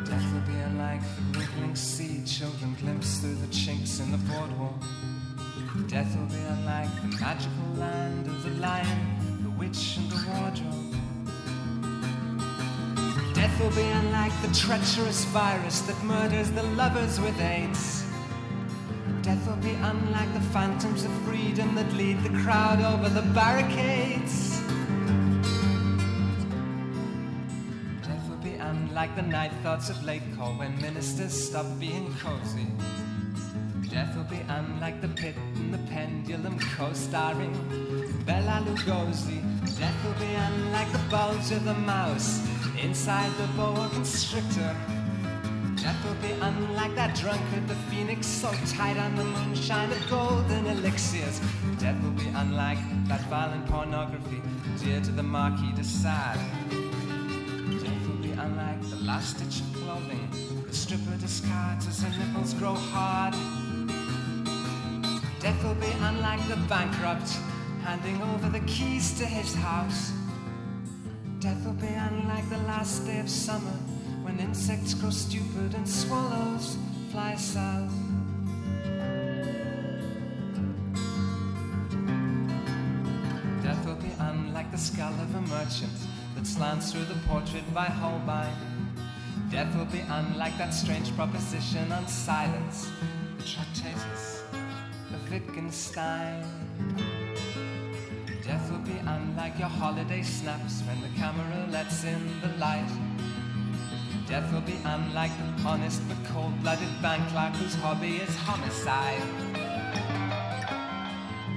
Death 0.06 0.32
will 0.32 0.46
be 0.52 0.58
unlike 0.60 1.02
the 1.02 1.38
wrinkling 1.38 1.76
sea 1.76 2.22
children 2.24 2.74
glimpse 2.80 3.18
through 3.18 3.34
the 3.34 3.48
chinks 3.48 4.00
in 4.00 4.10
the 4.10 4.18
boardwalk. 4.18 4.82
Death 5.88 6.16
will 6.16 6.26
be 6.26 6.36
unlike 6.36 6.88
the 7.02 7.18
magical 7.18 7.74
land 7.76 8.28
of 8.28 8.42
the 8.44 8.50
lion, 8.60 9.42
the 9.42 9.50
witch, 9.50 9.96
and 9.96 10.08
the 10.08 10.24
wardrobe. 10.30 10.94
Death 13.34 13.60
will 13.60 13.72
be 13.72 13.82
unlike 13.82 14.32
the 14.42 14.54
treacherous 14.54 15.24
virus 15.26 15.80
that 15.80 16.00
murders 16.04 16.52
the 16.52 16.62
lovers 16.62 17.20
with 17.20 17.38
AIDS. 17.40 18.04
Death 19.22 19.44
will 19.48 19.56
be 19.56 19.72
unlike 19.72 20.32
the 20.32 20.40
phantoms 20.52 21.04
of 21.04 21.10
freedom 21.24 21.74
that 21.74 21.92
lead 21.94 22.22
the 22.22 22.38
crowd 22.42 22.80
over 22.80 23.08
the 23.08 23.22
barricades. 23.32 24.60
Death 28.00 28.28
will 28.28 28.42
be 28.44 28.54
unlike 28.54 29.16
the 29.16 29.22
night 29.22 29.52
thoughts 29.64 29.90
of 29.90 30.00
late 30.04 30.22
call 30.36 30.54
when 30.54 30.80
ministers 30.80 31.32
stop 31.32 31.66
being 31.80 32.14
cozy. 32.18 32.68
Death 33.94 34.16
will 34.16 34.24
be 34.24 34.40
unlike 34.48 35.00
the 35.00 35.06
pit 35.06 35.36
and 35.54 35.72
the 35.72 35.78
pendulum 35.88 36.58
co-starring 36.76 37.54
Bella 38.26 38.60
Lugosi. 38.66 39.40
Death 39.78 40.04
will 40.04 40.18
be 40.18 40.34
unlike 40.34 40.90
the 40.90 40.98
bulge 41.08 41.52
of 41.52 41.64
the 41.64 41.74
mouse 41.74 42.44
inside 42.82 43.30
the 43.38 43.46
boa 43.56 43.88
constrictor. 43.92 44.74
Death 45.76 46.04
will 46.04 46.20
be 46.28 46.32
unlike 46.40 46.96
that 46.96 47.14
drunkard, 47.14 47.68
the 47.68 47.76
phoenix, 47.88 48.26
so 48.26 48.50
tight 48.66 48.96
on 48.96 49.14
the 49.14 49.22
moonshine 49.22 49.92
of 49.92 50.10
golden 50.10 50.66
elixirs. 50.66 51.40
Death 51.78 52.02
will 52.02 52.18
be 52.24 52.26
unlike 52.34 52.78
that 53.06 53.20
violent 53.30 53.64
pornography, 53.66 54.42
dear 54.82 55.00
to 55.02 55.12
the 55.12 55.22
Marquis 55.22 55.70
de 55.76 55.84
Sade. 55.84 56.40
Death 57.80 58.08
will 58.08 58.22
be 58.22 58.32
unlike 58.32 58.82
the 58.90 58.96
last 58.96 59.38
stitch 59.38 59.60
of 59.60 59.72
clothing, 59.84 60.28
the 60.66 60.74
stripper 60.74 61.16
discards 61.20 61.86
as 61.86 62.02
her 62.02 62.18
nipples 62.18 62.54
grow 62.54 62.74
hard. 62.74 63.36
Death 65.44 65.62
will 65.62 65.74
be 65.74 65.92
unlike 66.00 66.48
the 66.48 66.56
bankrupt, 66.70 67.36
handing 67.82 68.18
over 68.22 68.48
the 68.48 68.60
keys 68.60 69.12
to 69.18 69.26
his 69.26 69.54
house. 69.54 70.10
Death 71.38 71.62
will 71.66 71.74
be 71.74 71.86
unlike 71.86 72.48
the 72.48 72.56
last 72.66 73.04
day 73.04 73.20
of 73.20 73.28
summer, 73.28 73.76
when 74.22 74.40
insects 74.40 74.94
grow 74.94 75.10
stupid 75.10 75.74
and 75.74 75.86
swallows 75.86 76.78
fly 77.12 77.34
south. 77.34 77.92
Death 83.62 83.84
will 83.84 83.96
be 83.96 84.12
unlike 84.20 84.70
the 84.70 84.78
skull 84.78 85.12
of 85.12 85.34
a 85.34 85.42
merchant 85.42 85.92
that 86.36 86.46
slants 86.46 86.90
through 86.90 87.04
the 87.04 87.20
portrait 87.28 87.74
by 87.74 87.84
Holbein. 87.84 88.56
Death 89.50 89.76
will 89.76 89.92
be 89.92 90.00
unlike 90.08 90.56
that 90.56 90.72
strange 90.72 91.14
proposition 91.14 91.92
on 91.92 92.08
silence, 92.08 92.90
the 93.36 93.42
Tractatus 93.42 94.33
Wittgenstein. 95.34 96.44
Death 98.44 98.70
will 98.70 98.86
be 98.86 98.96
unlike 99.04 99.58
your 99.58 99.66
holiday 99.68 100.22
snaps 100.22 100.82
when 100.86 101.00
the 101.02 101.08
camera 101.18 101.66
lets 101.72 102.04
in 102.04 102.40
the 102.40 102.56
light. 102.58 102.88
Death 104.28 104.52
will 104.52 104.60
be 104.60 104.78
unlike 104.84 105.32
the 105.40 105.68
honest 105.68 106.06
but 106.06 106.24
cold-blooded 106.32 107.02
bank 107.02 107.28
clerk 107.30 107.52
whose 107.54 107.74
hobby 107.74 108.18
is 108.18 108.36
homicide. 108.36 109.26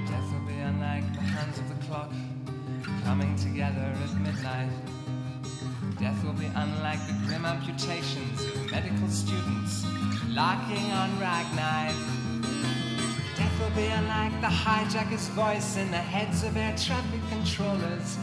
Death 0.08 0.28
will 0.34 0.48
be 0.48 0.58
unlike 0.58 1.06
the 1.14 1.22
hands 1.22 1.60
of 1.60 1.70
the 1.70 1.86
clock 1.86 2.12
coming 3.04 3.36
together 3.36 3.94
at 4.04 4.14
midnight. 4.20 4.72
Death 6.00 6.24
will 6.24 6.34
be 6.34 6.50
unlike 6.56 7.06
the 7.06 7.14
grim 7.28 7.46
amputations 7.46 8.42
of 8.42 8.72
medical 8.72 9.08
students 9.08 9.86
locking 10.30 10.92
on 10.94 11.20
ragnife. 11.20 11.94
Death 11.94 12.27
will 13.78 13.84
be 13.84 13.90
unlike 13.90 14.42
the 14.42 14.48
hijacker's 14.48 15.28
voice 15.30 15.78
in 15.78 15.92
the 15.92 15.98
heads 15.98 16.44
of 16.44 16.58
air 16.58 16.76
traffic 16.78 17.20
controllers. 17.30 18.18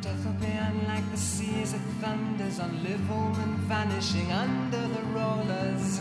Death 0.00 0.24
will 0.24 0.32
be 0.34 0.46
unlike 0.46 1.10
the 1.10 1.16
seas 1.16 1.74
it 1.74 1.80
thunders 2.00 2.60
on 2.60 2.70
Liverman 2.84 3.56
vanishing 3.66 4.30
under 4.30 4.80
the 4.80 5.02
rollers. 5.12 5.98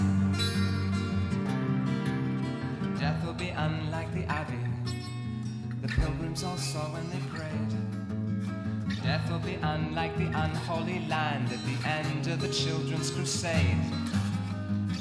Death 3.00 3.26
will 3.26 3.34
be 3.34 3.50
unlike 3.50 4.14
the 4.14 4.26
abbey 4.26 4.60
the 5.82 5.88
pilgrims 5.88 6.44
all 6.44 6.58
saw 6.58 6.86
when 6.94 7.10
they 7.10 7.20
prayed. 7.36 9.04
Death 9.04 9.30
will 9.30 9.40
be 9.40 9.56
unlike 9.56 10.16
the 10.18 10.28
unholy 10.28 11.06
land 11.10 11.52
at 11.52 11.60
the 11.66 11.90
end 11.90 12.28
of 12.28 12.40
the 12.40 12.50
children's 12.50 13.10
crusade. 13.10 14.03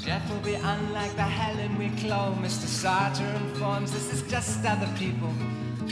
Death 0.05 0.29
will 0.31 0.41
be 0.41 0.55
unlike 0.55 1.15
the 1.15 1.23
Helen 1.23 1.61
in 1.61 1.79
Wicklow. 1.79 2.35
Mr. 2.41 2.67
Sartre 2.67 3.35
informs 3.37 3.93
this 3.93 4.13
is 4.13 4.29
just 4.29 4.65
other 4.67 4.89
people. 4.99 5.33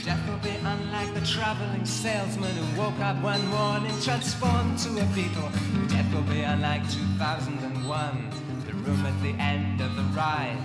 Death 0.05 0.20
will 0.28 0.39
be 0.39 0.56
unlike 0.64 1.14
the 1.14 1.24
traveling 1.24 1.86
salesman 1.86 2.50
who 2.56 2.80
woke 2.80 2.98
up 2.98 3.22
one 3.22 3.47
morning 3.47 3.94
transformed 4.00 4.76
to 4.80 4.89
a 4.98 5.05
beetle. 5.14 5.48
Death 5.86 6.12
will 6.12 6.22
be 6.22 6.42
unlike 6.42 6.82
2001, 6.90 8.30
the 8.66 8.72
room 8.72 9.06
at 9.06 9.22
the 9.22 9.34
end 9.40 9.80
of 9.80 9.94
the 9.94 10.02
ride. 10.18 10.58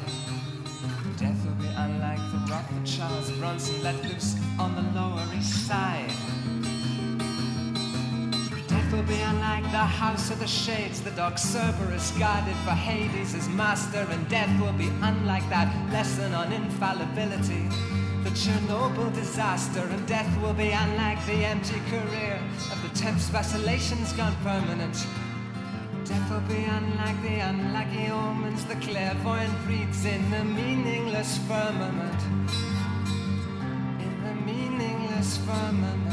Death 1.17 1.45
will 1.45 1.61
be 1.61 1.69
unlike 1.77 2.17
the 2.32 2.51
rock 2.51 2.65
that 2.67 2.85
Charles 2.85 3.30
Bronson 3.33 3.83
let 3.83 4.03
loose 4.06 4.35
on 4.57 4.74
the 4.74 4.99
Lower 4.99 5.24
East 5.38 5.67
Side. 5.67 6.11
Will 8.91 9.03
be 9.03 9.19
unlike 9.19 9.64
the 9.72 9.77
House 9.80 10.31
of 10.31 10.39
the 10.39 10.47
Shades, 10.47 11.01
the 11.01 11.11
dark 11.11 11.38
Cerberus 11.38 12.11
guarded 12.17 12.55
for 12.64 12.72
Hades 12.72 13.33
as 13.35 13.49
master, 13.49 14.07
and 14.09 14.30
death 14.30 14.49
will 14.61 14.73
be 14.73 14.88
unlike 15.01 15.47
that 15.49 15.67
lesson 15.91 16.33
on 16.33 16.53
infallibility. 16.53 17.67
The 18.23 18.30
Chernobyl 18.30 19.14
disaster, 19.14 19.81
and 19.81 20.07
death 20.07 20.31
will 20.41 20.53
be 20.53 20.69
unlike 20.69 21.23
the 21.25 21.43
empty 21.43 21.81
career 21.89 22.39
of 22.72 22.81
the 22.83 22.89
temp's 22.97 23.27
vacillations 23.27 24.14
gone 24.14 24.35
permanent. 24.43 25.05
Death 26.05 26.31
will 26.31 26.47
be 26.47 26.64
unlike 26.64 27.22
the 27.22 27.39
unlucky 27.39 28.07
omens 28.11 28.64
the 28.65 28.75
clairvoyant 28.75 29.53
reads 29.67 30.05
in 30.05 30.30
the 30.31 30.43
meaningless 30.43 31.38
firmament. 31.49 32.22
In 33.99 34.23
the 34.23 34.35
meaningless 34.45 35.38
firmament. 35.39 36.05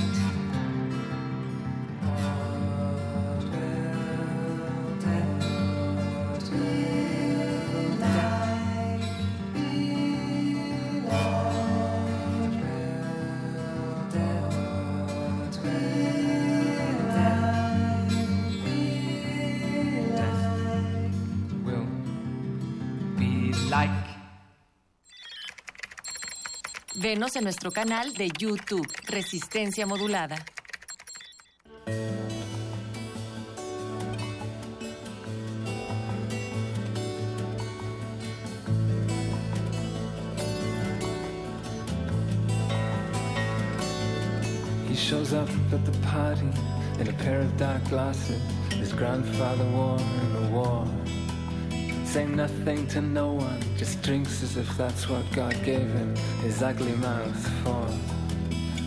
Venos 27.15 27.37
en 27.37 27.45
nuestro 27.45 27.71
canal 27.71 28.15
de 28.15 28.31
YouTube, 28.39 28.89
Resistencia 29.07 29.85
Modulada. 29.85 30.37
He 44.89 44.95
shows 44.95 45.35
up 45.35 45.51
at 45.71 45.85
the 45.85 45.93
party 46.09 46.49
in 46.99 47.09
a 47.09 47.13
pair 47.23 47.43
of 47.43 47.55
dark 47.59 47.87
glasses 47.91 48.41
his 48.71 48.95
grandfather 48.95 49.67
wore 49.67 49.99
in 49.99 50.33
the 50.33 50.51
war. 50.51 50.87
Saying 52.13 52.37
nothing 52.37 52.87
to 52.89 53.01
no 53.01 53.33
one, 53.33 53.59
just 53.79 54.03
drinks 54.03 54.43
as 54.43 54.59
if 54.59 54.69
that's 54.77 55.09
what 55.09 55.25
God 55.33 55.57
gave 55.65 55.89
him 55.89 56.15
his 56.43 56.63
ugly 56.63 56.93
mouth 56.97 57.49
for. 57.65 57.89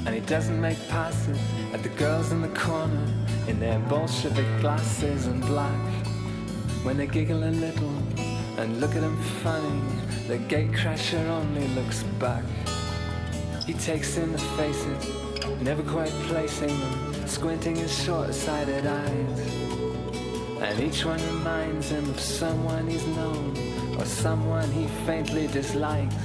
And 0.05 0.13
he 0.13 0.21
doesn't 0.21 0.61
make 0.61 0.77
passes 0.89 1.39
at 1.73 1.81
the 1.81 1.89
girls 1.89 2.31
in 2.31 2.43
the 2.43 2.49
corner 2.49 3.03
in 3.47 3.59
their 3.59 3.79
Bolshevik 3.89 4.45
glasses 4.61 5.25
and 5.25 5.41
black. 5.41 6.05
When 6.83 6.97
they 6.97 7.07
giggle 7.07 7.43
a 7.43 7.49
little 7.49 7.97
and 8.59 8.79
look 8.79 8.95
at 8.95 9.01
him 9.01 9.19
funny. 9.41 9.81
The 10.27 10.37
gatecrasher 10.37 11.25
only 11.27 11.67
looks 11.69 12.03
back. 12.19 12.43
He 13.65 13.73
takes 13.73 14.17
in 14.17 14.33
the 14.33 14.37
faces, 14.37 15.09
never 15.61 15.81
quite 15.81 16.13
placing 16.29 16.67
them, 16.67 17.27
squinting 17.27 17.75
his 17.75 18.03
short-sighted 18.03 18.85
eyes. 18.85 19.64
And 20.65 20.81
each 20.81 21.05
one 21.05 21.21
reminds 21.27 21.91
him 21.91 22.09
of 22.09 22.19
someone 22.19 22.87
he's 22.87 23.05
known 23.05 23.55
or 23.99 24.05
someone 24.05 24.69
he 24.71 24.87
faintly 25.05 25.45
dislikes. 25.45 26.15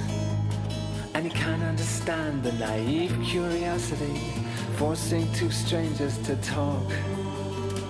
And 1.13 1.25
he 1.25 1.29
can't 1.29 1.61
understand 1.61 2.41
the 2.41 2.51
naive 2.53 3.15
curiosity 3.23 4.19
forcing 4.77 5.31
two 5.33 5.51
strangers 5.51 6.17
to 6.25 6.35
talk. 6.37 6.89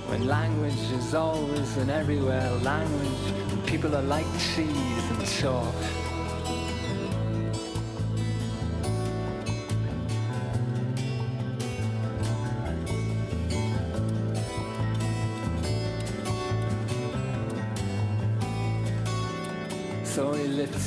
When 0.10 0.28
language 0.28 0.92
is 1.00 1.14
always 1.14 1.78
and 1.78 1.90
everywhere 1.90 2.52
language, 2.56 3.66
people 3.66 3.96
are 3.96 4.02
like 4.02 4.28
cheese 4.54 5.06
and 5.12 5.26
chalk. 5.26 5.74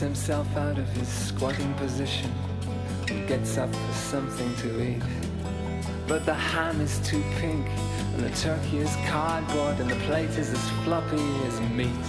Himself 0.00 0.56
out 0.56 0.78
of 0.78 0.88
his 0.90 1.08
squatting 1.08 1.72
position 1.74 2.32
and 3.08 3.26
gets 3.28 3.56
up 3.58 3.74
for 3.74 3.92
something 3.92 4.54
to 4.56 4.82
eat. 4.82 5.02
But 6.06 6.26
the 6.26 6.34
ham 6.34 6.80
is 6.80 6.98
too 7.00 7.22
pink, 7.38 7.66
and 8.14 8.22
the 8.24 8.30
turkey 8.36 8.78
is 8.78 8.94
cardboard, 9.06 9.80
and 9.80 9.90
the 9.90 9.96
plate 10.06 10.30
is 10.30 10.52
as 10.52 10.70
floppy 10.84 11.26
as 11.46 11.60
meat. 11.72 12.06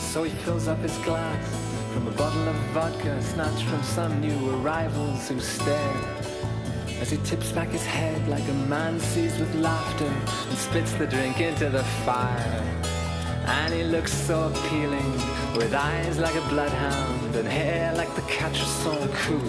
So 0.00 0.22
he 0.22 0.30
fills 0.44 0.68
up 0.68 0.78
his 0.78 0.96
glass 0.98 1.44
from 1.92 2.08
a 2.08 2.12
bottle 2.12 2.48
of 2.48 2.56
vodka 2.74 3.22
snatched 3.22 3.64
from 3.64 3.82
some 3.82 4.20
new 4.20 4.50
arrivals 4.56 5.28
who 5.28 5.40
stare. 5.40 5.96
As 7.00 7.10
he 7.10 7.18
tips 7.18 7.52
back 7.52 7.68
his 7.68 7.84
head 7.84 8.28
like 8.28 8.46
a 8.48 8.54
man 8.68 9.00
seized 9.00 9.38
with 9.40 9.54
laughter 9.56 10.04
and 10.48 10.58
spits 10.58 10.92
the 10.94 11.06
drink 11.06 11.40
into 11.40 11.68
the 11.68 11.84
fire. 12.04 12.62
And 13.46 13.72
he 13.72 13.84
looks 13.84 14.12
so 14.12 14.48
appealing 14.48 15.12
with 15.56 15.74
eyes 15.74 16.18
like 16.18 16.34
a 16.34 16.48
bloodhound 16.48 17.34
and 17.34 17.48
hair 17.48 17.94
like 17.94 18.14
the 18.14 18.20
Quatre-Son 18.22 19.08
coup. 19.08 19.40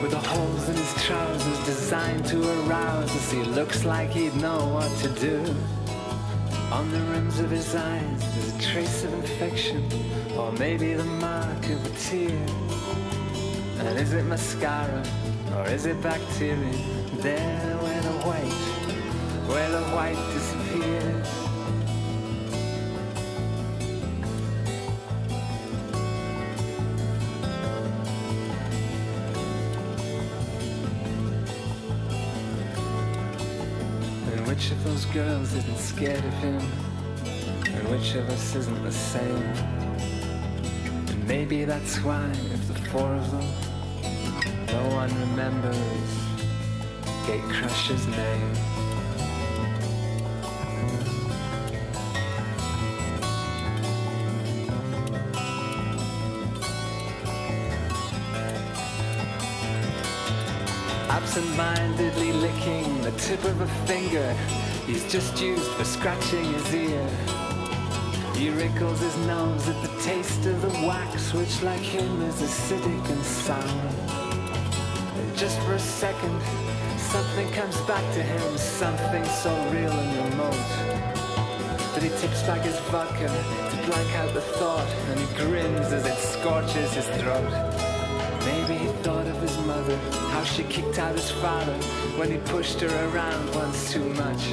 With 0.00 0.10
the 0.10 0.18
holes 0.18 0.68
in 0.68 0.76
his 0.76 1.04
trousers 1.04 1.58
designed 1.66 2.24
to 2.26 2.38
arouse 2.60 3.10
as 3.14 3.32
he 3.32 3.42
looks 3.42 3.84
like 3.84 4.10
he'd 4.10 4.36
know 4.36 4.66
what 4.66 4.90
to 4.98 5.08
do. 5.20 5.38
On 6.70 6.90
the 6.92 7.00
rims 7.12 7.40
of 7.40 7.50
his 7.50 7.74
eyes 7.74 8.34
there's 8.34 8.54
a 8.54 8.58
trace 8.72 9.04
of 9.04 9.12
infection 9.14 9.88
or 10.36 10.52
maybe 10.52 10.94
the 10.94 11.04
mark 11.04 11.64
of 11.70 11.86
a 11.86 11.90
tear. 11.98 12.46
And 13.78 13.98
is 13.98 14.12
it 14.12 14.24
mascara 14.24 15.04
or 15.56 15.66
is 15.68 15.86
it 15.86 16.00
bacteria? 16.02 16.72
There 17.16 17.76
where 17.78 18.00
the 18.02 18.16
white, 18.28 19.48
where 19.48 19.70
the 19.70 19.82
white 19.96 20.20
disappears. 20.34 20.63
Which 34.64 34.72
of 34.72 34.84
those 34.84 35.04
girls 35.06 35.52
isn't 35.52 35.76
scared 35.76 36.24
of 36.24 36.32
him? 36.34 36.58
And 37.66 37.88
which 37.90 38.14
of 38.14 38.26
us 38.30 38.54
isn't 38.54 38.82
the 38.82 38.92
same? 38.92 39.42
And 41.06 41.28
maybe 41.28 41.66
that's 41.66 41.98
why, 41.98 42.30
if 42.30 42.68
the 42.68 42.74
four 42.88 43.14
of 43.14 43.30
them, 43.30 43.46
no 44.68 44.88
one 44.96 45.10
remembers 45.20 45.76
Gatecrusher's 47.26 48.06
name. 48.06 48.54
The 61.96 62.10
tip 63.18 63.44
of 63.44 63.60
a 63.60 63.66
finger. 63.86 64.32
He's 64.86 65.10
just 65.10 65.40
used 65.40 65.70
for 65.72 65.84
scratching 65.84 66.44
his 66.52 66.74
ear. 66.74 67.08
He 68.34 68.50
wrinkles 68.50 69.00
his 69.00 69.16
nose 69.26 69.68
at 69.68 69.80
the 69.82 70.02
taste 70.02 70.44
of 70.46 70.60
the 70.60 70.68
wax 70.86 71.32
Which 71.32 71.62
like 71.62 71.80
him 71.80 72.20
is 72.22 72.42
acidic 72.42 73.10
and 73.10 73.24
sour. 73.24 73.62
And 75.16 75.36
just 75.36 75.58
for 75.60 75.74
a 75.74 75.78
second 75.78 76.40
Something 76.98 77.50
comes 77.52 77.80
back 77.82 78.04
to 78.14 78.22
him 78.22 78.58
Something 78.58 79.24
so 79.24 79.54
real 79.70 79.92
and 79.92 80.30
remote 80.30 80.68
That 81.94 82.02
he 82.02 82.08
tips 82.20 82.42
back 82.42 82.62
his 82.62 82.78
vodka 82.90 83.28
To 83.28 83.76
blank 83.86 84.14
out 84.16 84.34
the 84.34 84.40
thought 84.40 84.88
And 85.10 85.20
he 85.20 85.26
grins 85.36 85.92
as 85.92 86.04
it 86.04 86.18
scorches 86.18 86.92
his 86.92 87.06
throat 87.20 87.93
mother, 89.96 90.18
how 90.28 90.44
she 90.44 90.62
kicked 90.64 90.98
out 90.98 91.14
his 91.14 91.30
father 91.30 91.74
when 92.16 92.30
he 92.30 92.38
pushed 92.38 92.80
her 92.80 93.10
around 93.10 93.54
once 93.54 93.92
too 93.92 94.08
much. 94.14 94.44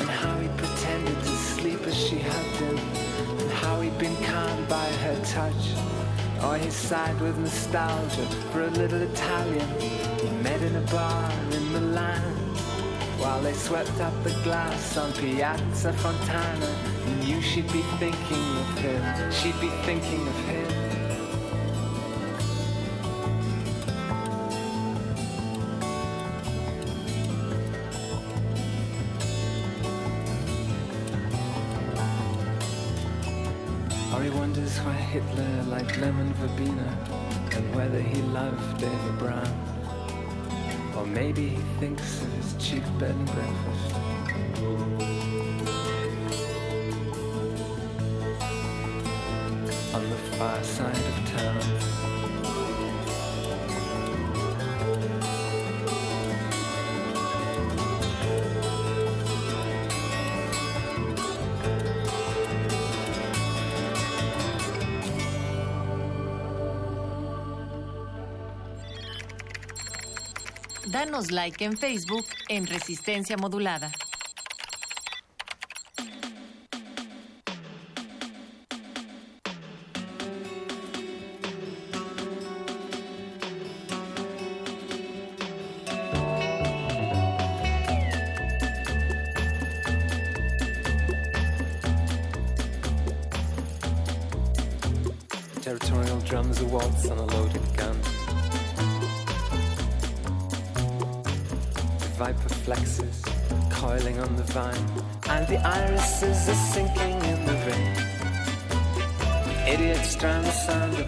And 0.00 0.08
how 0.08 0.38
he 0.38 0.48
pretended 0.56 1.18
to 1.18 1.36
sleep 1.54 1.80
as 1.86 1.96
she 1.96 2.18
hugged 2.18 2.56
him, 2.56 2.78
and 3.40 3.50
how 3.50 3.80
he'd 3.80 3.98
been 3.98 4.16
calmed 4.24 4.68
by 4.68 4.86
her 5.04 5.16
touch. 5.24 5.74
Or 6.44 6.56
he 6.56 6.70
sighed 6.70 7.20
with 7.20 7.36
nostalgia 7.38 8.26
for 8.52 8.62
a 8.62 8.70
little 8.70 9.02
Italian 9.02 9.68
he 10.20 10.30
met 10.42 10.60
in 10.62 10.76
a 10.76 10.80
bar 10.92 11.32
in 11.52 11.72
Milan. 11.72 12.22
While 13.18 13.40
they 13.42 13.52
swept 13.52 14.00
up 14.00 14.14
the 14.22 14.30
glass 14.44 14.96
on 14.96 15.12
Piazza 15.12 15.92
Fontana, 15.92 16.72
he 17.04 17.14
knew 17.26 17.42
she'd 17.42 17.72
be 17.72 17.82
thinking 17.98 18.48
of 18.62 18.78
him, 18.78 19.32
she'd 19.32 19.60
be 19.60 19.70
thinking 19.82 20.26
of 20.28 20.38
him. 20.46 20.57
Hitler 35.08 35.62
liked 35.68 35.96
lemon 36.00 36.34
verbena 36.34 36.86
and 37.56 37.74
whether 37.74 37.98
he 37.98 38.20
loved 38.20 38.82
Eva 38.82 39.12
Brown. 39.18 40.94
Or 40.94 41.06
maybe 41.06 41.48
he 41.48 41.62
thinks 41.80 42.20
of 42.20 42.30
his 42.34 42.54
cheap 42.58 42.82
bed 42.98 43.14
and 43.14 43.24
breakfast. 43.24 44.17
Danos 70.98 71.30
like 71.30 71.64
en 71.64 71.76
Facebook 71.76 72.26
en 72.48 72.66
Resistencia 72.66 73.36
Modulada. 73.36 73.92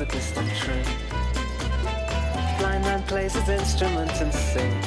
A 0.01 0.07
distant 0.07 0.49
train. 0.57 0.85
Blind 2.59 2.85
man 2.85 3.03
plays 3.03 3.35
his 3.35 3.49
instrument 3.51 4.11
and 4.13 4.33
sings. 4.33 4.87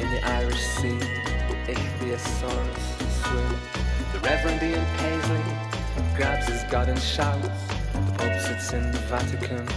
In 0.00 0.10
the 0.10 0.20
Irish 0.24 0.60
Sea, 0.60 0.98
the 0.98 1.74
ichthyosaurus 1.74 2.86
swim. 3.22 3.60
The 4.12 4.18
Reverend 4.20 4.62
Ian 4.62 4.84
Paisley 4.96 5.42
grabs 6.16 6.48
his 6.48 6.64
god 6.64 6.88
and 6.88 7.00
shouts. 7.00 7.46
The 7.92 8.12
Pope 8.18 8.40
sits 8.40 8.72
in 8.72 8.90
the 8.90 8.98
Vatican 9.06 9.68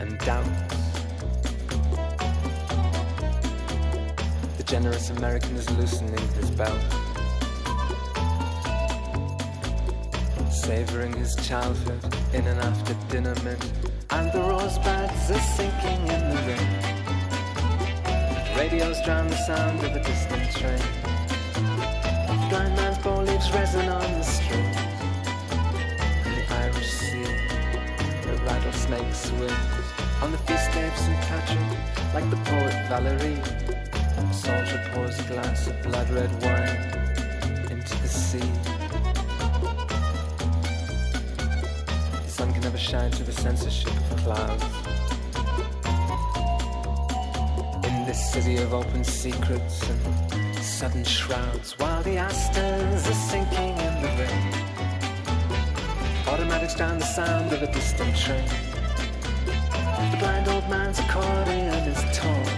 and 0.00 0.18
doubts. 0.20 0.74
The 4.56 4.64
generous 4.64 5.10
American 5.10 5.56
is 5.56 5.70
loosening 5.72 6.26
his 6.36 6.50
belt. 6.52 6.93
Savoring 10.74 11.12
his 11.12 11.36
childhood 11.36 12.02
in 12.32 12.44
an 12.48 12.58
after 12.58 12.94
dinner 13.08 13.36
mint. 13.44 13.64
And 14.10 14.32
the 14.32 14.40
rosebuds 14.40 15.30
are 15.30 15.46
sinking 15.54 16.00
in 16.14 16.22
the 16.30 16.40
rain. 16.48 16.82
Radios 18.58 19.00
drown 19.04 19.28
the 19.28 19.36
sound 19.46 19.78
of 19.84 19.94
a 19.94 20.02
distant 20.02 20.50
train. 20.58 20.82
Blind 22.50 22.74
man's 22.74 22.98
bow 23.04 23.20
leaves 23.22 23.52
resin 23.52 23.88
on 23.88 24.02
the 24.18 24.24
street, 24.24 24.74
In 26.26 26.32
the 26.38 26.44
Irish 26.64 26.90
Sea, 26.90 27.22
the 28.26 28.34
rattlesnake 28.44 29.14
swings. 29.14 29.54
On 30.22 30.32
the 30.32 30.38
feast 30.38 30.72
day 30.72 30.88
of 30.88 30.96
St. 30.96 31.20
Patrick, 31.28 31.78
like 32.14 32.28
the 32.30 32.40
poet 32.50 32.74
Valerie. 32.88 33.40
A 34.18 34.34
soldier 34.34 34.82
pours 34.92 35.20
a 35.20 35.22
glass 35.22 35.68
of 35.68 35.80
blood 35.84 36.10
red 36.10 36.32
wine 36.42 37.03
censorship 43.44 43.92
of 44.10 44.16
clouds. 44.24 44.64
In 47.84 48.06
this 48.06 48.32
city 48.32 48.56
of 48.56 48.72
open 48.72 49.04
secrets 49.04 49.86
and 49.90 50.64
sudden 50.64 51.04
shrouds, 51.04 51.78
while 51.78 52.02
the 52.04 52.16
asters 52.16 53.06
are 53.06 53.20
sinking 53.28 53.76
in 53.86 53.94
the 54.00 54.08
rain. 54.18 54.54
Automatics 56.26 56.74
drown 56.74 56.98
the 56.98 57.04
sound 57.04 57.52
of 57.52 57.60
a 57.60 57.70
distant 57.70 58.16
train. 58.16 58.48
The 60.12 60.16
blind 60.20 60.48
old 60.48 60.66
man's 60.70 60.98
accordion 61.00 61.84
is 61.92 62.00
torn. 62.16 62.48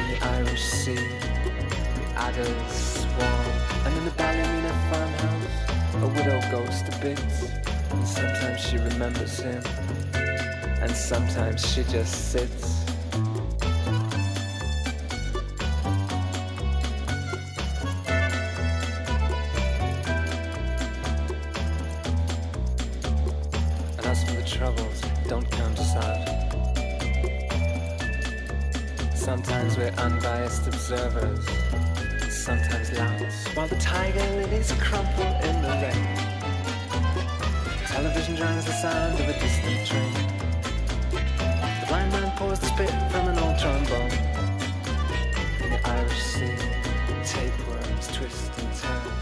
In 0.00 0.06
the 0.10 0.18
Irish 0.38 0.64
Sea, 0.64 0.94
the 0.96 2.06
adders 2.16 2.72
swarm. 2.98 3.46
And 3.84 3.96
in 3.96 4.04
the 4.06 4.14
Ballymena 4.18 4.72
farmhouse, 4.90 6.02
a 6.02 6.08
widow 6.16 6.40
goes 6.50 6.82
to 6.82 6.90
bits. 7.00 7.65
Sometimes 8.16 8.60
she 8.62 8.78
remembers 8.78 9.40
him, 9.40 9.62
and 10.14 10.90
sometimes 10.90 11.66
she 11.70 11.82
just 11.84 12.32
sits. 12.32 12.75
Distant 39.40 39.86
train. 39.86 40.12
The 41.10 41.86
blind 41.88 42.12
man 42.12 42.30
pours 42.36 42.58
the 42.60 42.66
spit 42.66 42.90
from 43.10 43.28
an 43.28 43.38
old 43.38 43.58
trombone. 43.58 44.12
In 45.62 45.70
the 45.70 45.80
Irish 45.88 46.22
Sea, 46.22 46.56
tapeworms 47.24 48.08
twist 48.08 48.50
and 48.58 48.72
turn. 48.76 49.12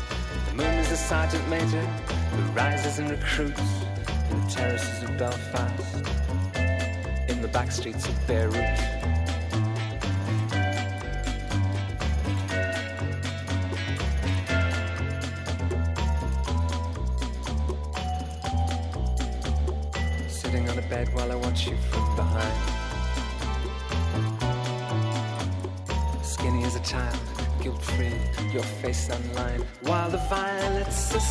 The 0.48 0.54
moon 0.54 0.74
is 0.78 0.90
a 0.92 0.96
sergeant 0.96 1.48
major 1.48 1.84
who 2.34 2.42
rises 2.52 2.98
and 2.98 3.10
recruits 3.10 3.60
in 4.30 4.40
the 4.44 4.50
terraces 4.50 5.02
of 5.02 5.18
Belfast, 5.18 5.96
in 7.28 7.40
the 7.42 7.48
back 7.48 7.70
streets 7.72 8.08
of 8.08 8.26
Beirut. 8.26 8.93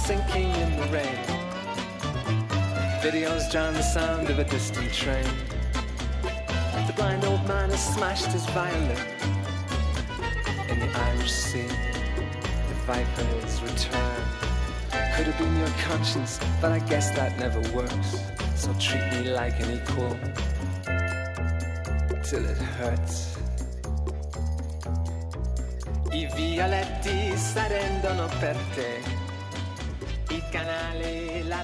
Sinking 0.06 0.52
in 0.52 0.76
the 0.76 0.88
rain. 0.92 1.18
Videos 3.02 3.50
drown 3.50 3.74
the 3.74 3.82
sound 3.82 4.30
of 4.30 4.38
a 4.38 4.44
distant 4.44 4.92
train. 4.92 5.24
The 6.88 6.94
blind 6.98 7.24
old 7.24 7.48
man 7.48 7.70
has 7.70 7.82
smashed 7.96 8.26
his 8.26 8.46
violin 8.48 8.98
in 10.68 10.80
the 10.80 10.90
Irish 11.08 11.32
Sea. 11.32 11.68
The 11.68 12.76
vipers 12.86 13.62
return. 13.62 14.22
Could 15.16 15.28
have 15.28 15.38
been 15.38 15.58
your 15.58 15.74
conscience, 15.88 16.38
but 16.60 16.74
I 16.74 16.80
guess 16.80 17.12
that 17.12 17.40
never 17.40 17.62
works. 17.74 18.20
So 18.56 18.74
treat 18.74 19.06
me 19.14 19.30
like 19.32 19.58
an 19.62 19.72
equal 19.72 20.18
till 22.24 22.44
it 22.46 22.58
hurts. 22.58 23.38
I 26.12 26.28
violetti 26.36 27.38
s'arrendono 27.38 28.28
per 28.40 28.58
te. 28.76 29.03